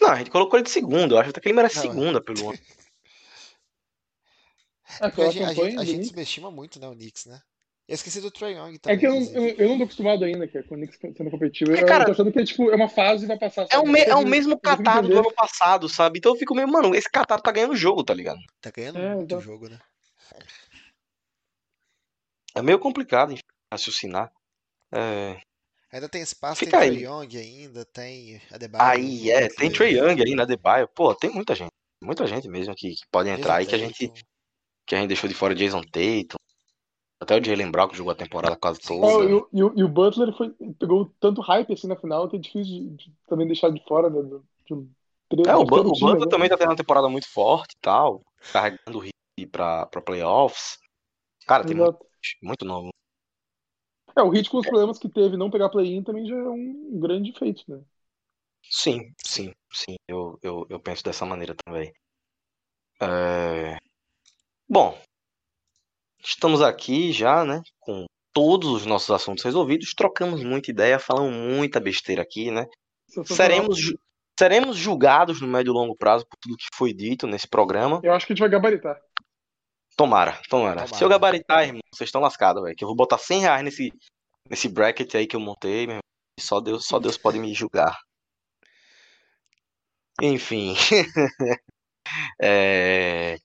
Não, 0.00 0.10
a 0.10 0.16
gente 0.16 0.30
colocou 0.30 0.58
ele 0.58 0.64
de 0.64 0.70
segundo, 0.70 1.14
eu 1.14 1.18
acho 1.20 1.30
até 1.30 1.40
que 1.40 1.48
ele 1.48 1.54
merece 1.54 1.76
Não, 1.76 1.84
é. 1.84 1.88
segunda 1.88 2.20
pelo 2.20 2.50
ano. 2.50 2.58
É, 5.00 5.04
a 5.06 5.30
gente, 5.30 5.42
a 5.44 5.54
gente, 5.54 5.78
a 5.78 5.84
gente 5.84 6.06
subestima 6.08 6.50
muito, 6.50 6.80
né, 6.80 6.88
o 6.88 6.92
Knicks, 6.94 7.26
né? 7.26 7.40
Eu 7.88 7.94
esqueci 7.94 8.20
do 8.20 8.32
Trae 8.32 8.54
Young 8.54 8.74
É 8.74 8.78
também, 8.78 8.98
que 8.98 9.06
eu 9.06 9.14
eu, 9.14 9.48
eu 9.58 9.68
não 9.68 9.78
tô 9.78 9.84
acostumado 9.84 10.24
ainda, 10.24 10.48
que 10.48 10.58
é 10.58 10.62
com 10.64 10.74
o 10.74 10.78
Knicks 10.78 10.98
sendo 10.98 11.30
competitivo. 11.30 11.72
É, 11.76 11.82
Eu, 11.82 11.86
cara, 11.86 12.02
eu 12.02 12.06
tô 12.06 12.12
achando 12.12 12.32
que 12.32 12.40
é, 12.40 12.44
tipo, 12.44 12.68
é 12.70 12.74
uma 12.74 12.88
fase 12.88 13.24
e 13.24 13.28
vai 13.28 13.38
passar. 13.38 13.62
É 13.70 13.78
o, 13.78 13.82
sabe? 13.82 13.92
me- 13.92 14.00
é 14.00 14.06
o 14.06 14.08
consigo- 14.16 14.30
mesmo 14.30 14.52
eu 14.54 14.58
consigo 14.58 14.82
catado 14.84 15.08
do 15.08 15.18
ano 15.20 15.32
passado, 15.32 15.88
sabe? 15.88 16.18
Então 16.18 16.32
eu 16.32 16.36
fico 16.38 16.52
meio, 16.54 16.66
mano, 16.66 16.94
esse 16.96 17.08
catado 17.08 17.42
tá 17.42 17.52
ganhando 17.52 17.76
jogo, 17.76 18.02
tá 18.02 18.12
ligado? 18.12 18.40
Tá 18.60 18.72
ganhando 18.72 18.98
É, 18.98 19.14
muito 19.14 19.30
exato. 19.30 19.44
jogo, 19.44 19.68
né? 19.68 19.78
É 22.54 22.62
meio 22.62 22.78
complicado 22.78 23.32
enfim, 23.32 23.42
raciocinar. 23.72 24.32
É, 24.92 25.38
Ainda 25.92 26.08
tem 26.08 26.20
espaço, 26.22 26.58
Fica 26.58 26.78
tem. 26.80 26.90
Trae 26.90 27.04
Young 27.04 27.36
ainda, 27.38 27.84
tem 27.84 28.40
Adebayo. 28.50 28.84
Aí, 28.84 29.30
é, 29.30 29.48
tem 29.48 29.70
Trae 29.70 29.94
Young 29.96 30.22
aí 30.22 30.34
na 30.34 30.42
Adebayo. 30.42 30.88
Pô, 30.88 31.14
tem 31.14 31.30
muita 31.30 31.54
gente. 31.54 31.70
Muita 32.02 32.26
gente 32.26 32.48
mesmo 32.48 32.74
que, 32.74 32.90
que 32.90 33.06
pode 33.10 33.28
entrar 33.30 33.56
aí 33.56 33.66
que 33.66 33.74
a 33.74 33.78
gente, 33.78 34.12
que 34.86 34.94
a 34.94 34.98
gente 34.98 35.08
deixou 35.08 35.28
de 35.28 35.34
fora 35.34 35.54
Jason 35.54 35.82
Tatum. 35.82 36.36
Até 37.20 37.36
o 37.38 37.44
Jalen 37.44 37.70
Brown 37.70 37.88
que 37.88 37.96
jogou 37.96 38.12
a 38.12 38.16
temporada 38.16 38.56
quase 38.56 38.80
Sim, 38.80 38.96
É, 39.02 39.08
toda. 39.10 39.30
e, 39.30 39.34
o- 39.34 39.48
e 39.52 39.80
e 39.80 39.84
o 39.84 39.88
Butler 39.88 40.32
foi, 40.36 40.50
pegou 40.78 41.12
tanto 41.20 41.40
hype 41.40 41.72
assim 41.72 41.86
na 41.88 41.96
final 41.96 42.28
que 42.28 42.36
é 42.36 42.38
difícil 42.38 42.90
de, 42.96 43.08
de 43.08 43.12
também 43.26 43.46
deixar 43.46 43.70
de 43.70 43.82
fora 43.84 44.08
né, 44.10 44.22
de 44.22 44.88
tre- 45.28 45.46
É, 45.46 45.54
o, 45.56 45.64
do 45.64 45.70
Bu- 45.70 45.76
terceiro 45.76 45.90
o 45.92 45.96
time, 45.96 46.20
Butler 46.20 46.28
né? 46.28 46.28
também 46.28 46.48
tá 46.48 46.56
tendo 46.58 46.70
uma 46.70 46.76
temporada 46.76 47.08
muito 47.08 47.28
forte 47.28 47.74
e 47.76 47.80
tal. 47.80 48.22
Carregando 48.52 48.98
o 48.98 49.04
Heat 49.04 49.50
pra, 49.50 49.86
pra 49.86 50.00
playoffs. 50.02 50.78
Cara, 51.46 51.64
tem 51.64 51.76
muito, 51.76 51.94
muito 52.42 52.64
novo. 52.66 52.90
É, 54.16 54.22
o 54.22 54.34
Heat 54.34 54.48
com 54.50 54.58
os 54.58 54.66
problemas 54.66 54.98
que 54.98 55.08
teve 55.08 55.36
não 55.36 55.50
pegar 55.50 55.68
play-in 55.68 56.02
também 56.02 56.26
já 56.26 56.34
é 56.36 56.48
um 56.48 56.98
grande 56.98 57.32
feito, 57.32 57.64
né? 57.68 57.82
Sim, 58.70 59.14
sim, 59.26 59.52
sim. 59.72 59.96
Eu, 60.06 60.38
eu, 60.42 60.66
eu 60.68 60.78
penso 60.80 61.02
dessa 61.02 61.24
maneira 61.24 61.54
também. 61.64 61.90
É, 63.00 63.76
Bom, 64.68 64.98
estamos 66.26 66.60
aqui 66.62 67.12
já, 67.12 67.44
né? 67.44 67.62
Com 67.80 68.04
todos 68.32 68.68
os 68.70 68.86
nossos 68.86 69.10
assuntos 69.10 69.44
resolvidos. 69.44 69.94
Trocamos 69.94 70.42
muita 70.42 70.70
ideia, 70.70 70.98
falamos 70.98 71.32
muita 71.34 71.80
besteira 71.80 72.22
aqui, 72.22 72.50
né? 72.50 72.66
Sensacional. 73.08 73.36
Seremos, 73.36 73.78
ju- 73.78 73.98
seremos 74.38 74.76
julgados 74.76 75.40
no 75.40 75.46
médio 75.48 75.70
e 75.70 75.74
longo 75.74 75.96
prazo 75.96 76.26
por 76.26 76.36
tudo 76.40 76.56
que 76.56 76.66
foi 76.74 76.92
dito 76.92 77.26
nesse 77.26 77.48
programa. 77.48 78.00
Eu 78.02 78.12
acho 78.12 78.26
que 78.26 78.32
a 78.32 78.34
gente 78.34 78.40
vai 78.40 78.50
gabaritar. 78.50 78.98
Tomara, 79.96 80.32
tomara. 80.50 80.82
Tomara. 80.82 80.86
Se 80.94 81.02
eu 81.02 81.08
gabaritar, 81.08 81.62
irmão, 81.64 81.80
vocês 81.94 82.08
estão 82.08 82.20
lascados, 82.20 82.62
velho. 82.62 82.76
Que 82.76 82.84
eu 82.84 82.88
vou 82.88 82.96
botar 82.96 83.16
100 83.16 83.40
reais 83.40 83.64
nesse, 83.64 83.90
nesse 84.50 84.68
bracket 84.68 85.14
aí 85.14 85.26
que 85.26 85.34
eu 85.36 85.40
montei, 85.40 85.86
meu 85.86 85.94
irmão. 85.96 86.00
Só 86.38 86.60
Deus, 86.60 86.84
só 86.86 86.98
Deus 86.98 87.16
pode 87.16 87.38
me 87.38 87.54
julgar. 87.54 87.96
Enfim. 90.20 90.74
É, 92.40 93.36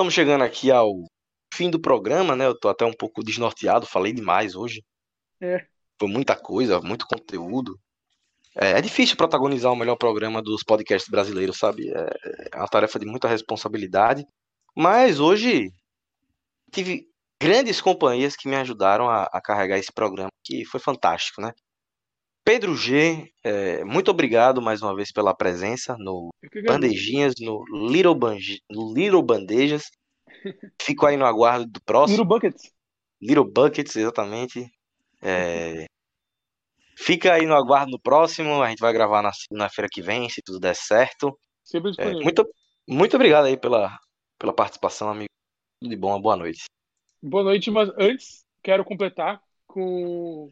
Estamos 0.00 0.14
chegando 0.14 0.42
aqui 0.42 0.70
ao 0.70 1.04
fim 1.52 1.68
do 1.68 1.78
programa, 1.78 2.34
né? 2.34 2.46
Eu 2.46 2.58
tô 2.58 2.70
até 2.70 2.86
um 2.86 2.92
pouco 2.92 3.22
desnorteado, 3.22 3.84
falei 3.84 4.14
demais 4.14 4.54
hoje. 4.56 4.82
É. 5.38 5.66
Foi 5.98 6.08
muita 6.08 6.34
coisa, 6.34 6.80
muito 6.80 7.06
conteúdo. 7.06 7.78
É, 8.56 8.78
é 8.78 8.80
difícil 8.80 9.14
protagonizar 9.14 9.70
o 9.70 9.76
melhor 9.76 9.96
programa 9.96 10.40
dos 10.40 10.62
podcasts 10.62 11.10
brasileiros, 11.10 11.58
sabe? 11.58 11.90
É, 11.90 12.48
é 12.50 12.56
uma 12.56 12.66
tarefa 12.66 12.98
de 12.98 13.04
muita 13.04 13.28
responsabilidade. 13.28 14.26
Mas 14.74 15.20
hoje 15.20 15.70
tive 16.72 17.06
grandes 17.38 17.78
companhias 17.82 18.34
que 18.34 18.48
me 18.48 18.56
ajudaram 18.56 19.06
a, 19.06 19.24
a 19.24 19.38
carregar 19.38 19.76
esse 19.76 19.92
programa, 19.92 20.30
que 20.42 20.64
foi 20.64 20.80
fantástico, 20.80 21.42
né? 21.42 21.52
Pedro 22.50 22.74
G, 22.74 23.32
é, 23.44 23.84
muito 23.84 24.10
obrigado 24.10 24.60
mais 24.60 24.82
uma 24.82 24.92
vez 24.92 25.12
pela 25.12 25.32
presença 25.32 25.94
no. 25.96 26.30
Bandejinhas, 26.66 27.34
no 27.38 27.62
Little, 27.88 28.18
no 28.68 28.92
Little 28.92 29.22
Bandejas. 29.22 29.84
Fico 30.82 31.06
aí 31.06 31.16
no 31.16 31.24
aguardo 31.24 31.66
do 31.66 31.80
próximo. 31.80 32.16
Little 32.16 32.28
Buckets. 32.28 32.72
Little 33.22 33.44
Buckets, 33.44 33.94
exatamente. 33.94 34.68
É, 35.22 35.84
Fica 36.96 37.34
aí 37.34 37.46
no 37.46 37.54
aguardo 37.54 37.92
no 37.92 38.00
próximo. 38.00 38.60
A 38.60 38.68
gente 38.68 38.80
vai 38.80 38.92
gravar 38.92 39.22
na 39.22 39.32
segunda-feira 39.32 39.88
que 39.88 40.02
vem, 40.02 40.28
se 40.28 40.42
tudo 40.44 40.58
der 40.58 40.74
certo. 40.74 41.38
Sempre 41.62 41.92
É, 41.98 42.14
muito, 42.14 42.44
muito 42.84 43.14
obrigado 43.14 43.44
aí 43.44 43.56
pela, 43.56 43.96
pela 44.36 44.52
participação, 44.52 45.08
amigo. 45.08 45.28
Tudo 45.80 45.88
de 45.88 45.96
bom, 45.96 46.20
boa 46.20 46.36
noite. 46.36 46.64
Boa 47.22 47.44
noite, 47.44 47.70
mas 47.70 47.90
antes 47.96 48.44
quero 48.60 48.84
completar 48.84 49.40
com. 49.68 50.50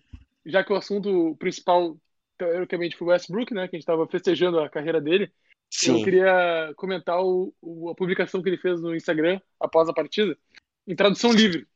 Já 0.49 0.65
que 0.65 0.73
o 0.73 0.77
assunto 0.77 1.37
principal, 1.39 1.99
teoricamente, 2.39 2.97
foi 2.97 3.09
o 3.09 3.11
Westbrook, 3.11 3.55
né? 3.55 3.69
Que 3.69 3.77
a 3.77 3.79
gente 3.79 3.83
estava 3.85 4.09
festejando 4.09 4.61
a 4.61 4.71
carreira 4.71 5.01
dele. 5.01 5.33
Eu 5.83 6.01
Sim, 6.01 6.03
queria 6.03 6.73
comentar 6.77 7.21
o, 7.23 7.55
o- 7.63 7.91
a 7.91 7.95
publicação 7.97 8.43
que 8.43 8.49
ele 8.51 8.59
fez 8.59 8.81
no 8.83 8.95
Instagram 8.97 9.41
após 9.61 9.89
a 9.89 9.95
partida, 9.95 10.37
em 10.87 10.97
tradução 10.97 11.33
livre. 11.33 11.69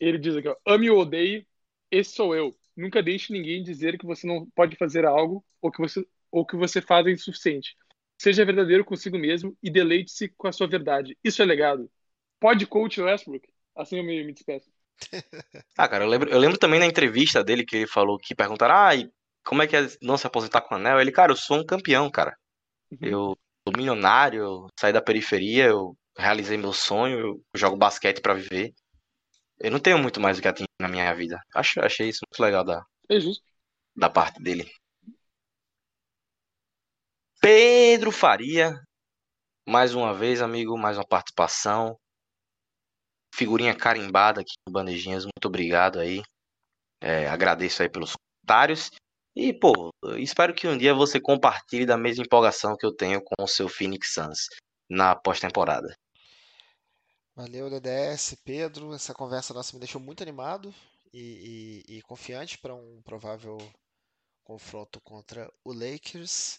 Ele 0.00 0.18
diz 0.18 0.36
aqui, 0.36 0.48
ó, 0.48 0.56
ame 0.66 0.90
ou 0.90 1.00
odeie, 1.00 1.46
esse 1.90 2.12
sou 2.14 2.34
eu. 2.34 2.56
Nunca 2.76 3.02
deixe 3.02 3.32
ninguém 3.32 3.62
dizer 3.62 3.98
que 3.98 4.06
você 4.06 4.26
não 4.26 4.46
pode 4.50 4.76
fazer 4.76 5.04
algo 5.04 5.44
ou 5.60 5.70
que 5.72 5.78
você, 5.80 6.06
ou 6.30 6.46
que 6.46 6.56
você 6.56 6.80
faz 6.80 7.06
é 7.06 7.10
insuficiente. 7.10 7.76
Seja 8.18 8.44
verdadeiro 8.44 8.84
consigo 8.84 9.18
mesmo 9.18 9.56
e 9.62 9.70
deleite-se 9.70 10.28
com 10.30 10.48
a 10.48 10.52
sua 10.52 10.68
verdade. 10.68 11.16
Isso 11.24 11.42
é 11.42 11.44
legado. 11.44 11.90
Pode 12.40 12.66
coach 12.66 13.00
Westbrook? 13.00 13.48
Assim 13.76 13.98
eu 13.98 14.04
me, 14.04 14.24
me 14.24 14.32
despeço. 14.32 14.70
Ah, 15.76 15.88
cara, 15.88 16.04
eu 16.04 16.08
lembro, 16.08 16.28
eu 16.30 16.38
lembro 16.38 16.58
também 16.58 16.80
na 16.80 16.86
entrevista 16.86 17.42
dele 17.42 17.64
que 17.64 17.76
ele 17.76 17.86
falou 17.86 18.18
que 18.18 18.34
perguntaram, 18.34 18.74
ah, 18.74 18.94
e 18.94 19.10
como 19.44 19.62
é 19.62 19.66
que 19.66 19.76
é 19.76 19.86
não 20.02 20.18
se 20.18 20.26
aposentar 20.26 20.60
com 20.62 20.74
o 20.74 20.78
anel? 20.78 21.00
Ele, 21.00 21.12
cara, 21.12 21.32
eu 21.32 21.36
sou 21.36 21.58
um 21.58 21.64
campeão, 21.64 22.10
cara. 22.10 22.36
Uhum. 22.90 22.98
Eu 23.02 23.38
sou 23.66 23.76
milionário, 23.76 24.42
eu 24.42 24.66
saí 24.78 24.92
da 24.92 25.02
periferia, 25.02 25.66
eu 25.66 25.96
realizei 26.16 26.56
meu 26.56 26.72
sonho, 26.72 27.18
eu 27.18 27.42
jogo 27.54 27.76
basquete 27.76 28.20
pra 28.20 28.34
viver. 28.34 28.72
Eu 29.60 29.70
não 29.70 29.80
tenho 29.80 29.98
muito 29.98 30.20
mais 30.20 30.38
o 30.38 30.42
que 30.42 30.48
atingir 30.48 30.68
na 30.80 30.88
minha 30.88 31.12
vida. 31.14 31.40
Acho, 31.54 31.80
achei 31.80 32.08
isso 32.08 32.20
muito 32.28 32.40
legal 32.42 32.64
da, 32.64 32.82
É 33.10 33.18
da 33.96 34.08
parte 34.08 34.42
dele. 34.42 34.70
Pedro 37.40 38.10
Faria. 38.10 38.74
Mais 39.68 39.94
uma 39.94 40.14
vez, 40.14 40.40
amigo, 40.40 40.78
mais 40.78 40.96
uma 40.96 41.06
participação. 41.06 41.98
Figurinha 43.38 43.72
carimbada 43.72 44.40
aqui 44.40 44.54
no 44.66 44.72
Bandejinhas. 44.72 45.22
Muito 45.22 45.46
obrigado 45.46 46.00
aí. 46.00 46.20
É, 47.00 47.28
agradeço 47.28 47.80
aí 47.80 47.88
pelos 47.88 48.14
comentários. 48.16 48.90
E, 49.36 49.52
pô, 49.52 49.90
espero 50.16 50.52
que 50.52 50.66
um 50.66 50.76
dia 50.76 50.92
você 50.92 51.20
compartilhe 51.20 51.86
da 51.86 51.96
mesma 51.96 52.24
empolgação 52.24 52.76
que 52.76 52.84
eu 52.84 52.92
tenho 52.92 53.22
com 53.22 53.40
o 53.40 53.46
seu 53.46 53.68
Phoenix 53.68 54.12
Suns 54.12 54.48
na 54.90 55.14
pós-temporada. 55.14 55.94
Valeu, 57.36 57.70
DDS, 57.70 58.36
Pedro. 58.44 58.92
Essa 58.92 59.14
conversa 59.14 59.54
nossa 59.54 59.72
me 59.72 59.78
deixou 59.78 60.00
muito 60.00 60.20
animado 60.20 60.74
e, 61.12 61.84
e, 61.86 61.98
e 61.98 62.02
confiante 62.02 62.58
para 62.58 62.74
um 62.74 63.00
provável 63.04 63.56
confronto 64.42 65.00
contra 65.00 65.48
o 65.64 65.72
Lakers. 65.72 66.58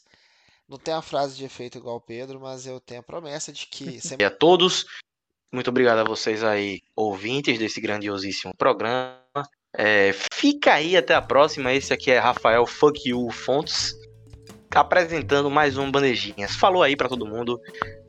Não 0.65 0.77
tem 0.77 0.93
a 0.93 1.01
frase 1.01 1.35
de 1.35 1.43
efeito 1.43 1.77
igual 1.77 1.97
o 1.97 2.01
Pedro, 2.01 2.39
mas 2.39 2.65
eu 2.65 2.79
tenho 2.79 3.01
a 3.01 3.03
promessa 3.03 3.51
de 3.51 3.65
que. 3.67 3.99
Sempre... 3.99 4.23
E 4.23 4.25
a 4.25 4.31
todos, 4.31 4.85
muito 5.51 5.69
obrigado 5.69 5.99
a 5.99 6.03
vocês 6.03 6.43
aí, 6.43 6.81
ouvintes 6.95 7.57
desse 7.57 7.81
grandiosíssimo 7.81 8.53
programa. 8.55 9.19
É, 9.75 10.11
fica 10.33 10.73
aí 10.73 10.95
até 10.95 11.13
a 11.13 11.21
próxima. 11.21 11.73
Esse 11.73 11.93
aqui 11.93 12.11
é 12.11 12.19
Rafael 12.19 12.65
Fuck 12.65 13.09
You 13.09 13.29
Fontes, 13.31 13.93
apresentando 14.73 15.49
mais 15.49 15.77
um 15.77 15.91
Bandejinhas. 15.91 16.55
Falou 16.55 16.83
aí 16.83 16.95
para 16.95 17.09
todo 17.09 17.25
mundo. 17.25 17.59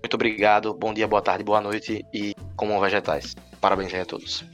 Muito 0.03 0.15
obrigado. 0.15 0.75
Bom 0.75 0.93
dia, 0.93 1.09
boa 1.09 1.23
tarde, 1.23 1.45
boa 1.45 1.61
noite 1.61 2.05
e 2.13 2.35
comam 2.57 2.81
vegetais. 2.81 3.35
Parabéns 3.61 3.93
aí 3.95 4.01
a 4.01 4.07
todos. 4.07 4.45